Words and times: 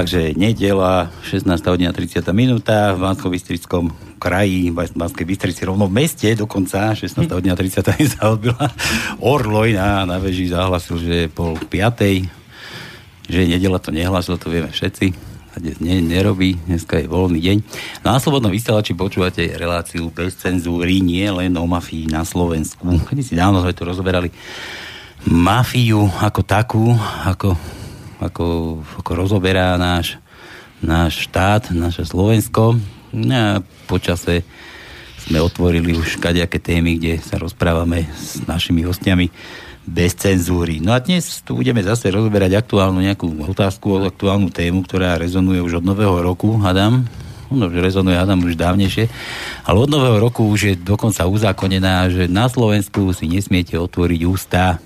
Takže 0.00 0.32
nedela, 0.32 1.12
16. 1.28 1.60
hodina 1.68 1.92
30. 1.92 2.24
minúta 2.32 2.96
v 2.96 3.04
bansko 3.04 3.28
kraji, 4.16 4.72
v 4.72 4.96
Banskej 4.96 5.28
Bystrici, 5.28 5.60
rovno 5.68 5.92
v 5.92 6.00
meste 6.00 6.32
dokonca, 6.32 6.96
16. 6.96 7.28
hodina 7.28 7.52
30. 7.52 7.84
sa 8.16 8.32
odbila. 8.32 8.72
Orloj 9.20 9.76
na, 9.76 10.08
na 10.08 10.16
veži 10.16 10.48
zahlasil, 10.48 10.96
že 11.04 11.12
je 11.12 11.28
pol 11.28 11.52
piatej, 11.68 12.24
že 13.28 13.44
nedela 13.44 13.76
to 13.76 13.92
nehlasil, 13.92 14.40
to 14.40 14.48
vieme 14.48 14.72
všetci. 14.72 15.12
A 15.52 15.60
dnes 15.60 15.76
ne, 15.84 16.00
nerobí, 16.00 16.56
dneska 16.64 16.96
je 16.96 17.04
voľný 17.04 17.36
deň. 17.36 17.56
No 18.00 18.16
na 18.16 18.24
Slobodnom 18.24 18.48
vysielači 18.48 18.96
počúvate 18.96 19.52
reláciu 19.52 20.08
bez 20.08 20.32
cenzúry, 20.40 21.04
nie 21.04 21.28
len 21.28 21.52
o 21.60 21.68
mafii 21.68 22.08
na 22.08 22.24
Slovensku. 22.24 22.88
Kedy 23.12 23.20
si 23.20 23.36
dávno 23.36 23.60
sme 23.60 23.76
tu 23.76 23.84
rozoberali 23.84 24.32
mafiu 25.28 26.08
ako 26.24 26.40
takú, 26.40 26.96
ako 27.28 27.52
ako, 28.20 28.78
ako 29.00 29.10
rozoberá 29.16 29.74
náš, 29.80 30.20
náš 30.84 31.26
štát, 31.26 31.72
naše 31.72 32.04
Slovensko. 32.04 32.76
A 33.16 33.64
počase 33.88 34.46
sme 35.26 35.42
otvorili 35.42 35.96
už 35.96 36.20
kadejaké 36.22 36.62
témy, 36.62 36.96
kde 37.00 37.18
sa 37.20 37.40
rozprávame 37.40 38.06
s 38.14 38.40
našimi 38.46 38.86
hostiami 38.86 39.32
bez 39.84 40.14
cenzúry. 40.14 40.78
No 40.78 40.94
a 40.94 41.02
dnes 41.02 41.42
tu 41.42 41.58
budeme 41.58 41.82
zase 41.82 42.12
rozoberať 42.12 42.60
aktuálnu 42.60 43.02
nejakú 43.02 43.26
otázku, 43.50 44.06
aktuálnu 44.06 44.52
tému, 44.52 44.86
ktorá 44.86 45.18
rezonuje 45.18 45.58
už 45.64 45.82
od 45.82 45.84
nového 45.84 46.20
roku, 46.22 46.54
Adam. 46.62 47.08
No, 47.50 47.66
že 47.66 47.82
rezonuje 47.82 48.14
Adam 48.14 48.46
už 48.46 48.54
dávnejšie. 48.54 49.10
Ale 49.66 49.82
od 49.82 49.90
nového 49.90 50.22
roku 50.22 50.46
už 50.46 50.60
je 50.70 50.74
dokonca 50.78 51.26
uzákonená, 51.26 52.06
že 52.06 52.30
na 52.30 52.46
Slovensku 52.46 53.10
si 53.10 53.26
nesmiete 53.26 53.74
otvoriť 53.74 54.20
ústa 54.22 54.78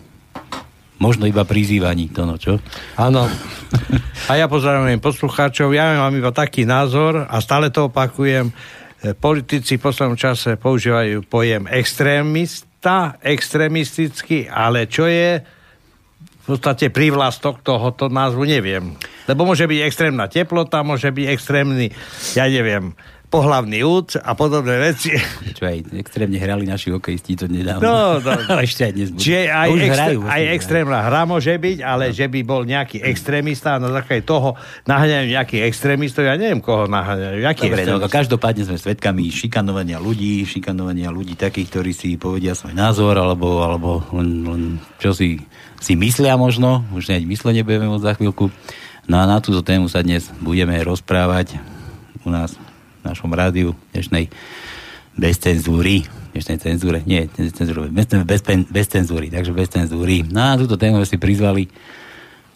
Možno 1.02 1.26
iba 1.26 1.42
prizývaní, 1.42 2.08
to 2.14 2.22
no 2.22 2.38
čo? 2.38 2.62
Áno. 2.94 3.26
A 4.30 4.32
ja 4.38 4.46
pozdravujem 4.46 5.02
poslucháčov. 5.02 5.74
Ja 5.74 5.98
mám 5.98 6.14
iba 6.14 6.30
taký 6.30 6.62
názor 6.62 7.26
a 7.26 7.36
stále 7.42 7.74
to 7.74 7.90
opakujem. 7.90 8.54
Politici 9.18 9.76
v 9.76 9.84
poslednom 9.84 10.16
čase 10.16 10.56
používajú 10.56 11.28
pojem 11.28 11.68
extrémista, 11.68 13.20
extrémistický, 13.20 14.48
ale 14.48 14.88
čo 14.88 15.04
je 15.04 15.44
v 16.44 16.44
podstate 16.46 16.92
prívlastok 16.92 17.64
tohoto 17.64 18.12
názvu, 18.12 18.44
neviem. 18.44 18.96
Lebo 19.24 19.48
môže 19.48 19.64
byť 19.64 19.80
extrémna 19.80 20.28
teplota, 20.28 20.84
môže 20.84 21.08
byť 21.08 21.26
extrémny, 21.32 21.88
ja 22.36 22.44
neviem, 22.48 22.92
pohlavný 23.34 23.82
út 23.82 24.14
a 24.14 24.38
podobné 24.38 24.78
veci. 24.78 25.10
Čo 25.58 25.66
aj 25.66 25.90
extrémne 25.98 26.38
hrali 26.38 26.70
naši 26.70 26.94
hokejisti 26.94 27.34
to 27.34 27.50
nedávno. 27.50 27.82
No, 27.82 27.98
no. 28.22 28.62
ešte 28.66 28.86
aj 28.86 28.92
dnes 28.94 29.08
budú. 29.10 29.26
Čiže 29.26 29.40
aj, 29.50 29.68
extré, 29.74 29.90
hrajú, 29.90 30.18
aj 30.22 30.42
extrémna 30.54 30.98
hra 31.02 31.22
môže 31.26 31.54
byť, 31.58 31.78
ale 31.82 32.04
no. 32.10 32.14
že 32.14 32.26
by 32.30 32.40
bol 32.46 32.62
nejaký 32.62 33.02
extrémista 33.02 33.74
a 33.74 33.82
na 33.82 33.90
základe 33.90 34.22
toho 34.22 34.54
naháňajú 34.86 35.26
nejakých 35.34 35.62
extrémistov, 35.66 36.22
ja 36.22 36.38
neviem, 36.38 36.62
koho 36.62 36.86
naháňajú. 36.86 37.42
Dobre, 37.42 37.82
no, 37.90 37.98
každopádne 38.06 38.62
sme 38.70 38.78
svedkami 38.78 39.26
šikanovania 39.34 39.98
ľudí, 39.98 40.46
šikanovania 40.46 41.10
ľudí 41.10 41.34
takých, 41.34 41.74
ktorí 41.74 41.90
si 41.90 42.14
povedia 42.14 42.54
svoj 42.54 42.78
názor, 42.78 43.18
alebo, 43.18 43.66
alebo 43.66 44.06
len, 44.14 44.46
len 44.46 44.62
čo 45.02 45.10
si, 45.10 45.42
si 45.82 45.98
myslia 45.98 46.38
možno, 46.38 46.86
už 46.94 47.10
ani 47.10 47.26
myslenie 47.26 47.66
budeme 47.66 47.90
môcť 47.90 48.06
za 48.06 48.14
chvíľku. 48.14 48.54
No 49.10 49.20
a 49.20 49.26
na 49.26 49.42
túto 49.42 49.60
tému 49.60 49.90
sa 49.90 50.00
dnes 50.06 50.30
budeme 50.38 50.78
rozprávať 50.80 51.58
u 52.24 52.32
nás 52.32 52.56
našom 53.04 53.30
rádiu 53.30 53.76
dnešnej 53.92 54.32
bez 55.14 55.38
cenzúry, 55.38 56.02
dnešnej 56.34 56.58
cenzúre, 56.58 56.98
nie, 57.06 57.30
cenzúre, 57.30 57.86
bez, 57.92 58.10
bez, 58.10 58.40
bez 58.66 58.86
cenzúry, 58.90 59.30
takže 59.30 59.54
bez 59.54 59.70
cenzúry. 59.70 60.26
No 60.26 60.42
a 60.42 60.58
túto 60.58 60.74
tému 60.74 61.04
si 61.06 61.20
prizvali 61.20 61.70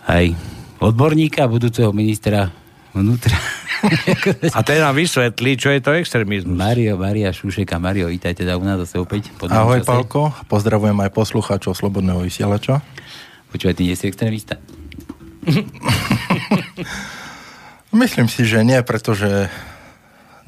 aj 0.09 0.35
odborníka, 0.83 1.47
budúceho 1.47 1.95
ministra 1.95 2.51
vnútra. 2.97 3.37
A 4.59 4.67
ten 4.67 4.83
nám 4.83 4.99
vysvetlí, 4.99 5.55
čo 5.55 5.71
je 5.71 5.79
to 5.79 5.95
extrémizmus. 5.95 6.51
Mario, 6.51 6.99
Maria 6.99 7.31
Šušeka. 7.31 7.79
Mario, 7.79 8.11
vítajte 8.11 8.43
teda 8.43 8.59
u 8.59 8.67
nás 8.67 8.83
zase 8.83 8.99
opäť. 8.99 9.31
Ahoj, 9.47 9.87
čase. 9.87 9.87
Palko. 9.87 10.35
Pozdravujem 10.51 10.99
aj 10.99 11.15
poslucháčov 11.15 11.79
Slobodného 11.79 12.27
vysielača. 12.27 12.83
Počúvaj, 13.55 13.79
ty 13.79 13.87
nie 13.87 13.95
si 13.95 14.11
extrémista? 14.11 14.59
Myslím 18.03 18.27
si, 18.27 18.45
že 18.45 18.67
nie, 18.67 18.83
pretože 18.83 19.47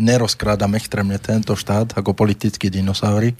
nerozkrádam 0.00 0.72
extrémne 0.80 1.20
tento 1.20 1.52
štát 1.52 1.92
ako 1.94 2.16
politickí 2.16 2.72
dinosaury, 2.72 3.36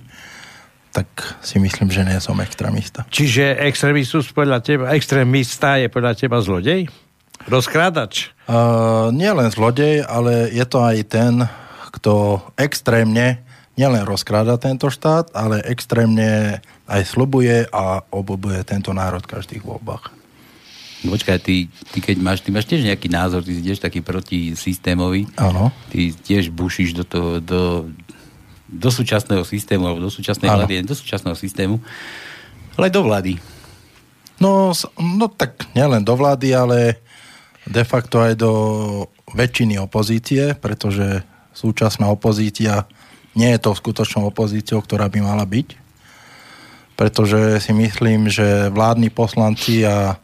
tak 0.92 1.08
si 1.40 1.56
myslím, 1.56 1.88
že 1.88 2.04
nie 2.04 2.18
som 2.20 2.36
extrémista. 2.44 3.08
Čiže 3.08 3.56
extrémistus 3.64 4.28
podľa 4.30 4.60
teba, 4.60 4.84
extrémista 4.92 5.80
je 5.80 5.88
podľa 5.88 6.12
teba 6.18 6.38
zlodej? 6.44 6.90
Rozkrádač? 7.48 8.36
Uh, 8.44 9.08
nie 9.16 9.30
len 9.32 9.48
zlodej, 9.48 10.04
ale 10.04 10.52
je 10.52 10.66
to 10.68 10.84
aj 10.84 10.98
ten, 11.08 11.34
kto 11.96 12.44
extrémne 12.60 13.40
nielen 13.80 14.04
rozkráda 14.04 14.60
tento 14.60 14.92
štát, 14.92 15.32
ale 15.32 15.64
extrémne 15.64 16.60
aj 16.84 17.02
slubuje 17.08 17.64
a 17.72 18.04
obobuje 18.12 18.60
tento 18.68 18.92
národ 18.92 19.24
v 19.24 19.40
každých 19.40 19.64
voľbách. 19.64 20.19
No 21.00 21.16
počkaj, 21.16 21.40
ty, 21.40 21.72
ty 21.92 21.98
keď 22.04 22.16
máš, 22.20 22.44
ty 22.44 22.52
máš 22.52 22.68
tiež 22.68 22.84
nejaký 22.84 23.08
názor, 23.08 23.40
ty 23.40 23.56
si 23.56 23.64
tiež 23.64 23.80
taký 23.80 24.04
protisystémový. 24.04 25.24
Áno. 25.40 25.72
Ty 25.88 26.12
tiež 26.12 26.52
bušíš 26.52 26.92
do, 26.92 27.04
toho, 27.08 27.30
do, 27.40 27.88
do 28.68 28.88
súčasného 28.92 29.40
systému, 29.48 29.88
alebo 29.88 30.04
do 30.04 30.12
súčasnej 30.12 30.52
ano. 30.52 30.68
vlády, 30.68 30.84
do 30.84 30.92
súčasného 30.92 31.36
systému, 31.36 31.80
ale 32.76 32.92
do 32.92 33.00
vlády. 33.00 33.40
No, 34.40 34.72
no 34.96 35.26
tak 35.28 35.68
nielen 35.72 36.04
do 36.04 36.16
vlády, 36.16 36.52
ale 36.52 37.00
de 37.64 37.84
facto 37.84 38.20
aj 38.20 38.36
do 38.40 38.52
väčšiny 39.32 39.80
opozície, 39.80 40.56
pretože 40.56 41.24
súčasná 41.52 42.08
opozícia 42.08 42.88
nie 43.36 43.52
je 43.56 43.60
to 43.60 43.76
skutočnou 43.76 44.28
opozíciou, 44.28 44.80
ktorá 44.84 45.08
by 45.08 45.20
mala 45.22 45.44
byť. 45.44 45.68
Pretože 46.96 47.60
si 47.64 47.72
myslím, 47.72 48.28
že 48.28 48.68
vládni 48.68 49.08
poslanci 49.08 49.86
a 49.88 50.20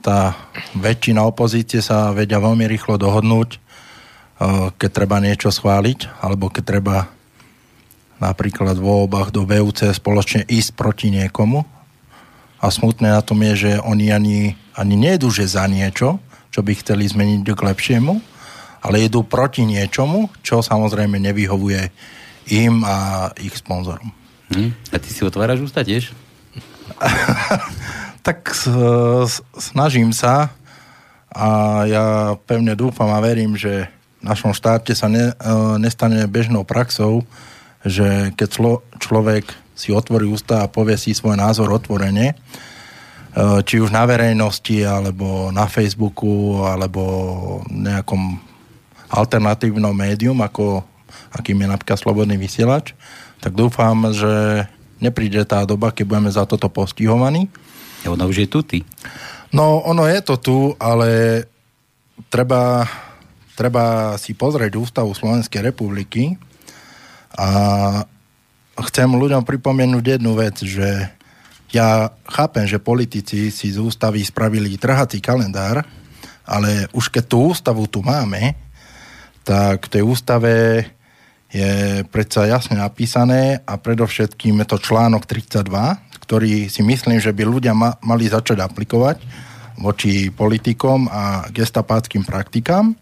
tá 0.00 0.34
väčšina 0.76 1.20
opozície 1.24 1.84
sa 1.84 2.12
vedia 2.16 2.40
veľmi 2.40 2.64
rýchlo 2.64 2.96
dohodnúť, 2.96 3.50
eh, 3.56 4.68
keď 4.74 4.90
treba 4.90 5.16
niečo 5.20 5.52
schváliť, 5.52 6.24
alebo 6.24 6.48
keď 6.48 6.64
treba 6.64 6.96
napríklad 8.20 8.76
v 8.76 8.84
voľbách 8.84 9.32
do 9.32 9.48
VUC 9.48 9.96
spoločne 9.96 10.44
ísť 10.44 10.76
proti 10.76 11.08
niekomu. 11.08 11.64
A 12.60 12.68
smutné 12.68 13.08
na 13.16 13.24
tom 13.24 13.40
je, 13.40 13.54
že 13.56 13.72
oni 13.80 14.12
ani, 14.12 14.38
ani 14.76 14.94
nejdu, 15.00 15.32
že 15.32 15.48
za 15.48 15.64
niečo, 15.64 16.20
čo 16.52 16.60
by 16.60 16.76
chceli 16.76 17.08
zmeniť 17.08 17.48
k 17.56 17.60
lepšiemu, 17.72 18.20
ale 18.84 19.08
idú 19.08 19.24
proti 19.24 19.64
niečomu, 19.64 20.28
čo 20.44 20.60
samozrejme 20.60 21.16
nevyhovuje 21.16 21.88
im 22.52 22.84
a 22.84 23.30
ich 23.40 23.56
sponzorom. 23.56 24.12
Hm? 24.52 24.76
A 24.92 24.96
ty 25.00 25.08
si 25.08 25.24
otváraš 25.24 25.64
ústa 25.64 25.80
tiež? 25.80 26.12
Tak 28.20 28.52
snažím 29.56 30.12
sa 30.12 30.52
a 31.30 31.48
ja 31.86 32.04
pevne 32.44 32.74
dúfam 32.74 33.08
a 33.14 33.22
verím, 33.22 33.54
že 33.54 33.86
v 34.20 34.22
našom 34.26 34.52
štáte 34.52 34.92
sa 34.92 35.08
ne, 35.08 35.32
e, 35.32 35.34
nestane 35.80 36.26
bežnou 36.28 36.66
praxou, 36.66 37.24
že 37.86 38.34
keď 38.36 38.48
člo, 38.50 38.72
človek 39.00 39.48
si 39.72 39.94
otvorí 39.94 40.28
ústa 40.28 40.66
a 40.66 40.68
povie 40.68 41.00
si 41.00 41.16
svoj 41.16 41.40
názor 41.40 41.72
otvorene, 41.72 42.34
e, 42.34 42.36
či 43.64 43.80
už 43.80 43.88
na 43.94 44.04
verejnosti, 44.04 44.84
alebo 44.84 45.48
na 45.54 45.64
Facebooku, 45.70 46.60
alebo 46.66 47.02
nejakom 47.72 48.36
alternatívnom 49.08 49.96
médium, 49.96 50.36
ako 50.44 50.84
akým 51.32 51.62
je 51.62 51.68
napríklad 51.70 51.98
Slobodný 51.98 52.36
vysielač, 52.36 52.92
tak 53.40 53.56
dúfam, 53.56 54.12
že 54.12 54.66
nepríde 55.00 55.46
tá 55.48 55.64
doba, 55.64 55.94
keď 55.94 56.04
budeme 56.04 56.30
za 56.30 56.44
toto 56.44 56.68
postihovaní 56.68 57.48
ona 58.08 58.24
už 58.24 58.44
je 58.44 58.48
tu, 58.48 58.60
ty. 58.62 58.78
No, 59.50 59.82
ono 59.82 60.06
je 60.06 60.20
to 60.22 60.38
tu, 60.38 60.58
ale 60.78 61.42
treba, 62.30 62.86
treba 63.58 64.14
si 64.16 64.32
pozrieť 64.32 64.78
Ústavu 64.78 65.10
Slovenskej 65.12 65.60
republiky 65.60 66.38
a 67.34 67.48
chcem 68.88 69.10
ľuďom 69.10 69.42
pripomenúť 69.42 70.04
jednu 70.16 70.32
vec, 70.38 70.56
že 70.62 71.10
ja 71.70 72.10
chápem, 72.26 72.66
že 72.66 72.82
politici 72.82 73.50
si 73.54 73.70
z 73.70 73.78
ústavy 73.78 74.22
spravili 74.26 74.74
trhací 74.74 75.22
kalendár, 75.22 75.86
ale 76.42 76.90
už 76.90 77.14
keď 77.14 77.24
tú 77.30 77.54
ústavu 77.54 77.86
tu 77.86 78.02
máme, 78.02 78.58
tak 79.46 79.86
v 79.86 79.92
tej 79.98 80.02
ústave 80.02 80.54
je 81.50 82.06
predsa 82.06 82.46
jasne 82.46 82.78
napísané 82.78 83.58
a 83.66 83.74
predovšetkým 83.74 84.62
je 84.62 84.66
to 84.70 84.78
článok 84.78 85.26
32, 85.26 85.66
ktorý 86.22 86.70
si 86.70 86.82
myslím, 86.86 87.18
že 87.18 87.34
by 87.34 87.42
ľudia 87.42 87.74
ma, 87.74 87.98
mali 88.06 88.30
začať 88.30 88.62
aplikovať 88.62 89.18
voči 89.82 90.30
politikom 90.30 91.10
a 91.10 91.50
gestapáckým 91.50 92.22
praktikám. 92.22 92.94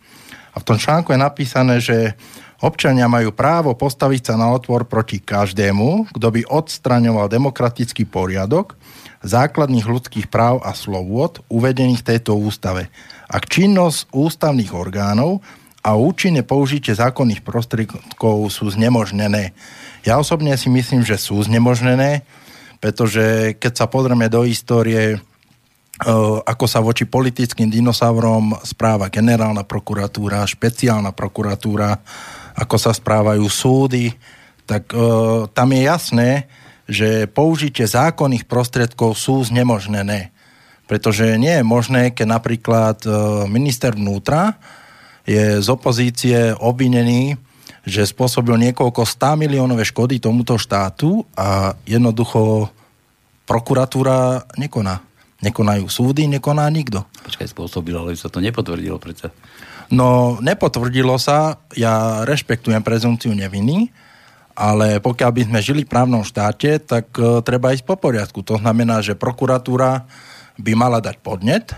A 0.55 0.56
v 0.56 0.65
tom 0.65 0.81
článku 0.81 1.12
je 1.12 1.21
napísané, 1.21 1.77
že 1.79 2.17
občania 2.65 3.05
majú 3.05 3.37
právo 3.37 3.77
postaviť 3.77 4.33
sa 4.33 4.35
na 4.41 4.49
otvor 4.49 4.89
proti 4.89 5.21
každému, 5.21 6.15
kto 6.17 6.29
by 6.33 6.41
odstraňoval 6.49 7.29
demokratický 7.29 8.09
poriadok 8.09 8.81
základných 9.23 9.87
ľudských 9.87 10.27
práv 10.31 10.62
a 10.62 10.71
slobôd 10.73 11.43
uvedených 11.50 12.06
v 12.06 12.09
tejto 12.15 12.39
ústave. 12.39 12.87
Ak 13.27 13.50
činnosť 13.50 14.09
ústavných 14.15 14.71
orgánov 14.71 15.43
a 15.88 15.96
účinné 15.96 16.44
použitie 16.44 16.93
zákonných 16.93 17.40
prostriedkov 17.40 18.52
sú 18.52 18.69
znemožnené. 18.69 19.56
Ja 20.05 20.20
osobne 20.20 20.52
si 20.61 20.69
myslím, 20.69 21.00
že 21.00 21.17
sú 21.17 21.40
znemožnené, 21.40 22.29
pretože 22.76 23.56
keď 23.56 23.73
sa 23.73 23.87
pozrieme 23.88 24.29
do 24.29 24.44
histórie, 24.44 25.17
e, 25.17 25.19
ako 26.44 26.64
sa 26.69 26.85
voči 26.85 27.08
politickým 27.08 27.73
dinosaurom 27.73 28.52
správa 28.69 29.08
generálna 29.08 29.64
prokuratúra, 29.64 30.44
špeciálna 30.44 31.17
prokuratúra, 31.17 31.96
ako 32.52 32.76
sa 32.76 32.93
správajú 32.93 33.49
súdy, 33.49 34.12
tak 34.69 34.93
e, 34.93 35.00
tam 35.56 35.69
je 35.73 35.81
jasné, 35.88 36.31
že 36.85 37.25
použitie 37.32 37.88
zákonných 37.88 38.44
prostriedkov 38.44 39.17
sú 39.17 39.40
znemožnené. 39.40 40.37
Pretože 40.85 41.40
nie 41.40 41.52
je 41.52 41.64
možné, 41.64 42.12
keď 42.12 42.26
napríklad 42.29 42.96
e, 43.08 43.08
minister 43.49 43.96
vnútra 43.96 44.61
je 45.29 45.61
z 45.61 45.69
opozície 45.69 46.57
obvinený, 46.57 47.37
že 47.85 48.09
spôsobil 48.09 48.57
niekoľko 48.57 49.05
100 49.05 49.37
miliónové 49.45 49.85
škody 49.85 50.17
tomuto 50.17 50.57
štátu 50.57 51.29
a 51.37 51.77
jednoducho 51.85 52.73
prokuratúra 53.45 54.49
nekoná. 54.57 55.05
Nekonajú 55.45 55.87
súdy, 55.87 56.27
nekoná 56.27 56.67
nikto. 56.73 57.05
Počkaj, 57.29 57.53
spôsobil, 57.53 57.95
ale 57.95 58.17
sa 58.17 58.33
to 58.33 58.41
nepotvrdilo 58.41 58.97
predsa. 58.99 59.31
No, 59.89 60.37
nepotvrdilo 60.43 61.17
sa, 61.17 61.63
ja 61.73 62.27
rešpektujem 62.29 62.85
prezumciu 62.85 63.33
neviny, 63.33 63.89
ale 64.59 64.99
pokiaľ 64.99 65.31
by 65.33 65.43
sme 65.49 65.61
žili 65.63 65.83
v 65.87 65.93
právnom 65.95 66.27
štáte, 66.27 66.83
tak 66.83 67.15
uh, 67.17 67.41
treba 67.41 67.73
ísť 67.73 67.87
po 67.87 67.95
poriadku. 67.95 68.43
To 68.43 68.59
znamená, 68.59 69.01
že 69.01 69.15
prokuratúra 69.15 70.05
by 70.59 70.73
mala 70.75 70.99
dať 70.99 71.23
podnet 71.23 71.73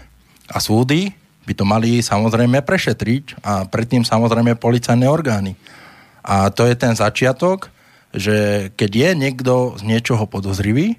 a 0.48 0.58
súdy 0.58 1.19
by 1.50 1.58
to 1.58 1.66
mali 1.66 1.98
samozrejme 1.98 2.62
prešetriť 2.62 3.42
a 3.42 3.66
predtým 3.66 4.06
samozrejme 4.06 4.54
policajné 4.54 5.10
orgány. 5.10 5.58
A 6.22 6.54
to 6.54 6.62
je 6.62 6.78
ten 6.78 6.94
začiatok, 6.94 7.74
že 8.14 8.70
keď 8.78 8.90
je 8.94 9.10
niekto 9.18 9.52
z 9.74 9.82
niečoho 9.82 10.30
podozrivý, 10.30 10.94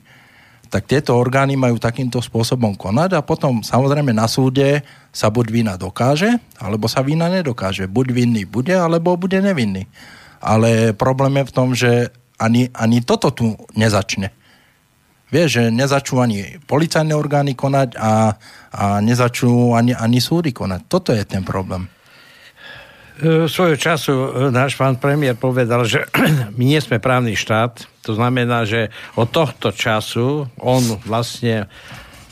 tak 0.68 0.88
tieto 0.88 1.15
orgány 1.15 1.56
majú 1.56 1.80
takýmto 1.80 2.19
spôsobom 2.24 2.75
konať 2.75 3.19
a 3.19 3.24
potom 3.24 3.63
samozrejme 3.63 4.12
na 4.12 4.27
súde 4.27 4.83
sa 5.12 5.27
buď 5.27 5.45
vina 5.51 5.74
dokáže, 5.75 6.39
alebo 6.59 6.88
sa 6.88 7.04
vina 7.04 7.27
nedokáže. 7.27 7.92
Buď 7.92 8.15
vinný 8.15 8.44
bude, 8.47 8.71
alebo 8.71 9.19
bude 9.19 9.39
nevinný. 9.39 9.88
Ale 10.39 10.95
problém 10.95 11.44
je 11.44 11.47
v 11.47 11.56
tom, 11.56 11.69
že 11.75 11.92
ani, 12.39 12.71
ani 12.71 13.04
toto 13.04 13.36
tu 13.36 13.59
nezačne. 13.75 14.31
Vieš, 15.31 15.48
že 15.48 15.63
nezačnú 15.72 16.19
ani 16.19 16.60
policajné 16.68 17.16
orgány 17.16 17.56
konať 17.56 17.95
a, 17.95 18.36
a 18.75 18.83
nezačnú 19.00 19.74
ani, 19.74 19.95
ani 19.95 20.19
súdy 20.19 20.51
konať. 20.51 20.81
Toto 20.92 21.16
je 21.16 21.24
ten 21.24 21.42
problém. 21.48 21.88
E, 23.22 23.48
svojho 23.48 23.80
času 23.80 24.12
e, 24.12 24.28
náš 24.51 24.75
pán 24.75 25.00
premiér 25.00 25.39
povedal, 25.39 25.88
že 25.88 26.04
my 26.57 26.63
nie 26.68 26.80
sme 26.83 27.00
právny 27.00 27.39
štát. 27.39 27.88
To 28.04 28.18
znamená, 28.18 28.68
že 28.68 28.92
od 29.16 29.31
tohto 29.31 29.72
času 29.72 30.51
on 30.60 30.83
vlastne 31.07 31.72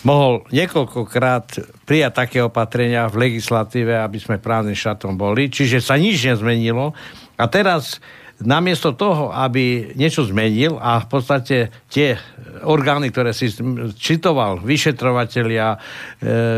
mohol 0.04 0.48
niekoľkokrát 0.50 1.60
prijať 1.84 2.12
také 2.16 2.40
opatrenia 2.44 3.07
v 3.12 3.30
legislatíve, 3.30 3.96
aby 3.96 4.18
sme 4.19 4.44
právnym 4.44 4.75
štátom 4.75 5.16
boli. 5.16 5.51
Čiže 5.51 5.84
sa 5.84 6.00
nič 6.00 6.24
nezmenilo 6.24 6.96
a 7.40 7.46
teraz 7.48 8.04
namiesto 8.39 8.95
toho, 8.95 9.36
aby 9.36 9.91
niečo 10.00 10.24
zmenil 10.24 10.80
a 10.80 11.03
v 11.03 11.07
podstate 11.12 11.57
tie 11.91 12.15
orgány, 12.63 13.12
ktoré 13.12 13.36
si 13.36 13.51
čitoval, 14.00 14.63
vyšetrovateľia, 14.63 15.68
e, 15.75 15.77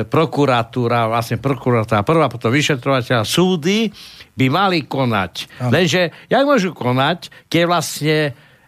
prokuratúra, 0.06 1.10
vlastne 1.10 1.42
prokuratúra 1.42 2.06
prvá, 2.06 2.30
potom 2.30 2.54
vyšetrovateľa, 2.54 3.26
súdy 3.26 3.90
by 4.38 4.46
mali 4.50 4.86
konať. 4.86 5.34
Ano. 5.62 5.72
Lenže, 5.74 6.14
jak 6.30 6.44
môžu 6.46 6.72
konať, 6.74 7.50
keď 7.50 7.64
vlastne 7.66 8.18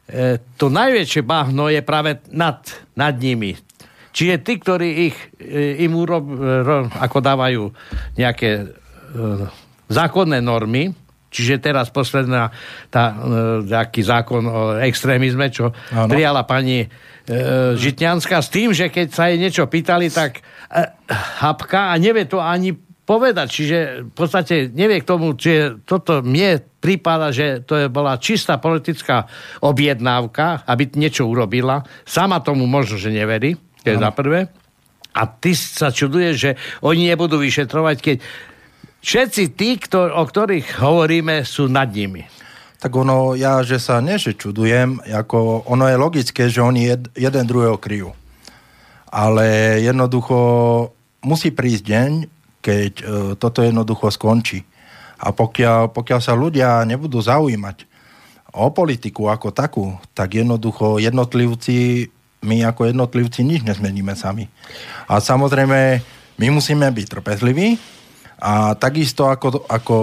e, 0.10 0.42
to 0.58 0.74
najväčšie 0.74 1.22
bahno 1.22 1.70
je 1.70 1.82
práve 1.86 2.18
nad, 2.34 2.66
nad 2.98 3.14
nimi. 3.18 3.54
Čiže 4.14 4.46
tí, 4.46 4.54
ktorí 4.62 4.90
ich, 5.10 5.18
e, 5.42 5.86
im 5.86 5.98
urob, 5.98 6.26
ro, 6.38 6.90
ako 6.98 7.18
dávajú 7.18 7.64
nejaké 8.18 8.50
e, 8.62 8.66
zákonné 9.90 10.42
normy, 10.42 11.03
Čiže 11.34 11.58
teraz 11.58 11.90
posledná 11.90 12.54
tá, 12.94 13.10
e, 13.10 13.16
taký 13.66 14.06
zákon 14.06 14.46
o 14.46 14.62
extrémizme, 14.78 15.50
čo 15.50 15.74
ano. 15.74 16.06
prijala 16.06 16.46
pani 16.46 16.86
e, 16.86 16.88
Žitňanská 17.74 18.38
s 18.38 18.54
tým, 18.54 18.70
že 18.70 18.94
keď 18.94 19.08
sa 19.10 19.34
jej 19.34 19.42
niečo 19.42 19.66
pýtali, 19.66 20.14
tak 20.14 20.46
e, 20.70 20.82
hapka 21.42 21.90
a 21.90 21.98
nevie 21.98 22.30
to 22.30 22.38
ani 22.38 22.78
povedať. 23.04 23.48
Čiže 23.50 23.78
v 24.10 24.14
podstate 24.14 24.70
nevie 24.72 25.02
k 25.02 25.10
tomu, 25.10 25.34
čiže 25.34 25.84
toto 25.84 26.22
mne 26.24 26.62
prípada, 26.80 27.34
že 27.34 27.64
to 27.64 27.76
je 27.76 27.88
bola 27.90 28.20
čistá 28.20 28.60
politická 28.60 29.28
objednávka, 29.64 30.64
aby 30.70 30.88
niečo 30.96 31.28
urobila. 31.28 31.84
Sama 32.08 32.40
tomu 32.40 32.68
možno, 32.68 32.96
že 32.96 33.12
neverí, 33.12 33.56
to 33.84 33.88
je 33.92 33.98
za 34.00 34.12
prvé. 34.12 34.52
A 35.14 35.30
ty 35.30 35.54
sa 35.54 35.94
čuduješ, 35.94 36.36
že 36.36 36.52
oni 36.82 37.06
nebudú 37.14 37.38
vyšetrovať, 37.38 37.98
keď 38.02 38.18
všetci 39.04 39.44
tí, 39.54 39.76
ktor- 39.78 40.16
o 40.16 40.24
ktorých 40.24 40.80
hovoríme, 40.80 41.44
sú 41.44 41.68
nad 41.68 41.92
nimi. 41.92 42.24
Tak 42.80 42.92
ono, 42.96 43.36
ja, 43.36 43.64
že 43.64 43.80
sa 43.80 44.04
nie, 44.04 44.16
ako 45.12 45.68
ono 45.68 45.88
je 45.88 45.96
logické, 45.96 46.52
že 46.52 46.60
oni 46.60 46.82
jed, 46.88 47.04
jeden 47.16 47.46
druhého 47.48 47.80
kryjú. 47.80 48.12
Ale 49.08 49.80
jednoducho 49.84 50.40
musí 51.24 51.54
prísť 51.54 51.84
deň, 51.84 52.12
keď 52.60 52.92
e, 53.00 53.04
toto 53.40 53.64
jednoducho 53.64 54.12
skončí. 54.12 54.68
A 55.20 55.32
pokiaľ, 55.32 55.96
pokiaľ 55.96 56.20
sa 56.20 56.36
ľudia 56.36 56.84
nebudú 56.84 57.24
zaujímať 57.24 57.88
o 58.52 58.68
politiku 58.76 59.32
ako 59.32 59.56
takú, 59.56 59.96
tak 60.12 60.36
jednoducho 60.36 61.00
jednotlivci, 61.00 62.12
my 62.44 62.68
ako 62.68 62.92
jednotlivci 62.92 63.48
nič 63.48 63.64
nezmeníme 63.64 64.12
sami. 64.20 64.52
A 65.08 65.24
samozrejme, 65.24 66.04
my 66.36 66.48
musíme 66.52 66.84
byť 66.92 67.06
trpezliví, 67.08 67.80
a 68.44 68.76
takisto 68.76 69.32
ako, 69.32 69.64
ako 69.72 69.98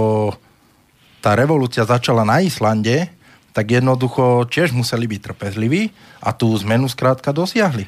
tá 1.20 1.36
revolúcia 1.36 1.84
začala 1.84 2.24
na 2.24 2.40
Islande, 2.40 3.12
tak 3.52 3.68
jednoducho 3.68 4.48
tiež 4.48 4.72
museli 4.72 5.04
byť 5.04 5.20
trpezliví 5.20 5.92
a 6.24 6.32
tú 6.32 6.48
zmenu 6.64 6.88
skrátka 6.88 7.36
dosiahli. 7.36 7.84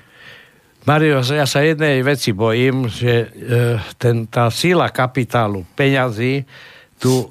Mario, 0.83 1.23
ja 1.23 1.47
sa 1.47 1.63
jednej 1.63 2.03
veci 2.03 2.35
bojím, 2.35 2.91
že 2.91 3.13
e, 3.23 3.27
ten, 3.97 4.27
tá 4.27 4.51
síla 4.51 4.91
kapitálu, 4.91 5.63
peňazí, 5.79 6.43
tu 6.99 7.31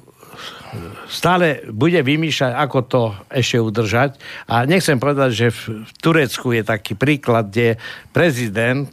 stále 1.04 1.60
bude 1.68 2.00
vymýšľať, 2.00 2.52
ako 2.56 2.78
to 2.88 3.02
ešte 3.28 3.60
udržať. 3.60 4.10
A 4.48 4.64
nechcem 4.64 4.96
povedať, 4.96 5.30
že 5.36 5.46
v 5.52 5.90
Turecku 6.00 6.56
je 6.56 6.64
taký 6.64 6.96
príklad, 6.96 7.52
kde 7.52 7.76
prezident 8.10 8.88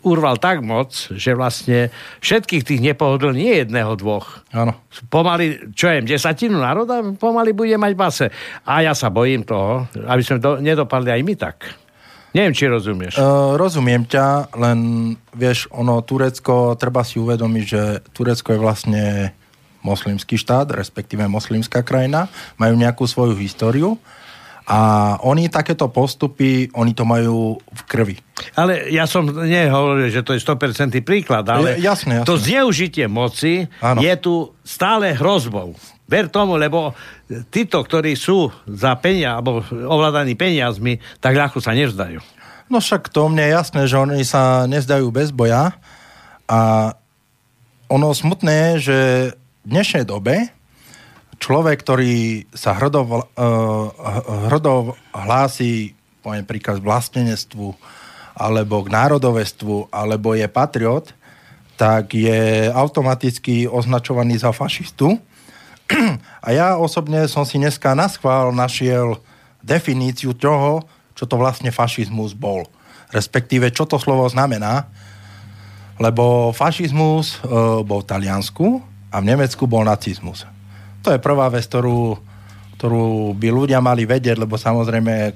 urval 0.00 0.40
tak 0.40 0.64
moc, 0.64 0.90
že 1.12 1.36
vlastne 1.36 1.92
všetkých 2.24 2.64
tých 2.64 2.80
nepohodl 2.80 3.36
nie 3.36 3.60
jedného, 3.60 3.92
dvoch. 4.00 4.40
Áno. 4.56 4.72
Pomaly, 5.12 5.72
čo 5.76 5.92
je, 5.92 6.08
desatinu 6.08 6.56
národa, 6.56 7.04
pomaly 7.16 7.52
bude 7.52 7.76
mať 7.76 7.92
base. 7.92 8.26
A 8.64 8.80
ja 8.80 8.96
sa 8.96 9.12
bojím 9.12 9.44
toho, 9.44 9.84
aby 10.08 10.22
sme 10.24 10.40
do, 10.40 10.58
nedopadli 10.58 11.12
aj 11.12 11.22
my 11.22 11.34
tak. 11.36 11.56
Neviem, 12.32 12.56
či 12.56 12.64
rozumieš. 12.64 13.20
Uh, 13.20 13.60
rozumiem 13.60 14.08
ťa, 14.08 14.56
len 14.56 14.78
vieš, 15.36 15.68
ono 15.68 16.00
Turecko, 16.00 16.80
treba 16.80 17.04
si 17.04 17.20
uvedomiť, 17.20 17.64
že 17.68 17.82
Turecko 18.16 18.56
je 18.56 18.60
vlastne 18.60 19.04
moslimský 19.84 20.40
štát, 20.40 20.72
respektíve 20.72 21.28
moslimská 21.28 21.84
krajina, 21.84 22.32
majú 22.56 22.72
nejakú 22.78 23.04
svoju 23.04 23.36
históriu 23.36 24.00
a 24.72 24.80
oni 25.28 25.52
takéto 25.52 25.92
postupy, 25.92 26.72
oni 26.72 26.96
to 26.96 27.04
majú 27.04 27.60
v 27.60 27.82
krvi. 27.84 28.16
Ale 28.56 28.88
ja 28.88 29.04
som 29.04 29.28
nehovoril, 29.28 30.08
že 30.08 30.24
to 30.24 30.32
je 30.32 30.40
100% 30.40 30.96
príklad, 31.04 31.44
ale 31.44 31.76
jasne, 31.76 32.24
jasne. 32.24 32.28
to 32.28 32.40
zneužitie 32.40 33.04
moci 33.04 33.68
ano. 33.84 34.00
je 34.00 34.14
tu 34.16 34.56
stále 34.64 35.12
hrozbou. 35.12 35.76
Ver 36.08 36.32
tomu, 36.32 36.56
lebo 36.56 36.96
títo, 37.52 37.84
ktorí 37.84 38.16
sú 38.16 38.48
za 38.64 38.96
penia, 38.96 39.36
alebo 39.36 39.60
ovládaní 39.68 40.40
peniazmi, 40.40 40.96
tak 41.20 41.36
ľahko 41.36 41.60
sa 41.60 41.76
nevzdajú. 41.76 42.24
No 42.72 42.80
však 42.80 43.12
to 43.12 43.28
mne 43.28 43.44
je 43.44 43.52
jasné, 43.52 43.80
že 43.84 44.00
oni 44.00 44.24
sa 44.24 44.64
nezdajú 44.64 45.12
bez 45.12 45.36
boja 45.36 45.76
a 46.48 46.92
ono 47.92 48.16
smutné 48.16 48.52
je, 48.56 48.72
že 48.88 48.98
v 49.36 49.68
dnešnej 49.68 50.08
dobe 50.08 50.48
človek, 51.42 51.82
ktorý 51.82 52.46
sa 52.54 52.78
hrdov, 52.78 53.10
uh, 53.10 53.90
hrdov 54.46 54.94
hlási, 55.10 55.98
poviem 56.22 56.46
príkaz, 56.46 56.78
vlastenectvu, 56.78 57.74
alebo 58.38 58.86
k 58.86 58.92
národovestvu, 58.94 59.90
alebo 59.90 60.38
je 60.38 60.46
patriot, 60.46 61.10
tak 61.74 62.14
je 62.14 62.70
automaticky 62.70 63.66
označovaný 63.66 64.38
za 64.38 64.54
fašistu. 64.54 65.18
A 66.46 66.48
ja 66.54 66.78
osobne 66.78 67.26
som 67.26 67.42
si 67.42 67.58
dneska 67.58 67.92
na 67.98 68.06
našiel 68.54 69.18
definíciu 69.60 70.32
toho, 70.38 70.86
čo 71.18 71.26
to 71.26 71.36
vlastne 71.36 71.74
fašizmus 71.74 72.32
bol. 72.38 72.64
respektíve 73.12 73.68
čo 73.68 73.84
to 73.84 74.00
slovo 74.00 74.24
znamená, 74.24 74.88
lebo 76.00 76.50
fašizmus 76.56 77.36
e, 77.36 77.38
bol 77.84 78.00
v 78.00 78.08
Taliansku 78.08 78.80
a 79.12 79.20
v 79.20 79.28
Nemecku 79.28 79.68
bol 79.68 79.84
nacizmus. 79.84 80.48
To 81.02 81.10
je 81.10 81.18
prvá 81.18 81.50
vec, 81.50 81.66
ktorú, 81.66 82.14
ktorú 82.78 83.34
by 83.34 83.48
ľudia 83.50 83.82
mali 83.82 84.06
vedieť, 84.06 84.38
lebo 84.38 84.54
samozrejme 84.54 85.14
e, 85.28 85.32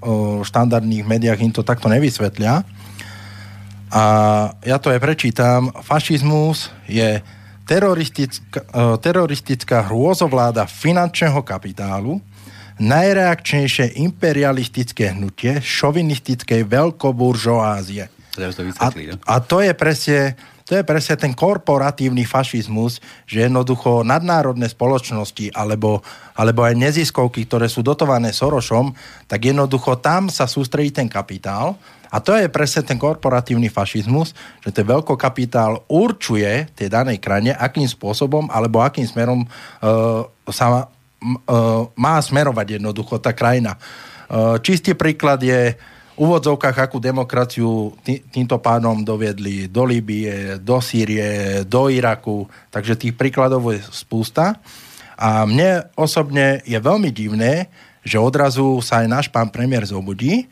v 0.00 0.44
štandardných 0.44 1.04
médiách 1.04 1.40
im 1.44 1.52
to 1.52 1.60
takto 1.64 1.92
nevysvetlia. 1.92 2.64
A 3.92 4.04
ja 4.64 4.80
to 4.80 4.88
aj 4.88 5.04
prečítam. 5.04 5.68
Fašizmus 5.84 6.72
je 6.88 7.20
teroristická, 7.68 8.60
e, 8.64 8.96
teroristická 9.04 9.84
hrôzovláda 9.84 10.64
finančného 10.64 11.44
kapitálu, 11.44 12.20
najreakčnejšie 12.80 14.00
imperialistické 14.00 15.12
hnutie 15.12 15.60
šovinistickej 15.60 16.64
veľkoburžoázie. 16.66 18.08
A, 18.80 18.88
a 19.28 19.34
to 19.44 19.60
je 19.60 19.72
presne 19.76 20.40
to 20.66 20.78
je 20.78 20.86
presne 20.86 21.18
ten 21.18 21.32
korporatívny 21.34 22.22
fašizmus, 22.22 23.02
že 23.26 23.46
jednoducho 23.46 24.06
nadnárodné 24.06 24.70
spoločnosti 24.70 25.50
alebo, 25.52 26.00
alebo 26.38 26.60
aj 26.62 26.78
neziskovky, 26.78 27.44
ktoré 27.46 27.66
sú 27.66 27.82
dotované 27.82 28.30
Sorošom, 28.30 28.94
tak 29.26 29.42
jednoducho 29.42 29.98
tam 29.98 30.30
sa 30.30 30.46
sústredí 30.46 30.94
ten 30.94 31.10
kapitál 31.10 31.76
a 32.12 32.20
to 32.20 32.36
je 32.36 32.52
presne 32.52 32.84
ten 32.84 33.00
korporatívny 33.00 33.72
fašizmus, 33.72 34.36
že 34.60 34.68
ten 34.68 34.84
veľkokapitál 34.84 35.88
určuje 35.88 36.68
tej 36.76 36.92
danej 36.92 37.24
krajine, 37.24 37.56
akým 37.56 37.88
spôsobom 37.88 38.52
alebo 38.52 38.84
akým 38.84 39.08
smerom 39.08 39.48
uh, 39.48 40.28
sa 40.52 40.66
uh, 40.68 41.88
má 41.96 42.14
smerovať 42.20 42.76
jednoducho 42.76 43.16
tá 43.16 43.32
krajina. 43.32 43.80
Uh, 44.28 44.60
čistý 44.60 44.92
príklad 44.92 45.40
je 45.40 45.72
úvodzovkách, 46.16 46.76
akú 46.76 47.00
demokraciu 47.00 47.96
tý, 48.04 48.20
týmto 48.28 48.60
pánom 48.60 49.00
doviedli 49.00 49.68
do 49.68 49.84
Líbie, 49.88 50.60
do 50.60 50.78
Sýrie, 50.78 51.62
do 51.64 51.88
Iraku, 51.88 52.44
takže 52.68 53.00
tých 53.00 53.16
príkladov 53.16 53.72
je 53.72 53.80
spústa. 53.88 54.60
A 55.16 55.46
mne 55.48 55.88
osobne 55.96 56.60
je 56.66 56.76
veľmi 56.76 57.08
divné, 57.14 57.70
že 58.02 58.18
odrazu 58.18 58.82
sa 58.82 59.04
aj 59.04 59.06
náš 59.08 59.26
pán 59.30 59.48
premiér 59.48 59.86
zobudí 59.86 60.50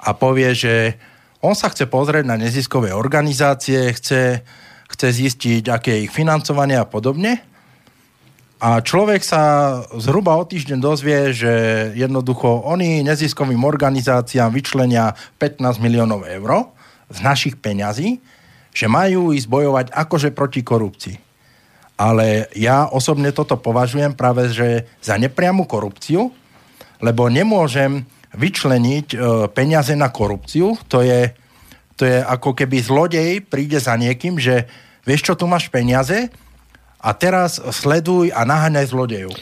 a 0.00 0.10
povie, 0.12 0.50
že 0.52 0.98
on 1.40 1.56
sa 1.56 1.72
chce 1.72 1.88
pozrieť 1.88 2.26
na 2.26 2.36
neziskové 2.36 2.92
organizácie, 2.92 3.80
chce, 3.96 4.44
chce 4.90 5.08
zistiť, 5.08 5.64
aké 5.72 5.96
je 5.96 6.04
ich 6.04 6.12
financovanie 6.12 6.76
a 6.76 6.84
podobne. 6.84 7.49
A 8.60 8.84
človek 8.84 9.24
sa 9.24 9.42
zhruba 9.96 10.36
o 10.36 10.44
týždeň 10.44 10.78
dozvie, 10.84 11.32
že 11.32 11.52
jednoducho 11.96 12.60
oni 12.68 13.00
neziskovým 13.00 13.64
organizáciám 13.64 14.52
vyčlenia 14.52 15.16
15 15.40 15.80
miliónov 15.80 16.28
eur 16.28 16.68
z 17.08 17.18
našich 17.24 17.56
peňazí, 17.56 18.20
že 18.76 18.86
majú 18.86 19.32
ísť 19.32 19.48
bojovať 19.48 19.86
akože 19.96 20.36
proti 20.36 20.60
korupcii. 20.60 21.16
Ale 21.96 22.52
ja 22.52 22.84
osobne 22.84 23.32
toto 23.32 23.56
považujem 23.56 24.12
práve 24.12 24.52
že 24.52 24.84
za 25.00 25.16
nepriamu 25.16 25.64
korupciu, 25.64 26.28
lebo 27.00 27.32
nemôžem 27.32 28.04
vyčleniť 28.36 29.06
e, 29.12 29.16
peniaze 29.56 29.96
na 29.96 30.12
korupciu. 30.12 30.76
To 30.92 31.00
je, 31.00 31.32
to 31.96 32.04
je 32.04 32.20
ako 32.20 32.52
keby 32.52 32.76
zlodej 32.84 33.40
príde 33.40 33.80
za 33.80 33.96
niekým, 33.96 34.36
že 34.36 34.68
vieš 35.08 35.32
čo, 35.32 35.34
tu 35.36 35.48
máš 35.48 35.72
peniaze, 35.72 36.28
a 37.00 37.10
teraz 37.16 37.56
sleduj 37.56 38.32
a 38.32 38.44
naháňaj 38.44 38.86
zlodejov. 38.92 39.32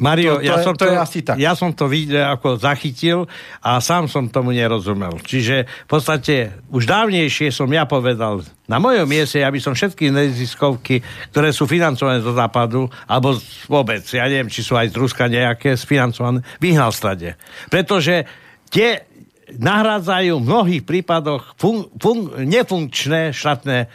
Mario, 0.00 0.40
to, 0.40 0.40
to 0.40 0.48
ja, 0.48 0.56
je, 0.56 0.64
som 0.64 0.74
to, 0.76 0.84
to 0.88 0.96
asi 0.96 1.20
tak. 1.20 1.36
ja 1.36 1.52
som 1.52 1.70
to 1.76 1.84
video 1.84 2.24
ako 2.32 2.56
zachytil 2.56 3.28
a 3.60 3.76
sám 3.76 4.08
som 4.08 4.24
tomu 4.28 4.56
nerozumel. 4.56 5.20
Čiže 5.20 5.68
v 5.68 5.88
podstate 5.88 6.64
už 6.72 6.88
dávnejšie 6.88 7.52
som 7.52 7.68
ja 7.68 7.84
povedal, 7.84 8.40
na 8.64 8.80
mojom 8.80 9.04
mieste, 9.04 9.44
aby 9.44 9.60
som 9.60 9.76
všetky 9.76 10.08
neziskovky, 10.08 11.04
ktoré 11.28 11.52
sú 11.52 11.68
financované 11.68 12.24
zo 12.24 12.32
západu, 12.32 12.88
alebo 13.04 13.36
vôbec, 13.68 14.00
ja 14.08 14.24
neviem, 14.24 14.48
či 14.48 14.64
sú 14.64 14.80
aj 14.80 14.88
z 14.88 14.96
Ruska 14.96 15.28
nejaké 15.28 15.76
sfinancované, 15.76 16.40
vyhnal 16.56 16.88
strade. 16.88 17.36
Pretože 17.68 18.24
tie 18.72 19.04
nahrádzajú 19.52 20.40
v 20.40 20.48
mnohých 20.48 20.82
prípadoch 20.88 21.52
fun- 21.60 21.92
fun- 22.00 22.32
nefunkčné 22.48 23.36
štátne 23.36 23.92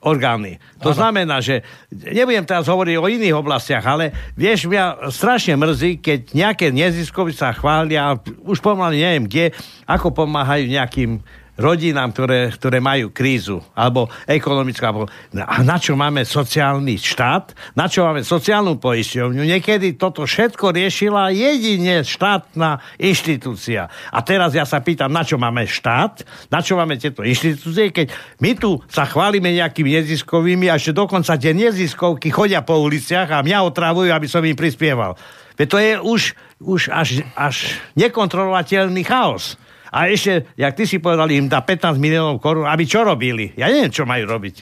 orgány. 0.00 0.56
To 0.80 0.92
ano. 0.92 0.98
znamená, 0.98 1.36
že 1.44 1.60
nebudem 1.92 2.44
teraz 2.48 2.64
hovoriť 2.68 2.96
o 2.96 3.06
iných 3.08 3.36
oblastiach, 3.36 3.84
ale 3.84 4.32
vieš, 4.32 4.64
mňa 4.68 5.12
strašne 5.12 5.60
mrzí, 5.60 6.00
keď 6.00 6.20
nejaké 6.32 6.66
neziskovy 6.72 7.36
sa 7.36 7.52
chvália, 7.52 8.16
už 8.44 8.64
pomaly 8.64 9.00
neviem 9.00 9.28
kde, 9.28 9.44
ako 9.84 10.12
pomáhajú 10.16 10.64
nejakým 10.72 11.20
rodinám, 11.60 12.10
ktoré, 12.10 12.48
ktoré 12.56 12.80
majú 12.80 13.12
krízu, 13.12 13.60
alebo 13.76 14.08
ekonomickú. 14.24 14.82
Alebo, 14.82 15.04
a 15.36 15.60
na 15.60 15.76
čo 15.76 15.92
máme 15.94 16.24
sociálny 16.24 16.96
štát? 16.96 17.76
Na 17.76 17.86
čo 17.86 18.08
máme 18.08 18.24
sociálnu 18.24 18.80
poisťovňu? 18.80 19.44
Niekedy 19.44 20.00
toto 20.00 20.24
všetko 20.24 20.72
riešila 20.72 21.30
jedine 21.30 22.00
štátna 22.00 22.80
inštitúcia. 22.96 23.92
A 24.08 24.18
teraz 24.24 24.56
ja 24.56 24.64
sa 24.64 24.80
pýtam, 24.80 25.12
na 25.12 25.20
čo 25.20 25.36
máme 25.36 25.68
štát? 25.68 26.24
Na 26.48 26.64
čo 26.64 26.80
máme 26.80 26.96
tieto 26.96 27.20
inštitúcie? 27.20 27.92
Keď 27.92 28.08
my 28.40 28.56
tu 28.56 28.80
sa 28.88 29.04
chválime 29.04 29.52
nejakými 29.52 30.00
neziskovými 30.00 30.72
a 30.72 30.80
ešte 30.80 30.96
dokonca 30.96 31.36
tie 31.36 31.52
neziskovky 31.52 32.32
chodia 32.32 32.64
po 32.64 32.80
uliciach 32.80 33.28
a 33.28 33.44
mňa 33.44 33.58
otravujú, 33.68 34.08
aby 34.08 34.26
som 34.26 34.40
im 34.40 34.56
prispieval. 34.56 35.14
Veď 35.60 35.66
to 35.68 35.76
je 35.76 35.92
už, 36.00 36.20
už 36.64 36.80
až, 36.88 37.20
až 37.36 37.76
nekontrolovateľný 37.92 39.04
chaos. 39.04 39.60
A 39.90 40.06
ešte, 40.06 40.46
jak 40.54 40.74
ty 40.78 40.86
si 40.86 41.02
povedal, 41.02 41.30
im 41.34 41.50
dá 41.50 41.62
15 41.62 41.98
miliónov 41.98 42.38
korún, 42.38 42.66
aby 42.66 42.86
čo 42.86 43.02
robili? 43.02 43.50
Ja 43.58 43.66
neviem, 43.66 43.90
čo 43.90 44.06
majú 44.06 44.24
robiť. 44.30 44.56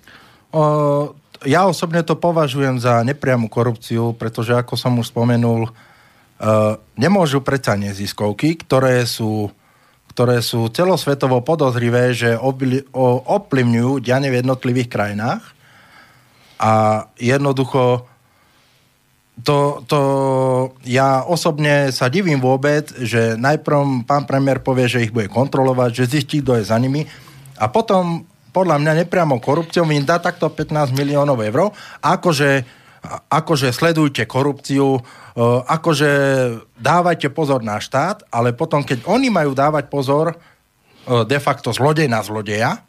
O, 0.56 0.62
ja 1.44 1.68
osobne 1.68 2.00
to 2.00 2.16
považujem 2.16 2.80
za 2.80 3.04
nepriamu 3.04 3.52
korupciu, 3.52 4.16
pretože 4.16 4.56
ako 4.56 4.74
som 4.74 4.96
už 4.96 5.12
spomenul, 5.12 5.68
uh, 5.68 6.80
nemôžu 6.96 7.44
predsa 7.44 7.76
neziskovky, 7.76 8.56
ktoré 8.64 9.04
sú, 9.04 9.52
ktoré 10.16 10.40
sú 10.40 10.66
celosvetovo 10.72 11.44
podozrivé, 11.44 12.16
že 12.16 12.34
ovplyvňujú 12.40 14.02
diane 14.02 14.32
v 14.32 14.38
jednotlivých 14.40 14.88
krajinách 14.88 15.44
a 16.58 17.06
jednoducho 17.20 18.08
to, 19.44 19.86
to 19.86 20.00
ja 20.82 21.22
osobne 21.22 21.94
sa 21.94 22.10
divím 22.10 22.42
vôbec, 22.42 22.90
že 22.98 23.38
najprv 23.38 24.02
pán 24.08 24.26
premiér 24.26 24.58
povie, 24.64 24.90
že 24.90 25.04
ich 25.06 25.14
bude 25.14 25.30
kontrolovať, 25.30 25.90
že 25.94 26.18
zistí, 26.18 26.42
kto 26.42 26.58
je 26.58 26.64
za 26.66 26.78
nimi 26.78 27.06
a 27.58 27.66
potom 27.66 28.22
podľa 28.54 28.80
mňa 28.80 28.92
nepriamo 29.04 29.38
korupciou 29.38 29.84
im 29.90 30.06
dá 30.06 30.18
takto 30.18 30.48
15 30.50 30.90
miliónov 30.96 31.38
eur, 31.44 31.70
akože, 32.00 32.64
akože 33.28 33.68
sledujte 33.70 34.24
korupciu, 34.24 34.98
e, 34.98 35.00
akože 35.68 36.10
dávajte 36.78 37.28
pozor 37.30 37.60
na 37.60 37.78
štát, 37.78 38.24
ale 38.32 38.56
potom, 38.56 38.82
keď 38.82 39.04
oni 39.04 39.28
majú 39.28 39.52
dávať 39.52 39.92
pozor 39.92 40.32
e, 40.32 40.36
de 41.28 41.38
facto 41.38 41.70
zlodej 41.70 42.08
na 42.08 42.24
zlodeja, 42.24 42.87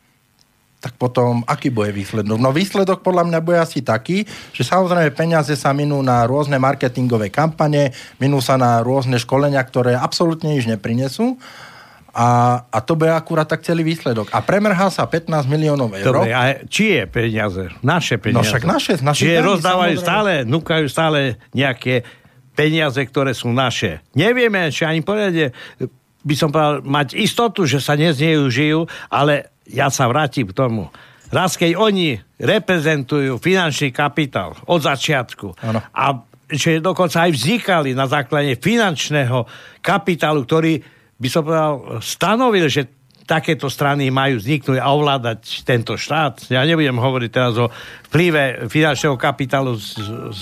tak 0.79 0.95
potom 0.95 1.43
aký 1.43 1.69
bude 1.69 1.91
výsledok? 1.91 2.39
No 2.39 2.55
výsledok 2.55 3.03
podľa 3.03 3.27
mňa 3.27 3.39
bude 3.43 3.59
asi 3.59 3.83
taký, 3.83 4.23
že 4.55 4.63
samozrejme 4.63 5.11
peniaze 5.11 5.51
sa 5.59 5.75
minú 5.75 5.99
na 5.99 6.23
rôzne 6.23 6.55
marketingové 6.55 7.27
kampane, 7.27 7.91
minú 8.17 8.39
sa 8.39 8.55
na 8.55 8.79
rôzne 8.79 9.19
školenia, 9.19 9.59
ktoré 9.59 9.99
absolútne 9.99 10.55
nič 10.55 10.71
neprinesú 10.71 11.35
a, 12.15 12.61
a 12.67 12.77
to 12.81 12.97
bude 12.97 13.11
akurát 13.13 13.45
tak 13.45 13.61
celý 13.61 13.85
výsledok. 13.85 14.33
A 14.33 14.41
premerhá 14.41 14.89
sa 14.89 15.05
15 15.05 15.45
miliónov 15.45 15.93
eur. 15.93 16.05
Dobre, 16.09 16.33
a 16.33 16.63
čie 16.65 17.05
peniaze? 17.05 17.69
Naše 17.85 18.17
peniaze. 18.17 18.39
No 18.39 18.41
však 18.43 18.63
naše. 18.65 18.93
naše 18.99 19.21
Čiže 19.27 19.45
rozdávajú 19.45 19.95
samozrejme. 19.99 20.03
stále, 20.03 20.31
núkajú 20.47 20.85
stále 20.89 21.19
nejaké 21.53 22.01
peniaze, 22.57 22.99
ktoré 22.99 23.31
sú 23.31 23.53
naše. 23.53 24.03
Nevieme, 24.17 24.67
či 24.73 24.83
ani 24.83 24.99
povedať, 24.99 25.55
by 26.23 26.35
som 26.35 26.49
povedal, 26.51 26.83
mať 26.83 27.15
istotu, 27.15 27.63
že 27.63 27.79
sa 27.79 27.95
nezneužijú, 27.95 28.85
ale 29.07 29.55
ja 29.69 29.87
sa 29.87 30.09
vrátim 30.09 30.49
k 30.49 30.57
tomu. 30.57 30.91
Raz, 31.29 31.55
keď 31.55 31.77
oni 31.77 32.17
reprezentujú 32.41 33.37
finančný 33.37 33.93
kapitál 33.93 34.57
od 34.65 34.81
začiatku 34.81 35.61
ano. 35.61 35.79
a 35.93 36.05
že 36.49 36.81
dokonca 36.81 37.29
aj 37.29 37.31
vznikali 37.37 37.93
na 37.93 38.09
základe 38.09 38.57
finančného 38.57 39.45
kapitálu, 39.85 40.49
ktorý 40.49 40.81
by 41.21 41.29
som 41.29 41.45
povedal, 41.45 42.01
stanovil, 42.01 42.65
že 42.65 42.89
takéto 43.29 43.69
strany 43.69 44.09
majú 44.09 44.41
vzniknúť 44.41 44.81
a 44.81 44.89
ovládať 44.89 45.61
tento 45.61 45.93
štát. 45.93 46.49
Ja 46.49 46.65
nebudem 46.65 46.97
hovoriť 46.97 47.29
teraz 47.29 47.53
o 47.61 47.69
vplyve 48.09 48.65
finančného 48.65 49.13
kapitálu 49.21 49.77
z, 49.77 50.01
z, 50.33 50.41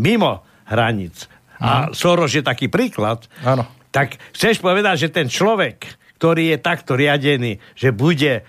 mimo 0.00 0.40
hranic. 0.64 1.28
A 1.60 1.92
Soros 1.92 2.32
je 2.32 2.40
taký 2.40 2.72
príklad. 2.72 3.28
Áno. 3.44 3.68
Tak 3.92 4.16
chceš 4.32 4.58
povedať, 4.58 5.06
že 5.06 5.14
ten 5.14 5.28
človek, 5.28 5.84
ktorý 6.16 6.56
je 6.56 6.58
takto 6.58 6.96
riadený, 6.96 7.60
že 7.76 7.92
bude 7.92 8.42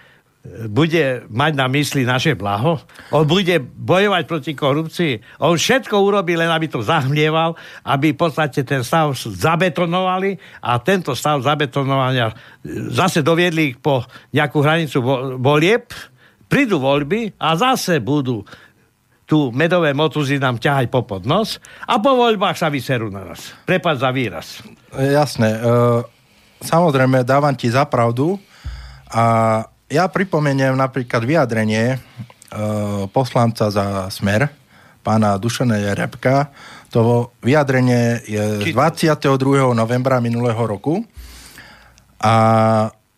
bude 0.68 1.24
mať 1.32 1.52
na 1.56 1.72
mysli 1.72 2.04
naše 2.04 2.36
blaho? 2.36 2.76
On 3.16 3.24
bude 3.24 3.64
bojovať 3.64 4.24
proti 4.28 4.52
korupcii? 4.52 5.40
On 5.40 5.56
všetko 5.56 5.96
urobí, 5.96 6.36
len 6.36 6.52
aby 6.52 6.68
to 6.68 6.84
zahmlieval, 6.84 7.56
aby 7.88 8.12
v 8.12 8.20
podstate 8.20 8.68
ten 8.68 8.84
stav 8.84 9.16
zabetonovali 9.16 10.36
a 10.60 10.84
tento 10.84 11.16
stav 11.16 11.40
zabetonovania 11.40 12.36
zase 12.92 13.24
doviedli 13.24 13.80
po 13.80 14.04
nejakú 14.36 14.60
hranicu 14.60 15.00
volieb, 15.40 15.96
prídu 16.52 16.76
voľby 16.76 17.40
a 17.40 17.56
zase 17.56 18.04
budú 18.04 18.44
tu 19.24 19.52
medové 19.56 19.96
motuzy 19.96 20.36
nám 20.36 20.60
ťahať 20.60 20.92
po 20.92 21.08
podnos 21.08 21.58
a 21.88 22.00
po 22.00 22.16
voľbách 22.20 22.60
sa 22.60 22.68
vyserú 22.68 23.08
na 23.08 23.24
nás. 23.24 23.56
Prepad 23.64 24.00
za 24.04 24.12
výraz. 24.12 24.60
Jasné. 24.92 25.58
E, 25.58 25.60
samozrejme, 26.60 27.24
dávam 27.24 27.56
ti 27.56 27.72
za 27.72 27.88
pravdu 27.88 28.36
a 29.08 29.26
ja 29.88 30.06
pripomeniem 30.10 30.76
napríklad 30.76 31.24
vyjadrenie 31.24 31.96
e, 31.96 31.98
poslanca 33.16 33.72
za 33.72 34.12
Smer, 34.12 34.52
pána 35.04 35.40
Dušana 35.40 35.96
Repka. 35.96 36.52
To 36.92 37.32
vyjadrenie 37.42 38.22
je 38.28 38.44
z 38.60 38.76
22. 38.76 39.74
novembra 39.74 40.20
minulého 40.20 40.60
roku 40.60 41.02
a 42.20 42.36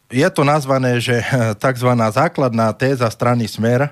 je 0.09 0.29
to 0.29 0.45
nazvané, 0.45 1.01
že 1.01 1.25
tzv. 1.63 1.89
základná 2.13 2.71
téza 2.77 3.09
strany 3.09 3.49
Smer 3.49 3.89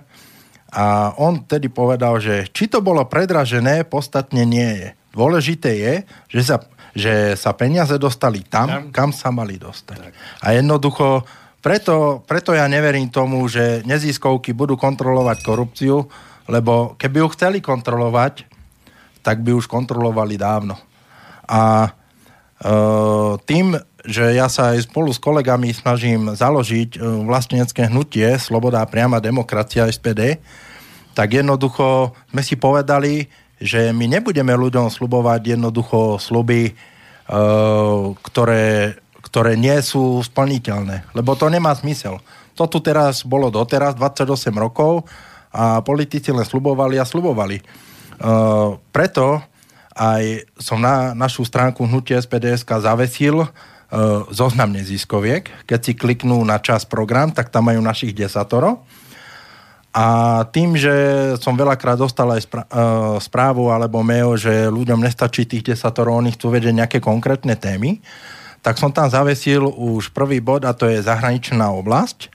a 0.74 1.14
on 1.22 1.46
tedy 1.46 1.70
povedal, 1.70 2.18
že 2.18 2.50
či 2.50 2.66
to 2.66 2.82
bolo 2.82 3.06
predražené, 3.06 3.86
podstatne 3.86 4.42
nie 4.42 4.82
je. 4.82 4.90
Dôležité 5.14 5.70
je, 5.78 5.94
že 6.34 6.42
sa, 6.42 6.58
že 6.98 7.38
sa 7.38 7.54
peniaze 7.54 7.94
dostali 8.02 8.42
tam, 8.42 8.90
kam 8.90 9.14
sa 9.14 9.30
mali 9.30 9.62
dostať. 9.62 9.98
Tak. 10.02 10.14
A 10.42 10.48
jednoducho 10.58 11.22
preto, 11.64 12.26
preto 12.28 12.52
ja 12.52 12.68
neverím 12.68 13.08
tomu, 13.08 13.46
že 13.48 13.86
neziskovky 13.88 14.52
budú 14.52 14.76
kontrolovať 14.76 15.38
korupciu, 15.48 16.12
lebo 16.52 17.00
keby 17.00 17.24
ju 17.24 17.28
chceli 17.38 17.64
kontrolovať, 17.64 18.44
tak 19.24 19.40
by 19.40 19.56
už 19.56 19.72
kontrolovali 19.72 20.36
dávno. 20.36 20.76
A 21.48 21.88
e, 21.88 21.90
tým, 23.48 23.80
že 24.04 24.36
ja 24.36 24.52
sa 24.52 24.76
aj 24.76 24.92
spolu 24.92 25.16
s 25.16 25.20
kolegami 25.20 25.72
snažím 25.72 26.36
založiť 26.36 27.00
e, 27.00 27.24
vlastnenecké 27.24 27.88
hnutie 27.88 28.36
Sloboda 28.36 28.84
a 28.84 28.90
priama 28.90 29.24
demokracia 29.24 29.88
SPD, 29.88 30.44
tak 31.16 31.40
jednoducho 31.40 32.12
sme 32.36 32.42
si 32.44 32.60
povedali, 32.60 33.32
že 33.64 33.96
my 33.96 34.20
nebudeme 34.20 34.52
ľuďom 34.52 34.92
slubovať 34.92 35.56
jednoducho 35.56 36.20
sluby, 36.20 36.62
e, 36.68 36.74
ktoré 38.20 39.00
ktoré 39.24 39.58
nie 39.58 39.74
sú 39.82 40.22
splniteľné. 40.22 41.10
Lebo 41.18 41.34
to 41.34 41.50
nemá 41.50 41.74
zmysel. 41.74 42.22
To 42.54 42.70
tu 42.70 42.84
teraz 42.86 43.26
bolo 43.26 43.50
doteraz, 43.50 43.98
28 43.98 44.30
rokov 44.54 45.10
a 45.50 45.82
politici 45.82 46.30
len 46.30 46.46
slubovali 46.46 47.02
a 47.02 47.08
slubovali. 47.08 47.58
Uh, 48.22 48.78
preto 48.94 49.42
aj 49.98 50.46
som 50.62 50.78
na 50.78 51.18
našu 51.18 51.50
stránku 51.50 51.82
hnutie 51.90 52.14
SPDS 52.14 52.62
zavesil 52.62 53.42
uh, 53.42 53.50
zoznam 54.34 54.74
neziskoviek. 54.74 55.70
Keď 55.70 55.80
si 55.80 55.94
kliknú 55.94 56.42
na 56.42 56.58
čas 56.58 56.82
program, 56.82 57.30
tak 57.30 57.54
tam 57.54 57.70
majú 57.70 57.78
našich 57.78 58.18
desatoro. 58.18 58.82
A 59.94 60.42
tým, 60.50 60.74
že 60.74 60.90
som 61.38 61.54
veľakrát 61.54 62.02
dostal 62.02 62.26
aj 62.34 62.50
uh, 62.50 62.58
správu 63.22 63.70
alebo 63.70 64.02
mail, 64.02 64.34
že 64.34 64.66
ľuďom 64.66 64.98
nestačí 64.98 65.46
tých 65.46 65.70
desatorov, 65.70 66.18
oni 66.18 66.34
chcú 66.34 66.50
vedieť 66.50 66.74
nejaké 66.74 66.98
konkrétne 66.98 67.54
témy, 67.54 68.02
tak 68.66 68.82
som 68.82 68.90
tam 68.90 69.06
zavesil 69.06 69.62
už 69.70 70.10
prvý 70.10 70.42
bod 70.42 70.66
a 70.66 70.74
to 70.74 70.90
je 70.90 71.06
zahraničná 71.06 71.70
oblasť. 71.78 72.34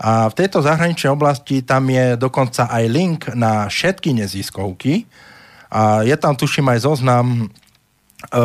A 0.00 0.32
v 0.32 0.38
tejto 0.40 0.64
zahraničnej 0.64 1.12
oblasti 1.12 1.60
tam 1.60 1.84
je 1.92 2.16
dokonca 2.16 2.68
aj 2.72 2.84
link 2.88 3.20
na 3.36 3.68
všetky 3.68 4.16
neziskovky 4.16 5.04
a 5.68 6.00
je 6.00 6.16
tam 6.16 6.36
tuším 6.36 6.68
aj 6.68 6.78
zoznam, 6.84 7.48
e, 8.28 8.42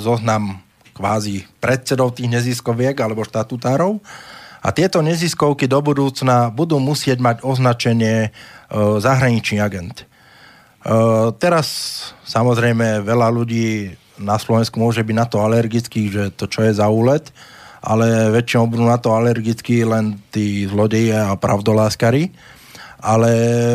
zoznam 0.00 0.64
kvázi 0.96 1.44
predsedov 1.60 2.16
tých 2.16 2.32
neziskoviek 2.32 2.96
alebo 2.96 3.20
štatutárov. 3.20 4.00
A 4.64 4.72
tieto 4.72 5.04
neziskovky 5.04 5.68
do 5.68 5.78
budúcna 5.84 6.48
budú 6.48 6.80
musieť 6.80 7.20
mať 7.20 7.36
označenie 7.44 8.16
e, 8.26 8.30
zahraničný 8.98 9.60
agent. 9.60 10.02
E, 10.02 10.04
teraz 11.36 11.68
samozrejme 12.24 13.04
veľa 13.04 13.28
ľudí 13.30 13.94
na 14.16 14.40
Slovensku 14.40 14.80
môže 14.80 15.04
byť 15.04 15.16
na 15.16 15.26
to 15.28 15.44
alergický, 15.44 16.08
že 16.08 16.22
to 16.32 16.48
čo 16.48 16.64
je 16.64 16.72
za 16.72 16.88
úlet, 16.88 17.28
ale 17.84 18.32
väčšinou 18.32 18.66
budú 18.66 18.84
na 18.88 18.96
to 18.96 19.12
alergickí 19.12 19.84
len 19.84 20.18
tí 20.32 20.64
zlodeji 20.66 21.12
a 21.12 21.36
pravdoláskari. 21.36 22.32
Ale 22.96 23.30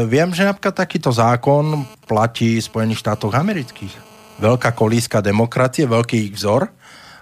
viem, 0.09 0.33
že 0.33 0.43
napríklad 0.43 0.75
takýto 0.75 1.13
zákon 1.13 1.85
platí 2.09 2.59
v 2.59 2.67
Spojených 2.67 3.05
štátoch 3.05 3.31
amerických. 3.31 3.93
Veľká 4.41 4.73
kolíska 4.73 5.21
demokracie, 5.21 5.85
veľký 5.85 6.17
ich 6.27 6.35
vzor. 6.35 6.67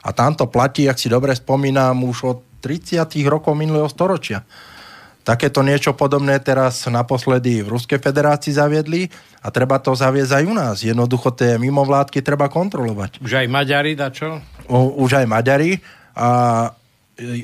A 0.04 0.10
tam 0.16 0.36
to 0.36 0.48
platí, 0.48 0.88
ak 0.88 1.00
si 1.00 1.12
dobre 1.12 1.36
spomínam, 1.36 2.04
už 2.08 2.18
od 2.24 2.38
30. 2.64 3.08
rokov 3.28 3.56
minulého 3.56 3.88
storočia. 3.88 4.44
Takéto 5.24 5.62
niečo 5.62 5.94
podobné 5.94 6.40
teraz 6.42 6.88
naposledy 6.90 7.62
v 7.62 7.78
Ruskej 7.78 8.02
federácii 8.02 8.56
zaviedli 8.56 9.12
a 9.44 9.52
treba 9.54 9.78
to 9.78 9.94
zaviesť 9.94 10.42
aj 10.42 10.44
u 10.48 10.54
nás. 10.56 10.78
Jednoducho 10.82 11.30
tie 11.36 11.60
mimovládky 11.62 12.24
treba 12.24 12.50
kontrolovať. 12.50 13.22
Už 13.22 13.46
aj 13.46 13.48
Maďari, 13.52 13.94
da 13.94 14.10
čo? 14.10 14.42
U, 14.66 15.06
už 15.06 15.22
aj 15.22 15.26
Maďari 15.30 15.78
a 16.18 16.30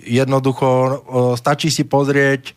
jednoducho 0.08 0.68
stačí 1.36 1.68
si 1.70 1.84
pozrieť 1.86 2.56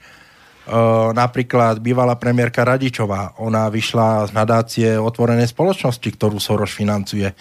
napríklad 1.17 1.81
bývalá 1.81 2.15
premiérka 2.21 2.65
Radičová. 2.65 3.41
Ona 3.41 3.73
vyšla 3.73 4.29
z 4.29 4.33
nadácie 4.37 4.89
otvorenej 5.01 5.49
spoločnosti, 5.49 6.05
ktorú 6.05 6.37
Soros 6.37 6.77
financuje. 6.77 7.33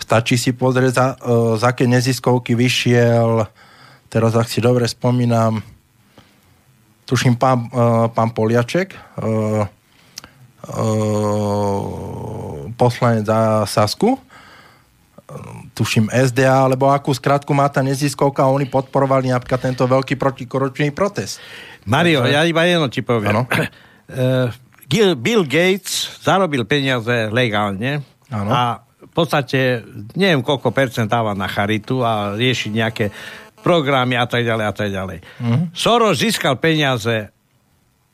Stačí 0.00 0.40
si 0.40 0.56
pozrieť, 0.56 0.92
za, 0.96 1.06
za 1.60 1.76
aké 1.76 1.84
neziskovky 1.84 2.56
vyšiel, 2.56 3.44
teraz 4.08 4.32
ak 4.32 4.48
si 4.48 4.64
dobre 4.64 4.88
spomínam, 4.88 5.60
tuším 7.04 7.36
pán, 7.36 7.68
uh, 7.70 8.08
pán 8.08 8.32
Poliaček, 8.32 8.96
poslanec 12.76 13.24
za 13.28 13.68
Sasku, 13.68 14.16
tuším 15.74 16.10
SDA, 16.10 16.66
alebo 16.66 16.90
akú 16.90 17.14
skratku 17.14 17.50
má 17.54 17.70
tá 17.70 17.80
neziskovka 17.80 18.44
oni 18.46 18.66
podporovali 18.68 19.30
napríklad 19.30 19.60
tento 19.60 19.84
veľký 19.86 20.18
protikorupčný 20.18 20.90
protest. 20.92 21.40
Mario, 21.86 22.26
Takže... 22.26 22.34
ja 22.34 22.40
iba 22.44 22.62
jedno 22.66 22.86
ti 22.92 23.00
poviem. 23.00 23.46
Bill 25.22 25.44
Gates 25.46 26.18
zarobil 26.20 26.66
peniaze 26.66 27.30
legálne 27.30 28.02
ano. 28.26 28.50
a 28.50 28.62
v 28.82 29.12
podstate 29.14 29.86
neviem 30.18 30.42
koľko 30.42 30.74
percent 30.74 31.10
dáva 31.10 31.34
na 31.34 31.46
charitu 31.46 32.02
a 32.02 32.34
rieši 32.34 32.74
nejaké 32.74 33.14
programy 33.62 34.18
a 34.18 34.26
tak 34.26 34.42
ďalej 34.42 34.66
a 34.66 34.74
tak 34.74 34.88
ďalej. 34.90 35.18
Mm-hmm. 35.20 35.64
Soros 35.76 36.18
získal 36.18 36.58
peniaze 36.58 37.30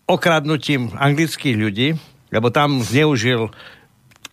okradnutím 0.06 0.94
anglických 0.94 1.56
ľudí, 1.56 1.88
lebo 2.30 2.50
tam 2.50 2.82
zneužil 2.82 3.50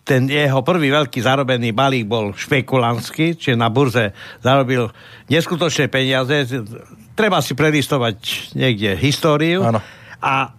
ten 0.03 0.27
jeho 0.27 0.59
prvý 0.67 0.91
veľký 0.91 1.23
zarobený 1.23 1.71
balík 1.71 2.05
bol 2.07 2.35
špekulantský, 2.35 3.39
čiže 3.39 3.55
na 3.55 3.71
burze 3.71 4.11
zarobil 4.43 4.91
neskutočné 5.31 5.87
peniaze. 5.87 6.43
Treba 7.15 7.39
si 7.39 7.55
prelistovať 7.55 8.15
niekde 8.55 8.99
históriu. 8.99 9.63
Ano. 9.63 9.79
A 10.19 10.51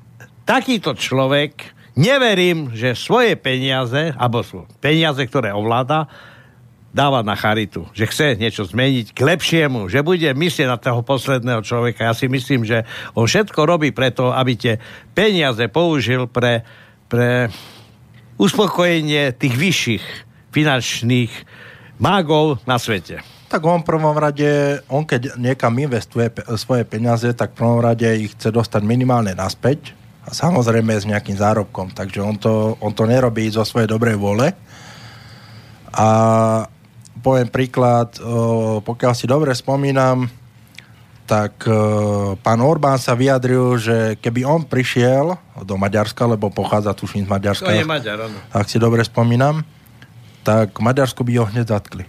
takýto 0.48 0.96
človek, 0.96 1.76
neverím, 1.92 2.72
že 2.72 2.96
svoje 2.96 3.37
peniaze, 3.37 4.16
alebo 4.16 4.40
peniaze, 4.80 5.20
ktoré 5.28 5.52
ovláda, 5.52 6.09
dáva 6.94 7.26
na 7.26 7.35
charitu, 7.35 7.90
že 7.90 8.07
chce 8.07 8.38
niečo 8.38 8.62
zmeniť 8.64 9.12
k 9.12 9.20
lepšiemu, 9.26 9.90
že 9.90 10.07
bude 10.07 10.30
myslieť 10.30 10.68
na 10.70 10.78
toho 10.78 11.02
posledného 11.02 11.61
človeka. 11.66 12.07
Ja 12.07 12.14
si 12.14 12.30
myslím, 12.30 12.62
že 12.62 12.87
on 13.18 13.26
všetko 13.26 13.66
robí 13.66 13.90
preto, 13.90 14.30
aby 14.30 14.54
tie 14.54 14.74
peniaze 15.11 15.66
použil 15.74 16.30
pre, 16.30 16.62
pre 17.11 17.50
uspokojenie 18.37 19.31
tých 19.35 19.55
vyšších 19.55 20.05
finančných 20.51 21.33
mágov 21.99 22.62
na 22.66 22.79
svete. 22.79 23.23
Tak 23.51 23.62
on 23.62 23.87
v 23.87 23.88
prvom 23.94 24.18
rade, 24.18 24.83
on 24.90 25.07
keď 25.07 25.38
niekam 25.38 25.79
investuje 25.79 26.27
svoje 26.59 26.83
peniaze, 26.83 27.31
tak 27.38 27.55
v 27.55 27.59
prvom 27.62 27.79
rade 27.79 28.07
ich 28.18 28.35
chce 28.35 28.51
dostať 28.51 28.83
minimálne 28.83 29.31
naspäť 29.35 29.94
a 30.27 30.35
samozrejme 30.35 30.90
s 30.90 31.07
nejakým 31.07 31.38
zárobkom. 31.38 31.94
Takže 31.94 32.18
on 32.18 32.35
to, 32.35 32.75
on 32.83 32.90
to 32.90 33.07
nerobí 33.07 33.47
zo 33.47 33.62
svojej 33.62 33.87
dobrej 33.87 34.18
vole. 34.18 34.51
A 35.94 36.09
poviem 37.23 37.47
príklad, 37.47 38.18
pokiaľ 38.83 39.12
si 39.14 39.31
dobre 39.31 39.55
spomínam, 39.55 40.27
tak 41.24 41.64
pán 42.44 42.60
Orbán 42.60 43.00
sa 43.00 43.16
vyjadril, 43.16 43.80
že 43.80 44.20
keby 44.20 44.44
on 44.44 44.68
prišiel 44.68 45.37
do 45.64 45.74
Maďarska, 45.80 46.28
lebo 46.28 46.52
pochádza 46.52 46.92
tuším 46.92 47.24
z 47.24 47.30
Maďarska, 47.32 47.72
to 47.72 47.80
je 47.80 47.88
Maďar, 47.88 48.28
ano. 48.28 48.38
ak 48.52 48.68
si 48.68 48.76
dobre 48.76 49.00
spomínam, 49.00 49.64
tak 50.44 50.76
Maďarsku 50.76 51.24
by 51.24 51.32
ho 51.40 51.48
hneď 51.48 51.72
zatkli. 51.72 52.04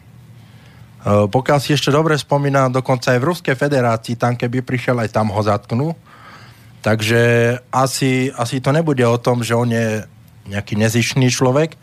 Pokiaľ 1.06 1.60
si 1.64 1.72
ešte 1.72 1.94
dobre 1.94 2.20
spomínam, 2.20 2.74
dokonca 2.74 3.16
aj 3.16 3.20
v 3.22 3.28
Ruskej 3.32 3.56
federácii, 3.56 4.20
tam 4.20 4.36
keby 4.36 4.66
prišiel, 4.66 5.00
aj 5.00 5.14
tam 5.14 5.32
ho 5.32 5.42
zatknú. 5.46 5.96
Takže 6.84 7.56
asi, 7.72 8.34
asi 8.36 8.60
to 8.60 8.74
nebude 8.76 9.06
o 9.06 9.18
tom, 9.22 9.46
že 9.46 9.56
on 9.56 9.70
je 9.70 10.04
nejaký 10.50 10.76
nezišný 10.76 11.32
človek, 11.32 11.78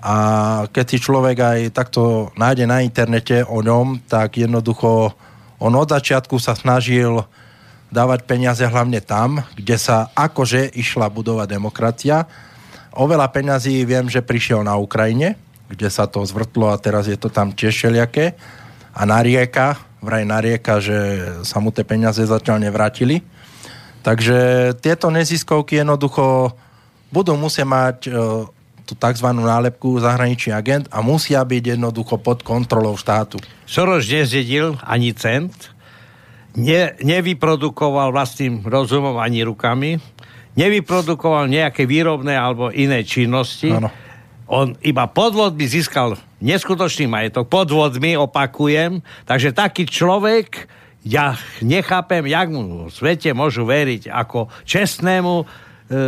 a 0.00 0.16
keď 0.72 0.86
si 0.88 0.96
človek 0.96 1.36
aj 1.36 1.58
takto 1.76 2.32
nájde 2.32 2.64
na 2.64 2.80
internete 2.80 3.44
o 3.44 3.60
ňom, 3.60 4.00
tak 4.08 4.40
jednoducho 4.40 5.12
on 5.60 5.76
od 5.76 5.88
začiatku 5.92 6.40
sa 6.40 6.56
snažil 6.56 7.20
dávať 7.92 8.24
peniaze 8.24 8.64
hlavne 8.64 9.04
tam, 9.04 9.44
kde 9.52 9.76
sa 9.76 10.08
akože 10.16 10.72
išla 10.72 11.12
budovať 11.12 11.46
demokracia. 11.52 12.24
Oveľa 12.96 13.28
peňazí 13.28 13.84
viem, 13.84 14.08
že 14.08 14.24
prišiel 14.24 14.64
na 14.64 14.80
Ukrajine, 14.80 15.36
kde 15.68 15.92
sa 15.92 16.08
to 16.08 16.24
zvrtlo 16.24 16.72
a 16.72 16.80
teraz 16.80 17.06
je 17.06 17.18
to 17.20 17.28
tam 17.28 17.52
tiež 17.52 17.76
všelijaké. 17.76 18.34
A 18.90 19.06
narieka, 19.06 19.78
vraj 20.02 20.26
narieka, 20.26 20.80
že 20.82 20.98
sa 21.46 21.62
mu 21.62 21.70
tie 21.70 21.86
peniaze 21.86 22.24
zatiaľ 22.24 22.58
nevrátili. 22.58 23.22
Takže 24.00 24.72
tieto 24.80 25.12
neziskovky 25.12 25.84
jednoducho 25.84 26.56
budú 27.12 27.36
musieť 27.36 27.66
mať 27.68 27.98
e, 28.06 28.10
tú 28.90 28.98
tzv. 28.98 29.30
nálepku 29.30 30.02
zahraničný 30.02 30.50
agent 30.50 30.84
a 30.90 30.98
musia 30.98 31.46
byť 31.46 31.78
jednoducho 31.78 32.18
pod 32.18 32.42
kontrolou 32.42 32.98
štátu. 32.98 33.38
Soros 33.70 34.10
nezjedil 34.10 34.74
ani 34.82 35.14
cent, 35.14 35.70
ne, 36.58 36.98
nevyprodukoval 36.98 38.10
vlastným 38.10 38.66
rozumom 38.66 39.14
ani 39.22 39.46
rukami, 39.46 40.02
nevyprodukoval 40.58 41.46
nejaké 41.46 41.86
výrobné 41.86 42.34
alebo 42.34 42.74
iné 42.74 43.06
činnosti. 43.06 43.70
Ano. 43.70 43.94
On 44.50 44.74
iba 44.82 45.06
podvodmi 45.06 45.62
získal 45.62 46.18
neskutočný 46.42 47.06
majetok. 47.06 47.46
Podvodmi, 47.46 48.18
opakujem. 48.18 48.98
Takže 49.22 49.54
taký 49.54 49.86
človek, 49.86 50.66
ja 51.06 51.38
nechápem, 51.62 52.26
jak 52.26 52.50
mu 52.50 52.90
v 52.90 52.92
svete 52.92 53.30
môžu 53.30 53.62
veriť 53.62 54.10
ako 54.10 54.50
čestnému, 54.66 55.46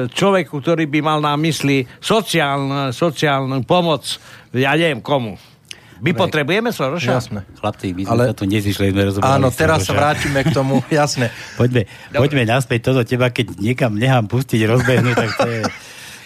človeku, 0.08 0.62
ktorý 0.62 0.86
by 0.86 1.00
mal 1.02 1.18
na 1.18 1.34
mysli 1.34 1.82
sociálnu, 1.98 2.94
sociálnu 2.94 3.66
pomoc, 3.66 4.06
ja 4.54 4.78
neviem 4.78 5.02
komu. 5.02 5.34
My 6.02 6.10
Dobre. 6.10 6.22
potrebujeme 6.26 6.74
Soroša? 6.74 7.14
Jasné. 7.14 7.40
Chlapci, 7.62 7.94
my 7.94 8.02
sme 8.02 8.10
Ale... 8.10 8.22
sa 8.30 8.34
tu 8.34 8.44
nezišli, 8.50 8.90
sme 8.90 9.02
rozobrali 9.06 9.38
Áno, 9.38 9.54
teraz 9.54 9.86
Soroša. 9.86 9.90
sa 9.90 10.00
vrátime 10.02 10.40
k 10.42 10.50
tomu, 10.50 10.82
jasné. 10.90 11.30
poďme, 11.54 11.86
poďme 12.10 12.42
naspäť 12.42 12.90
toto 12.90 13.06
teba, 13.06 13.30
keď 13.30 13.54
niekam 13.62 13.94
nechám 13.94 14.26
pustiť, 14.26 14.66
rozbehnúť, 14.66 15.14
tak 15.14 15.30
to 15.38 15.46
je... 15.46 15.62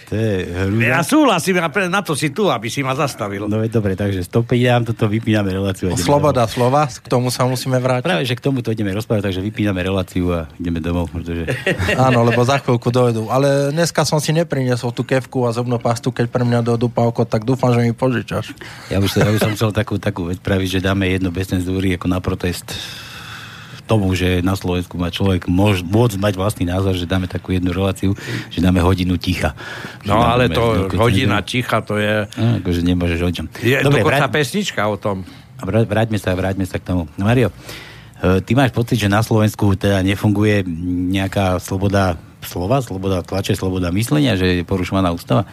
To 0.07 0.15
je 0.15 0.35
hrúza. 0.47 0.87
Ja 0.87 1.01
súhlasím, 1.03 1.59
a 1.59 1.69
na 1.91 1.99
to 1.99 2.15
si 2.15 2.31
tu, 2.31 2.47
aby 2.47 2.71
si 2.71 2.87
ma 2.87 2.95
zastavil. 2.95 3.51
No 3.51 3.59
dobre, 3.67 3.99
takže 3.99 4.23
stopínam, 4.23 4.87
toto 4.87 5.11
vypíname 5.11 5.51
reláciu. 5.51 5.91
Sloboda 5.99 6.47
domov. 6.47 6.55
slova, 6.55 6.83
k 6.87 7.07
tomu 7.11 7.29
sa 7.35 7.43
musíme 7.43 7.83
vrátiť. 7.83 8.07
Práve, 8.07 8.23
že 8.23 8.39
k 8.39 8.43
tomu 8.43 8.63
to 8.63 8.71
ideme 8.71 8.95
rozprávať, 8.95 9.35
takže 9.35 9.43
vypíname 9.43 9.83
reláciu 9.83 10.31
a 10.31 10.41
ideme 10.63 10.79
domov. 10.79 11.11
Pretože... 11.11 11.51
Áno, 12.07 12.23
lebo 12.23 12.47
za 12.47 12.63
chvíľku 12.63 12.95
dojdú. 12.95 13.27
Ale 13.35 13.75
dneska 13.75 14.07
som 14.07 14.23
si 14.23 14.31
nepriniesol 14.31 14.95
tú 14.95 15.03
kevku 15.03 15.43
a 15.43 15.51
zobnú 15.51 15.83
pastu, 15.83 16.15
keď 16.15 16.31
pre 16.31 16.47
mňa 16.47 16.63
dojdú 16.63 16.87
pavko, 16.87 17.27
tak 17.27 17.43
dúfam, 17.43 17.75
že 17.75 17.83
mi 17.83 17.91
požičaš. 17.91 18.55
Ja 18.95 19.03
už, 19.03 19.11
ja 19.19 19.27
už 19.27 19.43
som 19.43 19.53
chcel 19.59 19.75
takú, 19.75 19.99
takú 19.99 20.31
vec 20.31 20.39
praviť, 20.39 20.79
že 20.79 20.87
dáme 20.87 21.11
jedno 21.11 21.35
bez 21.35 21.51
cenzúry 21.51 21.99
ako 21.99 22.07
na 22.07 22.23
protest 22.23 22.79
tomu, 23.87 24.13
že 24.19 24.43
na 24.43 24.59
Slovensku 24.59 24.99
má 24.99 25.15
človek 25.15 25.47
môž, 25.47 25.87
môcť 25.87 26.19
mať 26.19 26.35
vlastný 26.35 26.67
názor, 26.67 26.99
že 26.99 27.07
dáme 27.07 27.31
takú 27.31 27.55
jednu 27.55 27.71
reláciu, 27.71 28.19
že 28.51 28.59
dáme 28.59 28.83
hodinu 28.83 29.15
ticha. 29.17 29.55
No 30.03 30.19
ale 30.21 30.51
to 30.51 30.91
hodina 30.99 31.41
ticha, 31.47 31.79
to 31.81 31.97
je... 31.97 32.27
No, 32.35 32.59
akože 32.59 32.81
nemôžeš 32.83 33.21
o 33.23 33.31
čom. 33.31 33.47
Je 33.63 33.79
Dobre, 33.81 34.03
dokonca 34.03 34.27
vrát... 34.27 34.35
pesnička 34.35 34.83
o 34.91 34.99
tom. 34.99 35.23
Vráťme 35.63 36.19
sa, 36.19 36.37
vráťme 36.37 36.67
sa 36.67 36.83
k 36.83 36.85
tomu. 36.85 37.09
No, 37.17 37.25
Mario, 37.25 37.49
e, 38.21 38.43
ty 38.45 38.53
máš 38.53 38.75
pocit, 38.75 39.01
že 39.01 39.09
na 39.09 39.25
Slovensku 39.25 39.73
teda 39.79 40.05
nefunguje 40.05 40.67
nejaká 41.15 41.63
sloboda 41.63 42.21
slova, 42.45 42.83
sloboda 42.83 43.23
tlače, 43.23 43.57
sloboda 43.59 43.95
myslenia, 43.95 44.39
že 44.39 44.63
je 44.63 44.65
porušovaná 44.67 45.11
ústava? 45.11 45.49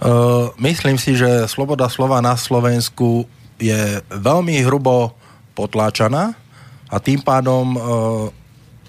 Uh, 0.00 0.48
myslím 0.56 0.96
si, 0.96 1.12
že 1.12 1.44
sloboda 1.44 1.92
slova 1.92 2.24
na 2.24 2.32
Slovensku 2.32 3.28
je 3.60 4.00
veľmi 4.08 4.64
hrubo 4.64 5.12
potláčaná 5.52 6.32
a 6.90 6.96
tým 6.98 7.22
pádom 7.22 7.64
e, 7.72 7.78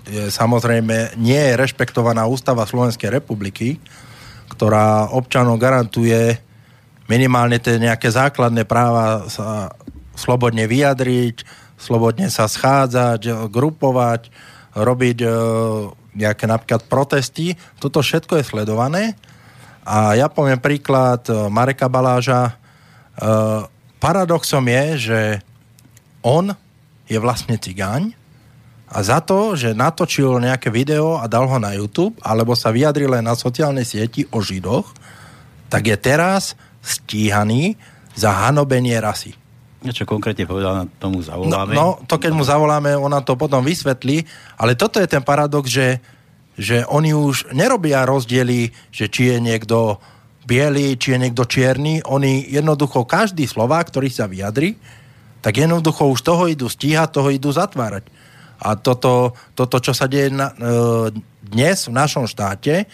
je 0.09 0.23
samozrejme 0.33 1.21
nie 1.21 1.37
je 1.37 1.53
rešpektovaná 1.53 2.25
ústava 2.25 2.65
Slovenskej 2.65 3.13
republiky, 3.13 3.77
ktorá 4.49 5.13
občanom 5.13 5.61
garantuje 5.61 6.41
minimálne 7.05 7.61
tie 7.61 7.77
nejaké 7.77 8.09
základné 8.09 8.65
práva 8.65 9.29
sa 9.29 9.69
slobodne 10.17 10.65
vyjadriť, 10.65 11.45
slobodne 11.77 12.33
sa 12.33 12.49
schádzať, 12.49 13.53
grupovať, 13.53 14.33
robiť 14.73 15.17
e, 15.21 15.29
nejaké 16.17 16.49
napríklad 16.49 16.81
protesty. 16.89 17.53
Toto 17.77 18.01
všetko 18.01 18.41
je 18.41 18.49
sledované. 18.49 19.03
A 19.85 20.17
ja 20.17 20.25
poviem 20.25 20.57
príklad 20.57 21.29
e, 21.29 21.47
Mareka 21.53 21.85
Baláža. 21.85 22.57
Paradoxom 24.01 24.65
je, 24.65 24.85
že 24.97 25.21
on 26.25 26.49
je 27.11 27.19
vlastne 27.19 27.59
cigáň 27.59 28.15
a 28.91 29.03
za 29.07 29.23
to, 29.23 29.55
že 29.55 29.71
natočil 29.71 30.39
nejaké 30.43 30.67
video 30.67 31.15
a 31.15 31.27
dal 31.31 31.47
ho 31.47 31.57
na 31.59 31.71
YouTube, 31.71 32.19
alebo 32.19 32.59
sa 32.59 32.75
vyjadril 32.75 33.07
len 33.07 33.23
na 33.23 33.39
sociálnej 33.39 33.87
sieti 33.87 34.27
o 34.35 34.43
Židoch, 34.43 34.91
tak 35.71 35.87
je 35.87 35.95
teraz 35.95 36.59
stíhaný 36.83 37.79
za 38.19 38.35
hanobenie 38.47 38.99
rasy. 38.99 39.31
Niečo 39.81 40.03
konkrétne 40.03 40.43
povedal, 40.43 40.83
na 40.83 40.85
tomu 40.99 41.23
zavoláme. 41.23 41.71
No, 41.71 42.03
no, 42.03 42.03
to 42.03 42.19
keď 42.19 42.31
mu 42.35 42.43
zavoláme, 42.43 42.91
ona 42.99 43.23
to 43.23 43.39
potom 43.39 43.63
vysvetlí, 43.63 44.27
ale 44.59 44.75
toto 44.75 44.99
je 44.99 45.07
ten 45.07 45.23
paradox, 45.23 45.71
že, 45.71 46.03
že 46.59 46.83
oni 46.91 47.15
už 47.15 47.55
nerobia 47.55 48.03
rozdiely, 48.03 48.75
že 48.91 49.07
či 49.07 49.31
je 49.31 49.37
niekto 49.39 50.03
biely, 50.43 50.99
či 50.99 51.15
je 51.15 51.21
niekto 51.23 51.47
čierny, 51.47 52.03
oni 52.03 52.43
jednoducho 52.51 53.07
každý 53.07 53.47
slovák, 53.47 53.87
ktorý 53.87 54.11
sa 54.11 54.27
vyjadri, 54.27 54.75
tak 55.41 55.57
jednoducho 55.57 56.07
už 56.09 56.21
toho 56.21 56.45
idú 56.45 56.69
stíhať, 56.69 57.17
toho 57.17 57.29
idú 57.33 57.49
zatvárať. 57.49 58.05
A 58.61 58.77
toto, 58.77 59.33
toto 59.57 59.81
čo 59.81 59.91
sa 59.91 60.05
deje 60.05 60.29
na, 60.29 60.53
e, 60.53 60.55
dnes 61.41 61.89
v 61.89 61.97
našom 61.97 62.29
štáte, 62.29 62.85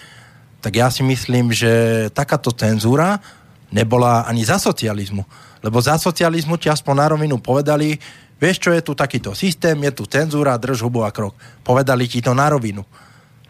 tak 0.63 0.73
ja 0.79 0.87
si 0.87 1.03
myslím, 1.03 1.51
že 1.51 2.07
takáto 2.15 2.55
cenzúra 2.55 3.19
nebola 3.67 4.23
ani 4.23 4.47
za 4.47 4.57
socializmu. 4.57 5.27
Lebo 5.59 5.83
za 5.83 5.99
socializmu 5.99 6.55
ti 6.55 6.71
aspoň 6.71 6.95
na 6.95 7.07
rovinu 7.11 7.35
povedali, 7.43 7.99
vieš 8.39 8.63
čo, 8.63 8.71
je 8.71 8.79
tu 8.79 8.95
takýto 8.95 9.35
systém, 9.35 9.75
je 9.83 9.91
tu 9.91 10.07
cenzúra, 10.07 10.55
drž 10.55 10.87
hubu 10.87 11.03
a 11.03 11.11
krok. 11.11 11.35
Povedali 11.67 12.07
ti 12.07 12.23
to 12.23 12.31
na 12.31 12.47
rovinu. 12.47 12.87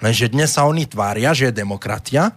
Lenže 0.01 0.33
dnes 0.33 0.53
sa 0.57 0.65
oni 0.65 0.89
tvária, 0.89 1.37
že 1.37 1.49
je 1.49 1.59
demokratia, 1.61 2.33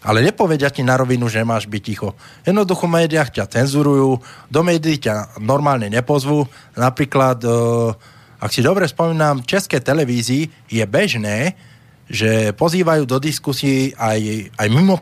ale 0.00 0.24
nepovedia 0.24 0.72
ti 0.72 0.80
na 0.80 0.96
rovinu, 0.96 1.28
že 1.28 1.44
máš 1.44 1.68
byť 1.68 1.82
ticho. 1.84 2.16
Jednoducho 2.44 2.88
v 2.88 3.28
ťa 3.28 3.44
cenzurujú, 3.48 4.20
do 4.48 4.60
médií 4.64 4.96
ťa 4.96 5.40
normálne 5.40 5.92
nepozvú. 5.92 6.48
Napríklad, 6.76 7.44
e, 7.44 7.50
ak 8.40 8.50
si 8.52 8.64
dobre 8.64 8.88
spomínam, 8.88 9.44
v 9.44 9.50
českej 9.50 9.84
televízii 9.84 10.72
je 10.72 10.84
bežné, 10.88 11.52
že 12.10 12.56
pozývajú 12.56 13.06
do 13.06 13.20
diskusí 13.22 13.92
aj, 13.94 14.50
aj 14.56 14.66
mimo 14.72 14.98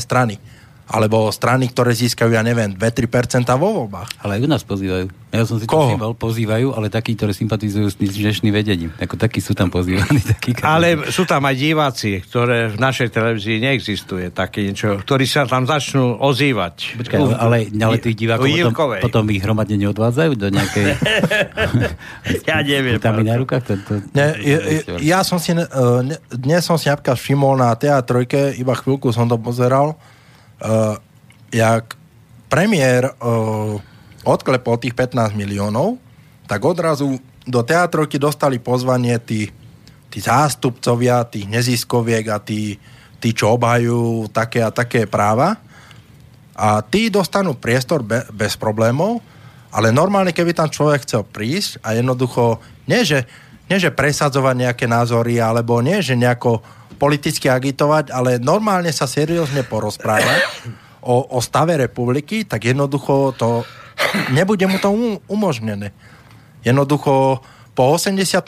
strany 0.00 0.40
alebo 0.88 1.28
strany, 1.28 1.68
ktoré 1.68 1.92
získajú, 1.92 2.32
ja 2.32 2.40
neviem, 2.40 2.72
2-3% 2.72 3.44
vo 3.60 3.84
voľbách. 3.84 4.24
Ale 4.24 4.40
aj 4.40 4.40
u 4.40 4.48
nás 4.48 4.62
pozývajú. 4.64 5.06
Ja 5.28 5.44
som 5.44 5.60
si 5.60 5.68
Koho? 5.68 5.92
to 5.92 6.00
všimol, 6.00 6.14
pozývajú, 6.16 6.72
ale 6.72 6.88
takí, 6.88 7.12
ktorí 7.12 7.36
sympatizujú 7.36 7.92
s 7.92 7.96
dnešným 8.00 8.48
vedením. 8.48 8.90
Ako 8.96 9.20
takí 9.20 9.44
sú 9.44 9.52
tam 9.52 9.68
pozývaní. 9.68 10.24
Takí, 10.32 10.56
ale 10.64 11.12
sú 11.12 11.28
tam 11.28 11.44
aj 11.44 11.56
diváci, 11.56 12.24
ktoré 12.24 12.72
v 12.72 12.80
našej 12.80 13.12
televízii 13.12 13.60
neexistuje, 13.60 14.32
taký 14.32 14.72
niečo, 14.72 14.96
ktorí 15.04 15.28
sa 15.28 15.44
tam 15.44 15.68
začnú 15.68 16.16
ozývať. 16.16 16.96
Počkaj, 16.96 17.18
ale, 17.20 17.36
ale, 17.36 17.56
ale 17.76 17.96
tých 18.00 18.16
divákov 18.16 18.48
potom, 18.48 18.96
potom 19.04 19.24
ich 19.28 19.44
hromadne 19.44 19.76
neodvádzajú 19.76 20.32
do 20.36 20.48
nejakej... 20.48 20.84
ja 22.48 22.56
neviem. 22.64 22.96
Tam 22.96 23.20
na 23.20 23.36
rukách? 23.36 23.62
To, 23.68 23.74
to, 23.84 23.92
ne, 24.16 24.32
ja, 24.40 24.58
ja 24.96 25.20
som 25.20 25.36
si, 25.36 25.52
uh, 25.52 25.64
dnes 26.32 26.64
som 26.64 26.80
si 26.80 26.88
napríklad 26.88 27.20
všimol 27.20 27.60
na 27.60 27.76
teatrojke, 27.76 28.56
iba 28.56 28.72
chvíľku 28.72 29.12
som 29.12 29.28
to 29.28 29.36
pozeral, 29.36 30.00
uh, 30.62 30.96
jak 31.52 31.98
premiér 32.48 33.12
uh, 33.18 33.78
odklepol 34.24 34.80
tých 34.80 34.96
15 34.96 35.36
miliónov, 35.36 36.00
tak 36.48 36.64
odrazu 36.64 37.20
do 37.48 37.60
teatroky 37.64 38.20
dostali 38.20 38.60
pozvanie 38.60 39.16
tí, 39.20 39.48
tí 40.12 40.18
zástupcovia 40.20 41.24
tých 41.24 41.48
neziskoviek 41.48 42.24
a 42.28 42.40
tí, 42.40 42.76
tí, 43.20 43.32
čo 43.32 43.56
obhajú 43.56 44.28
také 44.32 44.60
a 44.64 44.72
také 44.72 45.08
práva. 45.08 45.56
A 46.58 46.82
tí 46.82 47.08
dostanú 47.08 47.54
priestor 47.54 48.02
be, 48.02 48.26
bez 48.34 48.58
problémov, 48.58 49.22
ale 49.68 49.92
normálne, 49.92 50.32
keby 50.32 50.56
tam 50.56 50.68
človek 50.68 51.04
chcel 51.04 51.22
prísť 51.22 51.80
a 51.84 51.94
jednoducho, 51.94 52.58
nie 52.88 53.04
že, 53.04 53.28
nie 53.68 53.76
že 53.76 53.92
presadzovať 53.92 54.54
nejaké 54.56 54.84
názory, 54.88 55.38
alebo 55.38 55.78
nie, 55.84 56.00
že 56.00 56.16
nejako 56.16 56.64
politicky 56.98 57.46
agitovať, 57.46 58.10
ale 58.10 58.42
normálne 58.42 58.90
sa 58.90 59.06
seriózne 59.06 59.62
porozprávať 59.62 60.42
o, 61.00 61.24
o 61.30 61.38
stave 61.38 61.78
republiky, 61.78 62.44
tak 62.44 62.66
jednoducho 62.66 63.32
to 63.38 63.62
nebude 64.36 64.66
mu 64.66 64.76
to 64.82 64.90
umožnené. 65.30 65.94
Jednoducho 66.66 67.40
po 67.72 67.82
89. 67.94 68.42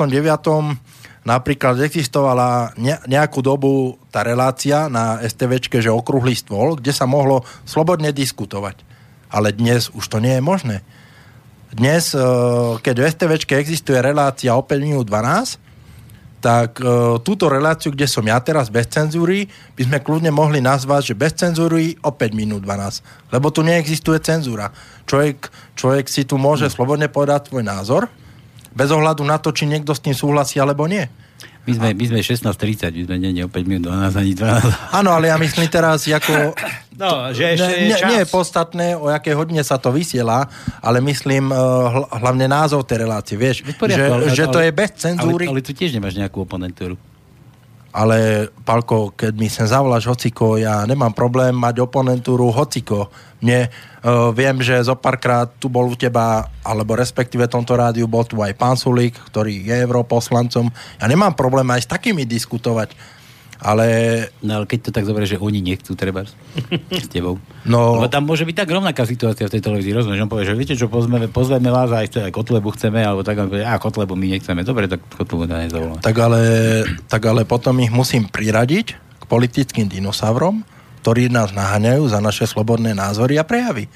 napríklad 1.23 1.79
existovala 1.79 2.75
nejakú 3.07 3.39
dobu 3.41 3.95
tá 4.11 4.27
relácia 4.27 4.91
na 4.91 5.23
STVčke, 5.23 5.79
že 5.79 5.93
okrúhly 5.93 6.35
stôl, 6.35 6.75
kde 6.75 6.91
sa 6.91 7.07
mohlo 7.07 7.47
slobodne 7.63 8.11
diskutovať. 8.11 8.83
Ale 9.31 9.55
dnes 9.55 9.95
už 9.95 10.11
to 10.11 10.19
nie 10.19 10.35
je 10.35 10.43
možné. 10.43 10.77
Dnes, 11.71 12.11
e, 12.11 12.19
keď 12.83 12.95
v 12.99 13.07
STVčke 13.15 13.55
existuje 13.55 13.95
relácia 14.03 14.51
o 14.59 14.63
5 14.67 14.75
minút 14.83 15.07
12, 15.07 15.70
tak 16.41 16.81
e, 16.81 17.21
túto 17.21 17.53
reláciu, 17.53 17.93
kde 17.93 18.09
som 18.09 18.25
ja 18.25 18.41
teraz 18.41 18.73
bez 18.73 18.89
cenzúry, 18.89 19.47
by 19.77 19.83
sme 19.85 19.99
kľudne 20.01 20.33
mohli 20.33 20.65
nazvať, 20.65 21.13
že 21.13 21.15
bez 21.15 21.37
cenzúry 21.37 21.95
o 22.01 22.11
5 22.11 22.33
minút 22.33 22.65
12. 22.65 23.31
Lebo 23.31 23.53
tu 23.53 23.61
neexistuje 23.61 24.19
cenzúra. 24.25 24.73
Človek, 25.05 25.53
človek 25.77 26.09
si 26.09 26.25
tu 26.25 26.41
môže 26.41 26.67
slobodne 26.73 27.13
povedať 27.13 27.53
svoj 27.53 27.65
názor, 27.65 28.09
bez 28.73 28.89
ohľadu 28.89 29.21
na 29.23 29.37
to, 29.37 29.53
či 29.53 29.69
niekto 29.69 29.93
s 29.93 30.01
tým 30.01 30.17
súhlasí 30.17 30.57
alebo 30.57 30.89
nie. 30.89 31.05
My 31.69 31.73
sme, 31.77 31.89
my 31.93 32.05
sme 32.09 32.21
16.30, 32.25 32.97
my 32.97 33.03
sme 33.05 33.17
nie, 33.21 33.31
nie 33.37 33.45
o 33.45 33.51
5 33.53 33.69
minút 33.69 33.93
12 33.93 34.17
ani 34.17 34.33
12. 34.33 34.97
Áno, 34.97 35.11
ale 35.13 35.29
ja 35.29 35.37
myslím 35.37 35.69
teraz, 35.69 36.09
ako... 36.09 36.57
No, 36.97 37.33
že 37.37 37.57
ešte 37.57 37.69
ne, 37.69 37.89
je 37.89 38.01
čas. 38.01 38.09
Nie 38.09 38.19
je 38.25 38.29
podstatné, 38.29 38.87
o 38.97 39.13
aké 39.13 39.37
hodine 39.37 39.61
sa 39.61 39.77
to 39.77 39.93
vysiela, 39.93 40.49
ale 40.81 41.05
myslím 41.05 41.53
uh, 41.53 42.09
hlavne 42.17 42.49
názov 42.49 42.89
tej 42.89 43.05
relácie, 43.05 43.37
vieš, 43.37 43.65
Poriadku, 43.77 43.97
že, 43.97 44.05
ale, 44.09 44.25
že 44.33 44.45
to 44.49 44.61
ale, 44.61 44.67
je 44.69 44.73
bez 44.73 44.91
cenzúry. 44.97 45.45
Ale, 45.49 45.61
ale 45.61 45.65
tu 45.65 45.73
tiež 45.77 45.97
nemáš 45.97 46.17
nejakú 46.17 46.45
oponentúru. 46.45 46.97
Ale, 47.91 48.47
Palko, 48.63 49.11
keď 49.19 49.33
mi 49.35 49.51
sem 49.51 49.67
zavoláš 49.67 50.07
hociko, 50.07 50.55
ja 50.55 50.87
nemám 50.87 51.11
problém 51.11 51.51
mať 51.51 51.83
oponentúru 51.83 52.55
hociko. 52.55 53.11
Mne, 53.43 53.67
uh, 53.67 54.31
viem, 54.31 54.63
že 54.63 54.79
zo 54.87 54.95
párkrát 54.95 55.51
tu 55.59 55.67
bol 55.67 55.91
u 55.91 55.97
teba, 55.99 56.47
alebo 56.63 56.95
respektíve 56.95 57.51
tomto 57.51 57.75
rádiu 57.75 58.07
bol 58.07 58.23
tu 58.23 58.39
aj 58.39 58.55
pán 58.55 58.79
Sulík, 58.79 59.19
ktorý 59.35 59.67
je 59.67 59.75
europoslancom. 59.75 60.71
Ja 61.03 61.07
nemám 61.11 61.35
problém 61.35 61.67
aj 61.75 61.83
s 61.83 61.91
takými 61.91 62.23
diskutovať 62.23 62.95
ale... 63.61 63.87
No 64.41 64.61
ale 64.61 64.65
keď 64.65 64.89
to 64.89 64.91
tak 64.91 65.05
zoberie, 65.05 65.29
že 65.29 65.37
oni 65.37 65.61
nechcú 65.61 65.93
treba 65.93 66.25
s 66.25 67.07
tebou. 67.13 67.37
No... 67.69 68.01
Lebo 68.01 68.09
tam 68.09 68.25
môže 68.25 68.49
byť 68.49 68.57
tak 68.57 68.73
rovnaká 68.73 69.05
situácia 69.05 69.47
v 69.47 69.53
tej 69.53 69.63
televízii, 69.63 69.93
rozumieš? 69.93 70.25
On 70.25 70.33
povie, 70.33 70.49
že 70.49 70.57
viete 70.57 70.75
čo, 70.75 70.89
pozveme, 70.89 71.29
pozveme 71.29 71.69
vás 71.69 71.93
aj, 71.93 72.29
aj 72.29 72.33
Kotlebu 72.33 72.73
chceme, 72.75 73.05
alebo 73.05 73.21
tak, 73.21 73.37
on 73.37 73.53
povie, 73.53 73.69
a 73.69 73.77
Kotlebu 73.77 74.17
my 74.17 74.27
nechceme. 74.41 74.65
Dobre, 74.65 74.89
tak 74.89 75.05
Kotlebu 75.13 75.45
dá 75.45 75.61
nezavolá. 75.61 76.01
Tak 76.01 76.17
ale, 76.17 76.43
tak 77.07 77.23
ale 77.29 77.45
potom 77.45 77.77
ich 77.85 77.93
musím 77.93 78.27
priradiť 78.27 78.97
k 78.97 79.25
politickým 79.29 79.87
dinosaurom, 79.87 80.65
ktorí 81.05 81.29
nás 81.33 81.53
naháňajú 81.53 82.09
za 82.09 82.21
naše 82.21 82.49
slobodné 82.49 82.97
názory 82.97 83.37
a 83.37 83.45
prejavy. 83.45 83.89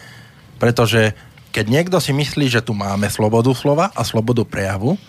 Pretože 0.60 1.16
keď 1.54 1.64
niekto 1.70 1.96
si 2.02 2.10
myslí, 2.12 2.50
že 2.50 2.64
tu 2.64 2.74
máme 2.74 3.06
slobodu 3.08 3.52
slova 3.54 3.92
a 3.94 4.02
slobodu 4.02 4.42
prejavu, 4.42 5.00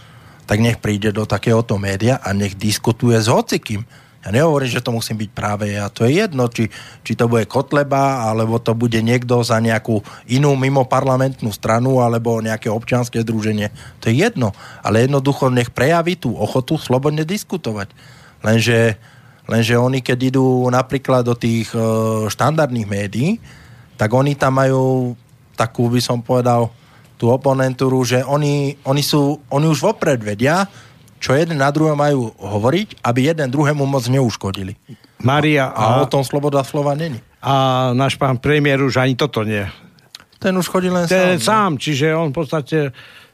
tak 0.46 0.62
nech 0.62 0.78
príde 0.78 1.10
do 1.10 1.26
takéhoto 1.26 1.82
média 1.82 2.22
a 2.22 2.30
nech 2.30 2.54
diskutuje 2.54 3.18
s 3.18 3.26
hocikým 3.26 3.82
ja 4.26 4.34
nehovorím, 4.34 4.74
že 4.74 4.82
to 4.82 4.90
musí 4.90 5.14
byť 5.14 5.30
práve 5.38 5.78
ja. 5.78 5.86
To 5.94 6.02
je 6.02 6.26
jedno, 6.26 6.50
či, 6.50 6.66
či 7.06 7.14
to 7.14 7.30
bude 7.30 7.46
Kotleba, 7.46 8.26
alebo 8.26 8.58
to 8.58 8.74
bude 8.74 8.98
niekto 8.98 9.46
za 9.46 9.62
nejakú 9.62 10.02
inú 10.26 10.58
mimo 10.58 10.82
parlamentnú 10.90 11.54
stranu, 11.54 12.02
alebo 12.02 12.42
nejaké 12.42 12.74
občianske 12.74 13.22
združenie. 13.22 13.70
To 14.02 14.10
je 14.10 14.26
jedno. 14.26 14.50
Ale 14.82 15.06
jednoducho 15.06 15.54
nech 15.54 15.70
prejaví 15.70 16.18
tú 16.18 16.34
ochotu 16.34 16.82
slobodne 16.82 17.22
diskutovať. 17.22 17.94
Lenže, 18.42 18.98
lenže 19.46 19.78
oni, 19.78 20.02
keď 20.02 20.34
idú 20.34 20.66
napríklad 20.74 21.22
do 21.22 21.38
tých 21.38 21.70
e, 21.78 21.78
štandardných 22.26 22.90
médií, 22.90 23.38
tak 23.94 24.10
oni 24.10 24.34
tam 24.34 24.58
majú 24.58 25.14
takú, 25.54 25.86
by 25.94 26.02
som 26.02 26.26
povedal, 26.26 26.74
tú 27.16 27.32
oponentúru, 27.32 28.04
že 28.04 28.26
oni, 28.26 28.76
oni, 28.84 29.04
sú, 29.06 29.40
oni 29.48 29.66
už 29.70 29.80
vopred 29.86 30.20
vedia, 30.20 30.68
čo 31.26 31.34
jeden 31.34 31.58
na 31.58 31.74
druhé 31.74 31.98
majú 31.98 32.30
hovoriť, 32.38 33.02
aby 33.02 33.34
jeden 33.34 33.50
druhému 33.50 33.82
moc 33.90 34.06
neuškodili. 34.06 34.78
Maria 35.26 35.74
a, 35.74 35.98
a 35.98 36.06
o 36.06 36.06
tom 36.06 36.22
sloboda 36.22 36.62
slova 36.62 36.94
není. 36.94 37.18
A 37.42 37.90
náš 37.98 38.14
pán 38.14 38.38
premiér 38.38 38.86
už 38.86 39.02
ani 39.02 39.18
toto 39.18 39.42
nie. 39.42 39.66
Ten 40.38 40.54
už 40.54 40.70
chodí 40.70 40.94
len 40.94 41.10
Ten 41.10 41.42
sám. 41.42 41.74
sám, 41.74 41.82
čiže 41.82 42.14
on 42.14 42.30
v 42.30 42.36
podstate 42.46 42.78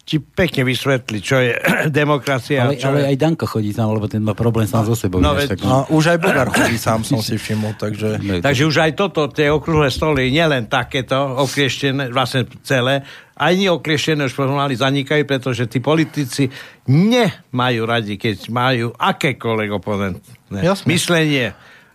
ti 0.01 0.17
pekne 0.17 0.63
vysvetlí, 0.63 1.19
čo 1.19 1.35
je 1.43 1.51
demokracia. 2.01 2.63
Ale, 2.63 2.79
čo 2.79 2.95
ale 2.95 3.03
je... 3.03 3.05
aj 3.11 3.17
Danko 3.19 3.45
chodí 3.45 3.75
sám, 3.75 3.91
lebo 3.91 4.07
ten 4.07 4.23
má 4.23 4.31
problém 4.31 4.65
sám 4.71 4.87
so 4.87 4.95
sebou. 4.95 5.19
No, 5.19 5.35
vieš, 5.35 5.51
veď- 5.51 5.51
tak... 5.51 5.67
A 5.67 5.75
už 5.91 6.03
aj 6.15 6.17
Bogar 6.23 6.47
chodí 6.47 6.79
sám, 6.79 7.03
som 7.03 7.19
si 7.19 7.35
všimol, 7.35 7.75
takže... 7.75 8.23
No, 8.23 8.39
Takže 8.39 8.63
už 8.71 8.75
aj 8.87 8.91
toto, 8.95 9.27
tie 9.27 9.51
okrúhle 9.51 9.91
stoly, 9.91 10.31
nielen 10.31 10.71
takéto 10.71 11.15
oklieštené, 11.43 12.07
vlastne 12.09 12.47
celé, 12.63 13.03
aj 13.41 13.53
neoklieštené 13.57 14.29
už 14.29 14.37
pomaly 14.37 14.77
zanikajú, 14.77 15.25
pretože 15.25 15.65
tí 15.65 15.81
politici 15.81 16.53
nemajú 16.85 17.81
radi, 17.89 18.21
keď 18.21 18.53
majú 18.53 18.93
akékoľvek 18.93 19.69
oponentné 19.73 20.59
Jasné. 20.61 20.85
myslenie. 20.85 21.45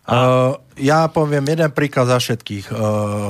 Uh, 0.07 0.59
ja 0.75 1.07
poviem 1.07 1.47
jeden 1.47 1.71
príklad 1.71 2.11
za 2.11 2.19
všetkých. 2.19 2.67
Uh, 2.71 2.79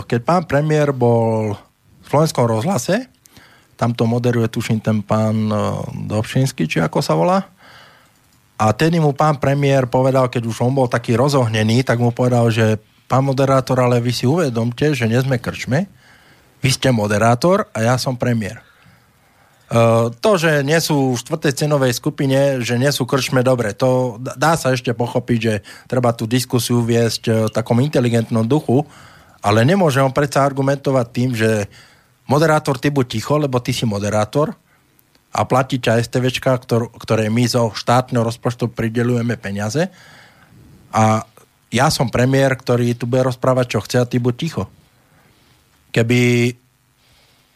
keď 0.09 0.21
pán 0.25 0.45
premiér 0.49 0.97
bol 0.97 1.57
v 2.01 2.07
slovenskom 2.09 2.49
rozhlase, 2.49 3.13
tam 3.77 3.93
to 3.93 4.09
moderuje, 4.09 4.49
tuším, 4.49 4.81
ten 4.81 5.05
pán 5.05 5.53
uh, 5.53 5.85
Dobšinský, 6.09 6.65
či 6.65 6.81
ako 6.81 7.05
sa 7.05 7.13
volá, 7.13 7.45
a 8.57 8.73
tedy 8.73 8.97
mu 8.97 9.13
pán 9.13 9.37
premiér 9.37 9.85
povedal, 9.85 10.33
keď 10.33 10.49
už 10.49 10.65
on 10.65 10.73
bol 10.73 10.89
taký 10.89 11.13
rozohnený, 11.13 11.85
tak 11.85 12.01
mu 12.01 12.09
povedal, 12.09 12.49
že 12.49 12.81
pán 13.05 13.29
moderátor, 13.29 13.77
ale 13.77 14.01
vy 14.01 14.13
si 14.17 14.25
uvedomte, 14.25 14.97
že 14.97 15.05
nie 15.05 15.21
sme 15.21 15.37
krčme, 15.37 15.85
vy 16.61 16.71
ste 16.73 16.88
moderátor 16.90 17.69
a 17.73 17.79
ja 17.85 17.95
som 18.01 18.16
premiér. 18.16 18.66
Uh, 19.66 20.14
to, 20.23 20.38
že 20.38 20.62
nie 20.62 20.79
sú 20.79 21.19
v 21.19 21.21
štvrtej 21.27 21.66
cenovej 21.66 21.90
skupine, 21.90 22.62
že 22.62 22.79
nie 22.79 22.87
sú 22.95 23.03
krčme 23.03 23.42
dobre, 23.42 23.75
to 23.75 24.14
dá 24.23 24.55
sa 24.55 24.71
ešte 24.71 24.95
pochopiť, 24.95 25.38
že 25.42 25.55
treba 25.90 26.14
tú 26.14 26.23
diskusiu 26.23 26.87
viesť 26.87 27.23
uh, 27.27 27.35
v 27.51 27.55
takom 27.55 27.83
inteligentnom 27.83 28.47
duchu, 28.47 28.87
ale 29.42 29.66
nemôže 29.66 29.99
on 29.99 30.14
predsa 30.14 30.47
argumentovať 30.47 31.07
tým, 31.11 31.35
že 31.35 31.66
moderátor, 32.31 32.79
ty 32.79 32.95
buď 32.95 33.07
ticho, 33.19 33.35
lebo 33.42 33.59
ty 33.59 33.75
si 33.75 33.83
moderátor 33.83 34.55
a 35.35 35.42
platí 35.42 35.83
ťa 35.83 35.99
STVčka, 35.99 36.62
ktor- 36.62 36.95
ktoré 37.03 37.27
my 37.27 37.42
zo 37.51 37.75
štátneho 37.75 38.23
rozpočtu 38.23 38.71
pridelujeme 38.71 39.35
peniaze 39.35 39.90
a 40.95 41.27
ja 41.75 41.90
som 41.90 42.07
premiér, 42.07 42.55
ktorý 42.55 42.95
tu 42.95 43.11
bude 43.11 43.27
rozprávať, 43.27 43.66
čo 43.75 43.83
chce 43.83 43.97
a 43.99 44.07
ty 44.07 44.23
buď 44.23 44.35
ticho 44.38 44.71
keby 45.97 46.53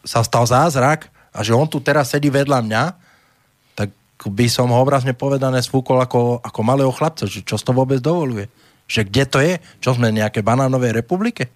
sa 0.00 0.24
stal 0.24 0.48
zázrak 0.48 1.12
a 1.36 1.44
že 1.44 1.52
on 1.52 1.68
tu 1.68 1.76
teraz 1.84 2.16
sedí 2.16 2.32
vedľa 2.32 2.64
mňa, 2.64 2.82
tak 3.76 3.92
by 4.24 4.46
som 4.48 4.72
ho 4.72 4.80
obrazne 4.80 5.12
povedané 5.12 5.60
sfúkol 5.60 6.00
ako, 6.00 6.40
ako 6.40 6.60
malého 6.64 6.88
chlapca, 6.88 7.28
že 7.28 7.44
čo 7.44 7.60
to 7.60 7.76
vôbec 7.76 8.00
dovoluje. 8.00 8.48
Že 8.88 9.00
kde 9.12 9.24
to 9.28 9.38
je? 9.44 9.54
Čo 9.84 10.00
sme 10.00 10.08
nejaké 10.08 10.40
banánovej 10.40 10.96
republike? 10.96 11.52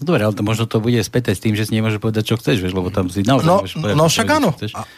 No 0.00 0.14
Dobre, 0.14 0.24
ale 0.24 0.32
to 0.32 0.40
možno 0.40 0.64
to 0.64 0.80
bude 0.80 0.96
späté 1.04 1.36
s 1.36 1.44
tým, 1.44 1.52
že 1.52 1.68
si 1.68 1.76
nemôže 1.76 2.00
povedať, 2.00 2.32
čo 2.32 2.40
chceš, 2.40 2.62
vieš, 2.64 2.72
lebo 2.72 2.88
tam 2.88 3.12
si 3.12 3.20
naozaj 3.20 3.44
No, 3.44 3.60
povedať, 3.60 3.96
no 4.00 4.04
však 4.08 4.28
áno. 4.32 4.50
A, 4.72 4.88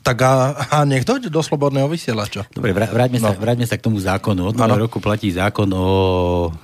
tak 0.00 0.16
a, 0.22 0.32
a 0.70 0.76
nech 0.82 1.04
dojde 1.04 1.28
do 1.28 1.38
slobodného 1.38 1.84
vysielača. 1.84 2.48
Dobre, 2.48 2.72
vrá- 2.72 2.88
vráťme, 2.88 3.20
sa, 3.20 3.32
No. 3.32 3.38
vráťme 3.38 3.66
sa 3.68 3.76
k 3.76 3.84
tomu 3.84 4.00
zákonu. 4.00 4.48
Od 4.48 4.56
nového 4.56 4.88
roku 4.88 4.96
platí 4.96 5.28
zákon 5.28 5.68
o, 5.70 5.86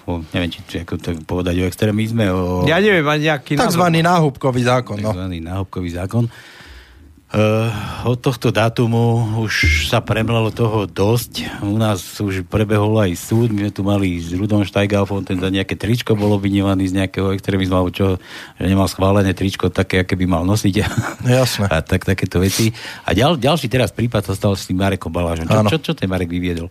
o 0.08 0.12
neviem, 0.32 0.48
či, 0.48 0.64
či 0.64 0.76
ako 0.80 0.94
to 0.96 1.08
povedať, 1.22 1.60
o 1.60 1.68
extrémizme, 1.68 2.32
o 2.32 2.64
Ja 2.64 2.80
neviem, 2.80 3.04
ani 3.04 3.28
nejaký... 3.28 3.54
Takzvaný 3.54 4.00
náhubkový 4.00 4.64
zákon. 4.64 4.96
No. 4.98 5.12
takzvaný 5.12 5.44
náhubkový 5.44 5.90
zákon. 5.92 6.24
Uh, 7.26 7.74
od 8.06 8.22
tohto 8.22 8.54
dátumu 8.54 9.42
už 9.42 9.90
sa 9.90 9.98
premlalo 9.98 10.54
toho 10.54 10.86
dosť. 10.86 11.58
U 11.58 11.74
nás 11.74 11.98
už 12.22 12.46
prebehol 12.46 12.94
aj 13.02 13.18
súd. 13.18 13.50
My 13.50 13.66
sme 13.66 13.72
tu 13.74 13.82
mali 13.82 14.22
s 14.22 14.30
Rudom 14.30 14.62
Štajgalfom, 14.62 15.26
ten 15.26 15.42
za 15.42 15.50
nejaké 15.50 15.74
tričko 15.74 16.14
bol 16.14 16.38
obviňovaný 16.38 16.86
z 16.86 17.02
nejakého 17.02 17.34
extrémizmu, 17.34 17.74
alebo 17.74 17.90
čo, 17.90 18.22
že 18.56 18.64
nemal 18.70 18.86
schválené 18.86 19.34
tričko 19.34 19.74
také, 19.74 20.06
aké 20.06 20.14
by 20.14 20.22
mal 20.22 20.46
nosiť. 20.46 20.74
Jasné. 21.26 21.66
A 21.74 21.82
tak, 21.82 22.06
takéto 22.06 22.38
veci. 22.38 22.70
A 23.02 23.10
ďal, 23.10 23.42
ďalší 23.42 23.66
teraz 23.66 23.90
prípad 23.90 24.30
sa 24.30 24.38
stal 24.38 24.54
s 24.54 24.70
tým 24.70 24.78
Marekom 24.78 25.10
Balážom. 25.10 25.50
Čo, 25.50 25.66
čo, 25.66 25.78
čo 25.82 25.92
ten 25.98 26.06
Marek 26.06 26.30
vyviedol? 26.30 26.70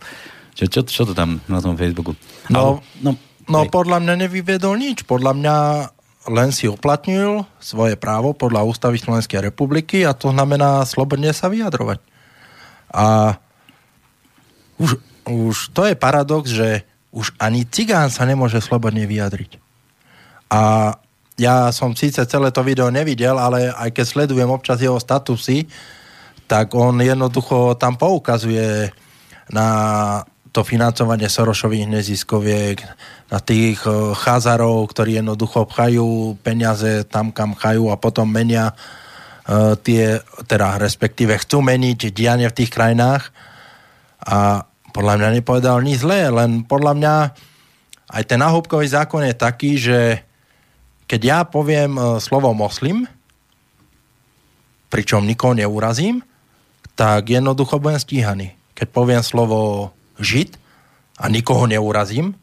Čo, 0.56 0.72
čo, 0.72 0.80
čo 0.88 1.02
to 1.04 1.12
tam 1.12 1.36
na 1.52 1.60
tom 1.60 1.76
Facebooku? 1.76 2.16
No, 2.48 2.80
no, 3.04 3.12
No 3.46 3.62
hej. 3.62 3.70
podľa 3.70 4.02
mňa 4.02 4.14
nevyviedol 4.26 4.74
nič. 4.74 5.06
Podľa 5.06 5.32
mňa 5.38 5.54
len 6.26 6.50
si 6.50 6.66
uplatnil 6.66 7.46
svoje 7.62 7.94
právo 7.94 8.34
podľa 8.34 8.66
Ústavy 8.66 8.98
Slovenskej 8.98 9.40
republiky 9.50 10.02
a 10.02 10.14
to 10.14 10.34
znamená 10.34 10.82
slobodne 10.86 11.30
sa 11.30 11.46
vyjadrovať. 11.46 11.98
A 12.90 13.36
už, 14.78 15.00
už 15.26 15.54
to 15.72 15.86
je 15.86 15.94
paradox, 15.98 16.50
že 16.52 16.84
už 17.14 17.32
ani 17.40 17.64
cigán 17.64 18.12
sa 18.12 18.28
nemôže 18.28 18.60
slobodne 18.60 19.08
vyjadriť. 19.08 19.58
A 20.52 20.92
ja 21.36 21.68
som 21.72 21.96
síce 21.96 22.20
celé 22.28 22.48
to 22.52 22.64
video 22.64 22.88
nevidel, 22.92 23.36
ale 23.36 23.72
aj 23.72 23.92
keď 23.92 24.04
sledujem 24.04 24.50
občas 24.52 24.80
jeho 24.80 25.00
statusy, 25.00 25.68
tak 26.46 26.72
on 26.76 27.02
jednoducho 27.02 27.74
tam 27.76 27.98
poukazuje 27.98 28.92
na 29.50 29.66
to 30.56 30.64
financovanie 30.64 31.28
Sorošových 31.28 32.00
neziskoviek, 32.00 32.80
na 33.28 33.38
tých 33.44 33.84
eh, 33.84 33.92
cházarov, 34.16 34.88
ktorí 34.88 35.20
jednoducho 35.20 35.68
pchajú 35.68 36.40
peniaze 36.40 37.04
tam, 37.04 37.28
kam 37.28 37.52
chajú 37.52 37.92
a 37.92 38.00
potom 38.00 38.24
menia 38.24 38.72
eh, 38.72 39.76
tie, 39.76 40.24
teda 40.48 40.80
respektíve 40.80 41.36
chcú 41.36 41.60
meniť 41.60 42.16
dianie 42.16 42.48
v 42.48 42.56
tých 42.56 42.72
krajinách. 42.72 43.28
A 44.24 44.64
podľa 44.96 45.14
mňa 45.20 45.28
nepovedal 45.36 45.84
nič 45.84 46.00
zlé, 46.00 46.32
len 46.32 46.64
podľa 46.64 46.92
mňa 46.96 47.14
aj 48.06 48.22
ten 48.24 48.40
náhubkový 48.40 48.88
zákon 48.88 49.20
je 49.28 49.34
taký, 49.36 49.76
že 49.76 50.24
keď 51.06 51.20
ja 51.20 51.38
poviem 51.44 51.94
e, 51.94 52.02
slovo 52.18 52.50
moslim, 52.56 53.06
pričom 54.90 55.26
nikoho 55.26 55.54
neurazím, 55.54 56.22
tak 56.98 57.28
jednoducho 57.28 57.82
budem 57.82 58.00
stíhaný. 58.00 58.48
Keď 58.72 58.88
poviem 58.90 59.22
slovo 59.22 59.92
žid 60.20 60.56
a 61.16 61.28
nikoho 61.28 61.64
neurazím, 61.64 62.36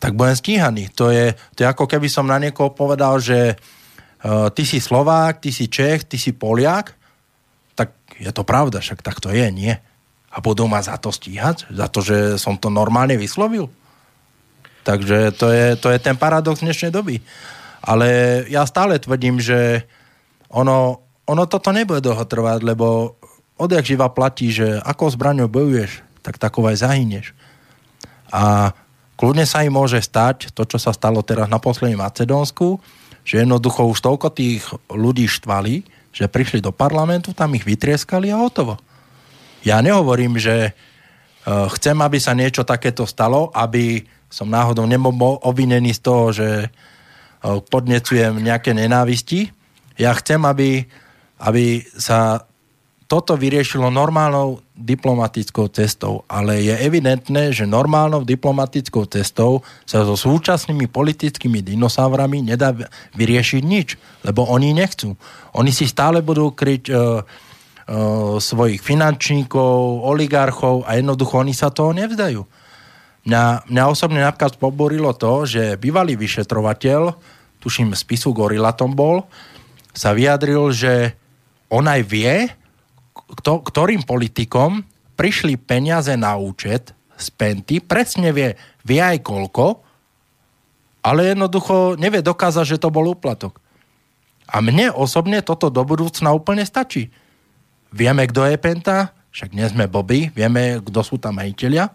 tak 0.00 0.16
budem 0.16 0.36
stíhaný. 0.36 0.88
To 0.96 1.12
je, 1.12 1.36
to 1.54 1.64
je 1.64 1.68
ako 1.68 1.84
keby 1.84 2.08
som 2.08 2.24
na 2.24 2.40
niekoho 2.40 2.72
povedal, 2.72 3.20
že 3.20 3.56
uh, 3.56 4.48
ty 4.48 4.64
si 4.64 4.80
Slovák, 4.80 5.44
ty 5.44 5.52
si 5.52 5.68
Čech, 5.68 6.08
ty 6.08 6.16
si 6.16 6.32
Poliak, 6.32 6.96
tak 7.76 7.92
je 8.16 8.32
to 8.32 8.44
pravda, 8.44 8.80
však 8.80 9.04
tak 9.04 9.20
to 9.20 9.28
je, 9.28 9.44
nie? 9.52 9.76
A 10.30 10.36
budú 10.40 10.64
ma 10.70 10.80
za 10.80 10.96
to 10.96 11.12
stíhať? 11.12 11.68
Za 11.68 11.92
to, 11.92 12.00
že 12.00 12.40
som 12.40 12.56
to 12.56 12.72
normálne 12.72 13.18
vyslovil? 13.20 13.68
Takže 14.86 15.36
to 15.36 15.52
je, 15.52 15.76
to 15.76 15.92
je 15.92 15.98
ten 16.00 16.16
paradox 16.16 16.64
dnešnej 16.64 16.88
doby. 16.88 17.20
Ale 17.84 18.08
ja 18.48 18.64
stále 18.64 18.96
tvrdím, 19.00 19.40
že 19.40 19.84
ono, 20.48 21.04
ono 21.28 21.44
toto 21.44 21.72
nebude 21.72 22.00
dlho 22.00 22.24
trvať, 22.24 22.60
lebo 22.64 23.16
odjak 23.60 23.84
živa 23.84 24.08
platí, 24.08 24.48
že 24.48 24.80
ako 24.80 25.12
zbraňou 25.12 25.48
bojuješ, 25.52 26.00
tak 26.20 26.40
taková 26.40 26.72
aj 26.72 26.84
zahyneš. 26.84 27.26
A 28.30 28.72
kľudne 29.18 29.44
sa 29.44 29.66
im 29.66 29.74
môže 29.74 29.98
stať 30.00 30.54
to, 30.54 30.62
čo 30.64 30.78
sa 30.78 30.94
stalo 30.94 31.20
teraz 31.20 31.50
na 31.50 31.58
poslednej 31.58 31.98
Macedónsku, 31.98 32.78
že 33.26 33.44
jednoducho 33.44 33.84
už 33.84 34.00
toľko 34.00 34.28
tých 34.32 34.64
ľudí 34.88 35.28
štvali, 35.28 35.84
že 36.10 36.30
prišli 36.30 36.64
do 36.64 36.72
parlamentu, 36.74 37.36
tam 37.36 37.54
ich 37.54 37.66
vytrieskali 37.66 38.32
a 38.32 38.40
hotovo. 38.40 38.80
Ja 39.62 39.84
nehovorím, 39.84 40.40
že 40.40 40.72
uh, 40.72 41.68
chcem, 41.76 41.94
aby 42.00 42.16
sa 42.16 42.32
niečo 42.32 42.64
takéto 42.64 43.04
stalo, 43.04 43.52
aby 43.52 44.08
som 44.30 44.48
náhodou 44.48 44.88
nebol 44.88 45.12
obvinený 45.44 45.94
z 45.94 46.00
toho, 46.00 46.24
že 46.32 46.48
uh, 46.66 47.60
podnecujem 47.60 48.40
nejaké 48.40 48.72
nenávisti. 48.72 49.52
Ja 50.00 50.16
chcem, 50.16 50.40
aby, 50.48 50.88
aby 51.44 51.84
sa 51.92 52.49
toto 53.10 53.34
vyriešilo 53.34 53.90
normálnou 53.90 54.62
diplomatickou 54.78 55.66
cestou, 55.74 56.22
ale 56.30 56.62
je 56.62 56.78
evidentné, 56.78 57.50
že 57.50 57.66
normálnou 57.66 58.22
diplomatickou 58.22 59.02
cestou 59.10 59.66
sa 59.82 60.06
so 60.06 60.14
súčasnými 60.14 60.86
politickými 60.86 61.58
dinosaurami 61.58 62.38
nedá 62.38 62.70
vyriešiť 63.18 63.62
nič, 63.66 63.98
lebo 64.22 64.46
oni 64.46 64.70
nechcú. 64.70 65.18
Oni 65.58 65.74
si 65.74 65.90
stále 65.90 66.22
budú 66.22 66.54
kryť 66.54 66.84
uh, 66.86 66.94
uh, 66.94 68.38
svojich 68.38 68.78
finančníkov, 68.78 70.06
oligarchov 70.06 70.86
a 70.86 70.94
jednoducho 70.94 71.42
oni 71.42 71.50
sa 71.50 71.74
toho 71.74 71.90
nevzdajú. 71.90 72.46
Mňa, 73.26 73.66
mňa 73.66 73.84
osobne 73.90 74.22
napríklad 74.22 74.54
poborilo 74.54 75.10
to, 75.18 75.50
že 75.50 75.74
bývalý 75.82 76.14
vyšetrovateľ, 76.14 77.18
tuším 77.58 77.90
spisu 77.90 78.30
Gorilatom 78.30 78.94
bol, 78.94 79.26
sa 79.90 80.14
vyjadril, 80.14 80.70
že 80.70 81.18
on 81.66 81.90
aj 81.90 82.06
vie, 82.06 82.59
kto, 83.38 83.62
ktorým 83.62 84.02
politikom 84.02 84.82
prišli 85.14 85.60
peniaze 85.60 86.12
na 86.16 86.34
účet 86.34 86.96
z 87.20 87.26
Penty, 87.36 87.84
presne 87.84 88.32
vie, 88.32 88.56
vie 88.82 89.00
aj 89.00 89.20
koľko, 89.20 89.84
ale 91.04 91.32
jednoducho 91.32 91.96
nevie 91.96 92.24
dokázať, 92.24 92.76
že 92.76 92.80
to 92.80 92.92
bol 92.92 93.04
úplatok. 93.08 93.60
A 94.50 94.58
mne 94.58 94.90
osobne 94.90 95.40
toto 95.40 95.70
do 95.70 95.84
budúcna 95.86 96.34
úplne 96.34 96.66
stačí. 96.66 97.08
Vieme, 97.94 98.26
kto 98.26 98.48
je 98.50 98.56
Penta, 98.58 99.14
však 99.30 99.54
nie 99.54 99.66
sme 99.70 99.86
Bobby, 99.86 100.28
vieme, 100.34 100.82
kto 100.82 101.00
sú 101.06 101.16
tam 101.22 101.38
majiteľia. 101.38 101.86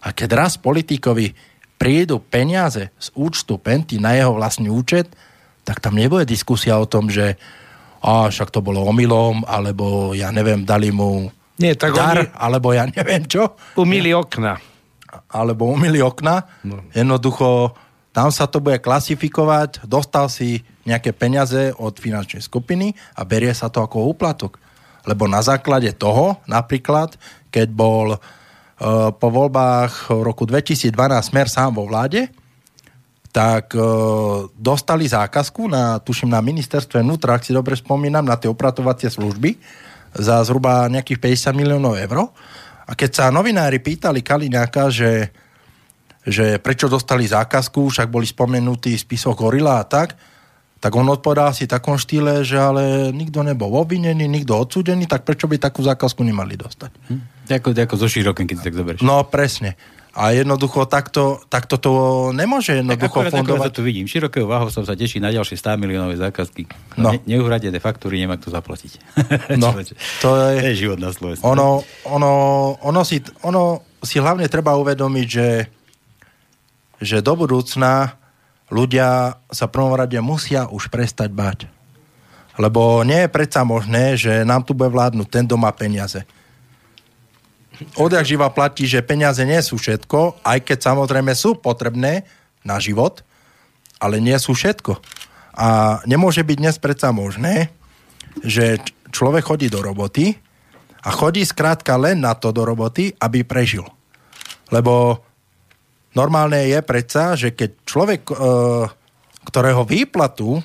A 0.00 0.08
keď 0.14 0.46
raz 0.46 0.56
politikovi 0.56 1.36
prídu 1.76 2.18
peniaze 2.18 2.90
z 2.96 3.08
účtu 3.14 3.60
Penty 3.60 4.00
na 4.00 4.16
jeho 4.16 4.34
vlastný 4.34 4.72
účet, 4.72 5.12
tak 5.62 5.84
tam 5.84 6.00
nebude 6.00 6.24
diskusia 6.24 6.80
o 6.80 6.88
tom, 6.88 7.12
že 7.12 7.36
a 7.98 8.30
však 8.30 8.54
to 8.54 8.62
bolo 8.62 8.86
omylom, 8.86 9.42
alebo 9.46 10.14
ja 10.14 10.30
neviem, 10.30 10.62
dali 10.62 10.94
mu 10.94 11.30
Nie, 11.58 11.74
tak 11.74 11.94
dar, 11.94 12.22
oni 12.22 12.30
alebo 12.38 12.70
ja 12.70 12.86
neviem 12.96 13.26
čo. 13.26 13.58
umýli 13.74 14.14
okna. 14.14 14.58
Alebo 15.32 15.66
umýli 15.66 15.98
okna. 15.98 16.46
No. 16.62 16.84
Jednoducho, 16.94 17.74
tam 18.14 18.30
sa 18.30 18.46
to 18.46 18.62
bude 18.62 18.78
klasifikovať, 18.78 19.86
dostal 19.86 20.30
si 20.30 20.62
nejaké 20.86 21.12
peniaze 21.12 21.74
od 21.76 21.94
finančnej 21.98 22.40
skupiny 22.40 22.96
a 23.18 23.26
berie 23.26 23.52
sa 23.52 23.68
to 23.68 23.84
ako 23.84 24.08
úplatok. 24.08 24.56
Lebo 25.04 25.28
na 25.28 25.44
základe 25.44 25.92
toho, 25.96 26.40
napríklad, 26.48 27.16
keď 27.52 27.68
bol 27.72 28.16
uh, 28.16 28.18
po 29.12 29.28
voľbách 29.28 30.12
v 30.12 30.20
roku 30.24 30.44
2012 30.48 30.92
smer 31.30 31.46
sám 31.48 31.76
vo 31.76 31.84
vláde, 31.88 32.28
tak 33.28 33.76
e, 33.76 33.80
dostali 34.56 35.04
zákazku 35.04 35.68
na, 35.68 36.00
tuším, 36.00 36.32
na 36.32 36.40
ministerstve 36.40 37.04
vnútra, 37.04 37.36
ak 37.36 37.44
si 37.44 37.52
dobre 37.52 37.76
spomínam, 37.76 38.24
na 38.24 38.40
tie 38.40 38.48
opratovacie 38.48 39.12
služby 39.12 39.60
za 40.16 40.40
zhruba 40.44 40.88
nejakých 40.88 41.52
50 41.52 41.60
miliónov 41.60 41.94
eur. 42.00 42.32
A 42.88 42.96
keď 42.96 43.10
sa 43.12 43.24
novinári 43.28 43.84
pýtali 43.84 44.24
Kaliňáka, 44.24 44.88
že, 44.88 45.28
že 46.24 46.56
prečo 46.56 46.88
dostali 46.88 47.28
zákazku, 47.28 47.92
však 47.92 48.08
boli 48.08 48.24
spomenutí 48.24 48.96
v 48.96 49.04
spisoch 49.04 49.36
Gorila 49.36 49.84
a 49.84 49.84
tak, 49.84 50.16
tak 50.78 50.94
on 50.94 51.10
odpovedal 51.10 51.52
si 51.52 51.66
takom 51.66 51.98
štýle, 51.98 52.46
že 52.46 52.54
ale 52.54 53.10
nikto 53.10 53.42
nebol 53.42 53.74
obvinený, 53.82 54.30
nikto 54.30 54.54
odsúdený, 54.54 55.10
tak 55.10 55.26
prečo 55.26 55.50
by 55.50 55.58
takú 55.58 55.82
zákazku 55.82 56.22
nemali 56.22 56.54
dostať? 56.54 56.90
Hm? 57.10 57.20
Ako, 57.50 57.68
ako 57.74 57.94
zo 57.98 58.08
širokem, 58.08 58.46
keď 58.46 58.56
si 58.62 58.64
tak 58.70 58.78
zoberieš. 58.78 59.02
No 59.02 59.26
presne. 59.26 59.74
A 60.18 60.34
jednoducho 60.34 60.82
takto, 60.84 61.38
takto 61.46 61.78
to 61.78 61.92
nemôže 62.34 62.74
jednoducho 62.74 63.22
tak 63.22 63.38
fundovať. 63.38 63.70
to 63.70 63.86
vidím. 63.86 64.10
Širokého 64.10 64.50
váhou 64.50 64.66
som 64.66 64.82
sa 64.82 64.98
teší 64.98 65.22
na 65.22 65.30
ďalšie 65.30 65.54
100 65.54 65.78
miliónové 65.78 66.18
zákazky. 66.18 66.66
No. 66.98 67.14
Ne, 67.14 67.22
neuhradené 67.22 67.78
faktúry 67.78 68.18
nemá 68.18 68.34
kto 68.34 68.50
zaplatiť. 68.50 68.98
No, 69.62 69.70
to 69.70 69.78
je- 69.78 69.94
to 70.18 70.28
je 70.58 70.74
život 70.74 70.98
na 70.98 71.14
Slovensku. 71.14 71.46
Ono, 71.46 71.86
ono, 72.04 72.32
ono, 72.82 73.00
si, 73.06 73.22
ono 73.46 73.86
si 74.02 74.18
hlavne 74.18 74.50
treba 74.50 74.74
uvedomiť, 74.74 75.26
že, 75.30 75.48
že 76.98 77.22
do 77.22 77.38
budúcna 77.38 78.18
ľudia 78.74 79.38
sa 79.48 79.70
prvom 79.70 79.94
rade 79.94 80.18
musia 80.18 80.66
už 80.66 80.90
prestať 80.90 81.30
bať. 81.30 81.70
Lebo 82.58 83.06
nie 83.06 83.22
je 83.22 83.30
predsa 83.30 83.62
možné, 83.62 84.18
že 84.18 84.42
nám 84.42 84.66
tu 84.66 84.74
bude 84.74 84.90
vládnuť 84.90 85.26
ten, 85.30 85.46
kto 85.46 85.54
má 85.54 85.70
peniaze. 85.70 86.26
Odjak 87.94 88.26
živa 88.26 88.50
platí, 88.50 88.90
že 88.90 89.06
peniaze 89.06 89.42
nie 89.46 89.58
sú 89.62 89.78
všetko, 89.78 90.42
aj 90.42 90.58
keď 90.66 90.78
samozrejme 90.82 91.30
sú 91.34 91.54
potrebné 91.58 92.26
na 92.66 92.82
život, 92.82 93.22
ale 94.02 94.18
nie 94.18 94.34
sú 94.38 94.54
všetko. 94.54 94.98
A 95.58 96.00
nemôže 96.06 96.42
byť 96.42 96.56
dnes 96.58 96.76
predsa 96.78 97.14
možné, 97.14 97.70
že 98.42 98.82
človek 99.10 99.46
chodí 99.46 99.66
do 99.70 99.82
roboty 99.82 100.38
a 101.02 101.10
chodí 101.14 101.42
skrátka 101.46 101.94
len 101.98 102.22
na 102.22 102.34
to 102.34 102.50
do 102.50 102.66
roboty, 102.66 103.14
aby 103.18 103.46
prežil. 103.46 103.86
Lebo 104.74 105.22
normálne 106.14 106.66
je 106.66 106.78
predsa, 106.82 107.38
že 107.38 107.54
keď 107.54 107.70
človek, 107.86 108.22
e, 108.26 108.34
ktorého 109.46 109.82
výplatu 109.86 110.58
e, 110.58 110.62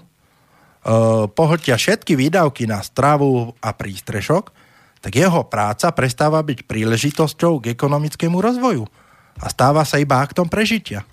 pohltia 1.29 1.77
všetky 1.77 2.17
výdavky 2.17 2.65
na 2.65 2.81
stravu 2.81 3.53
a 3.61 3.69
prístrešok, 3.73 4.62
tak 5.03 5.19
jeho 5.19 5.43
práca 5.43 5.91
prestáva 5.91 6.39
byť 6.39 6.63
príležitosťou 6.63 7.59
k 7.59 7.75
ekonomickému 7.75 8.39
rozvoju 8.39 8.87
a 9.35 9.45
stáva 9.51 9.83
sa 9.83 9.99
iba 9.99 10.23
aktom 10.23 10.47
prežitia. 10.47 11.03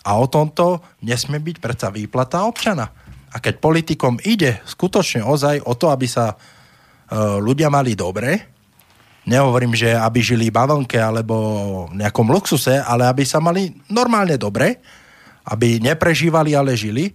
A 0.00 0.16
o 0.16 0.24
tomto 0.24 0.80
nesmie 1.04 1.36
byť 1.36 1.56
predsa 1.60 1.92
výplata 1.92 2.48
občana. 2.48 2.88
A 3.28 3.36
keď 3.36 3.60
politikom 3.60 4.16
ide 4.24 4.64
skutočne 4.64 5.20
ozaj 5.20 5.60
o 5.68 5.76
to, 5.76 5.92
aby 5.92 6.08
sa 6.08 6.32
e, 6.32 6.36
ľudia 7.36 7.68
mali 7.68 7.92
dobre, 7.92 8.56
nehovorím, 9.28 9.76
že 9.76 9.92
aby 9.92 10.22
žili 10.24 10.48
bavlnke 10.48 10.96
alebo 10.96 11.36
v 11.92 12.00
nejakom 12.00 12.32
luxuse, 12.32 12.80
ale 12.80 13.04
aby 13.04 13.26
sa 13.28 13.42
mali 13.42 13.74
normálne 13.92 14.40
dobre, 14.40 14.80
aby 15.52 15.82
neprežívali, 15.82 16.56
ale 16.56 16.72
žili, 16.72 17.12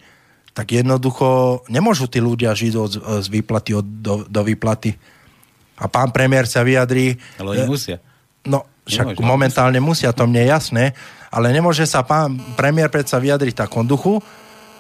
tak 0.52 0.76
jednoducho 0.76 1.64
nemôžu 1.72 2.12
tí 2.12 2.20
ľudia 2.20 2.52
žiť 2.52 2.74
od, 2.76 2.92
z 3.24 3.28
výplaty 3.32 3.72
od, 3.72 3.88
do, 4.04 4.14
do 4.28 4.42
výplaty. 4.44 4.94
A 5.82 5.90
pán 5.90 6.14
premiér 6.14 6.46
sa 6.46 6.62
vyjadrí... 6.62 7.18
Ale 7.42 7.58
oni 7.58 7.66
musia. 7.66 7.98
No, 8.46 8.70
však 8.86 9.18
Nemôže, 9.18 9.26
momentálne 9.26 9.80
musia, 9.82 10.14
to 10.14 10.30
mne 10.30 10.46
je 10.46 10.50
jasné, 10.54 10.84
ale 11.34 11.50
nemôže 11.50 11.90
sa 11.90 12.06
pán 12.06 12.38
premiér 12.54 12.94
predsa 12.94 13.18
vyjadriť 13.18 13.66
takom 13.66 13.86
duchu, 13.86 14.22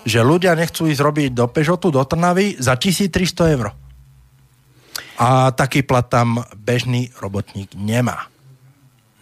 že 0.06 0.22
ľudia 0.22 0.58
nechcú 0.58 0.90
ísť 0.90 1.02
robiť 1.02 1.30
do 1.34 1.46
Pešotu, 1.50 1.94
do 1.94 2.02
Trnavy 2.06 2.58
za 2.58 2.78
1300 2.78 3.56
eur. 3.58 3.74
A 5.22 5.54
taký 5.54 5.86
plat 5.86 6.06
tam 6.06 6.42
bežný 6.58 7.14
robotník 7.22 7.78
nemá. 7.78 8.30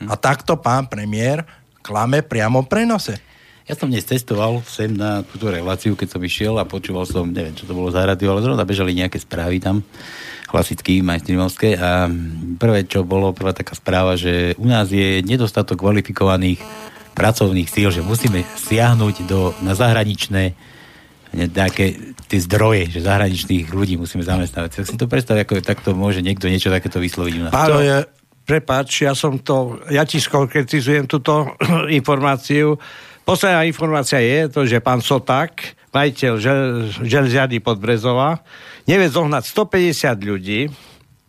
A 0.07 0.15
takto 0.15 0.55
pán 0.55 0.87
premiér 0.87 1.43
klame 1.83 2.23
priamo 2.23 2.63
prenose. 2.63 3.19
Ja 3.67 3.77
som 3.77 3.91
dnes 3.91 4.07
cestoval 4.07 4.65
sem 4.65 4.89
na 4.89 5.21
túto 5.21 5.51
reláciu, 5.51 5.93
keď 5.93 6.17
som 6.17 6.21
išiel 6.23 6.57
a 6.57 6.65
počúval 6.65 7.05
som, 7.05 7.29
neviem, 7.29 7.53
čo 7.53 7.69
to 7.69 7.77
bolo 7.77 7.93
za 7.93 8.01
rádio, 8.01 8.33
ale 8.33 8.41
zrovna 8.41 8.65
bežali 8.65 8.97
nejaké 8.97 9.21
správy 9.21 9.61
tam, 9.61 9.85
klasicky, 10.49 11.05
majstrimovské 11.05 11.77
a 11.77 12.09
prvé, 12.57 12.89
čo 12.89 13.05
bolo, 13.05 13.37
prvá 13.37 13.53
taká 13.53 13.77
správa, 13.77 14.17
že 14.17 14.57
u 14.57 14.65
nás 14.65 14.89
je 14.89 15.21
nedostatok 15.21 15.77
kvalifikovaných 15.77 16.57
pracovných 17.13 17.69
síl, 17.69 17.93
že 17.93 18.01
musíme 18.01 18.41
siahnuť 18.57 19.15
do, 19.29 19.53
na 19.61 19.77
zahraničné 19.77 20.57
nejaké 21.29 22.17
tie 22.25 22.39
zdroje, 22.41 22.89
že 22.89 23.05
zahraničných 23.05 23.69
ľudí 23.69 24.01
musíme 24.01 24.25
zamestnávať. 24.25 24.81
Tak 24.81 24.85
si 24.89 24.97
to 24.97 25.05
predstav, 25.05 25.37
ako 25.37 25.61
takto 25.61 25.93
môže 25.93 26.25
niekto 26.25 26.49
niečo 26.49 26.73
takéto 26.73 26.97
vysloviť 26.97 27.33
u 27.37 27.41
nás. 27.45 27.53
To 27.53 27.85
je, 27.85 27.97
prepáč, 28.49 29.05
ja 29.05 29.13
som 29.13 29.37
to, 29.37 29.77
ja 29.93 30.01
ti 30.09 30.17
skonkretizujem 30.17 31.05
túto 31.05 31.53
informáciu. 31.99 32.81
Posledná 33.21 33.61
informácia 33.69 34.17
je 34.17 34.49
to, 34.49 34.65
že 34.65 34.81
pán 34.81 35.05
Soták, 35.05 35.77
majiteľ 35.93 36.33
žel, 36.41 36.61
želziady 37.05 37.61
pod 37.61 37.77
Brezova, 37.77 38.41
nevie 38.89 39.05
zohnať 39.05 39.45
150 39.45 40.17
ľudí 40.25 40.73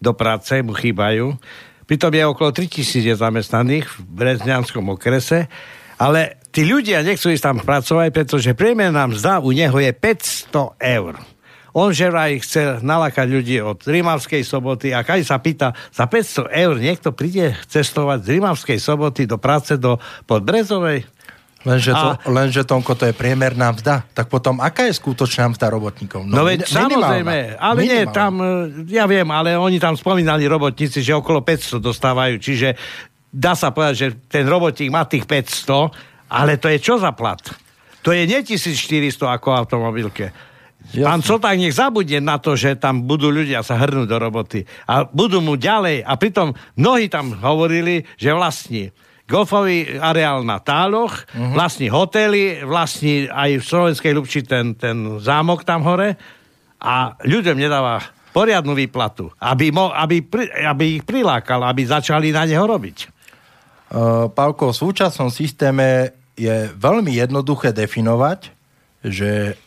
do 0.01 0.17
práce, 0.17 0.57
mu 0.65 0.73
chýbajú. 0.73 1.37
Pritom 1.85 2.09
je 2.09 2.25
okolo 2.25 2.57
3000 2.57 3.21
zamestnaných 3.21 3.85
v 3.85 3.99
Brezňanskom 4.01 4.89
okrese, 4.89 5.53
ale 6.01 6.41
tí 6.49 6.65
ľudia 6.65 7.05
nechcú 7.05 7.29
ísť 7.29 7.45
tam 7.45 7.59
pracovať, 7.61 8.09
pretože 8.17 8.57
priemerná 8.57 9.05
mzda 9.05 9.45
u 9.45 9.53
neho 9.53 9.77
je 9.77 9.93
500 9.93 10.81
eur. 10.81 11.21
On 11.71 11.93
že 11.95 12.11
vraj 12.11 12.41
chce 12.43 12.83
nalakať 12.83 13.27
ľudí 13.31 13.63
od 13.63 13.79
Rimavskej 13.85 14.43
soboty 14.43 14.91
a 14.91 15.07
keď 15.07 15.23
sa 15.23 15.39
pýta, 15.39 15.77
za 15.95 16.09
500 16.09 16.51
eur 16.51 16.75
niekto 16.81 17.15
príde 17.15 17.55
cestovať 17.69 18.27
z 18.27 18.29
Rimavskej 18.41 18.79
soboty 18.81 19.29
do 19.29 19.39
práce 19.39 19.77
do 19.79 20.01
Podbrezovej? 20.27 21.07
Lenže, 21.61 21.93
to, 21.93 22.09
a... 22.17 22.25
lenže 22.25 22.65
Tonko, 22.65 22.97
to 22.97 23.05
je 23.05 23.13
priemerná 23.13 23.77
mzda. 23.77 24.09
Tak 24.17 24.33
potom, 24.33 24.65
aká 24.65 24.89
je 24.89 24.97
skutočná 24.97 25.53
mzda 25.53 25.69
robotníkov? 25.69 26.25
No, 26.25 26.41
no 26.41 26.43
veď 26.49 26.65
samozrejme, 26.65 27.61
ale 27.61 27.79
minimálna. 27.85 27.93
nie, 27.93 28.03
tam, 28.09 28.33
e, 28.41 28.49
ja 28.89 29.05
viem, 29.05 29.29
ale 29.29 29.61
oni 29.61 29.77
tam 29.77 29.93
spomínali 29.93 30.49
robotníci, 30.49 31.05
že 31.05 31.13
okolo 31.13 31.45
500 31.45 31.85
dostávajú, 31.85 32.41
čiže 32.41 32.81
dá 33.29 33.53
sa 33.53 33.77
povedať, 33.77 33.95
že 33.95 34.09
ten 34.25 34.49
robotník 34.49 34.89
má 34.89 35.05
tých 35.05 35.29
500, 35.29 36.33
ale 36.33 36.57
to 36.57 36.73
je 36.73 36.81
čo 36.81 36.97
za 36.97 37.13
plat? 37.13 37.45
To 38.01 38.17
je 38.17 38.25
nie 38.25 38.41
1400 38.41 39.13
ako 39.29 39.53
automobilke. 39.53 40.33
Jasne. 40.91 41.05
Pán 41.05 41.21
Soták 41.21 41.61
nech 41.61 41.77
zabudne 41.77 42.25
na 42.25 42.41
to, 42.41 42.57
že 42.57 42.81
tam 42.81 43.05
budú 43.05 43.29
ľudia 43.29 43.61
sa 43.61 43.77
hrnúť 43.77 44.09
do 44.09 44.17
roboty. 44.17 44.65
A 44.89 45.05
budú 45.05 45.45
mu 45.45 45.61
ďalej. 45.61 46.03
A 46.09 46.17
pritom 46.17 46.57
mnohí 46.73 47.13
tam 47.13 47.37
hovorili, 47.37 48.09
že 48.17 48.33
vlastní 48.33 48.89
golfový 49.31 50.03
areál 50.03 50.43
na 50.43 50.59
Táloch, 50.59 51.23
uh-huh. 51.31 51.55
vlastní 51.55 51.87
hotely, 51.87 52.67
vlastní 52.67 53.31
aj 53.31 53.63
v 53.63 53.65
Slovenskej 53.65 54.13
Ľubči 54.19 54.43
ten, 54.43 54.75
ten 54.75 55.23
zámok 55.23 55.63
tam 55.63 55.87
hore 55.87 56.19
a 56.83 57.15
ľuďom 57.23 57.55
nedáva 57.55 58.03
poriadnu 58.35 58.75
výplatu, 58.75 59.31
aby, 59.39 59.71
mo, 59.71 59.95
aby, 59.95 60.27
pri, 60.27 60.51
aby 60.67 60.99
ich 60.99 61.05
prilákal, 61.07 61.63
aby 61.63 61.87
začali 61.87 62.35
na 62.35 62.47
neho 62.47 62.67
robiť. 62.67 62.99
Uh, 63.91 64.31
Pálko, 64.31 64.71
v 64.71 64.81
súčasnom 64.91 65.31
systéme 65.31 66.15
je 66.39 66.71
veľmi 66.79 67.15
jednoduché 67.15 67.75
definovať, 67.75 68.51
že 69.03 69.59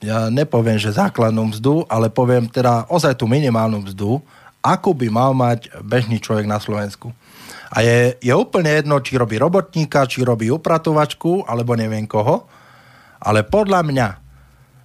ja 0.00 0.32
nepoviem, 0.32 0.80
že 0.80 0.96
základnú 0.96 1.52
mzdu, 1.52 1.84
ale 1.88 2.08
poviem 2.08 2.48
teda 2.48 2.88
ozaj 2.88 3.20
tú 3.20 3.28
minimálnu 3.28 3.84
mzdu, 3.84 4.20
ako 4.60 4.92
by 4.92 5.08
mal 5.08 5.32
mať 5.32 5.72
bežný 5.80 6.20
človek 6.20 6.44
na 6.44 6.60
Slovensku. 6.60 7.12
A 7.70 7.86
je, 7.86 8.18
je 8.18 8.34
úplne 8.34 8.82
jedno, 8.82 8.98
či 8.98 9.14
robí 9.14 9.38
robotníka, 9.38 10.08
či 10.10 10.26
robí 10.26 10.50
upratovačku, 10.50 11.46
alebo 11.46 11.78
neviem 11.78 12.02
koho. 12.02 12.50
Ale 13.22 13.46
podľa 13.46 13.86
mňa 13.86 14.08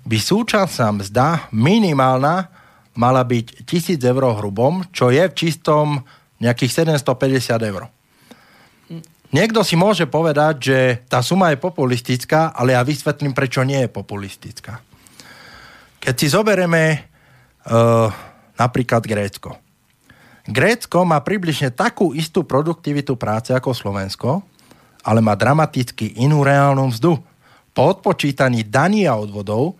by 0.05 0.17
súčasná 0.21 0.93
mzda 0.93 1.49
minimálna 1.49 2.45
mala 2.93 3.25
byť 3.25 3.65
1000 3.65 3.97
eur 4.05 4.23
hrubom, 4.37 4.85
čo 4.93 5.09
je 5.09 5.25
v 5.25 5.33
čistom 5.33 6.05
nejakých 6.37 6.85
750 6.85 7.71
eur. 7.73 7.89
Niekto 9.33 9.65
si 9.67 9.75
môže 9.75 10.05
povedať, 10.07 10.53
že 10.61 10.79
tá 11.11 11.19
suma 11.19 11.51
je 11.51 11.59
populistická, 11.59 12.55
ale 12.55 12.77
ja 12.77 12.85
vysvetlím, 12.85 13.35
prečo 13.35 13.65
nie 13.67 13.83
je 13.83 13.89
populistická. 13.91 14.79
Keď 15.99 16.13
si 16.15 16.27
zoberieme 16.31 17.01
uh, 17.67 18.07
napríklad 18.55 19.03
Grécko. 19.03 19.64
Grécko 20.45 21.01
má 21.09 21.17
približne 21.25 21.73
takú 21.73 22.13
istú 22.13 22.45
produktivitu 22.45 23.17
práce 23.17 23.49
ako 23.49 23.73
Slovensko, 23.73 24.45
ale 25.01 25.21
má 25.21 25.33
dramaticky 25.33 26.21
inú 26.21 26.45
reálnu 26.45 26.89
mzdu. 26.93 27.17
Po 27.75 27.81
odpočítaní 27.91 28.65
daní 28.65 29.09
a 29.09 29.17
odvodov 29.17 29.75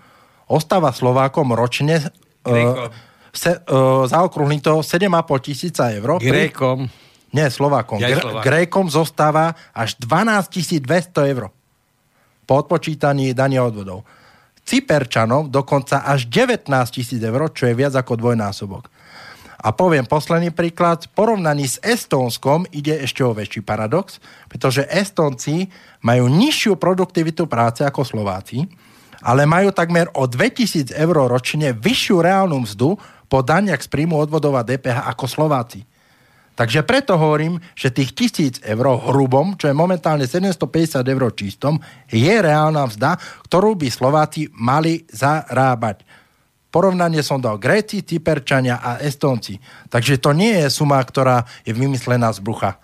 ostáva 0.49 0.89
Slovákom 0.93 1.53
ročne 1.53 2.09
uh, 2.45 2.89
se, 3.34 3.55
uh, 3.55 4.05
zaokrúhlim 4.05 4.61
to 4.61 4.82
7,5 4.82 5.45
tisíca 5.45 5.89
eur. 5.93 6.18
Grékom. 6.22 6.89
Nie, 7.34 7.51
Slovákom. 7.51 7.99
Ja 7.99 8.16
Gr- 8.16 8.41
Grékom 8.41 8.88
zostáva 8.88 9.53
až 9.76 9.99
12 9.99 10.82
200 10.82 11.32
eur 11.36 11.51
po 12.45 12.53
odpočítaní 12.61 13.34
daní 13.34 13.57
a 13.57 13.66
odvodov. 13.66 14.05
Cyperčanom 14.66 15.49
dokonca 15.53 16.05
až 16.05 16.26
19 16.30 16.70
tisíc 16.89 17.22
eur, 17.22 17.53
čo 17.53 17.70
je 17.70 17.74
viac 17.78 17.93
ako 17.93 18.18
dvojnásobok. 18.18 18.89
A 19.66 19.74
poviem 19.74 20.05
posledný 20.05 20.53
príklad. 20.53 21.09
V 21.09 21.18
porovnaní 21.18 21.66
s 21.66 21.82
Estónskom 21.82 22.70
ide 22.70 23.01
ešte 23.01 23.26
o 23.26 23.34
väčší 23.34 23.66
paradox, 23.66 24.22
pretože 24.45 24.86
Estónci 24.86 25.74
majú 26.05 26.30
nižšiu 26.30 26.78
produktivitu 26.78 27.49
práce 27.49 27.82
ako 27.82 28.05
Slováci, 28.05 28.70
ale 29.26 29.49
majú 29.49 29.74
takmer 29.74 30.13
o 30.13 30.30
2000 30.30 30.93
eur 30.93 31.18
ročne 31.26 31.74
vyššiu 31.74 32.22
reálnu 32.22 32.61
mzdu 32.61 32.93
po 33.26 33.41
daniach 33.41 33.82
z 33.82 33.89
príjmu 33.89 34.13
odvodov 34.13 34.53
a 34.53 34.61
DPH 34.61 35.09
ako 35.09 35.26
Slováci. 35.26 35.82
Takže 36.53 36.86
preto 36.86 37.18
hovorím, 37.18 37.57
že 37.74 37.89
tých 37.89 38.13
1000 38.61 38.70
eur 38.70 38.86
hrubom, 39.09 39.57
čo 39.57 39.66
je 39.66 39.74
momentálne 39.74 40.30
750 40.30 41.01
eur 41.01 41.34
čistom, 41.34 41.82
je 42.05 42.32
reálna 42.38 42.86
mzda, 42.86 43.18
ktorú 43.49 43.74
by 43.74 43.89
Slováci 43.89 44.45
mali 44.53 45.09
zarábať 45.09 46.05
porovnanie 46.76 47.23
som 47.23 47.39
dal 47.39 47.55
Gréci, 47.55 48.03
Cyperčania 48.03 48.84
a 48.84 48.99
Estonci. 48.99 49.55
Takže 49.88 50.19
to 50.19 50.36
nie 50.36 50.59
je 50.59 50.67
suma, 50.67 50.99
ktorá 50.99 51.47
je 51.63 51.71
vymyslená 51.71 52.28
z 52.36 52.43
brucha. 52.43 52.76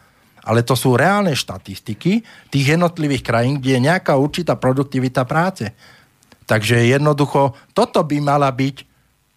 Ale 0.47 0.63
to 0.63 0.79
sú 0.79 0.95
reálne 0.95 1.35
štatistiky 1.35 2.23
tých 2.47 2.65
jednotlivých 2.79 3.19
krajín, 3.27 3.59
kde 3.59 3.75
je 3.75 3.87
nejaká 3.91 4.15
určitá 4.15 4.55
produktivita 4.55 5.27
práce. 5.27 5.75
Takže 6.47 6.87
jednoducho, 6.87 7.51
toto 7.75 7.99
by 7.99 8.17
mala 8.23 8.47
byť 8.47 8.87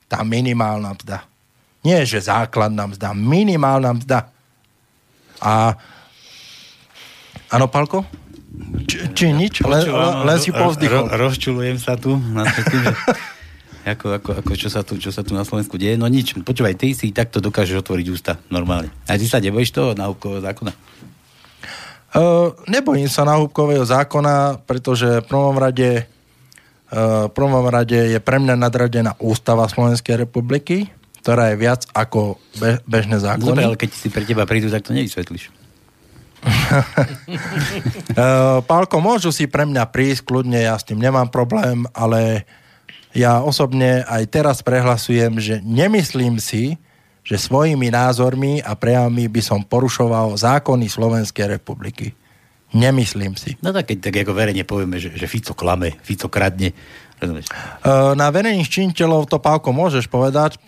tá 0.06 0.22
minimálna 0.22 0.94
mzda. 0.94 1.26
Nie, 1.82 2.06
že 2.06 2.22
základná 2.22 2.86
mzda, 2.86 3.10
minimálna 3.10 3.90
mzda. 3.90 4.30
A... 5.42 5.74
Áno, 7.50 7.66
Palko? 7.66 8.06
Či, 8.86 8.96
či 9.12 9.24
nič? 9.34 9.66
Len, 9.66 9.82
len 10.24 10.38
si 10.38 10.54
povzdychol. 10.54 11.10
Ro, 11.10 11.26
rozčulujem 11.26 11.76
sa 11.82 11.98
tu 11.98 12.14
na 12.14 12.46
takým, 12.46 12.86
že 12.86 12.94
ako, 13.84 14.16
ako, 14.16 14.30
ako 14.40 14.52
čo, 14.56 14.72
sa 14.72 14.80
tu, 14.80 14.96
čo 14.96 15.12
sa 15.12 15.20
tu 15.20 15.36
na 15.36 15.44
Slovensku 15.44 15.76
deje. 15.76 16.00
No 16.00 16.08
nič, 16.08 16.32
počúvaj, 16.40 16.80
ty 16.80 16.96
si 16.96 17.12
takto 17.12 17.44
dokážeš 17.44 17.84
otvoriť 17.84 18.06
ústa 18.08 18.40
normálne. 18.48 18.88
A 19.04 19.20
ty 19.20 19.28
sa 19.28 19.44
nebojíš 19.44 19.76
toho 19.76 19.92
náhubkového 19.92 20.40
zákona? 20.40 20.72
Uh, 22.14 22.54
nebojím 22.64 23.10
sa 23.10 23.28
náhubkového 23.28 23.84
zákona, 23.84 24.64
pretože 24.64 25.20
v 25.20 25.26
prvom 25.26 25.58
rade, 25.60 26.08
uh, 26.94 27.28
prvom 27.28 27.66
rade 27.68 27.98
je 28.14 28.18
pre 28.22 28.40
mňa 28.40 28.56
nadradená 28.56 29.12
ústava 29.20 29.68
Slovenskej 29.68 30.22
republiky, 30.24 30.88
ktorá 31.20 31.52
je 31.52 31.60
viac 31.60 31.84
ako 31.92 32.40
be, 32.56 32.80
bežné 32.88 33.20
zákony. 33.20 33.50
Dobre, 33.52 33.68
ale 33.68 33.80
keď 33.80 33.90
si 33.92 34.08
pre 34.08 34.24
teba 34.24 34.46
prídu, 34.48 34.70
tak 34.70 34.86
to 34.86 34.94
nevysvetlíš. 34.94 35.50
uh, 38.14 38.60
Pálko, 38.62 38.96
môžu 39.02 39.34
si 39.34 39.50
pre 39.50 39.68
mňa 39.68 39.88
prísť, 39.90 40.24
kľudne, 40.24 40.60
ja 40.60 40.78
s 40.78 40.86
tým 40.86 41.02
nemám 41.02 41.28
problém, 41.28 41.82
ale 41.92 42.46
ja 43.14 43.40
osobne 43.40 44.02
aj 44.10 44.26
teraz 44.26 44.58
prehlasujem, 44.60 45.38
že 45.38 45.62
nemyslím 45.62 46.42
si, 46.42 46.74
že 47.24 47.40
svojimi 47.40 47.88
názormi 47.88 48.60
a 48.60 48.76
prejavmi 48.76 49.30
by 49.30 49.40
som 49.40 49.64
porušoval 49.64 50.36
zákony 50.36 50.90
Slovenskej 50.90 51.56
republiky. 51.56 52.12
Nemyslím 52.74 53.38
si. 53.38 53.54
No 53.62 53.70
tak 53.70 53.88
keď 53.88 54.10
tak 54.10 54.14
ako 54.26 54.34
verejne 54.34 54.66
povieme, 54.66 54.98
že, 54.98 55.14
že 55.14 55.30
Fico 55.30 55.54
klame, 55.54 55.94
Fico 56.02 56.26
kradne? 56.26 56.74
Na 58.16 58.28
verejných 58.28 58.68
činiteľov 58.68 59.30
to, 59.30 59.40
Pálko, 59.40 59.72
môžeš 59.72 60.10
povedať, 60.10 60.60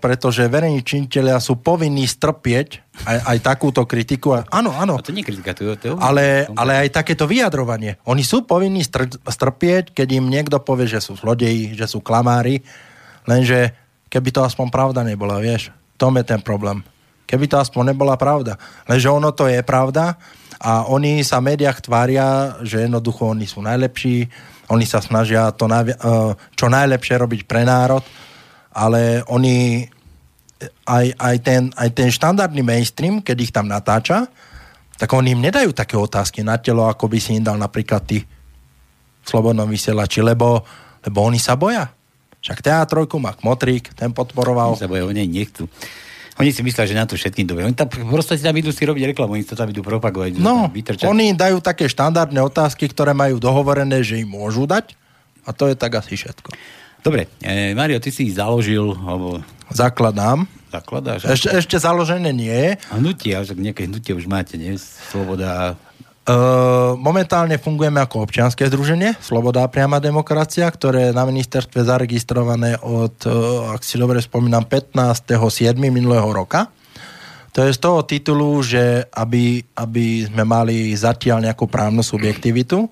pretože 0.00 0.48
verejní 0.48 0.80
činiteľia 0.80 1.36
sú 1.42 1.60
povinní 1.60 2.08
strpieť 2.08 2.82
aj, 3.04 3.18
aj 3.26 3.38
takúto 3.44 3.84
kritiku. 3.84 4.40
Áno, 4.48 4.72
áno. 4.72 4.96
A 4.96 5.04
to 5.04 5.12
nie 5.12 5.26
kritika, 5.26 5.52
to, 5.52 5.76
to 5.76 6.00
ale, 6.00 6.48
ale 6.56 6.86
aj 6.86 7.02
takéto 7.02 7.28
vyjadrovanie. 7.28 8.00
Oni 8.08 8.24
sú 8.24 8.48
povinní 8.48 8.80
str- 8.80 9.20
strpieť, 9.20 9.92
keď 9.92 10.08
im 10.16 10.32
niekto 10.32 10.58
povie, 10.62 10.88
že 10.88 11.04
sú 11.04 11.14
zlodeji, 11.14 11.76
že 11.76 11.84
sú 11.84 12.00
klamári, 12.00 12.64
lenže 13.28 13.76
keby 14.08 14.32
to 14.32 14.40
aspoň 14.46 14.72
pravda 14.72 15.04
nebola, 15.04 15.36
vieš, 15.42 15.74
tom 16.00 16.16
je 16.16 16.24
ten 16.24 16.40
problém. 16.40 16.80
keby 17.26 17.50
to 17.50 17.58
aspoň 17.58 17.92
nebola 17.92 18.14
pravda. 18.14 18.56
Lenže 18.86 19.10
ono 19.10 19.34
to 19.34 19.50
je 19.50 19.60
pravda 19.66 20.14
a 20.62 20.86
oni 20.88 21.20
sa 21.26 21.42
v 21.42 21.52
médiách 21.52 21.84
tvária, 21.84 22.56
že 22.62 22.86
jednoducho 22.86 23.34
oni 23.34 23.44
sú 23.44 23.60
najlepší, 23.60 24.30
oni 24.70 24.86
sa 24.86 24.98
snažia 24.98 25.50
to 25.54 25.70
najvi- 25.70 25.98
eh, 25.98 26.32
čo 26.58 26.66
najlepšie 26.66 27.14
robiť 27.18 27.40
pre 27.46 27.62
národ, 27.62 28.02
ale 28.74 29.22
oni 29.30 29.86
aj, 30.86 31.06
aj, 31.16 31.36
ten, 31.44 31.62
aj 31.76 31.88
ten 31.92 32.08
štandardný 32.08 32.64
mainstream, 32.64 33.20
keď 33.20 33.36
ich 33.40 33.52
tam 33.52 33.68
natáča, 33.68 34.28
tak 34.96 35.12
oni 35.12 35.36
im 35.36 35.44
nedajú 35.44 35.76
také 35.76 36.00
otázky 36.00 36.40
na 36.40 36.56
telo, 36.56 36.88
ako 36.88 37.12
by 37.12 37.18
si 37.20 37.36
im 37.36 37.44
dal 37.44 37.60
napríklad 37.60 38.02
ty 38.08 38.24
v 38.24 39.26
Slobodnom 39.26 39.68
vysielači, 39.68 40.24
lebo, 40.24 40.64
lebo 41.04 41.18
oni 41.20 41.36
sa 41.36 41.58
boja. 41.58 41.92
Však 42.40 42.64
teatrojku 42.64 43.20
má 43.20 43.36
Kmotrík, 43.36 43.92
ten 43.92 44.14
podporoval. 44.14 44.78
Oni 44.78 44.80
sa 44.80 44.88
boja, 44.88 45.04
oni 45.04 45.28
nechcú. 45.28 45.68
Oni 46.36 46.52
si 46.52 46.60
myslia, 46.60 46.84
že 46.84 46.92
na 46.92 47.08
to 47.08 47.16
všetkým 47.16 47.48
dobre. 47.48 47.64
Oni 47.64 47.72
tam 47.72 47.88
proste 47.88 48.36
tam 48.36 48.52
idú 48.52 48.68
si 48.68 48.84
robiť 48.84 49.16
reklamu, 49.16 49.40
oni 49.40 49.48
to 49.48 49.56
tam 49.56 49.72
idú 49.72 49.80
propagovať. 49.80 50.36
No, 50.36 50.68
vytrčať. 50.68 51.08
oni 51.08 51.32
dajú 51.32 51.64
také 51.64 51.88
štandardné 51.88 52.36
otázky, 52.44 52.92
ktoré 52.92 53.16
majú 53.16 53.40
dohovorené, 53.40 54.04
že 54.04 54.20
im 54.20 54.28
môžu 54.28 54.68
dať 54.68 54.92
a 55.48 55.54
to 55.56 55.72
je 55.72 55.74
tak 55.78 55.96
asi 55.96 56.18
všetko. 56.18 56.52
Dobre, 57.00 57.30
e, 57.38 57.72
Mario, 57.72 58.02
ty 58.02 58.10
si 58.10 58.26
ich 58.28 58.34
založil, 58.34 58.82
alebo 58.98 59.38
Zakladám. 59.70 60.50
zakladáš? 60.74 61.24
Ešte, 61.24 61.54
ešte 61.54 61.76
založené 61.78 62.34
nie. 62.34 62.74
Hnutie, 62.90 63.30
ale 63.30 63.46
však 63.46 63.58
nejaké 63.62 63.82
hnutie 63.86 64.12
už 64.12 64.26
máte, 64.26 64.58
nie? 64.58 64.74
Sloboda. 65.14 65.78
Momentálne 66.98 67.54
fungujeme 67.54 68.02
ako 68.02 68.26
občianske 68.26 68.66
združenie 68.66 69.14
Sloboda 69.22 69.62
a 69.62 69.70
priama 69.70 70.02
demokracia, 70.02 70.66
ktoré 70.66 71.10
je 71.10 71.14
na 71.14 71.22
ministerstve 71.22 71.86
zaregistrované 71.86 72.74
od, 72.82 73.14
ak 73.70 73.86
si 73.86 73.94
dobre 73.94 74.18
spomínam, 74.18 74.66
15.7. 74.66 75.78
minulého 75.78 76.26
roka. 76.26 76.66
To 77.54 77.62
je 77.62 77.70
z 77.70 77.78
toho 77.78 78.02
titulu, 78.02 78.58
že 78.58 79.06
aby, 79.14 79.62
aby 79.78 80.26
sme 80.26 80.42
mali 80.42 80.92
zatiaľ 80.98 81.46
nejakú 81.46 81.70
právnu 81.70 82.02
subjektivitu, 82.02 82.90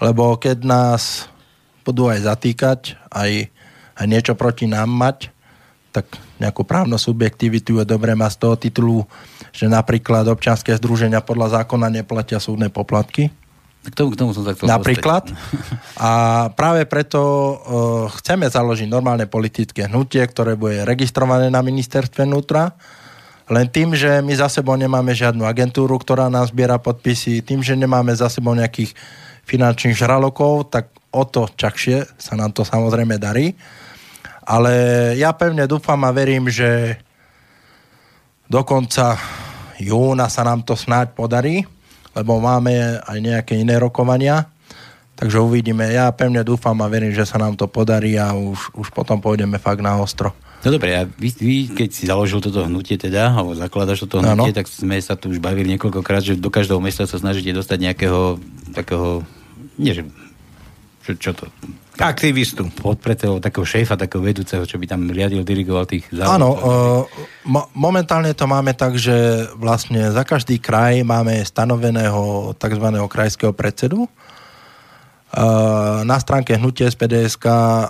lebo 0.00 0.40
keď 0.40 0.64
nás 0.64 1.28
budú 1.84 2.08
aj 2.08 2.24
zatýkať, 2.24 2.96
aj, 3.12 3.52
aj 4.00 4.06
niečo 4.08 4.32
proti 4.32 4.64
nám 4.64 4.88
mať, 4.88 5.28
tak 5.92 6.08
nejakú 6.42 6.66
právnu 6.66 6.98
subjektivitu 6.98 7.78
je 7.78 7.86
dobré 7.86 8.18
mať 8.18 8.30
z 8.34 8.38
toho 8.42 8.54
titulu, 8.58 8.98
že 9.54 9.70
napríklad 9.70 10.26
občianske 10.26 10.74
združenia 10.74 11.22
podľa 11.22 11.62
zákona 11.62 11.86
neplatia 11.88 12.42
súdne 12.42 12.66
poplatky. 12.66 13.30
K 13.82 13.94
tomu, 13.98 14.14
k 14.14 14.18
tomu 14.18 14.30
som 14.30 14.46
chcel 14.46 14.70
Napríklad. 14.70 15.26
dostať. 15.26 15.98
A 15.98 16.10
práve 16.54 16.86
preto 16.86 17.18
uh, 17.18 17.56
chceme 18.14 18.46
založiť 18.46 18.86
normálne 18.86 19.26
politické 19.26 19.90
hnutie, 19.90 20.22
ktoré 20.22 20.54
bude 20.54 20.86
registrované 20.86 21.50
na 21.50 21.66
ministerstve 21.66 22.22
vnútra. 22.22 22.78
Len 23.50 23.66
tým, 23.66 23.90
že 23.98 24.22
my 24.22 24.38
za 24.38 24.46
sebou 24.46 24.78
nemáme 24.78 25.10
žiadnu 25.10 25.42
agentúru, 25.42 25.98
ktorá 25.98 26.30
nám 26.30 26.46
zbiera 26.46 26.78
podpisy, 26.78 27.42
tým, 27.42 27.58
že 27.58 27.74
nemáme 27.74 28.14
za 28.14 28.30
sebou 28.30 28.54
nejakých 28.54 28.94
finančných 29.50 29.98
žralokov, 29.98 30.70
tak 30.70 30.94
o 31.10 31.26
to 31.26 31.50
čakšie 31.50 32.06
sa 32.22 32.38
nám 32.38 32.54
to 32.54 32.62
samozrejme 32.62 33.18
darí. 33.18 33.58
Ale 34.42 34.72
ja 35.18 35.30
pevne 35.34 35.66
dúfam 35.70 35.98
a 36.02 36.10
verím, 36.10 36.50
že 36.50 36.98
do 38.50 38.66
konca 38.66 39.16
júna 39.78 40.26
sa 40.26 40.42
nám 40.44 40.66
to 40.66 40.74
snáď 40.74 41.14
podarí, 41.14 41.62
lebo 42.12 42.42
máme 42.42 43.00
aj 43.00 43.18
nejaké 43.18 43.54
iné 43.56 43.78
rokovania. 43.78 44.50
Takže 45.16 45.38
uvidíme. 45.38 45.86
Ja 45.94 46.10
pevne 46.10 46.42
dúfam 46.42 46.74
a 46.82 46.90
verím, 46.90 47.14
že 47.14 47.22
sa 47.22 47.38
nám 47.38 47.54
to 47.54 47.70
podarí 47.70 48.18
a 48.18 48.34
už, 48.34 48.74
už 48.74 48.90
potom 48.90 49.22
pôjdeme 49.22 49.56
fakt 49.62 49.78
na 49.78 49.94
ostro. 49.96 50.34
No 50.62 50.70
dobre, 50.70 50.94
a 50.94 51.02
vy, 51.06 51.28
vy, 51.42 51.56
keď 51.74 51.88
si 51.90 52.06
založil 52.06 52.38
toto 52.38 52.62
hnutie 52.62 52.94
teda, 52.94 53.34
alebo 53.34 53.50
zakladaš 53.50 54.06
toto 54.06 54.22
hnutie, 54.22 54.54
Áno. 54.54 54.58
tak 54.62 54.70
sme 54.70 54.94
sa 55.02 55.18
tu 55.18 55.26
už 55.30 55.42
bavili 55.42 55.74
niekoľkokrát, 55.74 56.22
že 56.22 56.38
do 56.38 56.54
každého 56.54 56.78
mesta 56.78 57.02
sa 57.02 57.18
snažíte 57.18 57.50
dostať 57.50 57.78
nejakého 57.82 58.38
takého, 58.70 59.26
nie 59.74 59.90
že, 59.90 60.06
čo, 61.02 61.10
čo 61.18 61.30
to, 61.34 61.50
Aktivistu. 62.00 62.72
podpredseho, 62.72 63.36
takého 63.36 63.68
šéfa, 63.68 64.00
takého 64.00 64.24
vedúceho, 64.24 64.64
čo 64.64 64.80
by 64.80 64.88
tam 64.88 65.12
riadil, 65.12 65.44
dirigoval 65.44 65.84
tých 65.84 66.08
závodov. 66.08 66.32
Áno, 66.32 66.50
uh, 66.56 67.02
mo- 67.44 67.68
momentálne 67.76 68.32
to 68.32 68.48
máme 68.48 68.72
tak, 68.72 68.96
že 68.96 69.44
vlastne 69.60 70.08
za 70.08 70.24
každý 70.24 70.56
kraj 70.56 71.04
máme 71.04 71.44
stanoveného 71.44 72.52
tzv. 72.56 72.86
krajského 73.12 73.52
predsedu. 73.52 74.08
Uh, 75.32 76.00
na 76.08 76.16
stránke 76.16 76.56
hnutie 76.56 76.88
SPDSK, 76.88 77.46
uh, 77.48 77.88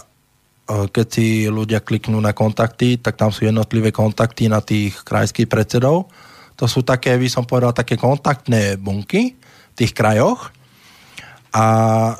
keď 0.91 1.07
si 1.07 1.47
ľudia 1.47 1.79
kliknú 1.79 2.19
na 2.19 2.35
kontakty, 2.35 2.99
tak 2.99 3.15
tam 3.15 3.31
sú 3.31 3.47
jednotlivé 3.47 3.95
kontakty 3.95 4.51
na 4.51 4.59
tých 4.59 4.99
krajských 5.07 5.47
predsedov. 5.47 6.11
To 6.59 6.67
sú 6.67 6.83
také, 6.83 7.15
by 7.15 7.29
som 7.31 7.47
povedal, 7.47 7.71
také 7.71 7.95
kontaktné 7.95 8.75
bunky 8.83 9.39
v 9.39 9.75
tých 9.79 9.95
krajoch 9.95 10.51
a 11.53 11.65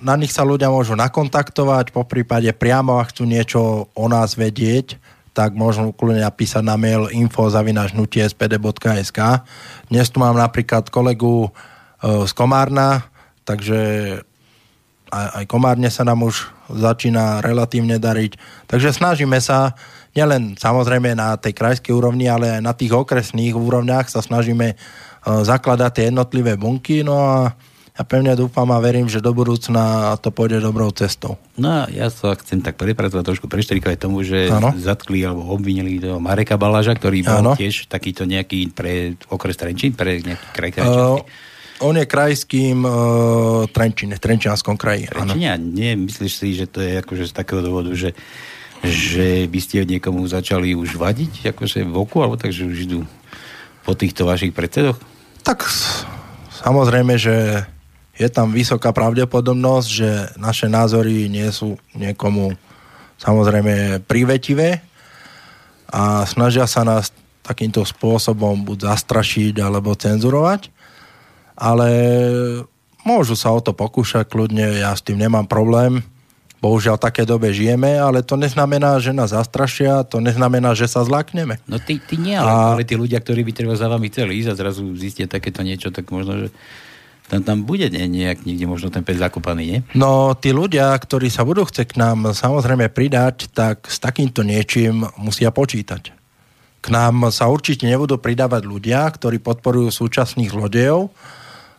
na 0.05 0.13
nich 0.21 0.29
sa 0.29 0.45
ľudia 0.45 0.69
môžu 0.69 0.93
nakontaktovať, 0.93 1.97
po 1.97 2.05
prípade 2.05 2.53
priamo, 2.53 3.01
ak 3.01 3.17
chcú 3.17 3.25
niečo 3.25 3.89
o 3.97 4.05
nás 4.05 4.37
vedieť, 4.37 5.01
tak 5.33 5.57
môžu 5.57 5.97
kľudne 5.97 6.21
napísať 6.21 6.61
na 6.61 6.77
mail 6.77 7.09
info.hnutiespd.sk 7.09 9.19
Dnes 9.89 10.07
tu 10.13 10.21
mám 10.21 10.37
napríklad 10.37 10.93
kolegu 10.93 11.49
e, 11.49 11.51
z 12.29 12.33
Komárna, 12.37 13.09
takže 13.49 13.81
aj, 15.09 15.27
aj 15.41 15.45
Komárne 15.49 15.89
sa 15.89 16.05
nám 16.05 16.29
už 16.29 16.53
začína 16.69 17.41
relatívne 17.41 17.97
dariť. 17.97 18.37
Takže 18.69 18.93
snažíme 18.93 19.41
sa 19.41 19.73
nielen 20.13 20.61
samozrejme 20.61 21.17
na 21.17 21.41
tej 21.41 21.57
krajskej 21.57 21.97
úrovni, 21.97 22.29
ale 22.29 22.61
aj 22.61 22.61
na 22.61 22.77
tých 22.77 22.93
okresných 22.93 23.57
úrovniach 23.57 24.13
sa 24.13 24.21
snažíme 24.21 24.69
e, 24.69 24.77
zakladať 25.25 25.91
tie 25.97 26.13
jednotlivé 26.13 26.61
bunky, 26.61 27.01
no 27.01 27.17
a 27.17 27.57
ja 27.93 28.09
pevne 28.09 28.33
dúfam 28.33 28.65
a 28.73 28.81
verím, 28.81 29.05
že 29.05 29.21
do 29.21 29.37
budúcna 29.37 30.17
to 30.25 30.33
pôjde 30.33 30.65
dobrou 30.65 30.89
cestou. 30.97 31.37
No 31.61 31.85
ja 31.93 32.09
sa 32.09 32.33
chcem 32.41 32.65
tak 32.65 32.81
prepracovať 32.81 33.21
trošku 33.21 33.53
preštrikať 33.53 34.01
tomu, 34.01 34.25
že 34.25 34.49
Áno. 34.49 34.73
zatkli 34.81 35.21
alebo 35.21 35.45
obvinili 35.53 36.01
toho 36.01 36.17
Mareka 36.17 36.57
Baláža, 36.57 36.97
ktorý 36.97 37.21
bol 37.21 37.45
Áno. 37.45 37.53
tiež 37.53 37.93
takýto 37.93 38.25
nejaký 38.25 38.73
pre 38.73 39.21
okres 39.29 39.61
Trenčín, 39.61 39.93
pre 39.93 40.25
nejaký 40.25 40.47
kraj 40.57 40.71
Uh, 40.83 41.21
on 41.85 41.99
je 42.01 42.09
krajským 42.09 42.81
uh, 42.81 43.69
Trenčine, 43.69 44.17
v 44.17 44.23
Trenčianskom 44.25 44.81
kraji. 44.81 45.13
a 45.13 45.29
nie, 45.61 45.93
myslíš 46.09 46.33
si, 46.33 46.57
že 46.57 46.65
to 46.65 46.81
je 46.81 46.97
akože 46.97 47.29
z 47.29 47.33
takého 47.37 47.61
dôvodu, 47.61 47.93
že, 47.93 48.17
že 48.81 49.45
by 49.53 49.61
ste 49.61 49.85
niekomu 49.85 50.25
začali 50.25 50.73
už 50.73 50.97
vadiť 50.97 51.53
akože 51.53 51.85
v 51.85 51.93
oku, 51.93 52.25
alebo 52.25 52.41
tak, 52.41 52.57
že 52.57 52.65
už 52.65 52.89
idú 52.89 53.05
po 53.85 53.93
týchto 53.93 54.25
vašich 54.25 54.57
predsedoch? 54.57 54.97
Tak 55.45 55.69
samozrejme, 56.65 57.21
že 57.21 57.67
je 58.23 58.29
tam 58.31 58.55
vysoká 58.55 58.95
pravdepodobnosť, 58.95 59.89
že 59.91 60.11
naše 60.39 60.71
názory 60.71 61.27
nie 61.27 61.51
sú 61.51 61.75
niekomu 61.99 62.55
samozrejme 63.19 64.07
privetivé 64.07 64.83
a 65.91 66.23
snažia 66.25 66.71
sa 66.71 66.87
nás 66.87 67.11
takýmto 67.43 67.83
spôsobom 67.83 68.63
buď 68.63 68.95
zastrašiť 68.95 69.59
alebo 69.59 69.99
cenzurovať, 69.99 70.71
ale 71.59 71.91
môžu 73.03 73.35
sa 73.35 73.51
o 73.51 73.59
to 73.59 73.75
pokúšať 73.75 74.31
kľudne, 74.31 74.79
ja 74.79 74.95
s 74.95 75.03
tým 75.03 75.19
nemám 75.19 75.51
problém. 75.51 76.07
Bohužiaľ, 76.63 76.95
také 76.95 77.27
dobe 77.27 77.51
žijeme, 77.51 77.99
ale 77.99 78.23
to 78.23 78.39
neznamená, 78.39 78.95
že 79.03 79.11
nás 79.11 79.35
zastrašia, 79.35 80.07
to 80.07 80.23
neznamená, 80.23 80.79
že 80.79 80.87
sa 80.87 81.03
zlakneme. 81.03 81.59
No 81.67 81.83
ty, 81.83 81.99
ty 81.99 82.15
nie, 82.15 82.39
ale, 82.39 82.47
A- 82.47 82.71
ale 82.79 82.87
tí 82.87 82.95
ľudia, 82.95 83.19
ktorí 83.19 83.43
by 83.43 83.51
treba 83.51 83.75
za 83.75 83.91
vami 83.91 84.07
chceli 84.07 84.39
ísť 84.39 84.55
a 84.55 84.59
zrazu 84.59 84.87
zistia 84.95 85.27
takéto 85.27 85.67
niečo, 85.67 85.91
tak 85.91 86.07
možno, 86.15 86.47
že 86.47 86.49
tam, 87.31 87.41
tam 87.43 87.59
bude 87.65 87.89
ne, 87.89 88.05
nejak 88.09 88.45
niekde 88.45 88.67
možno 88.69 88.89
ten 88.93 89.07
pes 89.07 89.17
zakopaný, 89.17 89.63
nie? 89.65 89.81
No, 89.97 90.37
tí 90.37 90.53
ľudia, 90.53 90.93
ktorí 90.93 91.33
sa 91.33 91.47
budú 91.47 91.65
chcieť 91.65 91.97
k 91.97 92.01
nám 92.01 92.37
samozrejme 92.37 92.93
pridať, 92.93 93.49
tak 93.55 93.89
s 93.89 93.97
takýmto 94.03 94.45
niečím 94.45 95.09
musia 95.17 95.49
počítať. 95.49 96.13
K 96.83 96.87
nám 96.91 97.31
sa 97.31 97.47
určite 97.47 97.87
nebudú 97.87 98.19
pridávať 98.19 98.67
ľudia, 98.67 99.07
ktorí 99.07 99.39
podporujú 99.39 99.95
súčasných 99.95 100.51
zlodejov, 100.51 101.15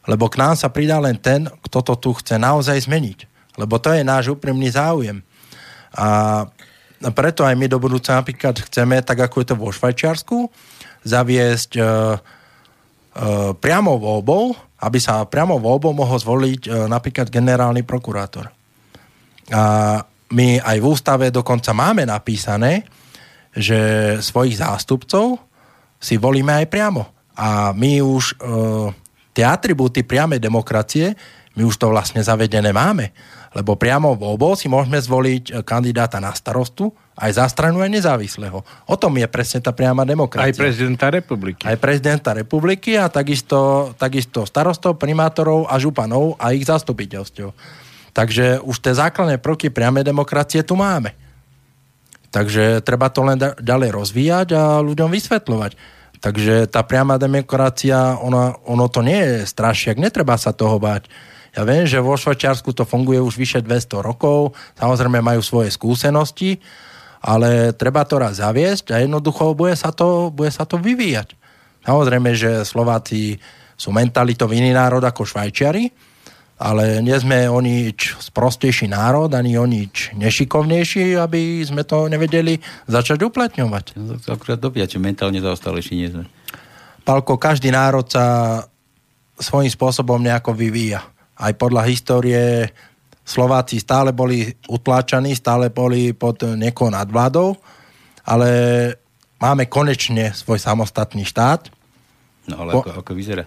lebo 0.08 0.26
k 0.32 0.40
nám 0.40 0.56
sa 0.56 0.72
pridá 0.72 0.98
len 1.00 1.20
ten, 1.20 1.48
kto 1.70 1.80
to 1.84 1.94
tu 2.00 2.10
chce 2.16 2.40
naozaj 2.40 2.88
zmeniť. 2.88 3.28
Lebo 3.60 3.78
to 3.78 3.94
je 3.94 4.02
náš 4.02 4.34
úprimný 4.34 4.72
záujem. 4.72 5.22
A 5.94 6.48
preto 7.14 7.44
aj 7.44 7.54
my 7.60 7.68
do 7.68 7.78
budúca 7.78 8.16
napríklad 8.16 8.64
chceme, 8.64 9.04
tak 9.04 9.28
ako 9.28 9.44
je 9.44 9.48
to 9.52 9.56
vo 9.60 9.70
Švajčiarsku, 9.70 10.48
zaviesť 11.04 11.72
e, 11.76 11.84
priamo 13.62 14.02
voľbou, 14.02 14.58
aby 14.84 15.00
sa 15.00 15.24
priamo 15.24 15.62
voľbou 15.62 15.94
mohol 15.96 16.18
zvoliť 16.18 16.62
e, 16.66 16.70
napríklad 16.90 17.30
generálny 17.30 17.86
prokurátor. 17.86 18.52
A 19.54 19.64
my 20.34 20.48
aj 20.60 20.78
v 20.82 20.86
ústave 20.90 21.26
dokonca 21.30 21.72
máme 21.72 22.04
napísané, 22.10 22.84
že 23.54 23.78
svojich 24.18 24.58
zástupcov 24.58 25.38
si 26.02 26.18
volíme 26.18 26.52
aj 26.58 26.68
priamo. 26.68 27.06
A 27.38 27.72
my 27.72 28.02
už 28.02 28.34
e, 28.34 28.36
tie 29.32 29.46
atribúty 29.46 30.02
priamej 30.02 30.42
demokracie 30.42 31.14
My 31.54 31.70
už 31.70 31.78
to 31.78 31.94
vlastne 31.94 32.22
zavedené 32.26 32.74
máme, 32.74 33.14
lebo 33.54 33.78
priamo 33.78 34.18
voľbou 34.18 34.58
si 34.58 34.66
môžeme 34.66 34.98
zvoliť 34.98 35.44
e, 35.50 35.52
kandidáta 35.62 36.18
na 36.18 36.34
starostu, 36.34 36.90
aj 37.14 37.38
za 37.38 37.46
stranu, 37.46 37.86
aj 37.86 37.94
nezávislého. 37.94 38.66
O 38.90 38.96
tom 38.98 39.14
je 39.22 39.30
presne 39.30 39.62
tá 39.62 39.70
priama 39.70 40.02
demokracia. 40.02 40.50
Aj 40.50 40.58
prezidenta 40.58 41.14
republiky. 41.14 41.62
Aj 41.62 41.78
prezidenta 41.78 42.34
republiky 42.34 42.98
a 42.98 43.06
takisto, 43.06 43.94
takisto 44.02 44.50
starostov, 44.50 44.98
primátorov 44.98 45.70
a 45.70 45.78
županov 45.78 46.42
a 46.42 46.58
ich 46.58 46.66
zastupiteľstv. 46.66 47.54
Takže 48.18 48.66
už 48.66 48.76
tie 48.82 48.98
základné 48.98 49.38
prvky 49.38 49.70
priamej 49.70 50.10
demokracie 50.10 50.66
tu 50.66 50.74
máme. 50.74 51.14
Takže 52.34 52.82
treba 52.82 53.14
to 53.14 53.22
len 53.22 53.38
da- 53.38 53.54
ďalej 53.62 53.90
rozvíjať 53.94 54.48
a 54.58 54.82
ľuďom 54.82 55.14
vysvetľovať. 55.14 56.02
Takže 56.18 56.66
tá 56.66 56.82
priama 56.82 57.22
demokracia, 57.22 58.18
ona, 58.18 58.58
ono 58.66 58.90
to 58.90 59.06
nie 59.06 59.22
je 59.22 59.36
strašiak, 59.46 60.02
netreba 60.02 60.34
sa 60.42 60.50
toho 60.50 60.82
báť. 60.82 61.06
Ja 61.54 61.62
viem, 61.70 61.86
že 61.86 62.02
vo 62.02 62.18
Švajčiarsku 62.18 62.74
to 62.74 62.82
funguje 62.82 63.22
už 63.22 63.38
vyše 63.38 63.62
200 63.62 64.02
rokov, 64.02 64.58
samozrejme 64.74 65.22
majú 65.22 65.42
svoje 65.46 65.70
skúsenosti, 65.70 66.58
ale 67.22 67.78
treba 67.78 68.02
to 68.10 68.18
raz 68.18 68.42
zaviesť 68.42 68.90
a 68.90 69.06
jednoducho 69.06 69.54
bude 69.54 69.78
sa 69.78 69.94
to, 69.94 70.34
bude 70.34 70.50
sa 70.50 70.66
to 70.66 70.82
vyvíjať. 70.82 71.38
Samozrejme, 71.86 72.34
že 72.34 72.66
Slováci 72.66 73.38
sú 73.78 73.94
mentalitou 73.94 74.50
iný 74.50 74.74
národ 74.74 75.06
ako 75.06 75.30
Švajčiari, 75.30 75.94
ale 76.58 77.06
nie 77.06 77.14
sme 77.22 77.46
o 77.46 77.62
nič 77.62 78.18
sprostejší 78.18 78.90
národ, 78.90 79.30
ani 79.30 79.54
o 79.62 79.70
nič 79.70 80.10
nešikovnejší, 80.18 81.22
aby 81.22 81.62
sme 81.62 81.86
to 81.86 82.10
nevedeli 82.10 82.58
začať 82.90 83.30
uplatňovať. 83.30 83.86
No, 84.00 84.18
to 84.18 84.34
akurát 84.34 84.58
dobia, 84.58 84.90
či 84.90 84.98
mentálne 84.98 85.38
zaostalejší 85.38 85.94
nie 85.94 86.10
sme. 86.10 86.26
Palko, 87.04 87.38
každý 87.38 87.70
národ 87.70 88.08
sa 88.10 88.58
svojím 89.38 89.70
spôsobom 89.70 90.18
nejako 90.24 90.56
vyvíja 90.56 91.13
aj 91.44 91.54
podľa 91.60 91.84
histórie 91.92 92.72
Slováci 93.24 93.80
stále 93.80 94.12
boli 94.12 94.52
utláčaní, 94.68 95.36
stále 95.36 95.72
boli 95.72 96.12
pod 96.12 96.44
niekou 96.44 96.92
nadvládou, 96.92 97.56
ale 98.28 98.50
máme 99.40 99.68
konečne 99.68 100.36
svoj 100.36 100.60
samostatný 100.60 101.24
štát. 101.24 101.72
No 102.52 102.68
ale 102.68 102.72
po, 102.76 102.84
ako, 102.84 103.04
ako 103.04 103.12
vyzerá? 103.16 103.44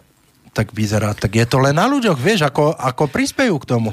Tak 0.57 0.73
vyzerá, 0.73 1.13
tak 1.13 1.37
je 1.37 1.45
to 1.45 1.61
len 1.61 1.77
na 1.77 1.85
ľuďoch, 1.89 2.17
vieš, 2.17 2.49
ako, 2.49 2.73
ako 2.73 3.13
prispejú 3.13 3.61
k 3.61 3.69
tomu. 3.69 3.93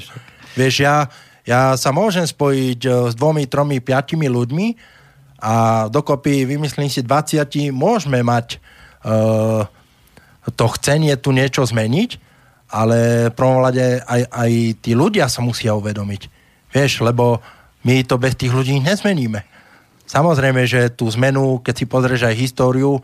Vieš, 0.56 0.74
ja, 0.80 1.12
ja 1.44 1.76
sa 1.76 1.92
môžem 1.92 2.24
spojiť 2.24 2.80
e, 2.80 2.90
s 3.12 3.14
dvomi, 3.16 3.44
tromi, 3.44 3.84
piatimi 3.84 4.24
ľuďmi 4.32 4.66
a 5.44 5.86
dokopy, 5.92 6.48
vymyslím 6.48 6.88
si, 6.88 7.04
20 7.04 7.68
môžeme 7.76 8.24
mať 8.24 8.56
uh, 9.04 9.68
to 10.56 10.66
chcenie 10.72 11.12
tu 11.20 11.36
niečo 11.36 11.68
zmeniť, 11.68 12.16
ale 12.74 13.30
v 13.30 13.36
prvom 13.38 13.62
rade 13.62 14.02
aj, 14.02 14.26
aj 14.26 14.50
tí 14.82 14.98
ľudia 14.98 15.30
sa 15.30 15.38
musia 15.46 15.78
uvedomiť. 15.78 16.22
Vieš, 16.74 17.06
lebo 17.06 17.38
my 17.86 18.02
to 18.02 18.18
bez 18.18 18.34
tých 18.34 18.50
ľudí 18.50 18.82
nezmeníme. 18.82 19.46
Samozrejme, 20.10 20.66
že 20.66 20.90
tú 20.90 21.06
zmenu, 21.14 21.62
keď 21.62 21.74
si 21.78 21.86
pozrieš 21.86 22.26
aj 22.26 22.34
históriu, 22.34 22.98
e, 22.98 23.02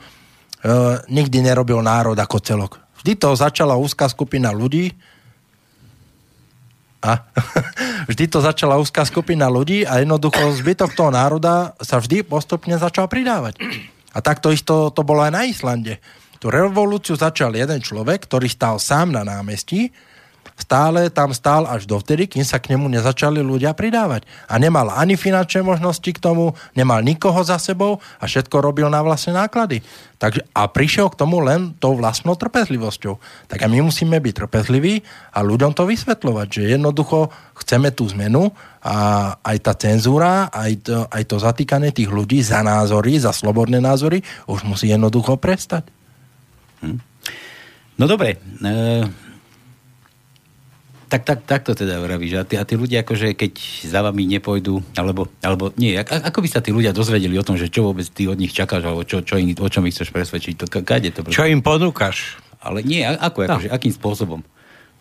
nikdy 1.07 1.39
nerobil 1.47 1.79
národ 1.79 2.19
ako 2.19 2.43
celok. 2.43 2.73
Vždy 2.99 3.15
to 3.15 3.31
začala 3.39 3.79
úzká 3.79 4.11
skupina 4.11 4.51
ľudí, 4.51 4.91
a 7.01 7.25
vždy 8.11 8.29
to 8.29 8.45
začala 8.45 8.77
úzká 8.77 9.09
skupina 9.09 9.49
ľudí 9.49 9.89
a 9.89 10.05
jednoducho 10.05 10.53
zbytok 10.61 10.93
toho 10.93 11.09
národa 11.09 11.73
sa 11.81 11.97
vždy 11.97 12.29
postupne 12.29 12.77
začal 12.77 13.09
pridávať. 13.09 13.57
A 14.13 14.19
takto 14.21 14.53
isto 14.53 14.93
to 14.93 15.01
bolo 15.01 15.25
aj 15.25 15.33
na 15.33 15.43
Islande. 15.49 15.97
Tú 16.41 16.49
revolúciu 16.49 17.21
začal 17.21 17.53
jeden 17.53 17.85
človek, 17.85 18.25
ktorý 18.25 18.49
stál 18.49 18.81
sám 18.81 19.13
na 19.13 19.21
námestí, 19.21 19.93
stále 20.57 21.09
tam 21.09 21.33
stál 21.37 21.65
až 21.65 21.89
dovtedy, 21.89 22.29
kým 22.29 22.45
sa 22.45 22.61
k 22.61 22.73
nemu 22.77 22.89
nezačali 22.89 23.41
ľudia 23.41 23.73
pridávať. 23.73 24.29
A 24.49 24.61
nemal 24.61 24.93
ani 24.93 25.17
finančné 25.17 25.65
možnosti 25.65 26.09
k 26.09 26.17
tomu, 26.21 26.53
nemal 26.77 27.01
nikoho 27.01 27.41
za 27.45 27.57
sebou 27.57 28.01
a 28.21 28.25
všetko 28.29 28.57
robil 28.61 28.89
na 28.93 29.01
vlastné 29.01 29.37
náklady. 29.37 29.81
Takže, 30.21 30.45
a 30.53 30.69
prišiel 30.69 31.09
k 31.13 31.21
tomu 31.21 31.41
len 31.41 31.73
tou 31.81 31.97
vlastnou 31.97 32.37
trpezlivosťou. 32.37 33.17
Tak 33.49 33.61
a 33.61 33.67
my 33.69 33.89
musíme 33.89 34.21
byť 34.21 34.35
trpezliví 34.45 35.01
a 35.33 35.41
ľuďom 35.41 35.73
to 35.73 35.89
vysvetľovať, 35.89 36.49
že 36.49 36.73
jednoducho 36.77 37.33
chceme 37.57 37.89
tú 37.93 38.05
zmenu 38.13 38.53
a 38.81 39.33
aj 39.41 39.57
tá 39.65 39.73
cenzúra, 39.77 40.49
aj 40.53 40.73
to, 40.85 41.05
aj 41.09 41.23
to 41.25 41.37
zatýkanie 41.37 41.93
tých 41.93 42.13
ľudí 42.13 42.45
za 42.45 42.61
názory, 42.61 43.17
za 43.17 43.33
slobodné 43.33 43.81
názory 43.81 44.21
už 44.45 44.65
musí 44.69 44.93
jednoducho 44.93 45.37
prestať. 45.41 46.00
Hm? 46.81 46.99
No 48.01 48.05
dobre. 48.09 48.41
E, 48.41 48.73
tak, 51.11 51.27
tak, 51.27 51.39
tak 51.43 51.61
to 51.67 51.75
teda 51.75 51.99
vravíš. 51.99 52.33
A 52.39 52.43
tí, 52.47 52.55
a 52.55 52.63
tí 52.63 52.79
ľudia, 52.79 53.03
akože 53.03 53.35
keď 53.35 53.53
za 53.83 54.01
vami 54.01 54.31
nepôjdu, 54.31 54.79
alebo, 54.95 55.27
alebo 55.43 55.75
nie, 55.75 55.99
ako 55.99 56.39
by 56.39 56.49
sa 56.49 56.63
tí 56.63 56.71
ľudia 56.71 56.95
dozvedeli 56.95 57.35
o 57.35 57.43
tom, 57.43 57.59
že 57.59 57.67
čo 57.67 57.91
vôbec 57.91 58.07
ty 58.07 58.31
od 58.31 58.39
nich 58.39 58.55
čakáš, 58.55 58.87
alebo 58.87 59.03
čo, 59.03 59.21
čo 59.27 59.35
im, 59.35 59.51
o 59.59 59.69
čom 59.69 59.85
ich 59.91 59.95
chceš 59.99 60.15
presvedčiť? 60.15 60.55
To, 60.63 60.65
kade 60.87 61.11
to? 61.11 61.27
Čo 61.27 61.51
im 61.51 61.67
ponúkaš? 61.67 62.39
Ale 62.63 62.87
nie, 62.87 63.03
ako, 63.03 63.43
akože, 63.43 63.69
no. 63.69 63.75
akým 63.75 63.91
spôsobom? 63.91 64.41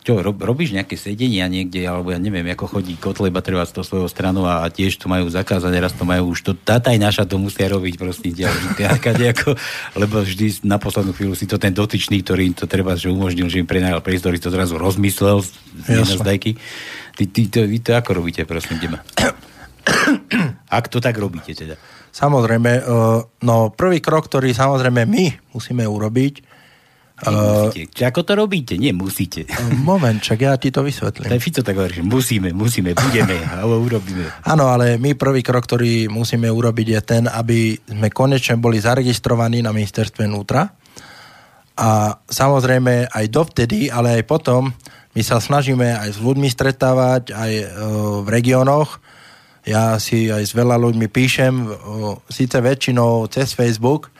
Čo, 0.00 0.16
rob, 0.24 0.40
robíš 0.40 0.72
nejaké 0.72 0.96
sedenia 0.96 1.44
niekde, 1.44 1.84
alebo 1.84 2.08
ja 2.08 2.16
neviem, 2.16 2.48
ako 2.56 2.80
chodí 2.80 2.96
Kotleba 2.96 3.44
treba 3.44 3.68
z 3.68 3.76
toho 3.76 3.84
svojho 3.84 4.08
stranu 4.08 4.48
a, 4.48 4.64
a 4.64 4.72
tiež 4.72 4.96
to 4.96 5.12
majú 5.12 5.28
zakázané, 5.28 5.76
raz 5.76 5.92
to 5.92 6.08
majú 6.08 6.32
už 6.32 6.40
to, 6.40 6.52
tátaj 6.56 6.96
naša 6.96 7.28
to 7.28 7.36
musia 7.36 7.68
robiť, 7.68 8.00
prosím 8.00 8.32
ťa, 8.32 8.48
ako, 9.36 9.50
lebo 10.00 10.24
vždy 10.24 10.64
na 10.64 10.80
poslednú 10.80 11.12
chvíľu 11.12 11.36
si 11.36 11.44
to 11.44 11.60
ten 11.60 11.76
dotyčný, 11.76 12.24
ktorý 12.24 12.48
im 12.48 12.56
to 12.56 12.64
treba, 12.64 12.96
že 12.96 13.12
umožnil, 13.12 13.52
že 13.52 13.60
im 13.60 13.68
prenajal 13.68 14.00
priestor, 14.00 14.32
to 14.40 14.48
zrazu 14.48 14.80
rozmyslel 14.80 15.44
z 15.44 15.52
zdajky. 16.16 16.56
Ty, 17.20 17.24
ty, 17.28 17.42
to, 17.52 17.68
vy 17.68 17.78
to 17.84 17.92
ako 17.92 18.24
robíte, 18.24 18.40
prosím 18.48 18.80
ťa? 18.80 19.04
Ak 20.80 20.88
to 20.88 21.04
tak 21.04 21.20
robíte 21.20 21.52
teda? 21.52 21.76
Samozrejme, 22.10 22.72
uh, 22.82 23.20
no 23.44 23.56
prvý 23.70 24.00
krok, 24.02 24.26
ktorý 24.26 24.50
samozrejme 24.50 25.06
my 25.06 25.54
musíme 25.54 25.84
urobiť, 25.86 26.49
Nemusíte. 27.20 28.00
Uh, 28.00 28.08
ako 28.08 28.20
to 28.24 28.32
robíte? 28.32 28.74
Nemusíte. 28.80 29.44
Moment, 29.88 30.16
čak 30.16 30.40
ja 30.40 30.56
ti 30.56 30.72
to 30.72 30.80
vysvetlím. 30.80 31.28
Je 31.28 31.42
Fico 31.42 31.60
tak 31.60 31.76
hovorí, 31.76 32.00
musíme, 32.00 32.56
musíme, 32.56 32.96
budeme, 32.96 33.36
ale 33.60 33.76
urobíme. 33.76 34.48
Áno, 34.48 34.72
ale 34.72 34.96
my 34.96 35.12
prvý 35.12 35.44
krok, 35.44 35.68
ktorý 35.68 36.08
musíme 36.08 36.48
urobiť 36.48 36.86
je 36.96 37.00
ten, 37.04 37.24
aby 37.28 37.76
sme 37.76 38.08
konečne 38.08 38.56
boli 38.56 38.80
zaregistrovaní 38.80 39.60
na 39.60 39.76
ministerstve 39.76 40.24
vnútra. 40.24 40.72
A 41.80 42.12
samozrejme 42.28 43.08
aj 43.08 43.24
dovtedy, 43.32 43.88
ale 43.88 44.20
aj 44.20 44.24
potom, 44.28 44.68
my 45.16 45.22
sa 45.24 45.40
snažíme 45.40 45.96
aj 45.96 46.16
s 46.16 46.18
ľuďmi 46.20 46.48
stretávať, 46.48 47.32
aj 47.32 47.52
uh, 47.52 47.66
v 48.22 48.28
regiónoch. 48.28 49.00
Ja 49.64 49.96
si 50.00 50.28
aj 50.32 50.44
s 50.44 50.52
veľa 50.56 50.76
ľuďmi 50.76 51.08
píšem, 51.08 51.52
uh, 51.66 52.16
síce 52.28 52.60
väčšinou 52.60 53.28
cez 53.32 53.56
Facebook, 53.56 54.12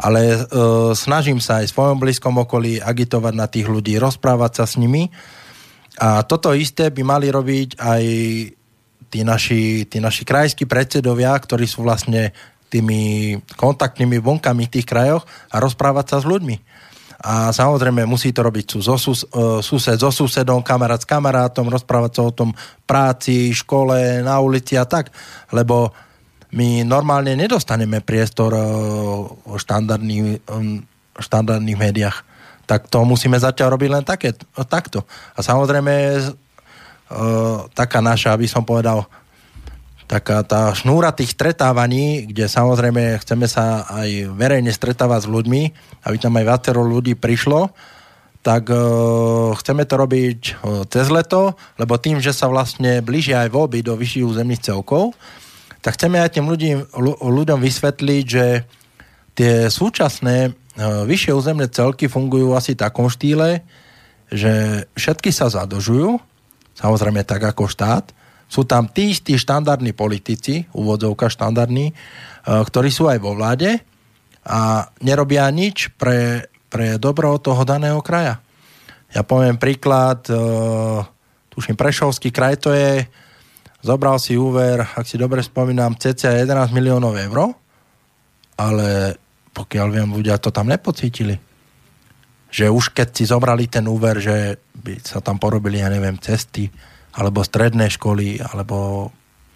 ale 0.00 0.20
uh, 0.34 0.90
snažím 0.96 1.38
sa 1.38 1.62
aj 1.62 1.70
v 1.70 1.74
svojom 1.74 1.98
blízkom 2.00 2.34
okolí 2.42 2.80
agitovať 2.80 3.34
na 3.36 3.46
tých 3.46 3.68
ľudí, 3.68 4.00
rozprávať 4.00 4.52
sa 4.62 4.64
s 4.64 4.74
nimi. 4.80 5.08
A 6.00 6.26
toto 6.26 6.50
isté 6.56 6.90
by 6.90 7.02
mali 7.06 7.30
robiť 7.30 7.78
aj 7.78 8.02
tí 9.12 9.20
naši, 9.22 9.86
tí 9.86 10.02
naši 10.02 10.26
krajskí 10.26 10.66
predsedovia, 10.66 11.30
ktorí 11.38 11.70
sú 11.70 11.86
vlastne 11.86 12.34
tými 12.66 13.38
kontaktnými 13.54 14.18
bunkami 14.18 14.66
v 14.66 14.72
tých 14.74 14.86
krajoch 14.90 15.22
a 15.54 15.62
rozprávať 15.62 16.06
sa 16.10 16.16
s 16.18 16.26
ľuďmi. 16.26 16.56
A 17.24 17.54
samozrejme 17.54 18.04
musí 18.04 18.34
to 18.34 18.42
robiť 18.42 18.82
so 18.82 18.98
sus, 18.98 19.22
uh, 19.30 19.62
sused 19.62 19.96
so 19.96 20.10
susedom, 20.10 20.66
kamarát 20.66 20.98
s 20.98 21.06
kamarátom, 21.06 21.70
rozprávať 21.70 22.12
sa 22.18 22.22
o 22.26 22.34
tom 22.34 22.50
práci, 22.84 23.54
škole, 23.54 24.20
na 24.20 24.42
ulici 24.42 24.74
a 24.74 24.84
tak, 24.84 25.14
lebo 25.54 25.94
my 26.54 26.86
normálne 26.86 27.34
nedostaneme 27.34 27.98
priestor 27.98 28.54
eh, 28.54 28.62
o 29.50 29.58
štandardných, 29.58 30.46
štandardných 31.18 31.78
médiách. 31.78 32.22
Tak 32.64 32.88
to 32.88 33.04
musíme 33.04 33.36
zatiaľ 33.36 33.76
robiť 33.76 33.90
len 33.92 34.04
také, 34.06 34.32
takto. 34.72 35.04
A 35.36 35.44
samozrejme 35.44 35.92
uh, 36.16 37.68
taká 37.76 38.00
naša, 38.00 38.32
aby 38.32 38.48
som 38.48 38.64
povedal, 38.64 39.04
taká 40.08 40.40
tá 40.40 40.72
šnúra 40.72 41.12
tých 41.12 41.36
stretávaní, 41.36 42.24
kde 42.24 42.48
samozrejme 42.48 43.20
chceme 43.20 43.44
sa 43.52 43.84
aj 43.84 44.32
verejne 44.32 44.72
stretávať 44.72 45.28
s 45.28 45.32
ľuďmi, 45.36 45.62
aby 46.08 46.16
tam 46.16 46.40
aj 46.40 46.48
viacero 46.48 46.80
ľudí 46.80 47.12
prišlo, 47.20 47.68
tak 48.40 48.72
uh, 48.72 49.52
chceme 49.60 49.84
to 49.84 50.00
robiť 50.00 50.40
uh, 50.40 50.88
cez 50.88 51.12
leto, 51.12 51.60
lebo 51.76 52.00
tým, 52.00 52.16
že 52.16 52.32
sa 52.32 52.48
vlastne 52.48 53.04
blížia 53.04 53.44
aj 53.44 53.52
voľby 53.52 53.84
do 53.84 53.92
vyšších 53.92 54.24
územných 54.24 54.64
celkov, 54.64 55.12
tak 55.84 56.00
chceme 56.00 56.16
aj 56.16 56.40
tým 56.40 56.48
ľudí, 56.48 56.80
ľuďom 57.20 57.60
vysvetliť, 57.60 58.24
že 58.24 58.64
tie 59.36 59.68
súčasné 59.68 60.48
e, 60.48 60.50
vyššie 60.80 61.36
územné 61.36 61.68
celky 61.68 62.08
fungujú 62.08 62.56
asi 62.56 62.72
v 62.72 62.80
takom 62.88 63.12
štýle, 63.12 63.60
že 64.32 64.86
všetky 64.96 65.28
sa 65.28 65.52
zadožujú, 65.52 66.16
samozrejme 66.72 67.20
tak 67.28 67.44
ako 67.44 67.68
štát, 67.68 68.16
sú 68.48 68.64
tam 68.64 68.88
tí 68.88 69.12
istí 69.12 69.36
štandardní 69.36 69.92
politici, 69.92 70.64
úvodzovka 70.72 71.28
štandardní, 71.28 71.92
e, 71.92 71.94
ktorí 72.48 72.88
sú 72.88 73.12
aj 73.12 73.20
vo 73.20 73.36
vláde 73.36 73.76
a 74.40 74.88
nerobia 75.04 75.44
nič 75.52 75.92
pre, 76.00 76.48
pre 76.72 76.96
dobro 76.96 77.36
toho 77.36 77.60
daného 77.68 78.00
kraja. 78.00 78.40
Ja 79.12 79.20
poviem 79.20 79.60
príklad, 79.60 80.24
e, 80.32 80.34
tuším 81.52 81.76
Prešovský 81.76 82.32
kraj 82.32 82.56
to 82.56 82.72
je, 82.72 83.04
zobral 83.84 84.16
si 84.16 84.40
úver, 84.40 84.80
ak 84.80 85.04
si 85.04 85.20
dobre 85.20 85.44
spomínam, 85.44 85.92
cca 86.00 86.40
11 86.40 86.72
miliónov 86.72 87.12
eur, 87.20 87.52
ale 88.56 89.20
pokiaľ 89.52 89.86
viem, 89.92 90.08
ľudia 90.08 90.40
to 90.40 90.48
tam 90.48 90.72
nepocítili. 90.72 91.36
Že 92.48 92.72
už 92.72 92.84
keď 92.96 93.08
si 93.12 93.28
zobrali 93.28 93.68
ten 93.68 93.84
úver, 93.84 94.24
že 94.24 94.56
by 94.72 95.04
sa 95.04 95.20
tam 95.20 95.36
porobili, 95.36 95.84
ja 95.84 95.92
neviem, 95.92 96.16
cesty, 96.16 96.72
alebo 97.14 97.44
stredné 97.44 97.92
školy, 97.92 98.40
alebo 98.40 99.10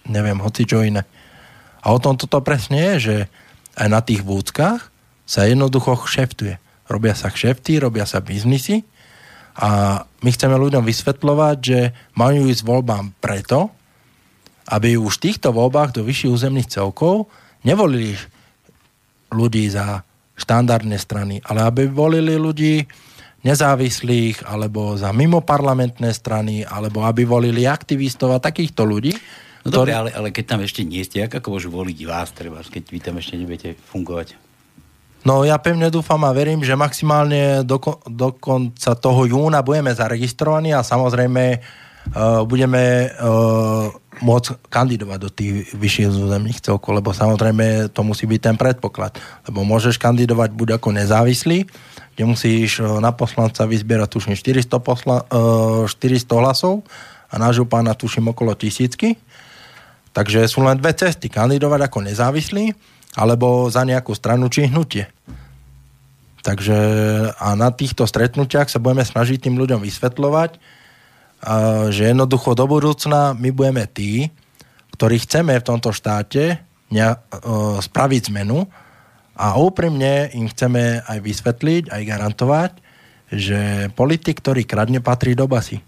neviem, 0.07 0.39
hoci 0.39 0.69
čo 0.69 0.85
iné. 0.85 1.03
A 1.83 1.91
o 1.91 1.99
tom 1.99 2.21
toto 2.21 2.45
presne 2.45 2.95
je, 2.95 2.95
že 3.01 3.17
aj 3.81 3.89
na 3.89 4.05
tých 4.05 4.23
vúckach 4.23 4.93
sa 5.25 5.49
jednoducho 5.49 5.95
šeftuje. 6.05 6.61
Robia 6.91 7.17
sa 7.17 7.33
kšefty, 7.33 7.81
robia 7.81 8.05
sa 8.05 8.21
biznisy 8.21 8.85
a 9.59 10.03
my 10.23 10.31
chceme 10.31 10.57
ľuďom 10.57 10.87
vysvetľovať, 10.87 11.57
že 11.61 11.81
majú 12.15 12.49
ísť 12.49 12.63
voľbám 12.65 13.19
preto, 13.19 13.75
aby 14.69 15.01
už 15.01 15.19
v 15.19 15.25
týchto 15.33 15.49
voľbách 15.51 15.97
do 15.97 16.05
vyšších 16.05 16.33
územných 16.33 16.69
celkov 16.69 17.33
nevolili 17.65 18.15
ľudí 19.33 19.65
za 19.73 20.05
štandardné 20.39 20.97
strany, 21.01 21.41
ale 21.43 21.65
aby 21.67 21.89
volili 21.91 22.37
ľudí 22.39 22.85
nezávislých 23.43 24.45
alebo 24.47 24.95
za 24.95 25.11
mimoparlamentné 25.15 26.11
strany, 26.13 26.63
alebo 26.63 27.03
aby 27.07 27.25
volili 27.25 27.65
aktivistov 27.65 28.35
a 28.37 28.43
takýchto 28.43 28.85
ľudí. 28.85 29.15
No 29.67 29.75
ktorý... 29.75 29.91
dobre, 29.91 29.93
ale, 29.95 30.11
ale 30.15 30.29
keď 30.31 30.45
tam 30.55 30.61
ešte 30.63 30.83
nie 30.87 31.03
ste, 31.03 31.27
ako 31.27 31.59
môžu 31.59 31.69
voliť 31.73 31.99
vás, 32.07 32.31
treba, 32.31 32.63
keď 32.63 32.83
vy 32.89 32.99
tam 33.03 33.15
ešte 33.19 33.35
nebudete 33.35 33.75
fungovať? 33.91 34.39
No 35.27 35.43
ja 35.43 35.59
pevne 35.59 35.91
dúfam 35.91 36.23
a 36.23 36.31
verím, 36.31 36.63
že 36.63 36.79
maximálne 36.79 37.67
do, 37.67 37.83
do 38.07 38.29
konca 38.39 38.95
toho 38.95 39.27
júna 39.27 39.67
budeme 39.67 39.91
zaregistrovaní 39.91 40.71
a 40.71 40.87
samozrejme 40.87 41.59
uh, 41.59 41.88
budeme 42.47 43.11
uh, 43.11 43.93
môcť 44.23 44.67
kandidovať 44.67 45.19
do 45.19 45.31
tých 45.31 45.71
vyšších 45.75 46.09
územných 46.11 46.63
celkov, 46.63 46.99
lebo 46.99 47.15
samozrejme 47.15 47.91
to 47.95 48.01
musí 48.03 48.27
byť 48.27 48.41
ten 48.41 48.57
predpoklad. 48.59 49.15
Lebo 49.47 49.63
môžeš 49.63 49.99
kandidovať 49.99 50.51
buď 50.55 50.69
ako 50.79 50.89
nezávislý, 50.95 51.67
kde 52.15 52.25
musíš 52.27 52.83
na 52.83 53.15
poslanca 53.15 53.63
vyzbierať 53.63 54.09
tuším 54.11 54.35
400, 54.35 54.67
posla, 54.83 55.23
400 55.87 56.43
hlasov 56.43 56.83
a 57.31 57.35
na 57.39 57.55
župána 57.55 57.95
tuším 57.95 58.35
okolo 58.35 58.59
tisícky. 58.59 59.15
Takže 60.11 60.51
sú 60.51 60.67
len 60.67 60.81
dve 60.81 60.91
cesty. 60.99 61.31
Kandidovať 61.31 61.87
ako 61.87 61.99
nezávislý 62.03 62.75
alebo 63.15 63.71
za 63.71 63.87
nejakú 63.87 64.13
stranu 64.19 64.51
či 64.51 64.67
hnutie. 64.67 65.07
Takže 66.43 66.79
a 67.35 67.49
na 67.59 67.69
týchto 67.75 68.07
stretnutiach 68.07 68.71
sa 68.71 68.81
budeme 68.81 69.05
snažiť 69.05 69.47
tým 69.47 69.59
ľuďom 69.59 69.83
vysvetľovať, 69.83 70.78
že 71.95 72.03
jednoducho 72.11 72.59
do 72.59 72.67
budúcna 72.67 73.35
my 73.35 73.51
budeme 73.55 73.87
tí, 73.87 74.31
ktorí 74.99 75.23
chceme 75.23 75.55
v 75.55 75.67
tomto 75.67 75.95
štáte 75.95 76.59
ne, 76.91 77.07
spraviť 77.79 78.23
zmenu 78.35 78.67
a 79.39 79.55
úprimne 79.55 80.35
im 80.35 80.51
chceme 80.51 81.07
aj 81.07 81.19
vysvetliť, 81.23 81.95
aj 81.95 82.03
garantovať, 82.03 82.73
že 83.31 83.93
politik, 83.95 84.43
ktorý 84.43 84.67
kradne, 84.67 84.99
patrí 84.99 85.39
do 85.39 85.47
basy. 85.47 85.79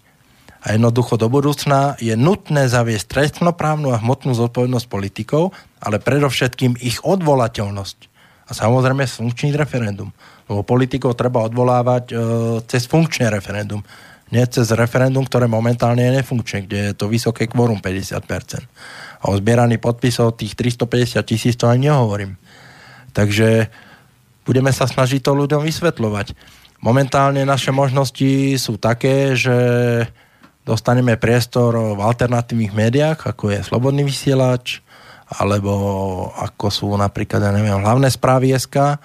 A 0.61 0.77
jednoducho 0.77 1.17
do 1.17 1.25
budúcna 1.25 1.97
je 1.97 2.13
nutné 2.13 2.69
zaviesť 2.69 3.09
trestnoprávnu 3.09 3.91
a 3.91 3.99
hmotnú 3.99 4.37
zodpovednosť 4.37 4.87
politikov, 4.87 5.57
ale 5.81 5.97
predovšetkým 5.97 6.77
ich 6.79 7.01
odvolateľnosť. 7.01 7.97
A 8.45 8.51
samozrejme 8.53 9.09
funkčný 9.09 9.57
referendum. 9.57 10.13
Lebo 10.45 10.61
politikov 10.61 11.17
treba 11.17 11.41
odvolávať 11.49 12.03
e, 12.11 12.13
cez 12.69 12.85
funkčné 12.85 13.33
referendum 13.33 13.81
nie 14.31 14.43
cez 14.47 14.71
referendum, 14.71 15.27
ktoré 15.27 15.45
momentálne 15.45 16.07
je 16.07 16.23
nefunkčné, 16.23 16.63
kde 16.65 16.79
je 16.91 16.93
to 16.95 17.11
vysoké 17.11 17.51
kvorum 17.51 17.83
50%. 17.83 18.63
A 19.21 19.23
o 19.27 19.35
zbieraní 19.35 19.75
podpisov 19.75 20.39
tých 20.39 20.55
350 20.55 21.19
tisíc 21.27 21.59
to 21.59 21.67
ani 21.67 21.91
nehovorím. 21.91 22.39
Takže 23.11 23.67
budeme 24.47 24.71
sa 24.71 24.87
snažiť 24.87 25.19
to 25.19 25.35
ľuďom 25.35 25.61
vysvetľovať. 25.67 26.33
Momentálne 26.81 27.43
naše 27.43 27.69
možnosti 27.75 28.57
sú 28.57 28.79
také, 28.79 29.35
že 29.35 29.53
dostaneme 30.63 31.19
priestor 31.19 31.75
v 31.93 31.99
alternatívnych 31.99 32.73
médiách, 32.73 33.19
ako 33.35 33.51
je 33.53 33.67
Slobodný 33.67 34.07
vysielač, 34.07 34.81
alebo 35.27 35.71
ako 36.39 36.67
sú 36.71 36.87
napríklad, 36.95 37.43
ja 37.43 37.51
neviem, 37.53 37.77
hlavné 37.77 38.07
správy 38.09 38.55
SK, 38.55 38.97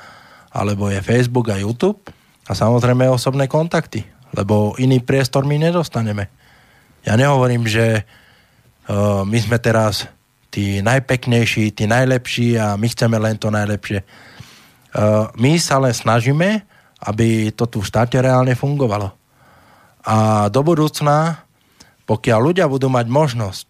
alebo 0.55 0.89
je 0.89 1.05
Facebook 1.05 1.53
a 1.53 1.61
YouTube 1.61 2.01
a 2.49 2.53
samozrejme 2.57 3.11
osobné 3.11 3.51
kontakty 3.51 4.15
lebo 4.37 4.76
iný 4.76 5.01
priestor 5.01 5.49
my 5.49 5.57
nedostaneme. 5.57 6.28
Ja 7.09 7.16
nehovorím, 7.16 7.64
že 7.64 8.05
uh, 8.05 9.24
my 9.24 9.39
sme 9.41 9.57
teraz 9.57 10.05
tí 10.53 10.84
najpeknejší, 10.84 11.72
tí 11.72 11.89
najlepší 11.89 12.61
a 12.61 12.76
my 12.76 12.87
chceme 12.93 13.16
len 13.16 13.41
to 13.41 13.49
najlepšie. 13.49 14.05
Uh, 14.93 15.32
my 15.41 15.57
sa 15.57 15.80
len 15.80 15.97
snažíme, 15.97 16.62
aby 17.01 17.53
to 17.57 17.64
tu 17.68 17.80
v 17.80 17.89
štáte 17.89 18.16
reálne 18.20 18.53
fungovalo. 18.53 19.12
A 20.07 20.47
do 20.53 20.61
budúcna, 20.62 21.45
pokiaľ 22.07 22.39
ľudia 22.41 22.66
budú 22.70 22.87
mať 22.87 23.07
možnosť 23.11 23.68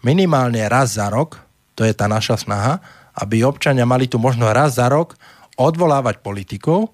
minimálne 0.00 0.64
raz 0.66 0.96
za 0.96 1.12
rok, 1.12 1.42
to 1.74 1.82
je 1.84 1.92
tá 1.92 2.08
naša 2.08 2.40
snaha, 2.40 2.80
aby 3.14 3.46
občania 3.46 3.86
mali 3.86 4.10
tu 4.10 4.18
možnosť 4.18 4.54
raz 4.54 4.70
za 4.80 4.86
rok 4.90 5.14
odvolávať 5.54 6.18
politikov, 6.24 6.90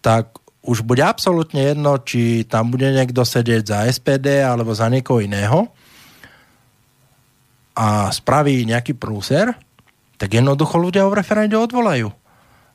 tak 0.00 0.32
už 0.66 0.82
bude 0.82 1.00
absolútne 1.00 1.72
jedno, 1.72 1.96
či 2.02 2.42
tam 2.44 2.74
bude 2.74 2.90
niekto 2.90 3.22
sedieť 3.22 3.62
za 3.64 3.78
SPD 3.86 4.42
alebo 4.42 4.74
za 4.74 4.90
niekoho 4.90 5.22
iného 5.22 5.70
a 7.76 8.10
spraví 8.10 8.66
nejaký 8.66 8.98
prúser, 8.98 9.54
tak 10.18 10.34
jednoducho 10.34 10.76
ľudia 10.80 11.06
o 11.06 11.14
referende 11.14 11.54
odvolajú. 11.54 12.10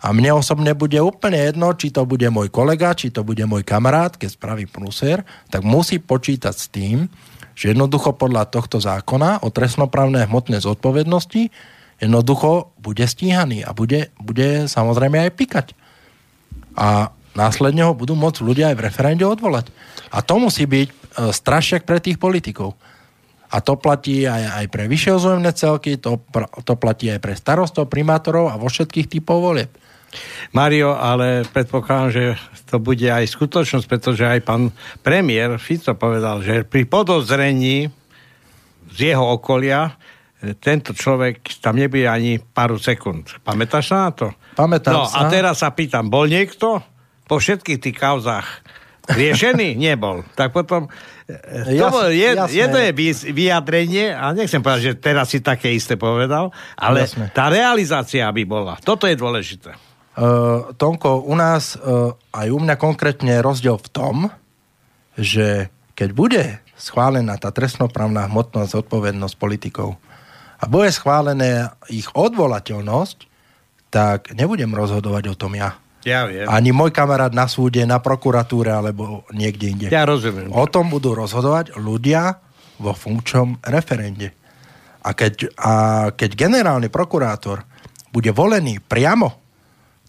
A 0.01 0.07
mne 0.17 0.41
osobne 0.41 0.73
bude 0.73 0.97
úplne 0.97 1.37
jedno, 1.37 1.77
či 1.77 1.93
to 1.93 2.09
bude 2.09 2.25
môj 2.33 2.49
kolega, 2.49 2.97
či 2.97 3.13
to 3.13 3.21
bude 3.21 3.41
môj 3.45 3.61
kamarát, 3.61 4.17
keď 4.17 4.33
spraví 4.33 4.65
prúser, 4.65 5.21
tak 5.53 5.61
musí 5.61 6.01
počítať 6.01 6.55
s 6.57 6.65
tým, 6.73 7.05
že 7.53 7.75
jednoducho 7.75 8.17
podľa 8.17 8.49
tohto 8.49 8.81
zákona 8.81 9.45
o 9.45 9.53
trestnoprávnej 9.53 10.25
hmotnej 10.25 10.65
zodpovednosti 10.65 11.53
jednoducho 12.01 12.73
bude 12.81 13.05
stíhaný 13.05 13.61
a 13.61 13.77
bude, 13.77 14.09
bude 14.17 14.65
samozrejme 14.65 15.29
aj 15.29 15.31
pikať. 15.37 15.67
A 16.73 17.13
následne 17.35 17.87
ho 17.87 17.93
budú 17.95 18.17
môcť 18.17 18.39
ľudia 18.43 18.65
aj 18.71 18.75
v 18.77 18.85
referende 18.85 19.25
odvolať. 19.27 19.71
A 20.11 20.19
to 20.19 20.39
musí 20.39 20.67
byť 20.67 20.87
e, 20.87 20.93
strašiak 21.31 21.87
pre 21.87 22.03
tých 22.03 22.19
politikov. 22.19 22.75
A 23.51 23.59
to 23.59 23.75
platí 23.75 24.23
aj, 24.23 24.63
aj 24.63 24.65
pre 24.71 24.87
vyššie 24.87 25.11
ozvojemné 25.11 25.51
celky, 25.51 25.99
to, 25.99 26.23
to 26.63 26.73
platí 26.79 27.11
aj 27.11 27.19
pre 27.19 27.35
starostov, 27.35 27.91
primátorov 27.91 28.47
a 28.47 28.55
vo 28.55 28.71
všetkých 28.71 29.11
typov 29.11 29.43
volieb. 29.43 29.71
Mario, 30.51 30.95
ale 30.95 31.47
predpokladám, 31.47 32.09
že 32.11 32.23
to 32.67 32.79
bude 32.83 33.07
aj 33.07 33.27
skutočnosť, 33.27 33.85
pretože 33.87 34.23
aj 34.27 34.39
pán 34.43 34.71
premiér 35.03 35.55
Fico 35.59 35.95
povedal, 35.95 36.43
že 36.43 36.67
pri 36.67 36.83
podozrení 36.87 37.87
z 38.91 39.15
jeho 39.15 39.23
okolia 39.39 39.95
e, 40.39 40.51
tento 40.59 40.91
človek 40.91 41.43
tam 41.63 41.79
nebude 41.79 42.07
ani 42.07 42.39
pár 42.39 42.75
sekúnd. 42.75 43.39
Pamätáš 43.43 43.95
sa 43.95 43.97
na 44.07 44.11
to? 44.11 44.27
Pamätám 44.55 44.95
no, 44.95 45.03
sa. 45.07 45.27
a 45.27 45.31
teraz 45.31 45.63
sa 45.63 45.71
pýtam, 45.71 46.11
bol 46.11 46.27
niekto? 46.27 46.83
Po 47.31 47.39
všetkých 47.39 47.79
tých 47.79 47.95
kauzách 47.95 48.43
riešený? 49.07 49.79
Nebol. 49.87 50.27
Tak 50.35 50.51
potom 50.51 50.91
e, 51.31 51.79
to 51.79 51.87
bol 51.87 52.11
jed, 52.11 52.35
jedno 52.51 52.75
je 52.75 52.91
vyjadrenie, 53.31 54.11
a 54.11 54.35
nechcem 54.35 54.59
povedať, 54.59 54.83
že 54.83 54.93
teraz 54.99 55.31
si 55.31 55.39
také 55.39 55.71
isté 55.71 55.95
povedal, 55.95 56.51
ale 56.75 57.07
jasné. 57.07 57.31
tá 57.31 57.47
realizácia 57.47 58.27
by 58.27 58.43
bola. 58.43 58.75
Toto 58.83 59.07
je 59.07 59.15
dôležité. 59.15 59.71
Uh, 60.11 60.75
Tonko, 60.75 61.23
u 61.23 61.31
nás, 61.39 61.79
uh, 61.79 62.11
aj 62.35 62.51
u 62.51 62.59
mňa 62.59 62.75
konkrétne 62.75 63.39
rozdiel 63.39 63.79
v 63.79 63.89
tom, 63.95 64.15
že 65.15 65.71
keď 65.95 66.09
bude 66.11 66.43
schválená 66.75 67.39
tá 67.39 67.47
trestnoprávna 67.55 68.27
hmotná 68.27 68.67
zodpovednosť 68.67 69.35
politikov 69.39 69.95
a 70.59 70.67
bude 70.67 70.91
schválená 70.91 71.79
ich 71.87 72.11
odvolateľnosť, 72.11 73.17
tak 73.87 74.35
nebudem 74.35 74.75
rozhodovať 74.75 75.31
o 75.31 75.35
tom 75.39 75.55
ja. 75.55 75.79
Ja 76.01 76.25
viem. 76.25 76.49
Ani 76.49 76.73
môj 76.73 76.89
kamarát 76.89 77.29
na 77.29 77.45
súde, 77.45 77.85
na 77.85 78.01
prokuratúre 78.01 78.73
alebo 78.73 79.25
niekde 79.29 79.65
inde. 79.69 79.87
Ja 79.93 80.05
rozumiem. 80.05 80.49
O 80.49 80.65
tom 80.65 80.89
budú 80.89 81.13
rozhodovať 81.13 81.77
ľudia 81.77 82.41
vo 82.81 82.97
funkčnom 82.97 83.61
referende. 83.61 84.33
A 85.01 85.13
keď, 85.13 85.53
a 85.57 85.73
keď 86.13 86.29
generálny 86.37 86.89
prokurátor 86.89 87.65
bude 88.09 88.29
volený 88.33 88.81
priamo, 88.81 89.41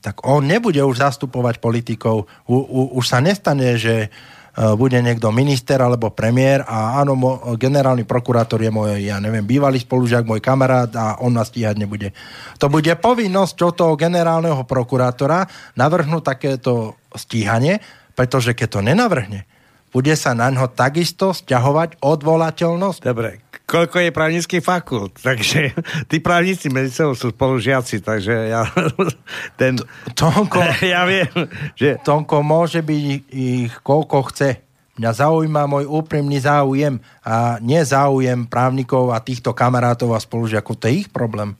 tak 0.03 0.26
on 0.26 0.45
nebude 0.45 0.82
už 0.82 0.99
zastupovať 0.99 1.62
politikov. 1.62 2.26
U, 2.51 2.57
u, 2.59 2.80
už 2.99 3.05
sa 3.07 3.22
nestane, 3.22 3.78
že 3.78 4.11
bude 4.53 5.00
niekto 5.00 5.32
minister 5.32 5.80
alebo 5.80 6.12
premiér 6.12 6.61
a 6.68 7.00
áno, 7.00 7.16
mo, 7.16 7.40
generálny 7.57 8.05
prokurátor 8.05 8.61
je 8.61 8.68
môj, 8.68 9.09
ja 9.09 9.16
neviem, 9.16 9.44
bývalý 9.44 9.80
spolužiak, 9.80 10.28
môj 10.28 10.44
kamarát 10.44 10.92
a 10.92 11.16
on 11.24 11.32
nás 11.32 11.48
stíhať 11.48 11.80
nebude. 11.80 12.12
To 12.61 12.68
bude 12.68 12.92
povinnosť 13.00 13.72
toho 13.72 13.96
generálneho 13.96 14.61
prokurátora 14.68 15.48
navrhnúť 15.72 16.22
takéto 16.36 17.00
stíhanie, 17.16 17.80
pretože 18.12 18.53
keď 18.53 18.68
to 18.68 18.80
nenavrhne, 18.84 19.48
bude 19.92 20.12
sa 20.16 20.32
na 20.32 20.48
ňo 20.48 20.72
takisto 20.72 21.36
stiahovať 21.36 22.00
odvolateľnosť? 22.00 23.00
Dobre, 23.05 23.44
koľko 23.72 23.96
je 24.04 24.12
právnických 24.12 24.60
fakult, 24.60 25.16
takže 25.26 25.72
tí 26.12 26.20
právnici 26.20 26.68
medzi 26.68 26.92
sebou 26.92 27.16
sú 27.16 27.32
spolužiaci, 27.32 28.04
takže 28.04 28.52
ja 28.52 28.68
ten... 29.60 29.80
Tonko, 30.12 30.60
ja 30.84 31.08
viem, 31.08 31.32
že... 31.72 31.96
Tonko 32.04 32.44
môže 32.44 32.84
byť 32.84 33.02
ich 33.32 33.72
koľko 33.80 34.28
chce. 34.28 34.60
Mňa 35.00 35.10
zaujíma 35.24 35.64
môj 35.64 35.88
úprimný 35.88 36.36
záujem 36.44 37.00
a 37.24 37.56
nie 37.64 37.80
záujem 37.80 38.44
právnikov 38.44 39.08
a 39.08 39.24
týchto 39.24 39.56
kamarátov 39.56 40.12
a 40.12 40.20
spolužiakov. 40.20 40.76
To 40.76 40.84
je 40.84 41.00
ich 41.00 41.08
problém. 41.08 41.56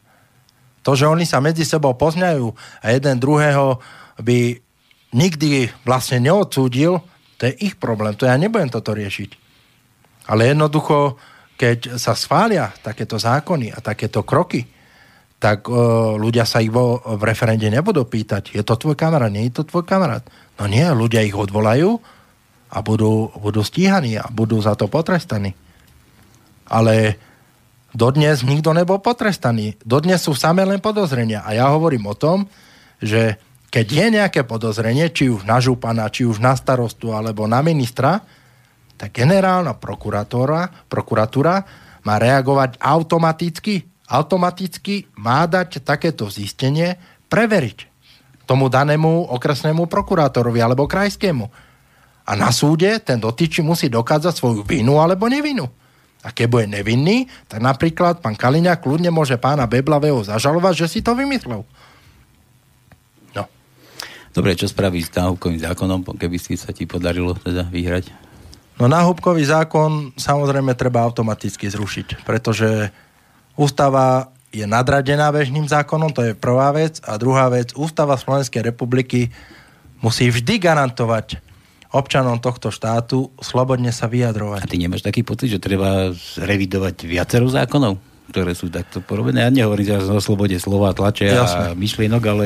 To, 0.84 0.92
že 0.92 1.08
oni 1.08 1.24
sa 1.24 1.40
medzi 1.40 1.64
sebou 1.64 1.96
poznajú 1.96 2.52
a 2.84 2.92
jeden 2.92 3.16
druhého 3.16 3.80
by 4.20 4.60
nikdy 5.16 5.72
vlastne 5.88 6.28
neodsúdil, 6.28 7.00
to 7.40 7.42
je 7.48 7.72
ich 7.72 7.80
problém. 7.80 8.12
To 8.20 8.28
ja 8.28 8.36
nebudem 8.36 8.68
toto 8.68 8.92
riešiť. 8.92 9.30
Ale 10.28 10.52
jednoducho, 10.52 11.16
keď 11.62 11.94
sa 11.94 12.18
schvália 12.18 12.74
takéto 12.82 13.22
zákony 13.22 13.70
a 13.70 13.78
takéto 13.78 14.26
kroky, 14.26 14.66
tak 15.38 15.70
e, 15.70 15.78
ľudia 16.18 16.42
sa 16.42 16.58
ich 16.58 16.74
vo, 16.74 16.98
v 16.98 17.22
referende 17.22 17.70
nebudú 17.70 18.02
pýtať, 18.02 18.50
je 18.50 18.66
to 18.66 18.74
tvoj 18.74 18.98
kamarát, 18.98 19.30
nie 19.30 19.46
je 19.46 19.62
to 19.62 19.70
tvoj 19.70 19.86
kamarát. 19.86 20.26
No 20.58 20.66
nie, 20.66 20.82
ľudia 20.90 21.22
ich 21.22 21.38
odvolajú 21.38 22.02
a 22.66 22.82
budú, 22.82 23.30
budú 23.38 23.62
stíhaní 23.62 24.18
a 24.18 24.26
budú 24.26 24.58
za 24.58 24.74
to 24.74 24.90
potrestaní. 24.90 25.54
Ale 26.66 27.14
dodnes 27.94 28.42
nikto 28.42 28.74
nebol 28.74 28.98
potrestaný. 28.98 29.78
Dodnes 29.86 30.18
sú 30.18 30.34
samé 30.34 30.66
len 30.66 30.82
podozrenia. 30.82 31.46
A 31.46 31.54
ja 31.54 31.70
hovorím 31.70 32.10
o 32.10 32.18
tom, 32.18 32.50
že 32.98 33.38
keď 33.70 33.86
je 33.86 34.06
nejaké 34.18 34.40
podozrenie, 34.42 35.14
či 35.14 35.30
už 35.30 35.46
na 35.46 35.62
župana, 35.62 36.10
či 36.10 36.26
už 36.26 36.42
na 36.42 36.58
starostu 36.58 37.14
alebo 37.14 37.46
na 37.46 37.62
ministra, 37.62 38.18
tak 38.97 39.14
generálna 39.14 39.74
prokuratúra, 39.76 40.86
prokuratúra 40.86 41.64
má 42.03 42.14
reagovať 42.18 42.78
automaticky. 42.78 43.86
Automaticky 44.12 45.09
má 45.18 45.49
dať 45.49 45.80
takéto 45.82 46.28
zistenie 46.28 47.01
preveriť 47.32 47.88
tomu 48.45 48.68
danému 48.68 49.32
okresnému 49.32 49.88
prokurátorovi 49.88 50.61
alebo 50.61 50.84
krajskému 50.84 51.72
a 52.22 52.32
na 52.38 52.55
súde 52.55 53.03
ten 53.03 53.18
dotyčí 53.18 53.61
musí 53.61 53.90
dokázať 53.90 54.34
svoju 54.34 54.62
vinu 54.62 55.03
alebo 55.03 55.26
nevinu. 55.26 55.66
A 56.22 56.30
keď 56.30 56.47
bude 56.47 56.66
nevinný, 56.70 57.26
tak 57.51 57.59
napríklad 57.59 58.22
pán 58.22 58.38
Kaliňák 58.38 58.78
kľudne 58.78 59.11
môže 59.11 59.34
pána 59.43 59.66
Beblavého 59.66 60.22
zažalovať, 60.22 60.86
že 60.86 60.99
si 60.99 61.01
to 61.03 61.18
vymyslel. 61.18 61.66
No. 63.34 63.45
Dobre, 64.30 64.55
čo 64.55 64.70
spraví 64.70 65.03
s 65.03 65.11
náhubkovým 65.11 65.59
zákonom, 65.59 66.07
keby 66.14 66.38
si 66.38 66.55
sa 66.55 66.70
ti 66.70 66.86
podarilo 66.86 67.34
teda 67.43 67.66
vyhrať? 67.66 68.14
No 68.80 68.88
náhubkový 68.88 69.44
zákon 69.44 70.16
samozrejme 70.16 70.72
treba 70.72 71.04
automaticky 71.04 71.68
zrušiť, 71.68 72.24
pretože 72.24 72.88
ústava 73.54 74.32
je 74.52 74.68
nadradená 74.68 75.32
bežným 75.32 75.64
zákonom, 75.64 76.12
to 76.12 76.22
je 76.28 76.32
prvá 76.36 76.72
vec. 76.76 77.00
A 77.04 77.16
druhá 77.16 77.48
vec, 77.48 77.72
ústava 77.72 78.20
Slovenskej 78.20 78.60
republiky 78.60 79.32
musí 80.04 80.28
vždy 80.28 80.60
garantovať 80.60 81.40
občanom 81.92 82.40
tohto 82.40 82.72
štátu 82.72 83.32
slobodne 83.40 83.92
sa 83.92 84.08
vyjadrovať. 84.08 84.64
A 84.64 84.68
ty 84.68 84.80
nemáš 84.80 85.04
taký 85.04 85.24
pocit, 85.24 85.52
že 85.52 85.60
treba 85.60 86.12
revidovať 86.40 87.04
viacero 87.04 87.48
zákonov, 87.48 88.00
ktoré 88.32 88.56
sú 88.56 88.72
takto 88.72 89.04
porobené? 89.04 89.44
Ja 89.44 89.52
nehovorím 89.52 89.88
teraz 89.88 90.08
o 90.08 90.20
slobode 90.20 90.56
slova, 90.56 90.96
tlače 90.96 91.28
Jasne. 91.28 91.76
a 91.76 91.76
myšlienok, 91.76 92.22
ale 92.24 92.44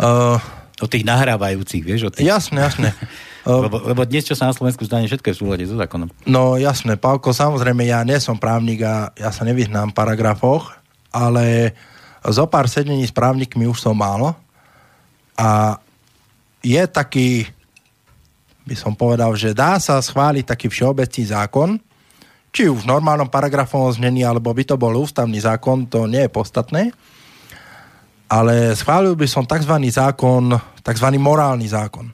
uh, 0.00 0.40
o 0.80 0.86
tých 0.86 1.04
nahrávajúcich, 1.08 1.82
vieš? 1.82 2.08
O 2.08 2.12
tých... 2.12 2.28
Jasne, 2.28 2.60
jasne. 2.60 2.92
lebo, 3.46 3.80
lebo 3.80 4.02
dnes, 4.04 4.28
čo 4.28 4.36
sa 4.36 4.50
na 4.50 4.54
Slovensku 4.56 4.84
stane, 4.84 5.08
všetko 5.08 5.32
je 5.32 5.34
v 5.34 5.40
súlade 5.40 5.64
so 5.64 5.76
zákonom. 5.78 6.12
No 6.28 6.60
jasné, 6.60 7.00
Pálko, 7.00 7.32
samozrejme, 7.32 7.88
ja 7.88 8.04
nie 8.04 8.20
som 8.20 8.36
právnik 8.36 8.84
a 8.84 9.14
ja 9.16 9.32
sa 9.32 9.46
nevyznám 9.46 9.94
v 9.94 9.98
paragrafoch, 9.98 10.76
ale 11.14 11.72
zo 12.26 12.44
pár 12.50 12.66
sedení 12.68 13.06
s 13.06 13.14
právnikmi 13.14 13.70
už 13.70 13.78
som 13.80 13.96
málo 13.96 14.34
a 15.38 15.80
je 16.60 16.82
taký 16.90 17.46
by 18.66 18.74
som 18.74 18.98
povedal, 18.98 19.30
že 19.38 19.54
dá 19.54 19.78
sa 19.78 20.02
schváliť 20.02 20.42
taký 20.42 20.66
všeobecný 20.66 21.24
zákon, 21.30 21.78
či 22.50 22.66
už 22.66 22.82
v 22.82 22.90
normálnom 22.90 23.30
paragrafovom 23.30 23.94
znení, 23.94 24.26
alebo 24.26 24.50
by 24.50 24.66
to 24.66 24.74
bol 24.74 24.90
ústavný 24.90 25.38
zákon, 25.38 25.86
to 25.86 26.10
nie 26.10 26.26
je 26.26 26.34
podstatné. 26.34 26.90
Ale 28.26 28.74
schválil 28.74 29.14
by 29.14 29.26
som 29.30 29.46
tzv. 29.46 29.70
zákon, 29.86 30.50
tzv. 30.82 31.08
morálny 31.14 31.70
zákon. 31.70 32.10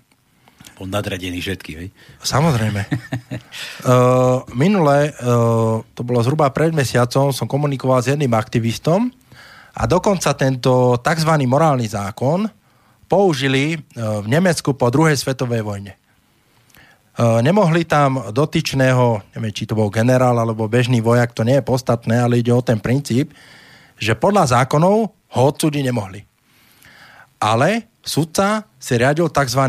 Bol 0.76 0.88
nadradený 0.88 1.40
všetky, 1.40 1.70
hej? 1.76 1.88
Samozrejme. 2.20 2.84
uh, 2.84 4.44
minule, 4.62 5.12
uh, 5.24 5.80
to 5.96 6.00
bolo 6.04 6.20
zhruba 6.20 6.52
pred 6.52 6.76
mesiacom, 6.76 7.32
som 7.32 7.48
komunikoval 7.48 8.04
s 8.04 8.12
jedným 8.12 8.32
aktivistom 8.36 9.08
a 9.72 9.82
dokonca 9.88 10.36
tento 10.36 11.00
tzv. 11.00 11.32
morálny 11.48 11.88
zákon 11.88 12.44
použili 13.08 13.76
uh, 13.76 14.20
v 14.20 14.26
Nemecku 14.28 14.76
po 14.76 14.92
druhej 14.92 15.16
svetovej 15.16 15.64
vojne. 15.64 16.02
E, 17.12 17.44
nemohli 17.44 17.84
tam 17.84 18.32
dotyčného, 18.32 19.36
neviem, 19.36 19.52
či 19.52 19.68
to 19.68 19.76
bol 19.76 19.92
generál 19.92 20.32
alebo 20.32 20.64
bežný 20.64 21.04
vojak, 21.04 21.36
to 21.36 21.44
nie 21.44 21.60
je 21.60 21.68
podstatné, 21.68 22.16
ale 22.16 22.40
ide 22.40 22.48
o 22.56 22.64
ten 22.64 22.80
princíp, 22.80 23.36
že 24.02 24.18
podľa 24.18 24.58
zákonov 24.58 25.14
ho 25.14 25.40
odsúdiť 25.46 25.86
nemohli. 25.86 26.26
Ale 27.38 27.86
sudca 28.02 28.66
si 28.82 28.98
riadil 28.98 29.30
tzv. 29.30 29.62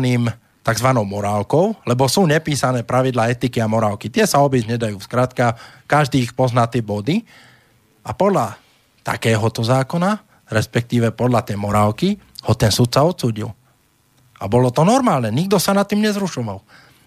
tzv. 0.66 0.88
morálkou, 0.90 1.86
lebo 1.86 2.10
sú 2.10 2.26
nepísané 2.26 2.82
pravidla 2.82 3.30
etiky 3.30 3.62
a 3.62 3.70
morálky. 3.70 4.10
Tie 4.10 4.26
sa 4.26 4.42
obísť 4.42 4.74
nedajú. 4.74 4.98
Skrátka, 4.98 5.54
každý 5.86 6.26
ich 6.26 6.34
pozná 6.34 6.66
tie 6.66 6.82
body 6.82 7.22
a 8.02 8.10
podľa 8.10 8.58
takéhoto 9.06 9.62
zákona, 9.62 10.18
respektíve 10.50 11.14
podľa 11.14 11.46
tej 11.46 11.56
morálky, 11.62 12.18
ho 12.42 12.52
ten 12.58 12.74
sudca 12.74 13.06
odsúdil. 13.06 13.54
A 14.42 14.50
bolo 14.50 14.74
to 14.74 14.82
normálne, 14.82 15.30
nikto 15.30 15.62
sa 15.62 15.70
nad 15.70 15.86
tým 15.86 16.02
nezrušoval. 16.02 16.58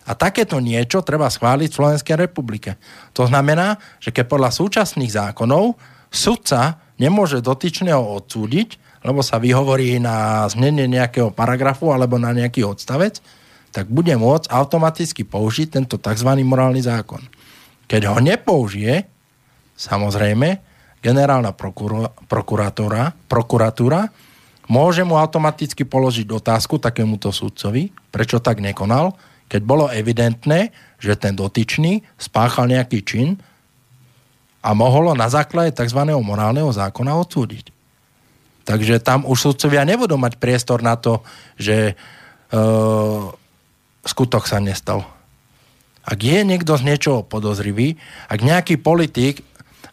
A 0.07 0.15
takéto 0.15 0.63
niečo 0.63 1.03
treba 1.03 1.27
schváliť 1.27 1.67
v 1.67 1.77
Slovenskej 1.83 2.15
republike. 2.15 2.79
To 3.11 3.27
znamená, 3.27 3.75
že 3.99 4.15
keď 4.15 4.25
podľa 4.31 4.55
súčasných 4.55 5.11
zákonov 5.11 5.75
sudca 6.11 6.81
nemôže 6.97 7.39
dotyčného 7.43 8.01
odsúdiť, 8.01 9.01
lebo 9.05 9.21
sa 9.21 9.37
vyhovorí 9.37 10.01
na 10.01 10.43
znenie 10.49 10.89
nejakého 10.89 11.31
paragrafu 11.31 11.93
alebo 11.93 12.17
na 12.17 12.33
nejaký 12.33 12.65
odstavec, 12.65 13.21
tak 13.71 13.87
bude 13.93 14.11
môcť 14.17 14.49
automaticky 14.49 15.21
použiť 15.21 15.67
tento 15.77 16.01
tzv. 16.01 16.29
morálny 16.41 16.81
zákon. 16.81 17.21
Keď 17.87 18.01
ho 18.09 18.17
nepoužije, 18.19 19.05
samozrejme, 19.77 20.59
generálna 20.99 21.53
prokuratúra, 22.27 23.13
prokuratúra 23.29 24.09
môže 24.67 25.05
mu 25.05 25.15
automaticky 25.15 25.87
položiť 25.87 26.27
otázku 26.27 26.81
takémuto 26.81 27.31
sudcovi, 27.31 27.93
prečo 28.11 28.41
tak 28.43 28.59
nekonal, 28.59 29.15
keď 29.47 29.61
bolo 29.63 29.85
evidentné, 29.87 30.75
že 30.99 31.15
ten 31.15 31.37
dotyčný 31.37 32.03
spáchal 32.19 32.67
nejaký 32.67 32.99
čin 33.05 33.39
a 34.67 34.75
mohlo 34.75 35.15
na 35.15 35.31
základe 35.31 35.71
tzv. 35.71 36.03
morálneho 36.19 36.67
zákona 36.67 37.15
odsúdiť. 37.15 37.71
Takže 38.67 38.99
tam 38.99 39.23
už 39.23 39.55
sudcovia 39.55 39.87
nebudú 39.87 40.19
mať 40.19 40.35
priestor 40.35 40.83
na 40.83 40.99
to, 40.99 41.23
že 41.55 41.95
e, 42.51 42.59
skutok 44.03 44.43
sa 44.43 44.59
nestal. 44.59 45.07
Ak 46.03 46.19
je 46.19 46.43
niekto 46.43 46.75
z 46.75 46.83
niečoho 46.83 47.23
podozrivý, 47.23 47.95
ak 48.27 48.43
nejaký 48.43 48.75
politik, 48.83 49.39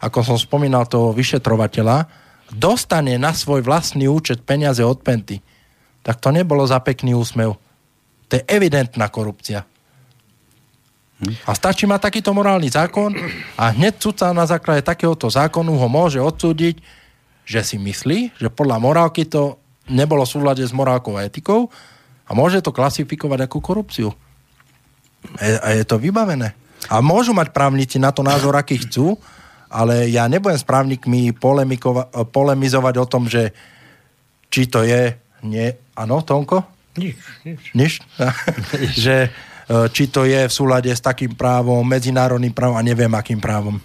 ako 0.03 0.27
som 0.27 0.35
spomínal 0.35 0.91
toho 0.91 1.15
vyšetrovateľa, 1.15 2.11
dostane 2.51 3.15
na 3.15 3.31
svoj 3.31 3.63
vlastný 3.63 4.11
účet 4.11 4.43
peniaze 4.43 4.83
od 4.83 4.99
Penty, 4.99 5.39
tak 6.03 6.19
to 6.19 6.35
nebolo 6.35 6.67
za 6.67 6.83
pekný 6.83 7.15
úsmev. 7.15 7.55
To 8.27 8.31
je 8.35 8.43
evidentná 8.51 9.07
korupcia. 9.07 9.63
A 11.47 11.55
stačí 11.55 11.87
mať 11.87 12.11
takýto 12.11 12.35
morálny 12.35 12.67
zákon 12.67 13.15
a 13.55 13.71
hneď 13.71 14.03
sudca 14.03 14.35
na 14.35 14.43
základe 14.43 14.83
takéhoto 14.83 15.31
zákonu 15.31 15.79
ho 15.79 15.87
môže 15.87 16.19
odsúdiť, 16.19 16.83
že 17.47 17.63
si 17.63 17.79
myslí, 17.79 18.35
že 18.35 18.51
podľa 18.51 18.83
morálky 18.83 19.23
to 19.23 19.55
nebolo 19.87 20.27
v 20.27 20.33
súlade 20.35 20.63
s 20.65 20.75
morálkou 20.75 21.15
a 21.15 21.23
etikou 21.23 21.71
a 22.27 22.31
môže 22.35 22.59
to 22.59 22.75
klasifikovať 22.75 23.47
ako 23.47 23.57
korupciu. 23.63 24.09
A 25.39 25.71
je 25.71 25.87
to 25.87 25.95
vybavené. 25.95 26.51
A 26.91 26.99
môžu 26.99 27.31
mať 27.31 27.55
právnici 27.55 27.95
na 27.95 28.11
to 28.11 28.21
názor, 28.21 28.53
aký 28.53 28.83
chcú, 28.83 29.15
ale 29.71 30.11
ja 30.11 30.27
nebudem 30.27 30.59
s 30.59 30.67
právnikmi 30.67 31.31
polemizovať 32.29 32.95
o 33.01 33.05
tom, 33.09 33.25
že 33.31 33.55
či 34.51 34.67
to 34.67 34.83
je... 34.83 35.15
Nie. 35.45 35.77
Áno, 35.95 36.25
Tonko? 36.25 36.65
Nič, 36.97 37.17
nič. 37.45 37.61
Nič? 37.73 37.93
že 39.05 39.29
či 39.65 40.13
to 40.13 40.29
je 40.29 40.45
v 40.45 40.53
súlade 40.53 40.93
s 40.93 41.01
takým 41.01 41.33
právom, 41.33 41.81
medzinárodným 41.81 42.53
právom 42.53 42.77
a 42.77 42.85
neviem 42.85 43.09
akým 43.09 43.41
právom. 43.41 43.81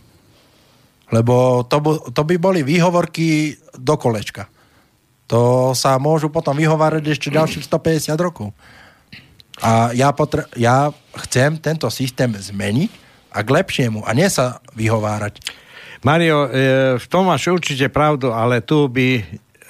Lebo 1.11 1.67
to, 1.67 1.81
to 2.15 2.23
by 2.23 2.37
boli 2.39 2.61
výhovorky 2.63 3.59
do 3.75 3.97
kolečka. 3.99 4.47
To 5.31 5.73
sa 5.79 5.99
môžu 5.99 6.31
potom 6.31 6.59
vyhovárať 6.59 7.15
ešte 7.15 7.29
ďalších 7.31 7.67
150 7.67 8.19
rokov. 8.19 8.51
A 9.61 9.93
ja, 9.93 10.11
potr- 10.11 10.49
ja 10.57 10.91
chcem 11.27 11.59
tento 11.61 11.87
systém 11.93 12.31
zmeniť 12.33 12.91
a 13.31 13.39
k 13.45 13.49
lepšiemu 13.49 14.03
a 14.07 14.11
nie 14.17 14.27
sa 14.27 14.59
vyhovárať. 14.75 15.39
Mario, 16.01 16.49
e, 16.49 16.49
v 16.97 17.07
tom 17.13 17.29
máš 17.29 17.47
určite 17.47 17.93
pravdu, 17.93 18.33
ale 18.33 18.65
tu 18.65 18.89
by 18.89 19.21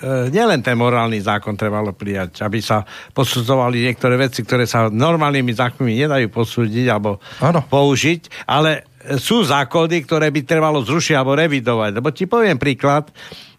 nielen 0.05 0.64
ten 0.64 0.76
morálny 0.80 1.20
zákon 1.20 1.57
trebalo 1.57 1.92
prijať, 1.92 2.40
aby 2.40 2.61
sa 2.64 2.84
posudzovali 3.12 3.84
niektoré 3.84 4.16
veci, 4.16 4.40
ktoré 4.40 4.64
sa 4.64 4.88
normálnymi 4.88 5.53
zákonmi 5.53 5.92
nedajú 6.09 6.28
posúdiť 6.32 6.86
alebo 6.88 7.20
ano. 7.44 7.61
použiť, 7.68 8.48
ale 8.48 8.88
sú 9.16 9.44
zákony, 9.44 10.05
ktoré 10.05 10.28
by 10.28 10.40
trebalo 10.44 10.84
zrušiť 10.84 11.14
alebo 11.16 11.36
revidovať. 11.36 11.90
Lebo 11.96 12.09
ti 12.12 12.28
poviem 12.28 12.61
príklad, 12.61 13.09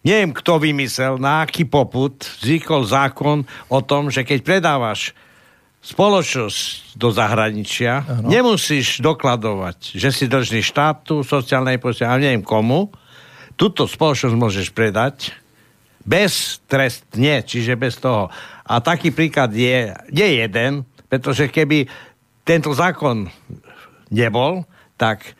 neviem, 0.06 0.30
kto 0.30 0.62
vymyslel, 0.62 1.18
na 1.18 1.42
aký 1.42 1.66
poput 1.66 2.14
vznikol 2.42 2.86
zákon 2.86 3.42
o 3.70 3.80
tom, 3.82 4.10
že 4.10 4.22
keď 4.22 4.38
predávaš 4.42 5.14
spoločnosť 5.82 6.94
do 6.94 7.10
zahraničia, 7.10 8.06
ano. 8.06 8.30
nemusíš 8.30 9.02
dokladovať, 9.02 9.98
že 9.98 10.14
si 10.14 10.30
držný 10.30 10.62
štátu, 10.62 11.26
sociálnej 11.26 11.82
posti, 11.82 12.06
a 12.06 12.14
neviem 12.14 12.46
komu, 12.46 12.94
túto 13.58 13.90
spoločnosť 13.90 14.36
môžeš 14.38 14.70
predať 14.70 15.41
bez 16.02 16.62
trestne, 16.66 17.42
čiže 17.46 17.78
bez 17.78 17.98
toho. 17.98 18.28
A 18.66 18.78
taký 18.82 19.10
príklad 19.14 19.54
je, 19.54 19.90
nie 20.10 20.28
jeden, 20.42 20.86
pretože 21.06 21.50
keby 21.50 21.86
tento 22.42 22.74
zákon 22.74 23.30
nebol, 24.10 24.66
tak 24.98 25.22
e, 25.26 25.30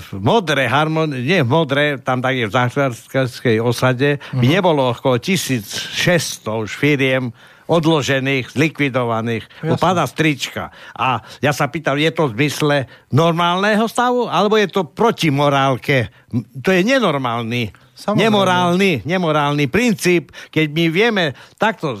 v 0.00 0.08
modre 0.20 0.64
harmon, 0.64 1.12
nie 1.12 1.44
v 1.44 1.48
modre, 1.48 1.84
tam 2.00 2.24
tak 2.24 2.36
je 2.36 2.46
v 2.48 2.56
záchranskej 2.56 3.56
osade, 3.60 4.16
by 4.32 4.46
mhm. 4.46 4.54
nebolo 4.60 4.92
okolo 4.96 5.20
1600 5.20 6.46
už 6.46 6.70
firiem 6.76 7.32
odložených, 7.70 8.50
zlikvidovaných. 8.50 9.46
Upadá 9.62 10.02
strička. 10.10 10.74
A 10.90 11.22
ja 11.38 11.54
sa 11.54 11.70
pýtam, 11.70 11.94
je 11.94 12.10
to 12.10 12.26
v 12.26 12.34
zmysle 12.34 12.76
normálneho 13.14 13.86
stavu, 13.86 14.26
alebo 14.26 14.58
je 14.58 14.66
to 14.66 14.90
proti 14.90 15.30
morálke? 15.30 16.10
To 16.34 16.74
je 16.74 16.82
nenormálny, 16.82 17.70
Samozrejme. 18.00 18.24
nemorálny, 18.24 18.90
nemorálny 19.04 19.66
princíp, 19.68 20.32
keď 20.48 20.66
my 20.72 20.84
vieme 20.88 21.24
takto 21.60 22.00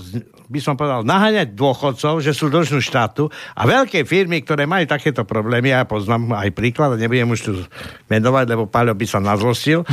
by 0.50 0.58
som 0.58 0.74
povedal, 0.74 1.06
naháňať 1.06 1.54
dôchodcov, 1.54 2.18
že 2.18 2.34
sú 2.34 2.50
dlžnú 2.50 2.82
štátu 2.82 3.30
a 3.54 3.62
veľké 3.62 4.02
firmy, 4.02 4.42
ktoré 4.42 4.66
majú 4.66 4.82
takéto 4.82 5.22
problémy, 5.22 5.70
ja 5.70 5.86
poznám 5.86 6.34
aj 6.34 6.50
príklad, 6.50 6.98
nebudem 6.98 7.30
už 7.30 7.40
tu 7.46 7.52
menovať, 8.10 8.44
lebo 8.50 8.66
Paľo 8.66 8.98
by 8.98 9.06
sa 9.06 9.22
nazlostil, 9.22 9.86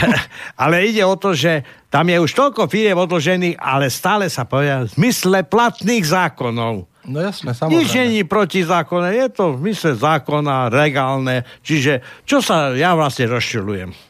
ale 0.64 0.88
ide 0.88 1.04
o 1.04 1.12
to, 1.20 1.36
že 1.36 1.60
tam 1.92 2.08
je 2.08 2.16
už 2.24 2.32
toľko 2.32 2.72
firiem 2.72 2.96
odložených, 2.96 3.60
ale 3.60 3.92
stále 3.92 4.32
sa 4.32 4.48
povedia 4.48 4.88
v 4.88 4.96
zmysle 4.96 5.44
platných 5.44 6.04
zákonov. 6.08 6.88
No 7.04 7.18
jasne, 7.20 7.52
samozrejme. 7.52 7.76
Nič 7.76 7.88
není 7.92 8.20
proti 8.24 8.64
zákone, 8.64 9.12
je 9.12 9.28
to 9.28 9.60
v 9.60 9.72
mysle 9.72 9.92
zákona, 9.92 10.72
regálne, 10.72 11.44
čiže 11.60 12.24
čo 12.24 12.40
sa 12.40 12.72
ja 12.72 12.96
vlastne 12.96 13.28
rozčilujem? 13.28 14.07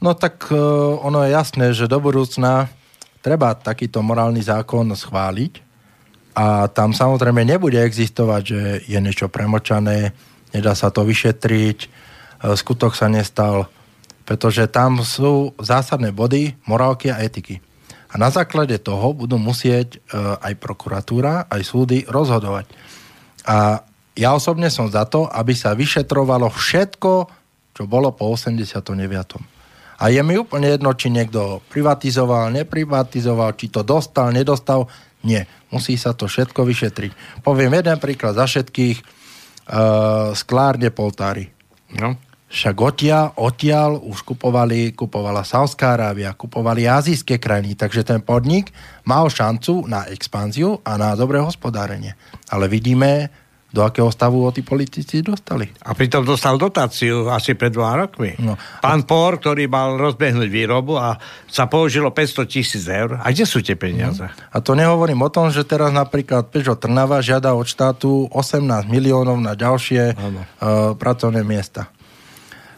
No 0.00 0.16
tak 0.16 0.48
uh, 0.48 0.56
ono 1.04 1.22
je 1.24 1.36
jasné, 1.36 1.76
že 1.76 1.84
do 1.84 2.00
budúcna 2.00 2.72
treba 3.20 3.52
takýto 3.52 4.00
morálny 4.00 4.40
zákon 4.40 4.88
schváliť 4.96 5.70
a 6.34 6.70
tam 6.72 6.96
samozrejme 6.96 7.44
nebude 7.44 7.76
existovať, 7.76 8.42
že 8.42 8.60
je 8.88 8.98
niečo 9.02 9.28
premočané, 9.28 10.16
nedá 10.56 10.72
sa 10.72 10.88
to 10.88 11.04
vyšetriť, 11.04 11.78
e, 11.84 11.88
skutok 12.56 12.96
sa 12.96 13.10
nestal, 13.10 13.68
pretože 14.24 14.64
tam 14.70 15.02
sú 15.02 15.52
zásadné 15.58 16.14
body 16.14 16.54
morálky 16.64 17.10
a 17.10 17.20
etiky. 17.20 17.60
A 18.10 18.18
na 18.18 18.30
základe 18.30 18.78
toho 18.78 19.12
budú 19.12 19.36
musieť 19.38 19.98
e, 19.98 20.16
aj 20.16 20.54
prokuratúra, 20.58 21.50
aj 21.50 21.62
súdy 21.66 22.06
rozhodovať. 22.06 22.70
A 23.46 23.82
ja 24.14 24.30
osobne 24.32 24.70
som 24.70 24.86
za 24.88 25.06
to, 25.06 25.26
aby 25.28 25.54
sa 25.54 25.74
vyšetrovalo 25.74 26.48
všetko, 26.50 27.12
čo 27.74 27.82
bolo 27.84 28.14
po 28.14 28.32
89. 28.32 29.59
A 30.00 30.08
je 30.08 30.20
mi 30.24 30.40
úplne 30.40 30.72
jedno, 30.72 30.96
či 30.96 31.12
niekto 31.12 31.60
privatizoval, 31.68 32.48
neprivatizoval, 32.56 33.52
či 33.60 33.68
to 33.68 33.84
dostal, 33.84 34.32
nedostal. 34.32 34.88
Nie. 35.20 35.44
Musí 35.68 36.00
sa 36.00 36.16
to 36.16 36.24
všetko 36.24 36.64
vyšetriť. 36.64 37.44
Poviem 37.44 37.76
jeden 37.76 38.00
príklad 38.00 38.34
za 38.34 38.48
všetkých. 38.48 39.20
Uh, 39.70 40.34
sklárne 40.34 40.90
Poltári. 40.90 41.46
No. 41.94 42.18
Však 42.50 42.74
odtiaľ, 42.82 43.30
odtiaľ 43.38 44.02
už 44.02 44.26
kupovali, 44.26 44.90
kupovala 44.98 45.46
Saudská 45.46 45.94
Arábia, 45.94 46.34
kupovali 46.34 46.82
azijské 46.90 47.38
krajiny, 47.38 47.78
takže 47.78 48.02
ten 48.02 48.18
podnik 48.18 48.74
mal 49.06 49.30
šancu 49.30 49.86
na 49.86 50.10
expanziu 50.10 50.82
a 50.82 50.98
na 50.98 51.14
dobré 51.14 51.38
hospodárenie. 51.38 52.18
Ale 52.50 52.66
vidíme, 52.66 53.30
do 53.70 53.86
akého 53.86 54.10
stavu 54.10 54.42
ho 54.42 54.50
tí 54.50 54.66
politici 54.66 55.22
dostali. 55.22 55.70
A 55.86 55.94
pritom 55.94 56.26
dostal 56.26 56.58
dotáciu 56.58 57.30
asi 57.30 57.54
pred 57.54 57.70
dva 57.70 57.94
rokmi. 57.94 58.34
No. 58.42 58.58
Pán 58.82 59.06
Por, 59.06 59.38
ktorý 59.38 59.70
mal 59.70 59.94
rozbehnúť 59.94 60.50
výrobu 60.50 60.98
a 60.98 61.14
sa 61.46 61.70
použilo 61.70 62.10
500 62.10 62.50
tisíc 62.50 62.84
eur. 62.90 63.22
A 63.22 63.30
kde 63.30 63.46
sú 63.46 63.62
tie 63.62 63.78
peniaze? 63.78 64.26
A 64.26 64.56
to 64.58 64.74
nehovorím 64.74 65.22
o 65.22 65.30
tom, 65.30 65.54
že 65.54 65.62
teraz 65.62 65.94
napríklad 65.94 66.50
Peugeot 66.50 66.82
Trnava 66.82 67.22
žiada 67.22 67.54
od 67.54 67.66
štátu 67.66 68.26
18 68.34 68.90
miliónov 68.90 69.38
na 69.38 69.54
ďalšie 69.54 70.18
uh, 70.18 70.98
pracovné 70.98 71.46
miesta. 71.46 71.94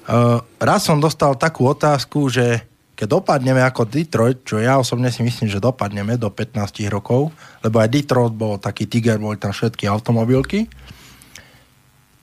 Uh, 0.04 0.44
raz 0.60 0.84
som 0.84 1.00
dostal 1.00 1.40
takú 1.40 1.64
otázku, 1.72 2.28
že 2.28 2.68
keď 2.92 3.18
dopadneme 3.18 3.64
ako 3.64 3.88
Detroit, 3.88 4.44
čo 4.44 4.60
ja 4.60 4.76
osobne 4.76 5.08
si 5.08 5.24
myslím, 5.24 5.48
že 5.48 5.58
dopadneme 5.58 6.20
do 6.20 6.28
15 6.28 6.86
rokov, 6.86 7.32
lebo 7.64 7.80
aj 7.80 7.88
Detroit 7.90 8.30
bol 8.36 8.60
taký 8.60 8.86
tiger, 8.86 9.18
boli 9.18 9.40
tam 9.40 9.50
všetky 9.50 9.88
automobilky, 9.88 10.70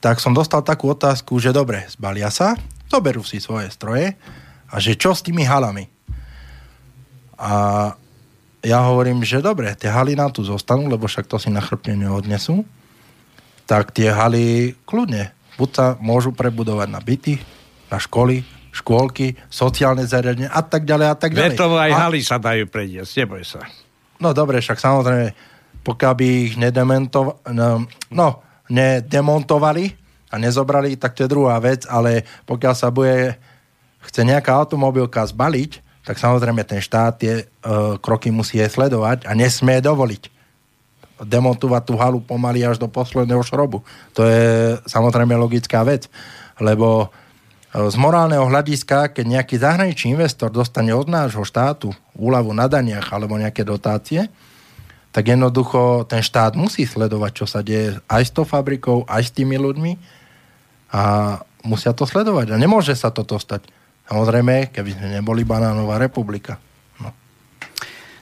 tak 0.00 0.16
som 0.18 0.32
dostal 0.32 0.64
takú 0.64 0.90
otázku, 0.90 1.36
že 1.36 1.52
dobre, 1.52 1.84
zbalia 1.92 2.32
sa, 2.32 2.56
zoberú 2.88 3.20
si 3.20 3.38
svoje 3.38 3.68
stroje 3.68 4.16
a 4.72 4.80
že 4.80 4.96
čo 4.96 5.12
s 5.12 5.20
tými 5.20 5.44
halami? 5.44 5.86
A 7.36 7.52
ja 8.60 8.78
hovorím, 8.84 9.24
že 9.24 9.40
dobre, 9.40 9.72
tie 9.76 9.88
haly 9.88 10.16
nám 10.16 10.32
tu 10.32 10.44
zostanú, 10.44 10.88
lebo 10.88 11.08
však 11.08 11.28
to 11.28 11.40
si 11.40 11.48
na 11.48 11.64
chrbte 11.64 11.96
neodnesú, 11.96 12.64
tak 13.64 13.92
tie 13.92 14.12
haly 14.12 14.76
kľudne, 14.84 15.32
buď 15.56 15.70
sa 15.72 15.86
môžu 16.00 16.32
prebudovať 16.32 16.88
na 16.88 17.00
byty, 17.00 17.40
na 17.88 17.96
školy, 18.00 18.44
škôlky, 18.72 19.36
sociálne 19.48 20.04
zariadenia 20.04 20.52
a 20.52 20.62
tak 20.64 20.84
ďalej 20.84 21.06
a 21.08 21.16
tak 21.16 21.30
ďalej. 21.36 21.56
Veď 21.56 21.60
aj 21.60 21.92
a... 21.92 22.00
haly 22.04 22.20
sa 22.20 22.36
dajú 22.36 22.64
prediesť, 22.68 23.24
neboj 23.24 23.42
sa. 23.44 23.64
No 24.20 24.36
dobre, 24.36 24.60
však 24.60 24.76
samozrejme, 24.76 25.32
pokiaľ 25.80 26.12
by 26.12 26.26
ich 26.28 26.54
nedementovali, 26.60 27.56
no, 27.56 27.88
no, 28.12 28.28
nedemontovali 28.70 29.92
a 30.30 30.38
nezobrali, 30.38 30.94
tak 30.94 31.18
to 31.18 31.26
je 31.26 31.32
druhá 31.32 31.58
vec, 31.58 31.84
ale 31.90 32.22
pokiaľ 32.46 32.74
sa 32.78 32.88
bude, 32.88 33.34
chce 34.06 34.22
nejaká 34.22 34.54
automobilka 34.54 35.26
zbaliť, 35.26 35.82
tak 36.06 36.16
samozrejme 36.16 36.62
ten 36.64 36.80
štát 36.80 37.12
tie 37.18 37.44
uh, 37.44 38.00
kroky 38.00 38.32
musí 38.32 38.56
aj 38.62 38.72
sledovať 38.72 39.18
a 39.28 39.36
nesmie 39.36 39.82
dovoliť 39.84 40.40
demontovať 41.20 41.82
tú 41.84 42.00
halu 42.00 42.24
pomaly 42.24 42.64
až 42.64 42.80
do 42.80 42.88
posledného 42.88 43.44
šrobu. 43.44 43.84
To 44.16 44.24
je 44.24 44.80
samozrejme 44.88 45.36
logická 45.36 45.84
vec, 45.84 46.08
lebo 46.56 47.12
z 47.70 47.96
morálneho 48.00 48.50
hľadiska, 48.50 49.14
keď 49.14 49.24
nejaký 49.38 49.60
zahraničný 49.62 50.18
investor 50.18 50.50
dostane 50.50 50.90
od 50.90 51.06
nášho 51.06 51.46
štátu 51.46 51.94
úľavu 52.18 52.50
na 52.50 52.66
daniach 52.66 53.14
alebo 53.14 53.38
nejaké 53.38 53.62
dotácie, 53.62 54.26
tak 55.10 55.26
jednoducho 55.26 56.06
ten 56.06 56.22
štát 56.22 56.54
musí 56.54 56.86
sledovať, 56.86 57.32
čo 57.34 57.46
sa 57.46 57.66
deje 57.66 57.98
aj 58.06 58.22
s 58.22 58.30
tou 58.30 58.46
fabrikou, 58.46 59.02
aj 59.10 59.26
s 59.26 59.34
tými 59.34 59.58
ľuďmi 59.58 59.92
a 60.94 61.02
musia 61.66 61.90
to 61.90 62.06
sledovať. 62.06 62.54
A 62.54 62.60
nemôže 62.60 62.94
sa 62.94 63.10
toto 63.10 63.38
stať. 63.38 63.66
Samozrejme, 64.06 64.74
keby 64.74 64.90
sme 64.94 65.06
neboli 65.18 65.42
banánová 65.46 65.98
republika. 65.98 66.58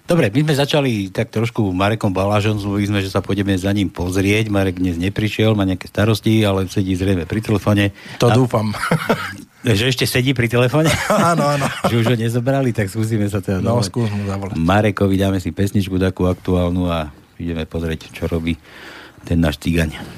Dobre, 0.08 0.32
my 0.32 0.40
sme 0.40 0.54
začali 0.56 1.12
tak 1.12 1.28
trošku 1.28 1.68
Marekom 1.68 2.08
Balážom, 2.08 2.56
zmluvili 2.56 2.88
sme, 2.88 3.04
že 3.04 3.12
sa 3.12 3.20
pôjdeme 3.20 3.52
za 3.60 3.68
ním 3.76 3.92
pozrieť. 3.92 4.48
Marek 4.48 4.80
dnes 4.80 4.96
neprišiel, 4.96 5.52
má 5.52 5.68
nejaké 5.68 5.84
starosti, 5.84 6.48
ale 6.48 6.64
sedí 6.72 6.96
zrejme 6.96 7.28
pri 7.28 7.44
telefóne. 7.44 7.92
To 8.16 8.32
a... 8.32 8.36
dúfam. 8.36 8.72
Že 9.66 9.90
ešte 9.90 10.04
sedí 10.06 10.34
pri 10.38 10.46
telefóne? 10.46 10.86
áno, 11.34 11.42
áno. 11.42 11.66
že 11.90 11.98
už 11.98 12.14
ho 12.14 12.16
nezobrali, 12.16 12.70
tak 12.70 12.86
skúsime 12.86 13.26
sa 13.26 13.42
teda 13.42 13.58
No, 13.58 13.82
skús 13.82 14.06
mu 14.10 14.22
zavolať. 14.22 14.54
Marekovi 14.54 15.18
dáme 15.18 15.42
si 15.42 15.50
pesničku 15.50 15.98
takú 15.98 16.30
aktuálnu 16.30 16.86
a 16.86 17.10
ideme 17.42 17.66
pozrieť, 17.66 18.14
čo 18.14 18.30
robí 18.30 18.54
ten 19.26 19.42
náš 19.42 19.58
cigaň. 19.58 20.17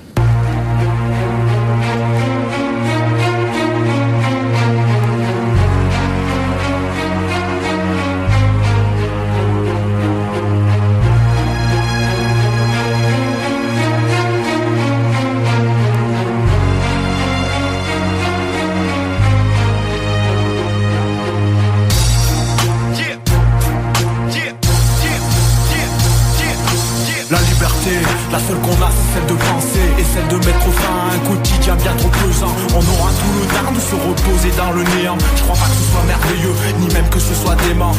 La 28.30 28.38
seule 28.38 28.58
qu'on 28.58 28.78
a 28.82 28.90
c'est 28.90 29.18
celle 29.18 29.26
de 29.26 29.34
penser 29.34 29.86
Et 29.98 30.04
celle 30.04 30.28
de 30.28 30.36
mettre 30.46 30.70
fin 30.70 30.94
à 30.94 31.14
un 31.14 31.18
quotidien 31.28 31.74
bien 31.76 31.94
trop 31.96 32.08
pesant. 32.08 32.54
On 32.70 32.84
aura 32.94 33.10
tout 33.10 33.34
le 33.40 33.46
temps 33.50 33.72
de 33.72 33.80
se 33.80 33.94
reposer 33.94 34.50
dans 34.56 34.72
le 34.72 34.82
néant. 34.94 35.18
Je 35.36 35.42
crois 35.42 35.56
pas 35.56 35.66
que 35.66 35.76
ce 35.76 35.90
soit 35.90 36.04
merveilleux 36.06 36.54
Ni 36.78 36.88
même 36.94 37.08
que 37.08 37.18
ce 37.18 37.34
soit 37.34 37.56
dément 37.66 37.92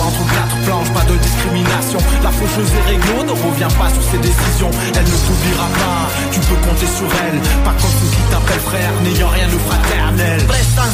entre 0.00 0.22
quatre 0.32 0.56
planches 0.64 0.90
Pas 0.92 1.04
de 1.04 1.16
discrimination. 1.16 1.98
La 2.22 2.30
faucheuse 2.30 2.72
et 2.72 2.84
réglo 2.90 3.24
ne 3.24 3.34
revient 3.34 3.72
pas 3.78 3.90
sur 3.90 4.02
ses 4.02 4.18
décisions. 4.18 4.70
Elle 4.94 5.08
ne 5.08 5.18
t'oubliera 5.24 5.68
pas 5.80 6.00
Tu 6.32 6.40
peux 6.40 6.60
compter 6.66 6.88
sur 6.88 7.08
elle. 7.26 7.38
Pas 7.64 7.74
comme 7.76 7.94
ceux 8.00 8.10
qui 8.14 8.22
t'appellent 8.30 8.66
frère 8.70 8.92
N'ayant 9.02 9.28
rien 9.28 9.48
de 9.48 9.58
fraternel. 9.66 10.38
Prestan 10.46 10.90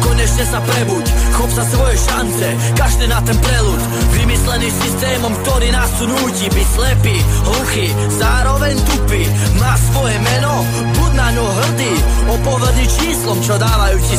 konečne 0.00 0.44
sa 0.44 0.60
prebuď 0.60 1.04
Chop 1.36 1.50
sa 1.52 1.64
svoje 1.64 1.96
šance, 1.96 2.48
kašne 2.76 3.06
na 3.08 3.20
ten 3.24 3.36
prelud 3.36 3.80
Vymyslený 4.16 4.68
systémom, 4.68 5.32
ktorý 5.44 5.68
nás 5.72 5.90
tu 5.96 6.04
núti 6.08 6.46
Byť 6.52 6.68
slepý, 6.76 7.16
hluchý, 7.46 7.86
zároveň 8.20 8.74
tupý. 8.84 9.22
Má 9.60 9.74
svoje 9.92 10.16
meno, 10.20 10.64
buď 10.96 11.10
na 11.16 11.28
ňo 11.32 11.44
hrdý. 11.46 11.92
Opovedný 12.30 12.86
číslom, 12.86 13.38
čo 13.44 13.54
dávajú 13.56 13.96
ti 14.08 14.16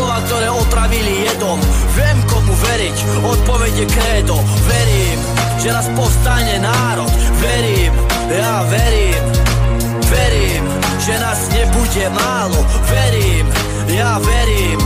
slova, 0.00 0.16
ktoré 0.26 0.48
otravili 0.48 1.12
jedom 1.28 1.58
komu 2.26 2.52
veriť, 2.52 2.96
odpovede 3.22 3.84
krédo. 3.88 4.36
Verím, 4.66 5.20
že 5.60 5.72
raz 5.72 5.86
povstane 5.94 6.58
národ. 6.60 7.10
Verím, 7.40 7.92
ja 8.28 8.66
verím. 8.68 9.24
Verím, 10.10 10.64
že 10.98 11.14
nás 11.22 11.40
nebude 11.54 12.04
málo. 12.10 12.60
Verím, 12.90 13.46
ja 13.88 14.18
verím. 14.18 14.80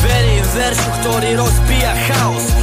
Verím 0.00 0.44
veršu, 0.56 0.90
ktorý 1.00 1.36
rozbíja 1.36 1.92
chaos 2.08 2.59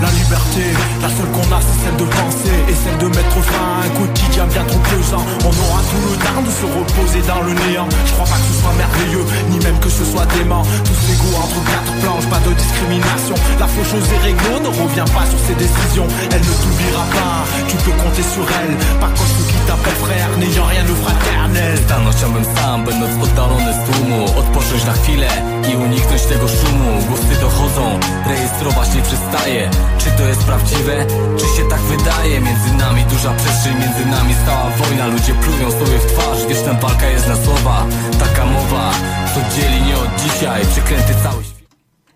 La 0.00 0.10
liberté, 0.10 0.64
la 1.02 1.08
seule 1.08 1.30
qu'on 1.34 1.48
a 1.54 1.60
c'est 1.60 1.78
celle 1.84 1.96
de 1.96 2.04
penser 2.04 2.56
Et 2.68 2.74
celle 2.74 2.98
de 2.98 3.08
mettre 3.10 3.38
fin 3.42 3.66
à 3.66 3.86
un 3.86 3.90
quotidien 3.98 4.46
bien 4.46 4.64
trop 4.64 4.78
pesant. 4.90 5.24
On 5.42 5.54
aura 5.54 5.80
tout 5.90 6.02
le 6.10 6.16
temps 6.18 6.42
de 6.42 6.50
se 6.50 6.66
reposer 6.66 7.22
dans 7.26 7.42
le 7.42 7.52
néant. 7.66 7.88
Je 8.06 8.12
crois 8.12 8.26
pas 8.26 8.38
que 8.38 8.48
ce 8.50 8.56
soit 8.60 8.76
merveilleux, 8.78 9.26
ni 9.50 9.58
même 9.64 9.78
que 9.80 9.90
ce 9.90 10.04
soit 10.04 10.26
dément. 10.38 10.62
Tous 10.84 11.00
égaux 11.12 11.36
entre 11.38 11.60
quatre 11.70 11.92
planches, 12.02 12.28
pas 12.30 12.42
de 12.46 12.52
discrimination. 12.54 13.36
La 13.58 13.66
faucheuse 13.66 14.08
et 14.14 14.20
réglo 14.26 14.58
ne 14.62 14.70
revient 14.70 15.10
pas 15.14 15.26
sur 15.26 15.40
ses 15.46 15.54
décisions. 15.54 16.08
Elle 16.30 16.42
ne 16.42 16.54
t'oubliera 16.62 17.04
pas, 17.14 17.46
tu 17.68 17.76
peux 17.82 17.96
compter 18.02 18.22
sur 18.22 18.46
elle. 18.62 18.74
Pas 18.98 19.10
comme 19.14 19.32
t'appellent 19.66 20.00
frère, 20.04 20.28
n'ayant 20.38 20.66
rien 20.72 20.84
de 20.84 20.94
fraternel 21.02 21.76
chciałbym 22.16 22.44
sam, 22.44 22.84
będąc 22.84 23.12
oddalony 23.24 23.72
z 23.72 23.80
tłumu 23.86 24.24
Odpocząć 24.24 24.84
na 24.86 24.92
chwilę 24.92 25.28
i 25.72 25.76
uniknąć 25.76 26.22
tego 26.22 26.48
szumu 26.48 26.90
Głosy 27.08 27.40
dochodzą, 27.40 28.00
rejestrować 28.26 28.94
nie 28.94 29.02
przestaje 29.02 29.70
Czy 29.98 30.10
to 30.18 30.22
jest 30.22 30.44
prawdziwe, 30.46 31.06
czy 31.38 31.46
się 31.56 31.68
tak 31.70 31.80
wydaje? 31.80 32.40
Między 32.40 32.74
nami 32.74 33.02
duża 33.04 33.32
przestrzeń, 33.40 33.74
między 33.80 34.06
nami 34.06 34.34
stała 34.34 34.70
wojna 34.70 35.06
Ludzie 35.06 35.34
plują 35.34 35.70
sobie 35.70 35.98
w 35.98 36.06
twarz, 36.12 36.46
wieczna 36.46 36.72
walka 36.72 37.06
jest 37.06 37.28
na 37.28 37.36
słowa 37.36 37.86
Taka 38.18 38.46
mowa, 38.46 38.90
co 39.34 39.40
dzieli 39.54 39.82
nie 39.82 39.96
od 39.96 40.10
dzisiaj 40.22 40.60
Przekręty 40.72 41.14
cały 41.22 41.44
świat 41.44 41.66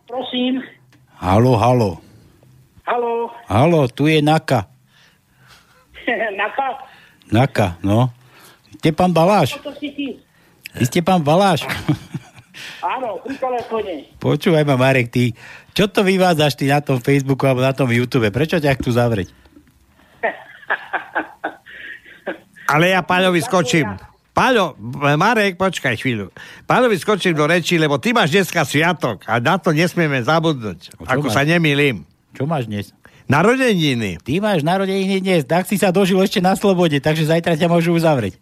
Prosím. 0.09 0.62
Halo, 1.16 1.57
halo. 1.59 1.96
Halo. 2.84 3.30
Halo, 3.46 3.88
tu 3.88 4.09
je 4.09 4.22
Naka. 4.22 4.64
Naka? 6.40 6.89
Naka, 7.31 7.78
no. 7.81 8.11
Ste 8.83 8.91
pán 8.91 9.14
Baláš? 9.14 9.59
To 9.62 9.70
si 9.78 9.91
ty. 9.95 10.07
Vy 10.74 10.85
ste 10.87 11.01
pán 11.03 11.22
Baláš? 11.22 11.66
Áno, 12.85 13.22
pri 13.22 13.35
telefóne. 13.39 13.93
Počúvaj 14.18 14.64
ma, 14.66 14.76
Marek, 14.76 15.09
ty, 15.14 15.33
čo 15.72 15.87
to 15.89 16.05
vyvádzaš 16.05 16.59
ty 16.59 16.68
na 16.68 16.83
tom 16.83 16.99
Facebooku 16.99 17.47
alebo 17.47 17.62
na 17.62 17.72
tom 17.72 17.89
YouTube? 17.89 18.28
Prečo 18.28 18.59
ťa 18.59 18.76
chcú 18.76 18.91
zavrieť? 18.93 19.31
Ale 22.70 22.95
ja 22.95 23.03
Páľovi 23.03 23.43
skočím. 23.43 23.99
Páľo, 24.31 24.78
Marek, 25.18 25.59
počkaj 25.59 25.99
chvíľu. 25.99 26.31
Páľovi 26.70 26.97
skočím 27.03 27.35
do 27.35 27.51
reči, 27.51 27.74
lebo 27.83 27.99
ty 27.99 28.14
máš 28.14 28.31
dneska 28.31 28.62
sviatok 28.62 29.26
a 29.26 29.43
na 29.43 29.59
to 29.59 29.74
nesmieme 29.74 30.22
zabudnúť. 30.22 30.95
Ako 31.03 31.28
máš? 31.28 31.35
sa 31.35 31.43
nemýlim. 31.43 32.07
Čo 32.31 32.47
máš 32.47 32.70
dnes? 32.70 32.95
Narodeniny. 33.31 34.18
Ty 34.18 34.43
máš 34.43 34.66
narodeniny 34.66 35.22
dnes, 35.22 35.47
tak 35.47 35.62
si 35.70 35.78
sa 35.78 35.95
dožil 35.95 36.18
ešte 36.18 36.43
na 36.43 36.59
slobode, 36.59 36.99
takže 36.99 37.31
zajtra 37.31 37.55
ťa 37.55 37.70
môžu 37.70 37.95
uzavrieť. 37.95 38.35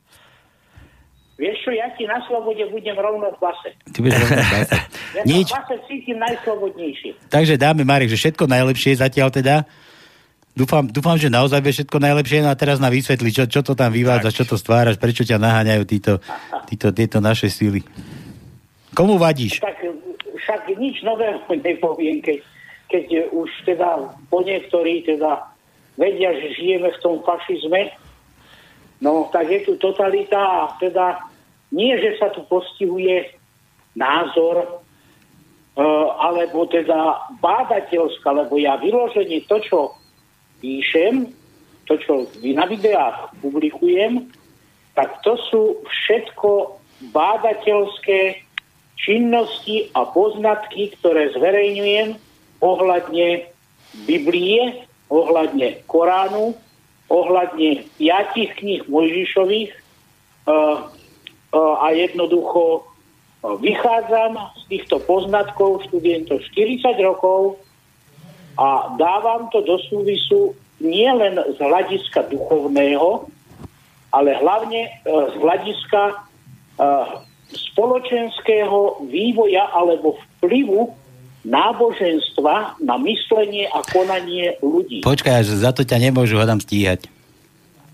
Vieš 1.39 1.57
čo, 1.62 1.70
ja 1.70 1.86
ti 1.95 2.09
na 2.09 2.18
slobode 2.26 2.64
budem 2.72 2.97
rovno 2.99 3.28
v 3.30 3.39
base. 3.39 3.70
Ty 3.93 3.99
budeš 4.01 4.18
rovno 4.24 4.43
v 4.43 4.53
base. 4.57 4.72
Ja 5.16 5.22
Nič. 5.28 5.49
v 5.53 5.55
base 5.55 5.76
cítim 5.86 6.16
najslobodnejšie. 6.18 7.11
Takže 7.28 7.55
dáme, 7.61 7.84
Marek, 7.84 8.09
že 8.09 8.16
všetko 8.16 8.49
najlepšie 8.49 8.97
zatiaľ 8.99 9.28
teda. 9.28 9.68
Dúfam, 10.57 10.89
dúfam, 10.91 11.14
že 11.14 11.30
naozaj 11.30 11.62
vieš 11.62 11.84
všetko 11.84 11.99
najlepšie. 12.03 12.43
No 12.43 12.51
a 12.51 12.59
teraz 12.59 12.82
na 12.82 12.91
vysvetli, 12.91 13.30
čo, 13.30 13.47
čo 13.47 13.62
to 13.62 13.78
tam 13.78 13.95
vyvádzaš, 13.95 14.34
čo 14.34 14.45
to 14.49 14.57
stváraš, 14.59 14.99
prečo 14.99 15.22
ťa 15.22 15.39
naháňajú 15.39 15.82
títo, 15.86 16.12
títo, 16.66 16.91
tieto 16.91 17.22
naše 17.22 17.47
síly. 17.47 17.86
Komu 18.97 19.14
vadíš? 19.20 19.62
Tak 19.62 19.78
však 20.43 20.74
nič 20.80 21.07
nového 21.07 21.39
nepoviem, 21.68 22.18
keď, 22.18 22.43
keď 22.89 23.32
už 23.32 23.49
teda 23.68 24.16
po 24.32 24.41
niektorí 24.41 25.05
teda 25.05 25.45
vedia, 26.01 26.32
že 26.32 26.57
žijeme 26.57 26.89
v 26.89 27.03
tom 27.05 27.20
fašizme, 27.20 27.93
no 29.05 29.28
tak 29.28 29.53
je 29.53 29.61
tu 29.68 29.76
totalita 29.76 30.41
a 30.41 30.61
teda 30.80 31.20
nie, 31.74 31.93
že 32.01 32.16
sa 32.16 32.32
tu 32.32 32.49
postihuje 32.49 33.28
názor, 33.93 34.64
e, 34.64 34.68
alebo 36.16 36.64
teda 36.64 37.28
bádateľská, 37.45 38.28
lebo 38.32 38.57
ja 38.57 38.80
vyloženie 38.80 39.45
to, 39.45 39.61
čo 39.61 39.78
píšem, 40.64 41.28
to, 41.84 42.01
čo 42.01 42.24
na 42.57 42.64
videách 42.64 43.36
publikujem, 43.45 44.32
tak 44.97 45.20
to 45.22 45.36
sú 45.51 45.62
všetko 45.84 46.80
bádateľské 47.14 48.43
činnosti 48.99 49.93
a 49.95 50.09
poznatky, 50.11 50.99
ktoré 50.99 51.30
zverejňujem 51.36 52.28
ohľadne 52.61 53.46
Biblie, 54.04 54.84
ohľadne 55.09 55.82
Koránu, 55.88 56.54
ohľadne 57.09 57.88
piatich 57.96 58.52
kníh 58.60 58.85
Mojžišových 58.85 59.72
uh, 59.72 60.52
uh, 60.52 61.74
a 61.80 61.86
jednoducho 61.97 62.85
uh, 62.85 63.56
vychádzam 63.59 64.36
z 64.36 64.62
týchto 64.68 65.01
poznatkov, 65.09 65.89
študujem 65.89 66.28
to 66.28 66.36
40 66.52 66.85
rokov 67.01 67.56
a 68.60 68.93
dávam 69.01 69.48
to 69.55 69.64
do 69.64 69.80
súvisu 69.89 70.52
nielen 70.82 71.40
z 71.56 71.59
hľadiska 71.62 72.26
duchovného, 72.28 73.30
ale 74.10 74.30
hlavne 74.35 74.89
z 75.06 75.35
hľadiska 75.39 76.26
spoločenského 77.51 79.02
vývoja 79.06 79.70
alebo 79.74 80.18
vplyvu 80.39 80.94
náboženstva 81.47 82.82
na 82.82 82.97
myslenie 83.06 83.70
a 83.70 83.82
konanie 83.86 84.59
ľudí. 84.59 85.06
Počkaj, 85.06 85.47
že 85.47 85.62
za 85.62 85.70
to 85.70 85.86
ťa 85.86 86.10
nemôžu 86.10 86.39
hodám 86.39 86.59
stíhať. 86.59 87.06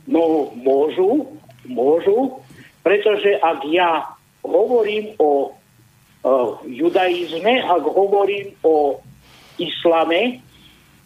No 0.09 0.53
môžu, 0.57 1.29
môžu, 1.69 2.41
pretože 2.85 3.37
ak 3.41 3.65
ja 3.69 4.05
hovorím 4.45 5.17
o, 5.17 5.53
o 6.25 6.33
judaizme, 6.69 7.65
ak 7.65 7.85
hovorím 7.85 8.53
o 8.65 9.01
islame, 9.57 10.45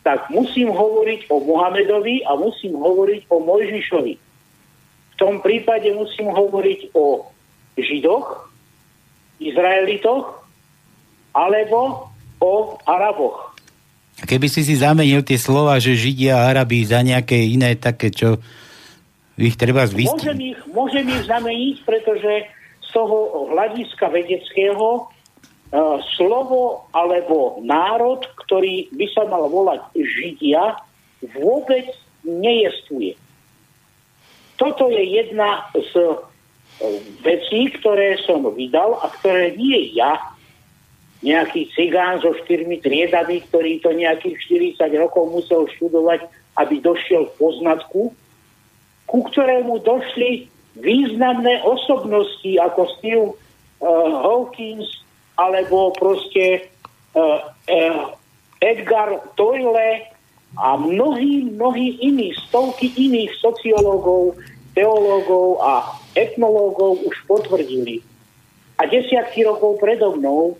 tak 0.02 0.30
musím 0.32 0.72
hovoriť 0.72 1.30
o 1.30 1.36
Mohamedovi 1.42 2.24
a 2.26 2.34
musím 2.38 2.74
hovoriť 2.78 3.28
o 3.28 3.36
Mojžišovi. 3.44 4.14
V 4.16 5.14
tom 5.18 5.42
prípade 5.42 5.90
musím 5.94 6.30
hovoriť 6.30 6.94
o 6.94 7.28
Židoch, 7.78 8.50
Izraelitoch 9.38 10.42
alebo 11.34 12.10
o 12.38 12.78
Araboch. 12.86 13.54
Keby 14.18 14.50
si 14.50 14.66
si 14.66 14.74
zamenil 14.74 15.22
tie 15.22 15.38
slova, 15.38 15.78
že 15.78 15.94
Židia 15.94 16.42
a 16.42 16.50
Arabi 16.50 16.82
za 16.82 17.06
nejaké 17.06 17.38
iné 17.38 17.78
také, 17.78 18.10
čo 18.10 18.42
ich 19.38 19.54
treba 19.54 19.86
zvistiť. 19.86 20.26
Môžem 20.26 20.40
ich, 20.42 20.58
môžem 20.74 21.06
ich 21.06 21.22
zameniť, 21.30 21.76
pretože 21.86 22.50
z 22.82 22.88
toho 22.90 23.46
hľadiska 23.54 24.10
vedeckého 24.10 25.06
uh, 25.06 26.02
slovo 26.18 26.90
alebo 26.90 27.62
národ, 27.62 28.26
ktorý 28.42 28.90
by 28.90 29.06
sa 29.14 29.22
mal 29.30 29.46
volať 29.46 29.86
Židia, 29.94 30.82
vôbec 31.38 31.86
nejestvuje. 32.26 33.14
Toto 34.58 34.90
je 34.90 35.22
jedna 35.22 35.70
z 35.78 35.94
uh, 35.94 36.18
vecí, 37.22 37.70
ktoré 37.78 38.18
som 38.26 38.42
vydal 38.50 38.98
a 38.98 39.06
ktoré 39.14 39.54
nie 39.54 39.94
ja, 39.94 40.18
nejaký 41.18 41.74
cigán 41.74 42.22
so 42.22 42.30
štyrmi 42.44 42.78
triedami, 42.78 43.42
ktorý 43.50 43.82
to 43.82 43.90
nejakých 43.90 44.38
40 44.78 45.02
rokov 45.02 45.34
musel 45.34 45.66
študovať, 45.74 46.30
aby 46.58 46.78
došiel 46.78 47.26
k 47.26 47.38
poznatku, 47.38 48.14
ku 49.08 49.18
ktorému 49.32 49.82
došli 49.82 50.46
významné 50.78 51.66
osobnosti 51.66 52.52
ako 52.62 52.80
Steve 52.98 53.26
uh, 53.26 53.34
Hawkins, 54.22 54.86
alebo 55.34 55.90
proste 55.94 56.70
uh, 57.14 57.50
uh, 57.50 58.14
Edgar 58.62 59.22
Toyle 59.34 60.06
a 60.58 60.78
mnohí, 60.78 61.50
mnohí 61.50 61.98
iní, 62.02 62.34
stovky 62.46 62.94
iných 62.94 63.34
sociológov, 63.42 64.38
teológov 64.74 65.62
a 65.62 65.98
etnológov 66.14 67.02
už 67.06 67.16
potvrdili. 67.26 68.02
A 68.78 68.86
desiatky 68.86 69.42
rokov 69.42 69.82
predo 69.82 70.14
mnou, 70.14 70.54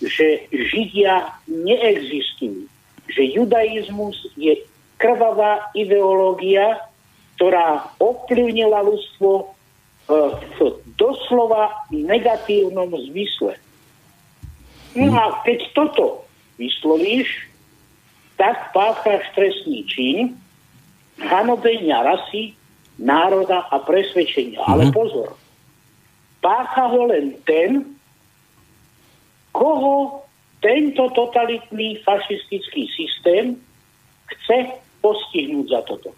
že 0.00 0.48
Židia 0.52 1.32
neexistujú. 1.48 2.68
Že 3.06 3.22
judaizmus 3.38 4.16
je 4.36 4.60
krvavá 4.98 5.70
ideológia, 5.72 6.80
ktorá 7.36 7.92
ovplyvnila 8.00 8.82
ľudstvo 8.82 9.30
e, 9.40 9.44
v 10.56 10.58
doslova 10.96 11.86
negatívnom 11.92 12.90
zmysle. 13.12 13.56
No 14.96 15.12
a 15.12 15.44
keď 15.44 15.58
toto 15.76 16.24
vyslovíš, 16.56 17.28
tak 18.40 18.72
pácháš 18.72 19.28
trestný 19.36 19.84
čin 19.88 20.36
hanobenia 21.20 22.04
rasy, 22.04 22.52
národa 22.96 23.68
a 23.68 23.80
presvedčenia. 23.80 24.60
Ale 24.64 24.88
mhm. 24.88 24.92
pozor, 24.92 25.36
pácha 26.40 26.88
ho 26.88 27.08
len 27.08 27.36
ten, 27.44 27.95
koho 29.56 30.20
tento 30.60 31.08
totalitný 31.16 32.04
fašistický 32.04 32.84
systém 32.92 33.56
chce 34.28 34.76
postihnúť 35.00 35.66
za 35.72 35.80
toto. 35.88 36.12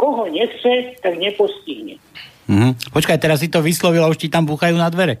Koho 0.00 0.24
nechce, 0.32 0.96
tak 1.04 1.20
nepostihne. 1.20 2.00
Mm-hmm. 2.48 2.72
Počkaj, 2.96 3.18
teraz 3.20 3.44
si 3.44 3.52
to 3.52 3.60
vyslovil 3.60 4.00
a 4.02 4.08
už 4.08 4.16
ti 4.16 4.32
tam 4.32 4.48
búchajú 4.48 4.72
na 4.74 4.88
dvere. 4.88 5.20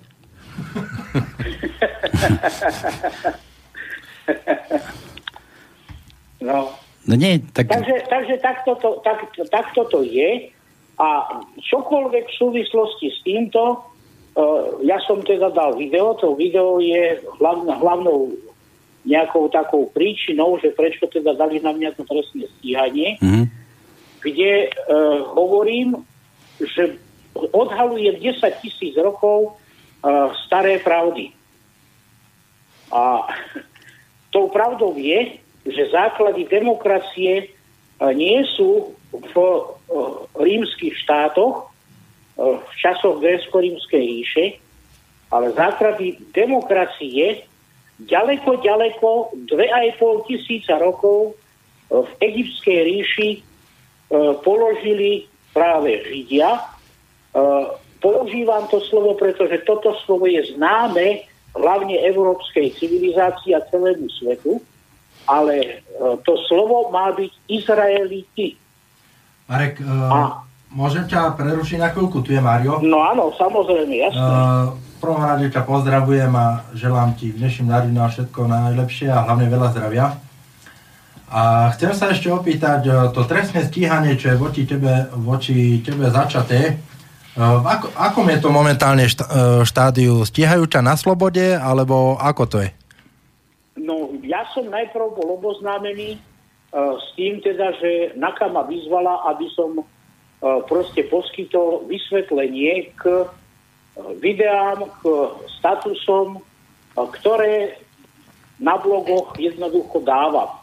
no. 6.48 6.72
No 7.02 7.14
nie, 7.18 7.42
tak... 7.50 7.66
Takže, 7.66 8.06
takže 8.06 8.38
takto, 8.38 8.78
to, 8.78 9.02
tak, 9.02 9.26
takto 9.50 9.82
to 9.90 10.06
je 10.06 10.54
a 11.02 11.08
čokoľvek 11.58 12.24
v 12.30 12.38
súvislosti 12.38 13.10
s 13.10 13.18
týmto, 13.26 13.82
ja 14.80 14.96
som 15.04 15.20
teda 15.20 15.52
dal 15.52 15.76
video, 15.76 16.16
to 16.16 16.32
video 16.32 16.80
je 16.80 17.20
hlavnou, 17.36 17.76
hlavnou 17.76 18.18
nejakou 19.02 19.50
takou 19.50 19.90
príčinou, 19.90 20.56
že 20.62 20.70
prečo 20.72 21.10
teda 21.10 21.34
dali 21.34 21.58
na 21.58 21.74
mňa 21.74 21.98
to 21.98 22.06
trestné 22.06 22.46
stíhanie, 22.58 23.18
mm-hmm. 23.18 23.44
kde 24.22 24.70
uh, 24.70 25.26
hovorím, 25.34 26.06
že 26.62 26.96
odhalujem 27.34 28.22
10 28.22 28.62
tisíc 28.62 28.94
rokov 28.94 29.52
uh, 29.52 30.30
staré 30.46 30.78
pravdy. 30.78 31.34
A 32.94 33.26
tou 34.34 34.46
pravdou 34.54 34.94
je, 34.94 35.42
že 35.66 35.92
základy 35.92 36.46
demokracie 36.46 37.50
uh, 37.98 38.14
nie 38.14 38.46
sú 38.54 38.94
v 39.10 39.34
uh, 39.34 40.24
rímskych 40.38 40.94
štátoch, 41.02 41.71
v 42.36 42.72
časoch 42.80 43.20
grécko-rímskej 43.20 44.02
ríše, 44.02 44.44
ale 45.32 45.52
základy 45.52 46.20
demokracie 46.32 47.44
ďaleko, 48.00 48.60
ďaleko, 48.60 49.08
dve 49.48 49.68
aj 49.68 49.96
pol 50.00 50.24
tisíca 50.28 50.80
rokov 50.80 51.36
v 51.92 52.10
egyptskej 52.24 52.78
ríši 52.88 53.28
položili 54.44 55.28
práve 55.52 56.04
Židia. 56.08 56.56
Používam 58.00 58.64
to 58.68 58.80
slovo, 58.88 59.14
pretože 59.14 59.62
toto 59.68 59.94
slovo 60.04 60.26
je 60.26 60.56
známe 60.56 61.28
hlavne 61.52 62.00
európskej 62.00 62.72
civilizácii 62.80 63.52
a 63.52 63.64
celému 63.68 64.08
svetu, 64.08 64.58
ale 65.28 65.84
to 66.24 66.34
slovo 66.48 66.88
má 66.90 67.12
byť 67.12 67.32
Izraeliti. 67.46 68.56
Marek, 69.46 69.84
uh, 69.84 70.08
a, 70.08 70.18
môžem 70.72 71.04
ťa 71.08 71.36
prerušiť 71.36 71.78
na 71.78 71.88
chvíľku? 71.92 72.24
Tu 72.24 72.36
je 72.36 72.42
Mario. 72.42 72.80
No 72.80 73.04
áno, 73.04 73.32
samozrejme, 73.36 73.92
jasné. 73.92 74.20
Uh, 74.20 74.74
prvom 75.02 75.18
rade 75.18 75.50
ťa 75.50 75.66
pozdravujem 75.66 76.30
a 76.30 76.62
želám 76.78 77.18
ti 77.18 77.34
v 77.34 77.42
dnešným 77.42 77.74
narodinám 77.74 78.14
všetko 78.14 78.46
najlepšie 78.46 79.10
a 79.10 79.26
hlavne 79.26 79.50
veľa 79.50 79.68
zdravia. 79.74 80.14
A 81.32 81.74
chcem 81.74 81.90
sa 81.90 82.14
ešte 82.14 82.30
opýtať, 82.30 82.86
e, 82.86 82.92
to 83.10 83.26
trestné 83.26 83.66
stíhanie, 83.66 84.14
čo 84.14 84.30
je 84.30 84.36
voči 84.38 84.62
tebe, 84.62 85.10
voči 85.18 85.82
tebe 85.82 86.06
začaté, 86.06 86.60
e, 86.70 86.74
v 87.34 87.64
ako, 87.66 87.90
akom 87.98 88.30
je 88.30 88.38
to 88.38 88.52
momentálne 88.54 89.02
e, 89.02 89.12
štádiu? 89.66 90.22
Stíhajú 90.22 90.70
ťa 90.70 90.84
na 90.86 90.94
slobode, 90.94 91.56
alebo 91.58 92.14
ako 92.20 92.42
to 92.46 92.58
je? 92.62 92.70
No, 93.80 94.12
ja 94.22 94.46
som 94.54 94.68
najprv 94.70 95.16
bol 95.16 95.40
oboznámený 95.40 96.20
uh, 96.20 96.92
s 97.00 97.16
tým 97.16 97.40
teda, 97.40 97.72
že 97.80 98.12
NAKA 98.20 98.52
ma 98.52 98.68
vyzvala, 98.68 99.32
aby 99.32 99.48
som 99.56 99.80
proste 100.42 101.06
poskytol 101.06 101.86
vysvetlenie 101.86 102.90
k 102.98 103.30
videám, 104.18 104.90
k 104.98 105.02
statusom, 105.60 106.42
ktoré 106.92 107.78
na 108.58 108.74
blogoch 108.78 109.38
jednoducho 109.38 110.02
dávam. 110.02 110.58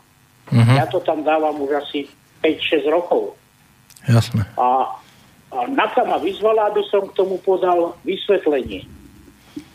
Uh-huh. 0.50 0.76
Ja 0.76 0.84
to 0.90 1.00
tam 1.00 1.24
dávam 1.24 1.56
už 1.64 1.80
asi 1.84 2.10
5-6 2.44 2.90
rokov. 2.92 3.40
Jasné. 4.08 4.48
A, 4.56 4.98
a 5.52 5.58
NAKA 5.68 6.04
ma 6.08 6.18
vyzvala, 6.20 6.72
aby 6.72 6.84
som 6.88 7.08
k 7.08 7.16
tomu 7.16 7.38
podal 7.44 7.96
vysvetlenie. 8.08 8.88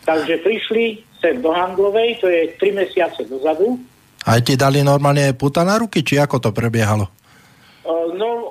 Takže 0.05 0.41
prišli 0.45 1.05
sem 1.21 1.41
do 1.41 1.53
Handlovej, 1.53 2.21
to 2.21 2.27
je 2.29 2.53
3 2.61 2.81
mesiace 2.81 3.25
dozadu. 3.25 3.81
Aj 4.25 4.41
ti 4.41 4.57
dali 4.57 4.81
normálne 4.81 5.37
puta 5.37 5.65
na 5.65 5.77
ruky, 5.77 6.01
či 6.01 6.17
ako 6.17 6.41
to 6.41 6.51
prebiehalo? 6.53 7.09
No, 8.17 8.49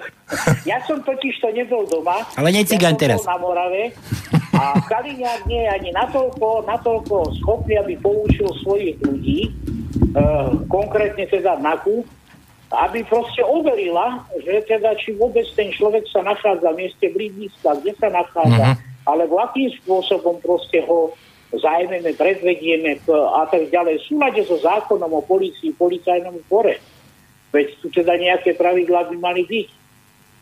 ja 0.70 0.80
som 0.88 1.04
totiž 1.04 1.34
to 1.44 1.48
nebol 1.52 1.84
doma. 1.84 2.24
Ale 2.36 2.48
necigaň 2.52 2.94
ja 2.96 3.00
teraz. 3.00 3.20
na 3.28 3.36
Morave 3.36 3.92
a 4.56 4.80
Kaliňák 4.80 5.44
nie 5.48 5.60
je 5.64 5.68
ani 5.68 5.90
natoľko, 5.92 6.64
natoľko 6.64 7.36
schopný, 7.40 7.76
aby 7.76 7.96
poučil 8.00 8.48
svojich 8.64 8.96
ľudí, 9.04 9.52
uh, 10.16 10.56
konkrétne 10.72 11.28
teda 11.28 11.60
NAKU, 11.60 12.04
aby 12.72 13.04
proste 13.04 13.44
overila, 13.44 14.24
že 14.40 14.64
teda 14.64 14.96
či 14.96 15.12
vôbec 15.12 15.44
ten 15.52 15.68
človek 15.68 16.08
sa 16.08 16.24
nachádza 16.24 16.72
v 16.72 16.78
mieste 16.80 17.06
blízka, 17.12 17.76
kde 17.84 17.92
sa 18.00 18.08
nachádza, 18.08 18.66
mm-hmm. 18.72 19.04
alebo 19.04 19.36
akým 19.44 19.68
spôsobom 19.84 20.40
proste 20.40 20.80
ho 20.88 21.12
zajmeme, 21.52 22.16
predvedieme 22.16 22.96
a 23.12 23.44
tak 23.44 23.68
ďalej. 23.68 24.00
V 24.00 24.06
súlade 24.08 24.40
so 24.48 24.56
zákonom 24.56 25.12
o 25.12 25.20
policii, 25.20 25.76
policajnom 25.76 26.40
zbore. 26.48 26.80
Veď 27.52 27.66
tu 27.84 27.92
teda 27.92 28.16
nejaké 28.16 28.56
pravidlá 28.56 29.12
by 29.12 29.16
mali 29.20 29.44
byť. 29.44 29.68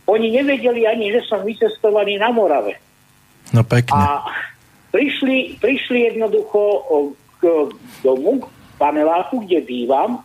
Oni 0.07 0.31
nevedeli 0.31 0.87
ani, 0.87 1.11
že 1.11 1.27
som 1.27 1.43
vycestovaný 1.43 2.16
na 2.23 2.31
Morave. 2.31 2.78
No 3.51 3.66
pekne. 3.66 3.99
A 3.99 4.23
prišli, 4.95 5.59
prišli 5.59 6.15
jednoducho 6.15 6.87
k 7.43 7.43
domu, 8.07 8.43
k 8.43 8.47
paneláku, 8.78 9.43
kde 9.43 9.62
bývam 9.66 10.23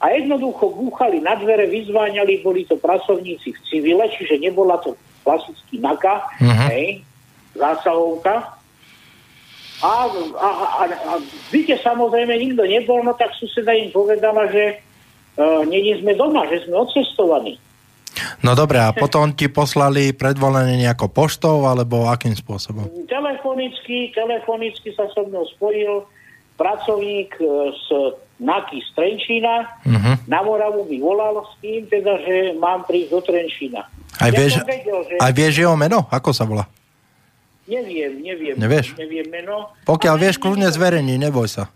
a 0.00 0.12
jednoducho 0.12 0.72
búchali 0.72 1.20
na 1.20 1.36
dvere, 1.36 1.68
vyzváňali, 1.68 2.44
boli 2.44 2.68
to 2.68 2.76
pracovníci 2.76 3.52
v 3.52 3.60
civile, 3.68 4.04
čiže 4.12 4.40
nebola 4.40 4.76
to 4.84 4.92
klasický 5.24 5.80
NAKA, 5.80 6.16
uh-huh. 6.36 6.68
hej, 6.68 7.00
zásahovka. 7.56 8.56
A, 9.80 9.92
a, 10.40 10.48
a, 10.48 10.82
a 10.88 11.12
byte 11.52 11.76
samozrejme 11.80 12.32
nikto 12.36 12.64
nebol, 12.64 13.00
no 13.04 13.12
tak 13.16 13.32
suseda 13.36 13.72
im 13.76 13.92
povedala, 13.92 14.48
že 14.48 14.76
uh, 14.76 14.85
není 15.68 16.00
sme 16.00 16.16
doma, 16.16 16.48
že 16.48 16.64
sme 16.64 16.80
odcestovaní. 16.80 17.60
No 18.40 18.56
dobre, 18.56 18.80
a 18.80 18.96
potom 18.96 19.36
ti 19.36 19.52
poslali 19.52 20.16
predvolenie 20.16 20.80
nejako 20.80 21.12
poštou, 21.12 21.68
alebo 21.68 22.08
akým 22.08 22.32
spôsobom? 22.32 22.88
Telefonicky, 23.04 24.12
telefonicky 24.16 24.88
sa 24.96 25.04
so 25.12 25.28
mnou 25.28 25.44
spojil 25.52 26.08
pracovník 26.56 27.36
e, 27.36 27.44
z 27.76 27.86
NAKY 28.40 28.78
z 28.80 28.88
Trenčína. 28.96 29.54
Uh-huh. 29.84 30.16
Na 30.24 30.40
Moravu 30.40 30.88
mi 30.88 30.96
volal 30.96 31.44
s 31.44 31.52
tým, 31.60 31.84
teda, 31.88 32.16
že 32.24 32.56
mám 32.56 32.88
prísť 32.88 33.10
do 33.12 33.20
Trenčína. 33.20 33.84
Aj 34.16 34.32
vieš, 34.32 34.60
ja 34.60 34.64
vedel, 34.64 34.98
že... 35.04 35.14
aj 35.20 35.32
vieš 35.36 35.54
jeho 35.60 35.76
meno? 35.76 36.08
Ako 36.08 36.32
sa 36.32 36.48
volá? 36.48 36.64
Neviem, 37.68 38.24
neviem. 38.24 38.56
Nevieš? 38.56 38.96
Neviem 38.96 39.28
meno. 39.28 39.76
Pokiaľ 39.84 40.14
vieš, 40.16 40.40
kľudne 40.40 40.72
zverejní, 40.72 41.20
neboj 41.20 41.50
sa. 41.50 41.68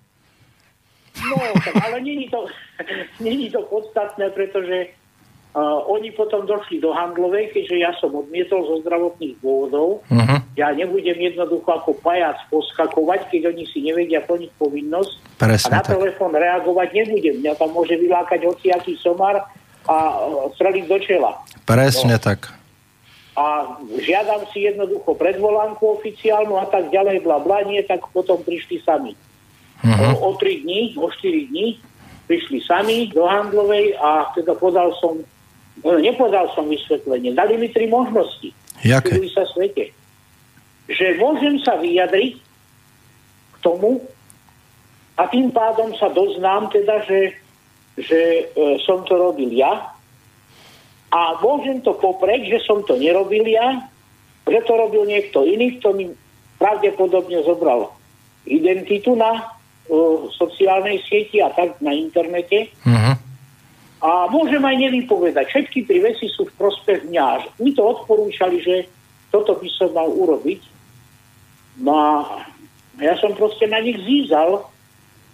No, 1.19 1.37
ale 1.83 2.01
není 2.01 2.29
to, 2.29 2.47
není 3.27 3.51
to 3.51 3.63
podstatné, 3.67 4.31
pretože 4.31 4.89
uh, 5.55 5.83
oni 5.91 6.11
potom 6.15 6.47
došli 6.47 6.81
do 6.81 6.95
Handlovej, 6.95 7.51
keďže 7.51 7.77
ja 7.77 7.91
som 7.99 8.15
odmietol 8.15 8.63
zo 8.67 8.77
zdravotných 8.87 9.37
dôvodov. 9.43 10.07
Uh-huh. 10.07 10.39
Ja 10.55 10.71
nebudem 10.75 11.19
jednoducho 11.19 11.67
ako 11.71 11.99
pajac 12.03 12.39
poskakovať, 12.51 13.31
keď 13.31 13.55
oni 13.55 13.65
si 13.71 13.83
nevedia 13.83 14.23
plniť 14.23 14.51
povinnosť. 14.59 15.13
Presne 15.39 15.71
a 15.71 15.75
na 15.79 15.83
telefón 15.83 16.33
reagovať 16.35 16.89
nebudem. 16.95 17.43
Mňa 17.43 17.53
tam 17.59 17.71
môže 17.75 17.97
vylákať 17.97 18.47
hociaký 18.47 18.95
somar 18.99 19.41
a 19.87 19.97
uh, 19.97 20.49
streliť 20.55 20.85
do 20.87 20.99
čela. 21.03 21.33
Presne 21.67 22.17
no. 22.17 22.23
tak. 22.23 22.61
A 23.39 23.79
žiadam 24.03 24.43
si 24.53 24.69
jednoducho 24.69 25.17
predvolánku 25.17 26.03
oficiálnu 26.03 26.61
a 26.61 26.67
tak 26.69 26.93
ďalej, 26.93 27.25
bla 27.25 27.39
bla, 27.41 27.63
nie, 27.65 27.81
tak 27.87 28.05
potom 28.13 28.43
prišli 28.43 28.83
sami. 28.85 29.17
Uh-huh. 29.81 30.13
O, 30.21 30.35
o 30.35 30.37
3 30.37 30.61
dní, 30.61 30.95
o 31.01 31.09
4 31.09 31.47
dní 31.49 31.81
prišli 32.31 32.63
sami 32.63 33.11
do 33.11 33.27
handlovej 33.27 33.99
a 33.99 34.31
teda 34.39 34.55
podal 34.55 34.95
som, 35.03 35.19
no, 35.83 35.99
nepodal 35.99 36.47
som 36.55 36.71
vysvetlenie. 36.71 37.35
Dali 37.35 37.59
mi 37.59 37.67
tri 37.75 37.91
možnosti. 37.91 38.55
Jaké? 38.87 39.19
sa 39.35 39.43
svete. 39.51 39.91
Že 40.87 41.19
môžem 41.19 41.59
sa 41.67 41.75
vyjadriť 41.83 42.39
k 43.53 43.57
tomu 43.67 43.99
a 45.19 45.27
tým 45.27 45.51
pádom 45.51 45.91
sa 45.99 46.09
doznám 46.09 46.71
teda, 46.71 47.03
že, 47.05 47.21
že 47.99 48.21
e, 48.47 48.79
som 48.87 49.05
to 49.05 49.19
robil 49.19 49.51
ja 49.53 49.91
a 51.11 51.21
môžem 51.43 51.83
to 51.83 51.99
popreť, 51.99 52.47
že 52.47 52.59
som 52.63 52.81
to 52.87 52.95
nerobil 52.95 53.43
ja, 53.43 53.91
že 54.47 54.61
to 54.65 54.73
robil 54.79 55.03
niekto 55.03 55.43
iný, 55.43 55.77
kto 55.83 55.93
mi 55.99 56.15
pravdepodobne 56.63 57.43
zobral 57.43 57.91
identitu 58.47 59.19
na 59.19 59.60
sociálnej 60.39 61.03
sieti 61.05 61.43
a 61.43 61.51
tak 61.51 61.79
na 61.83 61.91
internete. 61.91 62.71
Uh-huh. 62.87 63.15
A 64.01 64.11
môžem 64.33 64.63
aj 64.65 64.77
nevypovedať. 64.81 65.45
Všetky 65.51 65.85
tri 65.85 66.01
veci 66.01 66.31
sú 66.33 66.49
v 66.49 66.57
prospech 66.57 67.11
mňa. 67.11 67.59
Mi 67.61 67.77
to 67.77 67.85
odporúčali, 67.85 68.63
že 68.65 68.89
toto 69.29 69.59
by 69.59 69.69
som 69.77 69.93
mal 69.93 70.09
urobiť. 70.09 70.61
No 71.85 71.93
a 71.93 72.13
ja 73.01 73.15
som 73.21 73.37
proste 73.37 73.69
na 73.69 73.81
nich 73.81 74.01
zízal 74.01 74.65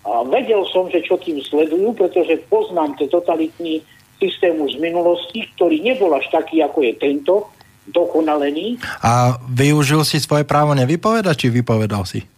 a 0.07 0.23
vedel 0.27 0.63
som, 0.71 0.87
že 0.91 1.03
čo 1.03 1.19
tým 1.19 1.43
sledujú, 1.43 1.95
pretože 1.95 2.43
poznám 2.47 2.95
ten 2.99 3.11
totalitný 3.11 3.83
systému 4.17 4.71
z 4.71 4.79
minulosti, 4.79 5.45
ktorý 5.55 5.83
nebol 5.83 6.15
až 6.15 6.27
taký, 6.31 6.63
ako 6.63 6.79
je 6.87 6.93
tento, 6.97 7.35
dokonalený. 7.91 8.83
A 9.03 9.39
využil 9.47 10.03
si 10.03 10.19
svoje 10.19 10.43
právo 10.43 10.75
nevypovedať, 10.75 11.47
či 11.47 11.49
vypovedal 11.55 12.03
si? 12.07 12.36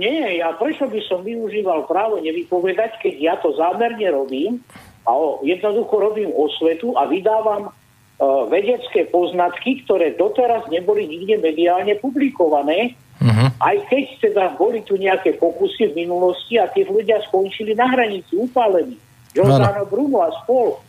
Nie, 0.00 0.40
ja 0.40 0.56
prečo 0.56 0.88
by 0.88 1.00
som 1.04 1.20
využíval 1.20 1.84
právo 1.84 2.16
nevypovedať, 2.24 2.96
keď 3.04 3.14
ja 3.20 3.34
to 3.36 3.52
zámerne 3.52 4.08
robím 4.08 4.64
a 5.04 5.12
o, 5.12 5.44
jednoducho 5.44 5.92
robím 5.92 6.32
osvetu 6.32 6.96
a 6.96 7.04
vydávam 7.04 7.68
uh, 7.68 8.48
vedecké 8.48 9.04
poznatky, 9.12 9.84
ktoré 9.84 10.16
doteraz 10.16 10.64
neboli 10.72 11.04
nikde 11.04 11.44
mediálne 11.44 12.00
publikované, 12.00 12.96
uh-huh. 13.20 13.52
aj 13.60 13.76
keď 13.92 14.04
teda 14.24 14.44
boli 14.56 14.80
tu 14.88 14.96
nejaké 14.96 15.36
pokusy 15.36 15.92
v 15.92 16.08
minulosti 16.08 16.56
a 16.56 16.64
tí 16.72 16.88
ľudia 16.88 17.20
skončili 17.28 17.76
na 17.76 17.92
hranici 17.92 18.40
upálení. 18.40 18.96
Giordano 19.36 19.84
Bruno 19.84 20.24
a 20.24 20.32
spol 20.42 20.80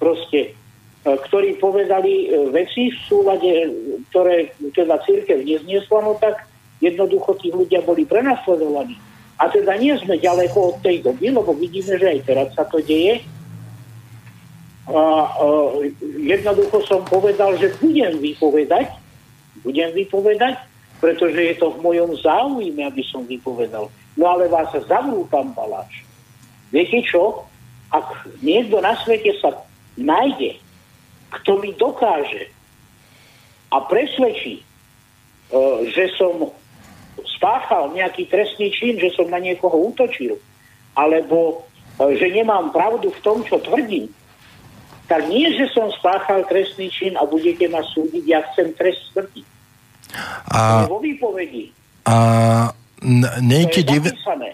proste, 0.00 0.50
e, 0.50 0.52
ktorí 1.06 1.60
povedali 1.62 2.26
e, 2.26 2.50
veci 2.50 2.90
v 2.90 2.98
súlade, 3.06 3.52
ktoré 4.10 4.50
teda 4.74 4.98
církev 5.06 5.38
nezniesla, 5.46 6.02
no 6.02 6.18
tak 6.18 6.50
jednoducho 6.84 7.32
tí 7.40 7.48
ľudia 7.48 7.80
boli 7.80 8.04
prenasledovaní. 8.04 9.00
A 9.40 9.50
teda 9.50 9.74
nie 9.80 9.96
sme 9.98 10.20
ďaleko 10.20 10.74
od 10.74 10.76
tej 10.84 11.02
doby, 11.02 11.34
lebo 11.34 11.50
vidíme, 11.56 11.98
že 11.98 12.06
aj 12.06 12.20
teraz 12.22 12.48
sa 12.54 12.62
to 12.68 12.78
deje. 12.84 13.24
A, 14.84 14.92
a, 14.94 15.00
jednoducho 16.20 16.84
som 16.86 17.02
povedal, 17.08 17.56
že 17.58 17.74
budem 17.80 18.20
vypovedať, 18.20 18.94
budem 19.64 19.90
vypovedať, 19.96 20.60
pretože 21.02 21.40
je 21.40 21.54
to 21.58 21.74
v 21.74 21.82
mojom 21.82 22.14
záujme, 22.20 22.84
aby 22.84 23.02
som 23.02 23.26
vypovedal. 23.26 23.90
No 24.14 24.24
ale 24.30 24.46
vás 24.46 24.70
zavrú, 24.86 25.26
pán 25.26 25.50
Baláč. 25.56 26.06
Viete 26.70 27.02
čo? 27.02 27.48
Ak 27.90 28.26
niekto 28.42 28.78
na 28.78 28.94
svete 29.02 29.34
sa 29.42 29.50
nájde, 29.98 30.58
kto 31.42 31.58
mi 31.58 31.74
dokáže 31.74 32.50
a 33.74 33.82
presvedčí, 33.82 34.62
e, 34.62 34.64
že 35.90 36.14
som 36.14 36.54
spáchal 37.26 37.92
nejaký 37.92 38.28
trestný 38.28 38.70
čin, 38.72 39.00
že 39.00 39.12
som 39.12 39.28
na 39.28 39.40
niekoho 39.40 39.92
útočil, 39.92 40.36
alebo 40.96 41.66
e, 42.00 42.16
že 42.16 42.28
nemám 42.30 42.70
pravdu 42.70 43.10
v 43.10 43.20
tom, 43.24 43.42
čo 43.44 43.60
tvrdím, 43.60 44.08
tak 45.04 45.28
nie, 45.28 45.52
že 45.52 45.68
som 45.72 45.92
spáchal 45.92 46.48
trestný 46.48 46.88
čin 46.88 47.12
a 47.20 47.28
budete 47.28 47.68
ma 47.68 47.84
súdiť, 47.84 48.24
ja 48.24 48.40
chcem 48.52 48.72
trest 48.72 49.04
smrti. 49.12 49.44
A, 50.48 50.88
vo 50.88 51.02
výpovedi. 51.02 51.68
A 52.08 52.16
nie 53.40 53.68
je, 53.68 53.82
div... 53.84 54.04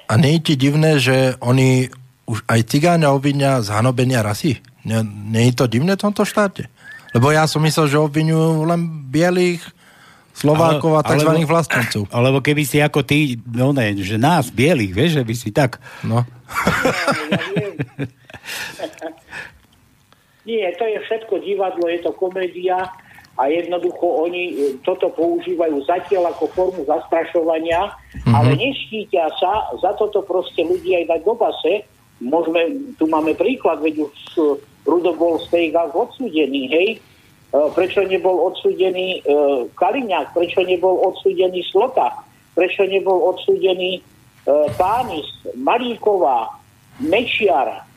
a 0.09 0.15
nie 0.19 0.43
je 0.43 0.55
divné, 0.59 0.99
že 0.99 1.39
oni 1.39 1.87
už 2.27 2.47
aj 2.47 2.61
cigáňa 2.67 3.15
obvinia 3.15 3.63
z 3.63 3.69
hanobenia 3.75 4.23
rasy? 4.23 4.59
Nie, 4.83 5.03
nie 5.05 5.51
je 5.51 5.55
to 5.55 5.67
divné 5.71 5.95
v 5.95 6.03
tomto 6.09 6.27
štáte? 6.27 6.67
Lebo 7.11 7.35
ja 7.35 7.47
som 7.51 7.63
myslel, 7.63 7.91
že 7.91 7.99
obvinujú 7.99 8.67
len 8.67 9.11
bielých 9.11 9.63
Slovákov 10.41 10.97
a 10.97 11.03
tzv. 11.05 11.29
Alebo, 11.29 11.45
vlastencov. 11.45 12.03
Alebo 12.17 12.41
keby 12.41 12.65
si 12.65 12.81
ako 12.81 13.05
ty, 13.05 13.37
no 13.45 13.77
ne, 13.77 13.93
že 14.01 14.17
nás, 14.17 14.49
bielých, 14.49 14.93
vieš, 14.97 15.11
že 15.21 15.25
by 15.29 15.35
si 15.37 15.51
tak... 15.53 15.77
No. 16.01 16.25
Nie, 20.49 20.73
to 20.81 20.89
je 20.89 20.99
všetko 21.05 21.45
divadlo, 21.45 21.85
je 21.87 22.01
to 22.01 22.17
komédia 22.17 22.89
a 23.39 23.43
jednoducho 23.47 24.25
oni 24.27 24.43
e, 24.51 24.55
toto 24.83 25.12
používajú 25.12 25.85
zatiaľ 25.85 26.33
ako 26.35 26.45
formu 26.57 26.83
zastrašovania, 26.89 27.93
mm-hmm. 27.93 28.35
ale 28.35 28.57
neštítia 28.57 29.29
sa, 29.37 29.69
za 29.79 29.93
toto 30.01 30.25
proste 30.25 30.65
ľudia 30.65 31.05
aj 31.05 31.07
dať 31.12 31.21
do 31.29 31.35
base. 31.37 31.75
Môžeme, 32.21 32.93
tu 32.97 33.05
máme 33.07 33.37
príklad, 33.37 33.85
veď 33.85 34.09
už 34.09 34.12
Rudo 34.89 35.12
bol 35.12 35.37
z 35.45 35.47
tej 35.53 35.67
odsúdený, 35.77 36.62
hej? 36.73 36.89
E, 37.51 37.59
prečo 37.74 38.06
nebol 38.06 38.55
odsúdený 38.55 39.18
e, 39.27 39.66
Kaliňák? 39.74 40.31
Prečo 40.31 40.62
nebol 40.62 41.02
odsúdený 41.10 41.66
Slota? 41.66 42.14
Prečo 42.55 42.86
nebol 42.86 43.35
odsúdený 43.35 43.98
e, 43.98 44.01
Pánis, 44.78 45.27
Maríková, 45.59 46.55
Mečiar, 47.01 47.89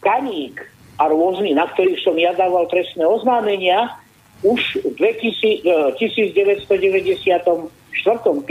Kaník 0.00 0.56
a 0.96 1.04
rôzny, 1.12 1.52
na 1.52 1.68
ktorých 1.68 2.00
som 2.00 2.16
ja 2.16 2.32
dával 2.32 2.64
trestné 2.72 3.04
oznámenia, 3.04 3.92
už 4.40 4.80
v 4.96 4.96
1994. 5.20 6.64
5. 6.64 8.46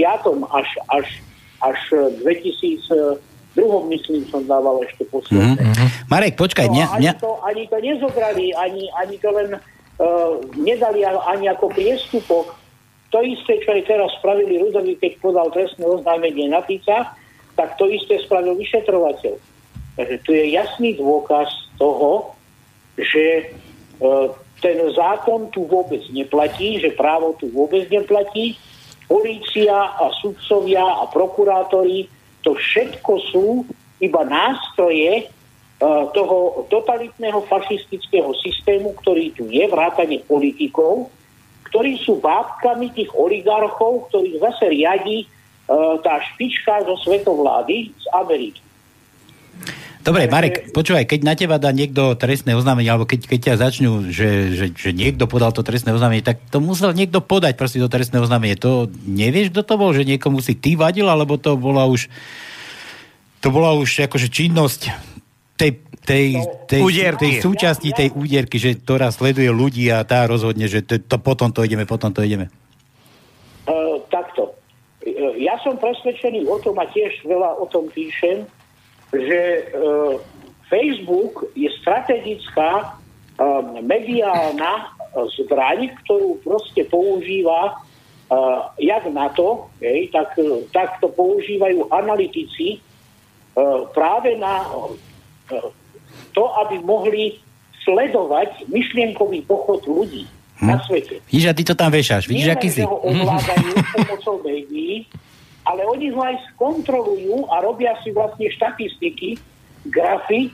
až, 0.52 0.70
až, 0.92 1.08
až 1.62 1.80
2000 2.22 3.18
druhom, 3.56 3.88
myslím, 3.90 4.28
som 4.28 4.44
dával 4.44 4.84
ešte 4.84 5.08
posledné. 5.08 5.56
Mm-hmm. 5.56 5.90
Marek, 6.12 6.36
počkaj. 6.36 6.68
No, 6.68 6.84
ani, 6.92 7.10
to, 7.16 7.40
ani 7.42 7.64
to 7.72 7.78
nezobrali, 7.80 8.52
ani, 8.52 8.84
ani 9.00 9.16
to 9.18 9.32
len 9.32 9.56
nedali 10.60 11.08
ani 11.08 11.48
ako 11.48 11.72
priestupok. 11.72 12.56
To 13.14 13.24
isté, 13.24 13.64
čo 13.64 13.72
aj 13.72 13.88
teraz 13.88 14.12
spravili 14.20 14.60
Rudovi, 14.60 15.00
keď 15.00 15.24
podal 15.24 15.48
trestné 15.56 15.88
oznámenie 15.88 16.52
na 16.52 16.60
Fica, 16.68 17.16
tak 17.56 17.80
to 17.80 17.88
isté 17.88 18.20
spravil 18.20 18.60
vyšetrovateľ. 18.60 19.40
Takže 19.96 20.18
tu 20.28 20.36
je 20.36 20.52
jasný 20.52 21.00
dôkaz 21.00 21.48
toho, 21.80 22.36
že 23.00 23.56
uh, 24.04 24.28
ten 24.60 24.76
zákon 24.92 25.48
tu 25.56 25.64
vôbec 25.64 26.04
neplatí, 26.12 26.84
že 26.84 26.92
právo 26.92 27.40
tu 27.40 27.48
vôbec 27.48 27.88
neplatí. 27.88 28.60
Polícia 29.08 29.96
a 29.96 30.12
sudcovia 30.20 30.84
a 30.84 31.08
prokurátori 31.08 32.12
to 32.44 32.58
všetko 32.58 33.14
sú 33.32 33.48
iba 34.02 34.22
nástroje 34.28 35.30
toho 35.82 36.66
totalitného 36.72 37.44
fašistického 37.52 38.32
systému, 38.40 38.96
ktorý 39.04 39.36
tu 39.36 39.52
je, 39.52 39.68
vrátane 39.68 40.24
politikov, 40.24 41.12
ktorí 41.68 42.00
sú 42.00 42.24
bábkami 42.24 42.96
tých 42.96 43.12
oligarchov, 43.12 44.08
ktorých 44.08 44.40
zase 44.40 44.72
riadi 44.72 45.28
uh, 45.28 46.00
tá 46.00 46.24
špička 46.32 46.88
zo 46.88 46.96
svetovlády 47.04 47.92
z 47.92 48.06
Ameriky. 48.16 48.64
Dobre, 50.06 50.30
Marek, 50.30 50.70
počúvaj, 50.70 51.10
keď 51.10 51.20
na 51.26 51.34
teba 51.34 51.58
dá 51.58 51.74
niekto 51.74 52.14
trestné 52.14 52.54
oznámenie, 52.54 52.94
alebo 52.94 53.10
keď, 53.10 53.26
keď 53.26 53.40
ťa 53.42 53.56
začnú, 53.58 53.92
že, 54.14 54.54
že, 54.54 54.66
že 54.70 54.90
niekto 54.94 55.26
podal 55.26 55.50
to 55.50 55.66
trestné 55.66 55.98
oznámenie, 55.98 56.22
tak 56.22 56.46
to 56.54 56.62
musel 56.62 56.94
niekto 56.94 57.26
podať 57.26 57.58
proste 57.58 57.82
to 57.82 57.90
trestné 57.90 58.22
oznámenie. 58.22 58.54
To 58.62 58.86
nevieš, 59.02 59.50
kto 59.50 59.66
to 59.66 59.76
bol, 59.82 59.90
že 59.98 60.06
niekomu 60.06 60.46
si 60.46 60.54
ty 60.54 60.78
vadil, 60.78 61.10
alebo 61.10 61.42
to 61.42 61.58
bola 61.58 61.90
už 61.90 62.06
to 63.42 63.50
bola 63.50 63.74
už 63.74 64.06
akože 64.06 64.30
činnosť 64.30 64.94
tej, 65.56 65.72
tej, 66.04 66.26
tej, 66.68 66.82
tej 67.16 67.34
súčasti 67.40 67.96
tej 67.96 68.12
úderky, 68.12 68.60
že 68.60 68.76
ktorá 68.76 69.10
sleduje 69.10 69.48
ľudí 69.48 69.88
a 69.88 70.04
tá 70.04 70.28
rozhodne, 70.28 70.68
že 70.68 70.84
to, 70.84 71.00
to 71.00 71.18
potom 71.20 71.50
to 71.56 71.64
ideme, 71.64 71.88
potom 71.88 72.12
to 72.12 72.22
ideme. 72.22 72.52
Uh, 73.66 74.04
takto. 74.12 74.54
Ja 75.40 75.56
som 75.64 75.80
presvedčený 75.80 76.50
o 76.50 76.58
tom 76.60 76.76
a 76.82 76.86
tiež 76.92 77.24
veľa 77.24 77.62
o 77.62 77.66
tom 77.72 77.88
píšem, 77.88 78.44
že 79.16 79.72
uh, 79.72 80.20
Facebook 80.68 81.48
je 81.56 81.72
strategická 81.80 82.92
uh, 82.92 83.80
mediálna 83.80 84.92
zbraň, 85.16 85.96
ktorú 86.04 86.44
proste 86.44 86.84
používa 86.92 87.80
uh, 88.28 88.76
jak 88.76 89.08
na 89.14 89.32
to, 89.32 89.72
hej, 89.80 90.12
tak, 90.12 90.36
tak 90.76 91.00
to 91.00 91.08
používajú 91.08 91.88
analytici 91.94 92.84
uh, 93.56 93.88
práve 93.96 94.36
na 94.36 94.68
uh, 94.68 94.92
to, 96.34 96.44
aby 96.66 96.82
mohli 96.84 97.40
sledovať 97.86 98.66
myšlienkový 98.68 99.46
pochod 99.46 99.82
ľudí. 99.86 100.26
hm. 100.60 100.68
na 100.72 100.80
svete. 100.88 101.20
Vidíš, 101.28 101.48
a 101.52 101.54
ty 101.54 101.64
to 101.68 101.76
tam 101.76 101.92
vešaš. 101.92 102.32
Vidíš, 102.32 102.48
Nie 102.48 102.56
aký 102.56 102.70
si? 102.72 102.82
ho 102.82 102.96
ovládajú 103.04 103.76
pomocou 103.92 104.36
médií, 104.42 105.04
ale 105.68 105.84
oni 105.84 106.14
ho 106.16 106.22
aj 106.24 106.36
skontrolujú 106.56 107.50
a 107.52 107.60
robia 107.60 107.92
si 108.06 108.16
vlastne 108.16 108.48
štatistiky, 108.54 109.36
grafy, 109.92 110.50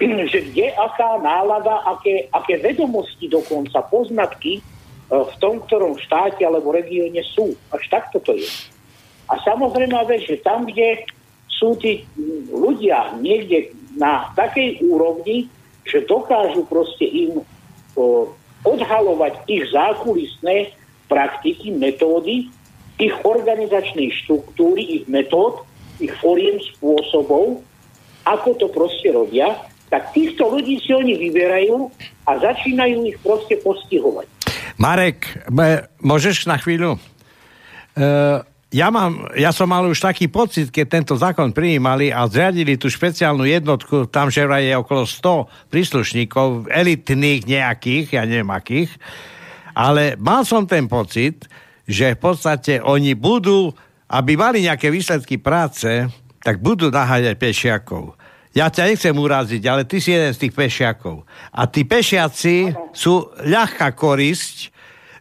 že 0.00 0.40
kde 0.52 0.72
aká 0.76 1.20
nálada, 1.20 1.84
aké, 1.88 2.28
aké 2.32 2.56
vedomosti 2.60 3.28
dokonca, 3.28 3.84
poznatky 3.88 4.58
e, 4.58 4.62
v 5.08 5.34
tom, 5.40 5.60
ktorom 5.64 5.96
štáte 6.00 6.40
alebo 6.40 6.72
regióne 6.72 7.20
sú. 7.36 7.52
Až 7.72 7.84
takto 7.92 8.16
to 8.20 8.32
je. 8.32 8.48
A 9.28 9.36
samozrejme, 9.44 9.94
že 10.24 10.40
tam, 10.40 10.64
kde 10.64 11.04
sú 11.48 11.76
tí 11.76 12.08
ľudia 12.48 13.12
niekde 13.20 13.76
na 13.96 14.30
takej 14.38 14.82
úrovni, 14.86 15.50
že 15.86 16.06
dokážu 16.06 16.62
proste 16.68 17.06
im 17.06 17.42
o, 17.96 18.30
odhalovať 18.62 19.48
ich 19.50 19.64
zákulisné 19.72 20.74
praktiky, 21.10 21.74
metódy, 21.74 22.46
ich 23.00 23.14
organizačnej 23.24 24.12
štruktúry, 24.22 25.02
ich 25.02 25.04
metód, 25.08 25.64
ich 25.98 26.12
foriem 26.20 26.60
spôsobov, 26.76 27.64
ako 28.28 28.48
to 28.60 28.66
proste 28.70 29.08
robia, 29.10 29.56
tak 29.90 30.14
týchto 30.14 30.46
ľudí 30.46 30.78
si 30.78 30.94
oni 30.94 31.18
vyberajú 31.18 31.90
a 32.28 32.30
začínajú 32.38 33.10
ich 33.10 33.18
proste 33.24 33.58
postihovať. 33.58 34.28
Marek, 34.78 35.26
môžeš 35.98 36.46
na 36.46 36.56
chvíľu? 36.56 36.96
Uh, 37.98 38.46
ja, 38.70 38.86
mám, 38.86 39.26
ja 39.34 39.50
som 39.50 39.66
mal 39.66 39.82
už 39.82 39.98
taký 39.98 40.30
pocit, 40.30 40.70
keď 40.70 40.86
tento 40.86 41.14
zákon 41.18 41.50
prijímali 41.50 42.14
a 42.14 42.22
zriadili 42.30 42.78
tú 42.78 42.86
špeciálnu 42.86 43.42
jednotku, 43.42 44.06
tam 44.06 44.30
že 44.30 44.46
je 44.46 44.74
okolo 44.78 45.02
100 45.02 45.70
príslušníkov, 45.74 46.70
elitných 46.70 47.50
nejakých, 47.50 48.06
ja 48.14 48.22
neviem 48.22 48.50
akých, 48.54 48.94
ale 49.74 50.14
mal 50.14 50.46
som 50.46 50.70
ten 50.70 50.86
pocit, 50.86 51.50
že 51.82 52.14
v 52.14 52.22
podstate 52.22 52.78
oni 52.78 53.18
budú, 53.18 53.74
aby 54.06 54.38
mali 54.38 54.62
nejaké 54.62 54.86
výsledky 54.94 55.42
práce, 55.42 56.06
tak 56.38 56.62
budú 56.62 56.94
naháňať 56.94 57.34
pešiakov. 57.34 58.14
Ja 58.54 58.70
ťa 58.70 58.90
nechcem 58.90 59.14
uraziť, 59.14 59.62
ale 59.66 59.82
ty 59.86 60.02
si 60.02 60.14
jeden 60.14 60.30
z 60.34 60.46
tých 60.46 60.54
pešiakov. 60.54 61.22
A 61.54 61.66
tí 61.70 61.86
pešiaci 61.86 62.74
sú 62.94 63.30
ľahká 63.46 63.94
korisť 63.94 64.69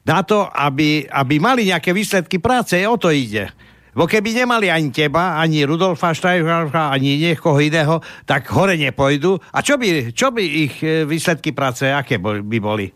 na 0.10 0.26
to, 0.26 0.49
aby, 0.49 1.06
aby 1.06 1.38
mali 1.38 1.69
nejaké 1.69 1.94
výsledky 1.94 2.41
práce. 2.41 2.73
O 2.90 2.98
to 2.98 3.14
ide. 3.14 3.53
Bo 3.94 4.10
keby 4.10 4.34
nemali 4.34 4.73
ani 4.73 4.90
teba, 4.90 5.38
ani 5.38 5.65
Rudolfa 5.65 6.14
Štajfra, 6.18 6.90
ani 6.90 7.19
niekoho 7.19 7.57
iného, 7.61 8.02
tak 8.26 8.49
hore 8.49 8.73
nepojdu. 8.73 9.38
A 9.53 9.61
čo 9.61 9.77
by, 9.77 10.14
čo 10.14 10.34
by 10.34 10.44
ich 10.45 10.73
e, 10.81 11.06
výsledky 11.06 11.53
práce, 11.53 11.90
aké 11.90 12.18
by 12.22 12.57
boli? 12.61 12.90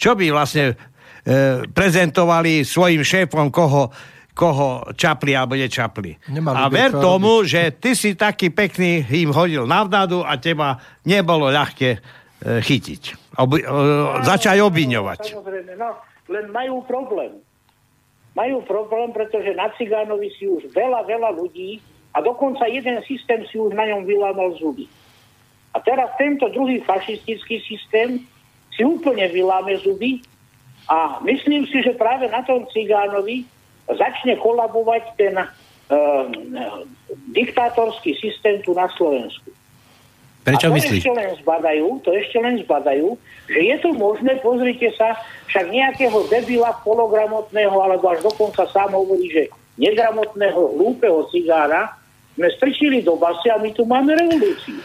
Čo 0.00 0.16
by 0.16 0.26
vlastne 0.32 0.74
e, 0.74 0.74
prezentovali 1.68 2.64
svojim 2.64 3.04
šéfom, 3.04 3.52
koho, 3.52 3.92
koho 4.32 4.90
čapli 4.96 5.36
alebo 5.36 5.54
nečapli. 5.54 6.16
Nemali 6.32 6.56
a 6.56 6.66
ver 6.72 6.96
tomu, 6.96 7.44
robiť. 7.44 7.48
že 7.48 7.62
ty 7.76 7.90
si 7.92 8.16
taký 8.16 8.50
pekný 8.50 9.06
im 9.22 9.30
hodil 9.30 9.68
navnadu 9.68 10.24
a 10.24 10.40
teba 10.40 10.80
nebolo 11.04 11.52
ľahké 11.52 11.90
e, 11.94 11.98
chytiť. 12.64 13.02
Obi, 13.38 13.60
e, 13.60 13.68
začať 14.24 14.56
obviňovať. 14.64 15.20
Samozrejme, 15.36 15.72
no, 15.76 16.09
len 16.30 16.46
majú 16.54 16.86
problém. 16.86 17.42
Majú 18.38 18.62
problém, 18.62 19.10
pretože 19.10 19.50
na 19.58 19.74
Cigánovi 19.74 20.30
si 20.38 20.46
už 20.46 20.70
veľa, 20.70 21.02
veľa 21.02 21.34
ľudí 21.34 21.82
a 22.14 22.22
dokonca 22.22 22.70
jeden 22.70 23.02
systém 23.02 23.42
si 23.50 23.58
už 23.58 23.74
na 23.74 23.90
ňom 23.90 24.06
vylámal 24.06 24.54
zuby. 24.54 24.86
A 25.74 25.82
teraz 25.82 26.14
tento 26.14 26.46
druhý 26.54 26.78
fašistický 26.86 27.58
systém 27.66 28.22
si 28.74 28.82
úplne 28.86 29.26
vyláme 29.26 29.74
zuby 29.82 30.22
a 30.86 31.18
myslím 31.26 31.66
si, 31.66 31.82
že 31.82 31.98
práve 31.98 32.30
na 32.30 32.42
tom 32.46 32.66
Cigánovi 32.70 33.46
začne 33.90 34.38
kolabovať 34.38 35.02
ten 35.18 35.34
uh, 35.34 35.46
diktátorský 37.34 38.14
systém 38.18 38.62
tu 38.62 38.74
na 38.74 38.86
Slovensku. 38.94 39.50
Prečo 40.50 40.66
a 40.66 40.70
to 40.70 40.76
myslíš? 40.76 41.02
ešte 41.06 41.14
len 41.14 41.30
zbadajú, 41.38 41.86
to 42.02 42.10
ešte 42.10 42.38
len 42.42 42.54
zbadajú, 42.66 43.08
že 43.46 43.60
je 43.62 43.76
to 43.78 43.90
možné, 43.94 44.32
pozrite 44.42 44.90
sa, 44.98 45.14
však 45.46 45.70
nejakého 45.70 46.18
debila 46.26 46.74
pologramotného, 46.82 47.74
alebo 47.74 48.10
až 48.10 48.26
dokonca 48.26 48.66
sám 48.68 48.92
hovorí, 48.92 49.30
že 49.30 49.42
negramotného, 49.78 50.76
hlúpeho 50.76 51.24
cigára 51.30 51.94
sme 52.34 52.48
strčili 52.56 53.00
do 53.00 53.16
basy 53.16 53.48
a 53.52 53.58
my 53.58 53.70
tu 53.72 53.84
máme 53.86 54.16
revolúciu. 54.16 54.80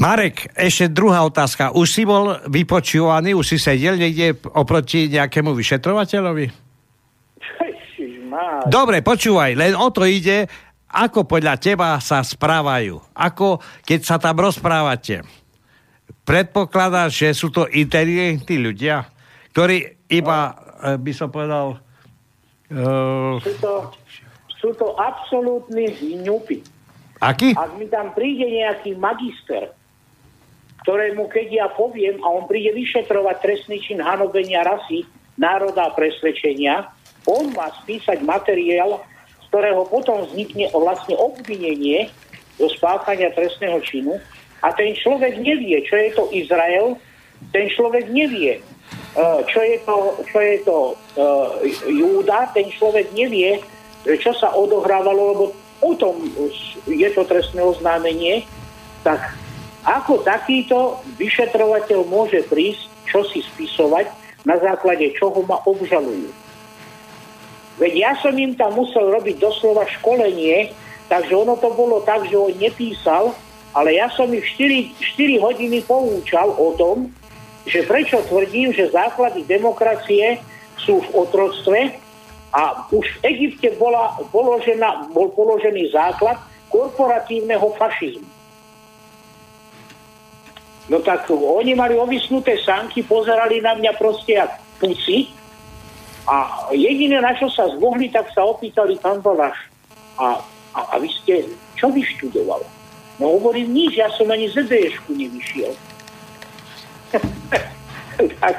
Marek, 0.00 0.48
ešte 0.56 0.88
druhá 0.88 1.20
otázka. 1.28 1.76
Už 1.76 1.92
si 1.92 2.08
bol 2.08 2.40
vypočúvaný, 2.48 3.36
už 3.36 3.44
si 3.44 3.60
sedel 3.60 4.00
niekde 4.00 4.32
oproti 4.56 5.12
nejakému 5.12 5.52
vyšetrovateľovi? 5.52 6.48
Dobre, 8.70 9.02
počúvaj, 9.04 9.58
len 9.58 9.74
o 9.76 9.92
to 9.92 10.08
ide, 10.08 10.48
ako 10.90 11.22
podľa 11.22 11.54
teba 11.56 11.94
sa 12.02 12.20
správajú. 12.20 12.98
Ako 13.14 13.62
keď 13.86 14.00
sa 14.02 14.16
tam 14.18 14.42
rozprávate. 14.42 15.22
Predpokladáš, 16.26 17.26
že 17.26 17.28
sú 17.34 17.54
to 17.54 17.70
inteligentní 17.70 18.58
ľudia, 18.58 19.06
ktorí 19.54 20.06
iba, 20.10 20.54
no. 20.82 20.98
by 20.98 21.12
som 21.14 21.30
povedal... 21.30 21.78
Uh... 22.70 23.38
Sú, 23.42 23.54
to, 23.62 23.72
sú 24.58 24.70
to 24.74 24.94
absolútni 24.98 25.94
zňupy. 25.94 26.62
Aký? 27.22 27.54
Ak 27.54 27.74
mi 27.78 27.86
tam 27.86 28.10
príde 28.14 28.46
nejaký 28.46 28.96
magister, 28.98 29.74
ktorému 30.82 31.28
keď 31.28 31.46
ja 31.52 31.66
poviem 31.68 32.18
a 32.24 32.28
on 32.32 32.48
príde 32.48 32.72
vyšetrovať 32.72 33.36
trestný 33.44 33.78
čin 33.84 34.00
hanobenia 34.00 34.64
rasy, 34.64 35.04
národa 35.36 35.92
a 35.92 35.94
presvedčenia, 35.94 36.88
on 37.28 37.52
má 37.52 37.68
spísať 37.84 38.24
materiál, 38.24 39.04
ktorého 39.50 39.82
potom 39.90 40.24
vznikne 40.30 40.70
vlastne 40.70 41.18
obvinenie 41.18 42.06
do 42.56 42.70
spáchania 42.70 43.34
trestného 43.34 43.82
činu 43.82 44.14
a 44.62 44.70
ten 44.70 44.94
človek 44.94 45.42
nevie, 45.42 45.82
čo 45.84 45.98
je 45.98 46.10
to 46.14 46.24
Izrael, 46.30 46.94
ten 47.50 47.66
človek 47.66 48.06
nevie, 48.14 48.60
e, 48.60 49.22
čo 49.50 49.58
je 49.58 49.76
to, 49.82 49.96
čo 50.28 50.38
je 50.38 50.56
to 50.62 50.78
uh, 51.16 51.56
Júda, 51.88 52.52
ten 52.52 52.68
človek 52.68 53.10
nevie, 53.16 53.58
čo 54.04 54.30
sa 54.36 54.52
odohrávalo, 54.52 55.22
lebo 55.34 55.44
o 55.80 55.92
tom 55.96 56.20
je 56.84 57.08
to 57.10 57.24
trestné 57.24 57.64
oznámenie, 57.64 58.44
tak 59.00 59.32
ako 59.88 60.20
takýto 60.20 61.00
vyšetrovateľ 61.16 62.04
môže 62.04 62.44
prísť, 62.46 62.84
čo 63.08 63.24
si 63.24 63.40
spisovať, 63.40 64.12
na 64.44 64.60
základe 64.60 65.08
čoho 65.16 65.40
ma 65.44 65.56
obžalujú. 65.64 66.28
Veď 67.80 67.92
ja 67.96 68.12
som 68.20 68.36
im 68.36 68.52
tam 68.52 68.76
musel 68.76 69.08
robiť 69.08 69.40
doslova 69.40 69.88
školenie, 69.88 70.68
takže 71.08 71.32
ono 71.32 71.56
to 71.56 71.72
bolo 71.72 72.04
tak, 72.04 72.28
že 72.28 72.36
on 72.36 72.52
nepísal, 72.52 73.32
ale 73.72 73.96
ja 73.96 74.12
som 74.12 74.28
ich 74.36 74.44
4, 74.52 74.92
4 75.16 75.40
hodiny 75.40 75.80
poučal 75.88 76.52
o 76.52 76.76
tom, 76.76 77.08
že 77.64 77.88
prečo 77.88 78.20
tvrdím, 78.28 78.76
že 78.76 78.92
základy 78.92 79.48
demokracie 79.48 80.44
sú 80.76 81.00
v 81.00 81.08
otroctve 81.24 81.96
a 82.52 82.84
už 82.92 83.04
v 83.16 83.18
Egypte 83.32 83.72
bola 83.80 84.20
položená, 84.28 85.08
bol 85.16 85.32
položený 85.32 85.88
základ 85.88 86.36
korporatívneho 86.68 87.64
fašizmu. 87.80 88.28
No 90.90 90.98
tak 91.00 91.30
oni 91.30 91.72
mali 91.78 91.94
ovisnuté 91.94 92.58
sanky, 92.60 93.06
pozerali 93.06 93.62
na 93.62 93.78
mňa 93.78 93.94
proste 93.94 94.36
jak 94.36 94.58
puci 94.82 95.39
a 96.30 96.36
jediné, 96.70 97.18
na 97.18 97.34
čo 97.34 97.50
sa 97.50 97.66
zmohli, 97.74 98.06
tak 98.06 98.30
sa 98.30 98.46
opýtali 98.46 98.94
pán 99.02 99.18
Balaš. 99.18 99.58
A, 100.14 100.38
a, 100.78 100.80
a 100.94 101.02
vy 101.02 101.10
ste, 101.10 101.42
čo 101.74 101.90
vyštudoval? 101.90 102.62
No 103.18 103.34
hovorím, 103.34 103.74
nič, 103.74 103.98
ja 103.98 104.06
som 104.14 104.30
ani 104.30 104.46
z 104.46 104.62
nevyšiel. 105.10 105.74
tak, 108.38 108.56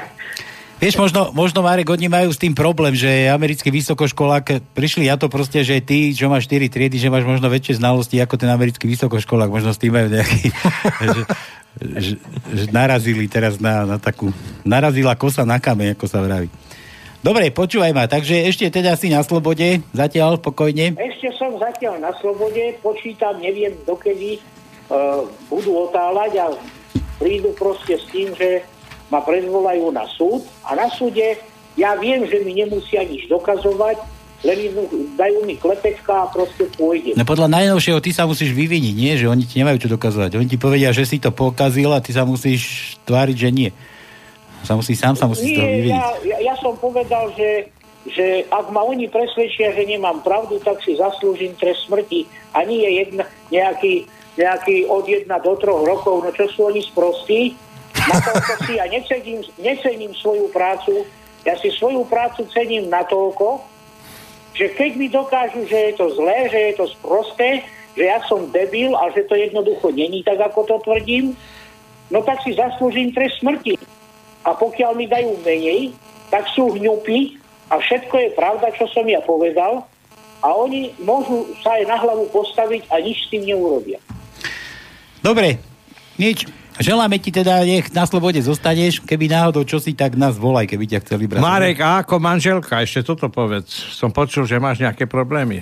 Vieš, 0.81 0.97
možno, 0.97 1.29
možno 1.29 1.61
Marek, 1.61 1.93
oni 1.93 2.09
majú 2.09 2.33
s 2.33 2.41
tým 2.41 2.57
problém, 2.57 2.97
že 2.97 3.29
americký 3.29 3.69
vysokoškolák, 3.69 4.73
prišli 4.73 5.05
ja 5.05 5.13
to 5.13 5.29
proste, 5.29 5.61
že 5.61 5.77
ty, 5.77 6.09
čo 6.09 6.25
máš 6.25 6.49
4 6.49 6.73
triedy, 6.73 6.97
že 6.97 7.13
máš 7.13 7.21
možno 7.21 7.53
väčšie 7.53 7.77
znalosti 7.77 8.17
ako 8.17 8.33
ten 8.41 8.49
americký 8.49 8.89
vysokoškolák, 8.89 9.53
možno 9.53 9.77
s 9.77 9.77
tým 9.77 9.93
majú 9.93 10.09
nejaký, 10.09 10.49
že, 11.05 11.21
že, 12.01 12.13
že, 12.49 12.65
narazili 12.73 13.29
teraz 13.29 13.61
na, 13.61 13.85
na 13.85 14.01
takú, 14.01 14.33
narazila 14.65 15.13
kosa 15.13 15.45
na 15.45 15.61
kameň, 15.61 15.93
ako 15.93 16.05
sa 16.09 16.17
vraví. 16.17 16.49
Dobre, 17.21 17.53
počúvaj 17.53 17.93
ma, 17.93 18.09
takže 18.09 18.49
ešte 18.49 18.73
teda 18.73 18.97
si 18.97 19.13
na 19.13 19.21
slobode, 19.21 19.85
zatiaľ 19.93 20.41
pokojne. 20.41 20.97
Ešte 20.97 21.29
som 21.37 21.53
zatiaľ 21.61 22.01
na 22.01 22.09
slobode, 22.17 22.73
počítam, 22.81 23.37
neviem 23.37 23.77
dokedy 23.85 24.41
uh, 24.89 25.21
budú 25.45 25.85
otáľať 25.85 26.41
a 26.41 26.45
prídu 27.21 27.53
proste 27.53 28.01
s 28.01 28.09
tým, 28.09 28.33
že 28.33 28.65
ma 29.13 29.21
predvolajú 29.21 29.93
na 29.93 30.09
súd 30.09 30.41
a 30.65 30.73
na 30.73 30.89
súde 30.89 31.37
ja 31.77 31.93
viem, 31.93 32.25
že 32.25 32.41
mi 32.41 32.57
nemusia 32.57 33.05
nič 33.05 33.29
dokazovať, 33.29 34.01
len 34.41 34.73
dajú 35.13 35.45
mi 35.45 35.55
klepečka 35.61 36.25
a 36.25 36.31
proste 36.33 36.65
pôjde. 36.73 37.13
No 37.13 37.21
podľa 37.21 37.53
najnovšieho 37.53 38.01
ty 38.01 38.09
sa 38.09 38.25
musíš 38.25 38.49
vyviniť, 38.57 38.95
nie? 38.97 39.13
Že 39.13 39.29
oni 39.29 39.43
ti 39.45 39.61
nemajú 39.61 39.77
čo 39.85 39.93
dokazovať. 39.93 40.41
Oni 40.41 40.49
ti 40.49 40.57
povedia, 40.57 40.89
že 40.89 41.05
si 41.05 41.21
to 41.21 41.29
pokazil 41.29 41.93
a 41.93 42.01
ty 42.01 42.11
sa 42.11 42.25
musíš 42.25 42.97
tváriť, 43.05 43.37
že 43.37 43.49
nie. 43.53 43.69
Sa 44.61 44.73
musí, 44.77 44.93
sám 44.93 45.17
sa 45.17 45.25
musí 45.25 45.53
z 45.53 45.57
toho 45.57 45.67
Nie, 45.67 45.75
vyviniť. 45.81 45.97
ja, 45.97 46.07
ja, 46.25 46.37
ja 46.53 46.55
som 46.61 46.77
povedal, 46.77 47.33
že, 47.33 47.69
že 48.05 48.45
ak 48.49 48.69
ma 48.69 48.85
oni 48.85 49.09
presvedčia, 49.09 49.73
že 49.73 49.89
nemám 49.89 50.21
pravdu, 50.21 50.61
tak 50.61 50.77
si 50.85 50.93
zaslúžim 50.95 51.57
trest 51.57 51.89
smrti. 51.89 52.29
A 52.53 52.61
nie 52.63 52.85
je 52.85 52.91
jedna, 53.05 53.23
nejaký, 53.49 54.05
nejaký 54.37 54.85
od 54.85 55.05
jedna 55.09 55.41
do 55.41 55.57
troch 55.57 55.81
rokov, 55.81 56.21
no 56.23 56.29
čo 56.31 56.45
sú 56.53 56.69
oni 56.69 56.81
sprostí? 56.85 57.57
Na 57.91 58.17
to 58.21 58.55
si 58.65 58.77
ja 58.77 58.85
necením, 58.89 59.41
necením 59.61 60.13
svoju 60.17 60.49
prácu, 60.49 61.05
ja 61.45 61.57
si 61.57 61.69
svoju 61.73 62.05
prácu 62.05 62.45
cením 62.53 62.89
natoľko, 62.89 63.61
že 64.57 64.73
keď 64.77 64.91
mi 64.97 65.07
dokážu, 65.09 65.65
že 65.65 65.89
je 65.89 65.93
to 65.97 66.11
zlé, 66.17 66.49
že 66.49 66.59
je 66.69 66.73
to 66.77 66.85
sprosté, 66.91 67.65
že 67.97 68.03
ja 68.07 68.19
som 68.29 68.45
debil 68.51 68.93
a 68.95 69.09
že 69.11 69.25
to 69.27 69.35
jednoducho 69.35 69.91
není 69.91 70.23
tak, 70.23 70.39
ako 70.39 70.63
to 70.63 70.75
tvrdím, 70.85 71.35
no 72.11 72.19
tak 72.23 72.39
si 72.43 72.55
zaslúžim 72.55 73.11
trest 73.11 73.39
smrti. 73.39 73.75
A 74.41 74.57
pokiaľ 74.57 74.97
mi 74.97 75.05
dajú 75.05 75.37
menej, 75.45 75.93
tak 76.33 76.49
sú 76.55 76.73
hňupy 76.73 77.37
a 77.69 77.77
všetko 77.77 78.15
je 78.17 78.29
pravda, 78.33 78.67
čo 78.73 78.89
som 78.89 79.05
ja 79.05 79.21
povedal 79.21 79.85
a 80.41 80.47
oni 80.57 80.91
môžu 81.05 81.45
sa 81.61 81.77
aj 81.77 81.83
na 81.85 81.97
hlavu 82.01 82.25
postaviť 82.33 82.89
a 82.89 82.97
nič 82.97 83.17
s 83.25 83.27
tým 83.29 83.45
neurobia. 83.45 84.01
Dobre, 85.21 85.61
nič. 86.17 86.49
Želáme 86.81 87.21
ti 87.21 87.29
teda, 87.29 87.61
nech 87.61 87.93
na 87.93 88.09
slobode 88.09 88.41
zostaneš. 88.41 89.05
Keby 89.05 89.29
náhodou 89.29 89.61
čo 89.61 89.77
si, 89.77 89.93
tak 89.93 90.17
nás 90.17 90.33
volaj, 90.33 90.65
keby 90.65 90.89
ťa 90.89 90.99
chceli 91.05 91.29
brať. 91.29 91.43
Marek, 91.43 91.77
a 91.77 92.01
ako 92.01 92.17
manželka, 92.17 92.81
ešte 92.81 93.05
toto 93.05 93.29
povedz. 93.29 93.69
Som 93.93 94.09
počul, 94.09 94.49
že 94.49 94.57
máš 94.57 94.81
nejaké 94.81 95.05
problémy. 95.05 95.61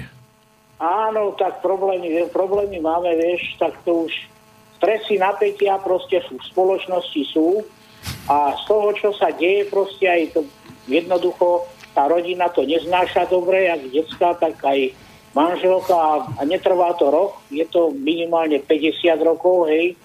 Áno, 0.80 1.36
tak 1.36 1.60
problémy, 1.60 2.24
problémy 2.32 2.80
máme, 2.80 3.12
vieš, 3.20 3.60
tak 3.60 3.76
to 3.84 4.08
už 4.08 4.14
stresy, 4.80 5.20
napätia 5.20 5.76
proste 5.84 6.24
sú, 6.24 6.40
v 6.40 6.46
spoločnosti 6.56 7.22
sú 7.36 7.68
a 8.30 8.54
z 8.58 8.64
toho, 8.70 8.90
čo 8.94 9.10
sa 9.18 9.34
deje, 9.34 9.66
proste 9.68 10.06
aj 10.06 10.38
to 10.38 10.40
jednoducho 10.86 11.66
tá 11.98 12.06
rodina 12.06 12.50
to 12.54 12.62
neznáša 12.64 13.26
dobre, 13.30 13.66
jak 13.70 13.82
detská, 13.90 14.38
tak 14.38 14.62
aj 14.62 14.94
manželka 15.34 16.26
a, 16.38 16.42
netrvá 16.46 16.94
to 16.98 17.10
rok, 17.10 17.42
je 17.50 17.66
to 17.70 17.94
minimálne 17.94 18.62
50 18.62 19.06
rokov, 19.22 19.70
hej, 19.70 19.98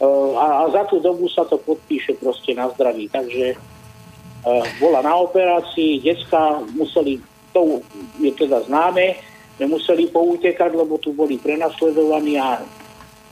E, 0.00 0.06
a, 0.34 0.46
a 0.66 0.70
za 0.74 0.82
tú 0.90 0.98
dobu 0.98 1.30
sa 1.30 1.46
to 1.46 1.58
podpíše 1.58 2.18
proste 2.18 2.54
na 2.54 2.66
zdraví. 2.74 3.06
Takže 3.06 3.54
uh, 3.54 4.64
bola 4.82 5.06
na 5.06 5.14
operácii, 5.22 6.02
detská 6.02 6.66
museli, 6.74 7.22
to 7.54 7.78
je 8.18 8.34
teda 8.34 8.66
známe, 8.66 9.14
že 9.54 9.64
museli 9.70 10.10
poutekať, 10.10 10.74
lebo 10.74 10.98
tu 10.98 11.14
boli 11.14 11.38
prenasledovaní 11.38 12.34
a 12.42 12.58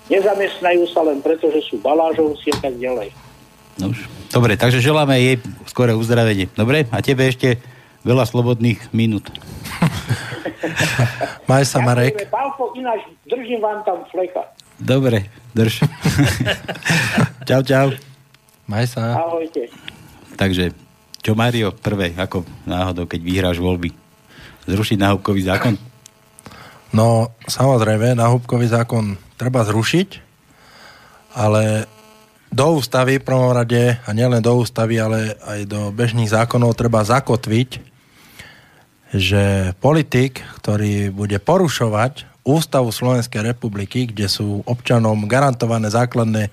nezamestnajú 0.06 0.86
sa 0.86 1.02
len 1.02 1.18
preto, 1.18 1.50
že 1.50 1.66
sú 1.66 1.82
balážovci 1.82 2.54
a 2.54 2.58
tak 2.62 2.78
ďalej. 2.78 3.10
No 3.80 3.92
už. 3.92 3.98
Dobre, 4.32 4.56
takže 4.56 4.80
želáme 4.80 5.16
jej 5.20 5.36
skore 5.68 5.92
uzdravenie. 5.92 6.48
Dobre? 6.56 6.88
A 6.88 7.04
tebe 7.04 7.28
ešte 7.28 7.60
veľa 8.04 8.24
slobodných 8.24 8.92
minút. 8.96 9.28
Maj 11.50 11.68
sa, 11.68 11.84
Marek. 11.84 12.28
Pálko, 12.32 12.72
ináč 12.76 13.04
držím 13.28 13.60
vám 13.60 13.84
tam 13.84 14.04
fleka. 14.08 14.42
Dobre, 14.80 15.30
drž. 15.54 15.84
čau, 17.48 17.62
čau. 17.62 17.88
Maj 18.66 18.88
sa. 18.88 19.20
Ahojte. 19.20 19.68
Takže, 20.34 20.72
čo 21.20 21.36
Mario, 21.36 21.70
prvé, 21.76 22.16
ako 22.16 22.42
náhodou, 22.64 23.04
keď 23.06 23.20
vyhráš 23.20 23.58
voľby? 23.60 23.92
Zrušiť 24.66 24.98
náhubkový 24.98 25.42
zákon? 25.44 25.74
No, 26.92 27.32
samozrejme, 27.48 28.16
náhubkový 28.16 28.68
zákon 28.68 29.16
treba 29.40 29.64
zrušiť, 29.64 30.08
ale 31.36 31.88
do 32.52 32.66
ústavy 32.76 33.16
v 33.16 33.24
prvom 33.24 33.56
rade, 33.56 33.96
a 33.96 34.10
nielen 34.12 34.44
do 34.44 34.52
ústavy, 34.60 35.00
ale 35.00 35.40
aj 35.40 35.64
do 35.64 35.88
bežných 35.88 36.28
zákonov 36.28 36.76
treba 36.76 37.00
zakotviť, 37.00 37.80
že 39.12 39.72
politik, 39.80 40.44
ktorý 40.60 41.08
bude 41.08 41.40
porušovať 41.40 42.28
Ústavu 42.42 42.90
Slovenskej 42.90 43.54
republiky, 43.54 44.10
kde 44.10 44.26
sú 44.26 44.66
občanom 44.66 45.30
garantované 45.30 45.88
základné 45.88 46.50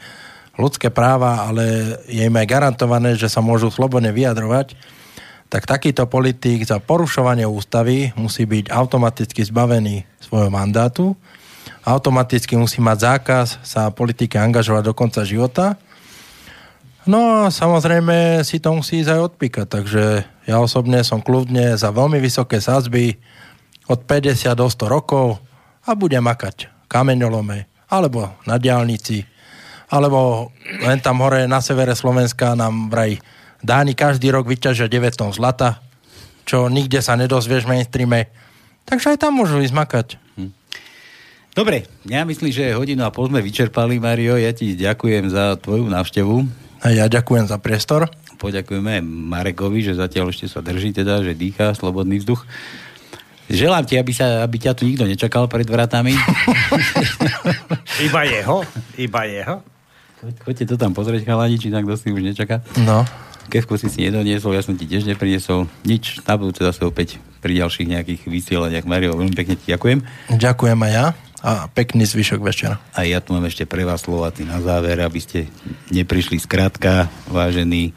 ľudské 0.54 0.94
práva, 0.94 1.50
ale 1.50 1.98
je 2.06 2.22
im 2.22 2.36
aj 2.36 2.48
garantované, 2.48 3.16
že 3.18 3.32
sa 3.32 3.42
môžu 3.42 3.72
slobodne 3.72 4.12
vyjadrovať, 4.14 4.76
tak 5.50 5.66
takýto 5.66 6.06
politik 6.06 6.62
za 6.62 6.78
porušovanie 6.78 7.48
ústavy 7.50 8.14
musí 8.14 8.46
byť 8.46 8.70
automaticky 8.70 9.42
zbavený 9.42 10.06
svojho 10.22 10.54
mandátu, 10.54 11.18
automaticky 11.82 12.54
musí 12.54 12.84
mať 12.86 12.98
zákaz 13.02 13.48
sa 13.66 13.90
politike 13.90 14.38
angažovať 14.38 14.84
do 14.86 14.94
konca 14.94 15.26
života. 15.26 15.80
No 17.10 17.49
a 17.49 17.49
samozrejme 17.49 18.45
si 18.45 18.61
to 18.61 18.69
musí 18.77 19.02
ísť 19.02 19.18
aj 19.18 19.22
odpíkať, 19.34 19.65
takže 19.65 20.03
ja 20.45 20.56
osobne 20.61 21.02
som 21.02 21.26
kľudne 21.26 21.73
za 21.73 21.90
veľmi 21.90 22.22
vysoké 22.22 22.61
sázby 22.61 23.18
od 23.90 24.06
50 24.06 24.53
do 24.53 24.69
100 24.69 24.86
rokov, 24.86 25.41
a 25.90 25.98
bude 25.98 26.22
makať 26.22 26.69
kameňolome, 26.86 27.65
alebo 27.90 28.30
na 28.45 28.61
diálnici, 28.61 29.26
alebo 29.90 30.53
len 30.86 31.02
tam 31.02 31.26
hore 31.26 31.49
na 31.49 31.65
severe 31.65 31.98
Slovenska 31.98 32.53
nám 32.53 32.94
vraj 32.94 33.18
Dáni 33.60 33.91
každý 33.91 34.31
rok 34.31 34.48
vyťažia 34.48 34.88
9 34.88 35.19
tón 35.19 35.36
zlata, 35.36 35.84
čo 36.48 36.72
nikde 36.72 37.03
sa 37.03 37.19
nedozvieš 37.19 37.68
v 37.68 37.76
mainstreame. 37.76 38.31
Takže 38.88 39.11
aj 39.11 39.18
tam 39.19 39.36
môžu 39.36 39.60
ísť 39.60 39.76
makať. 39.76 40.07
Dobre, 41.52 41.84
ja 42.07 42.23
myslím, 42.23 42.56
že 42.56 42.77
hodinu 42.77 43.03
a 43.03 43.11
pol 43.11 43.27
sme 43.27 43.44
vyčerpali, 43.44 43.99
Mario. 43.99 44.40
Ja 44.40 44.56
ti 44.56 44.80
ďakujem 44.80 45.27
za 45.27 45.60
tvoju 45.60 45.91
návštevu. 45.91 46.69
A 46.80 46.95
ja 46.95 47.06
ďakujem 47.11 47.45
za 47.47 47.60
priestor. 47.60 48.07
Poďakujeme 48.39 49.03
Marekovi, 49.03 49.84
že 49.84 49.99
zatiaľ 49.99 50.31
ešte 50.31 50.47
sa 50.47 50.64
drží, 50.64 50.95
teda, 50.95 51.19
že 51.19 51.35
dýcha 51.35 51.76
slobodný 51.76 52.23
vzduch. 52.23 52.47
Želám 53.49 53.84
ti, 53.84 53.99
aby, 53.99 54.14
sa, 54.15 54.45
aby 54.45 54.61
ťa 54.61 54.77
tu 54.77 54.88
nikto 54.88 55.03
nečakal 55.03 55.49
pred 55.51 55.68
vratami. 55.68 56.15
Iba 58.07 58.22
jeho? 58.23 58.64
Iba 58.95 59.26
jeho? 59.27 59.56
Choďte 60.45 60.69
to 60.69 60.76
tam 60.80 60.95
pozrieť, 60.95 61.27
chalani, 61.27 61.60
či 61.60 61.73
tam 61.73 61.84
kto 61.84 61.95
si 61.99 62.14
už 62.15 62.23
nečaká. 62.23 62.64
No. 62.85 63.03
Kevku 63.49 63.76
si 63.81 63.89
si 63.89 64.06
nedoniesol, 64.06 64.53
ja 64.53 64.61
som 64.61 64.77
ti 64.77 64.85
tiež 64.85 65.10
nepriniesol. 65.10 65.65
Nič, 65.84 66.22
na 66.30 66.38
budúce 66.38 66.61
zase 66.61 66.85
opäť 66.85 67.18
pri 67.41 67.57
ďalších 67.60 67.89
nejakých 67.89 68.22
vysielaniach. 68.30 68.85
Mario, 68.85 69.18
veľmi 69.18 69.34
pekne 69.34 69.57
ti 69.57 69.73
ďakujem. 69.73 70.06
Ďakujem 70.38 70.80
aj 70.85 70.91
ja 70.93 71.06
a 71.40 71.72
pekný 71.72 72.03
zvyšok 72.03 72.41
večera. 72.44 72.80
A 72.95 73.07
ja 73.07 73.24
tu 73.24 73.32
mám 73.36 73.48
ešte 73.48 73.64
pre 73.64 73.88
vás 73.88 74.03
Slováci 74.03 74.44
na 74.44 74.60
záver, 74.60 74.99
aby 74.99 75.20
ste 75.20 75.48
neprišli 75.91 76.40
skrátka, 76.40 77.07
vážení. 77.32 77.95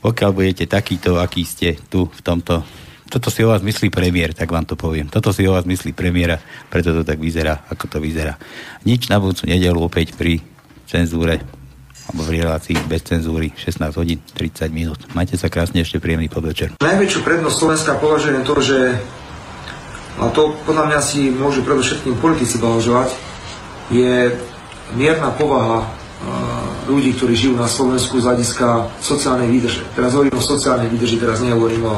Pokiaľ 0.00 0.30
budete 0.30 0.64
takýto, 0.70 1.18
aký 1.20 1.42
ste 1.44 1.76
tu 1.90 2.08
v 2.08 2.20
tomto 2.22 2.64
toto 3.08 3.32
si 3.32 3.40
o 3.40 3.48
vás 3.48 3.64
myslí 3.64 3.88
premiér, 3.88 4.36
tak 4.36 4.52
vám 4.52 4.68
to 4.68 4.76
poviem. 4.76 5.08
Toto 5.08 5.32
si 5.32 5.40
o 5.48 5.56
vás 5.56 5.64
myslí 5.64 5.96
premiéra, 5.96 6.36
preto 6.68 6.92
to 6.92 7.08
tak 7.08 7.16
vyzerá, 7.16 7.64
ako 7.72 7.88
to 7.88 7.98
vyzerá. 8.04 8.36
Nič 8.84 9.08
na 9.08 9.16
budúcu 9.16 9.48
nedelu 9.48 9.80
opäť 9.80 10.12
pri 10.12 10.44
cenzúre 10.84 11.40
alebo 12.08 12.24
v 12.24 12.40
relácii 12.40 12.76
bez 12.88 13.04
cenzúry 13.04 13.52
16 13.52 13.92
hodín 14.00 14.20
30 14.32 14.72
minút. 14.72 15.00
Majte 15.12 15.36
sa 15.36 15.52
krásne, 15.52 15.84
ešte 15.84 16.00
príjemný 16.00 16.32
podvečer. 16.32 16.80
Najväčšiu 16.80 17.20
prednosť 17.20 17.56
Slovenska 17.56 18.00
považujem 18.00 18.42
to, 18.48 18.54
že 18.64 18.76
a 20.18 20.30
to 20.34 20.58
podľa 20.66 20.84
mňa 20.90 21.00
si 21.00 21.30
môžu 21.30 21.62
predovšetkým 21.62 22.18
politici 22.18 22.58
blahožovať, 22.58 23.14
je 23.88 24.34
mierna 24.98 25.30
povaha 25.32 25.86
ľudí, 26.88 27.14
ktorí 27.14 27.36
žijú 27.36 27.54
na 27.54 27.68
Slovensku 27.68 28.18
z 28.18 28.26
hľadiska 28.26 28.90
sociálnej 28.98 29.46
výdrže. 29.52 29.84
Teraz 29.92 30.16
hovorím 30.16 30.40
o 30.40 30.42
sociálnej 30.42 30.88
výdrži, 30.88 31.20
teraz 31.20 31.44
nehovorím 31.44 31.84
o 31.86 31.96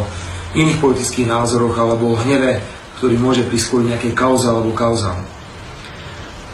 iných 0.58 0.82
politických 0.82 1.30
názoroch 1.30 1.72
alebo 1.78 2.12
o 2.12 2.20
hneve, 2.20 2.58
ktorý 2.98 3.16
môže 3.16 3.46
prísť 3.46 3.80
nejakej 3.80 4.12
kauze 4.12 4.50
alebo 4.50 4.74
kauzám. 4.74 5.16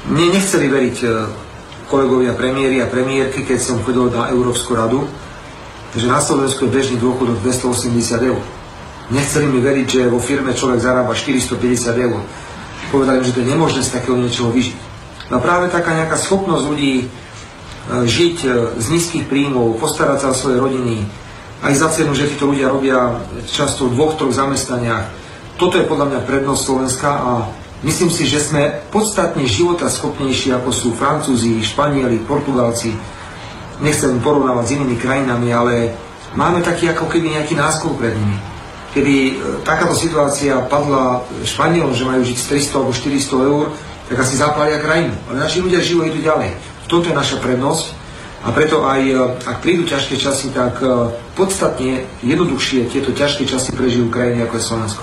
Mne 0.07 0.39
nechceli 0.39 0.71
veriť 0.71 0.97
e, 1.03 1.07
kolegovia 1.91 2.39
premiéry 2.39 2.79
a 2.79 2.87
premiérky, 2.87 3.43
keď 3.43 3.59
som 3.59 3.83
chodil 3.83 4.07
na 4.13 4.31
Európsku 4.31 4.79
radu, 4.79 5.03
že 5.97 6.07
na 6.07 6.23
Slovensku 6.23 6.69
je 6.69 6.75
bežný 6.77 6.97
dôchodok 7.03 7.43
280 7.43 8.31
eur. 8.31 8.39
Nechceli 9.07 9.47
mi 9.47 9.63
veriť, 9.63 9.87
že 9.87 10.11
vo 10.11 10.19
firme 10.19 10.51
človek 10.51 10.83
zarába 10.83 11.15
450 11.15 11.63
eur. 11.95 12.19
Povedali 12.91 13.23
mi, 13.23 13.27
že 13.27 13.35
to 13.39 13.43
je 13.43 13.51
nemožné 13.55 13.81
z 13.87 13.95
takého 13.95 14.19
niečoho 14.19 14.51
vyžiť. 14.51 14.75
No 15.31 15.39
práve 15.39 15.71
taká 15.71 15.95
nejaká 15.95 16.19
schopnosť 16.19 16.65
ľudí 16.67 16.95
e, 17.03 17.07
žiť 18.03 18.37
e, 18.43 18.49
z 18.83 18.87
nízkych 18.91 19.25
príjmov, 19.31 19.79
postarať 19.79 20.27
sa 20.27 20.29
o 20.31 20.39
svoje 20.39 20.59
rodiny, 20.59 21.07
aj 21.63 21.75
za 21.75 21.89
cenu, 21.95 22.19
že 22.19 22.31
títo 22.31 22.51
ľudia 22.51 22.71
robia 22.71 23.23
často 23.47 23.87
v 23.87 23.95
dvoch, 23.95 24.19
troch 24.19 24.35
zamestnaniach. 24.35 25.07
Toto 25.55 25.79
je 25.79 25.89
podľa 25.89 26.11
mňa 26.11 26.21
prednosť 26.27 26.63
Slovenska 26.63 27.11
a 27.11 27.33
myslím 27.87 28.11
si, 28.11 28.27
že 28.27 28.43
sme 28.43 28.87
podstatne 28.91 29.47
života 29.47 29.87
schopnejší 29.87 30.51
ako 30.53 30.71
sú 30.75 30.89
Francúzi, 30.99 31.63
Španieli, 31.63 32.27
Portugálci. 32.27 32.91
Nechcem 33.81 34.19
porovnávať 34.19 34.65
s 34.67 34.75
inými 34.77 34.97
krajinami, 34.99 35.49
ale 35.55 35.75
máme 36.35 36.61
taký 36.61 36.91
ako 36.91 37.07
keby 37.07 37.39
nejaký 37.39 37.55
náskok 37.55 37.97
pred 37.97 38.15
nimi. 38.19 38.56
Keby 38.97 39.15
e, 39.29 39.33
takáto 39.61 39.93
situácia 39.93 40.57
padla 40.73 41.21
Španielom, 41.45 41.93
že 41.93 42.09
majú 42.09 42.25
žiť 42.25 42.39
z 42.41 42.45
300 42.73 42.81
alebo 42.81 42.93
400 42.97 43.51
eur, 43.53 43.65
tak 44.09 44.17
asi 44.25 44.41
zapália 44.41 44.81
krajinu. 44.81 45.13
Ale 45.29 45.45
naši 45.45 45.61
ľudia 45.61 45.85
žijú 45.85 46.09
idú 46.09 46.25
ďalej. 46.25 46.57
Toto 46.89 47.05
je 47.05 47.13
naša 47.13 47.37
prednosť 47.45 47.93
a 48.47 48.49
preto 48.57 48.89
aj 48.89 49.03
ak 49.45 49.61
prídu 49.61 49.85
ťažké 49.85 50.17
časy, 50.17 50.49
tak 50.55 50.81
podstatne 51.37 52.09
jednoduchšie 52.25 52.89
tieto 52.89 53.13
ťažké 53.13 53.45
časy 53.45 53.77
prežijú 53.77 54.09
krajiny 54.09 54.49
ako 54.49 54.55
je 54.57 54.63
Slovensko. 54.65 55.03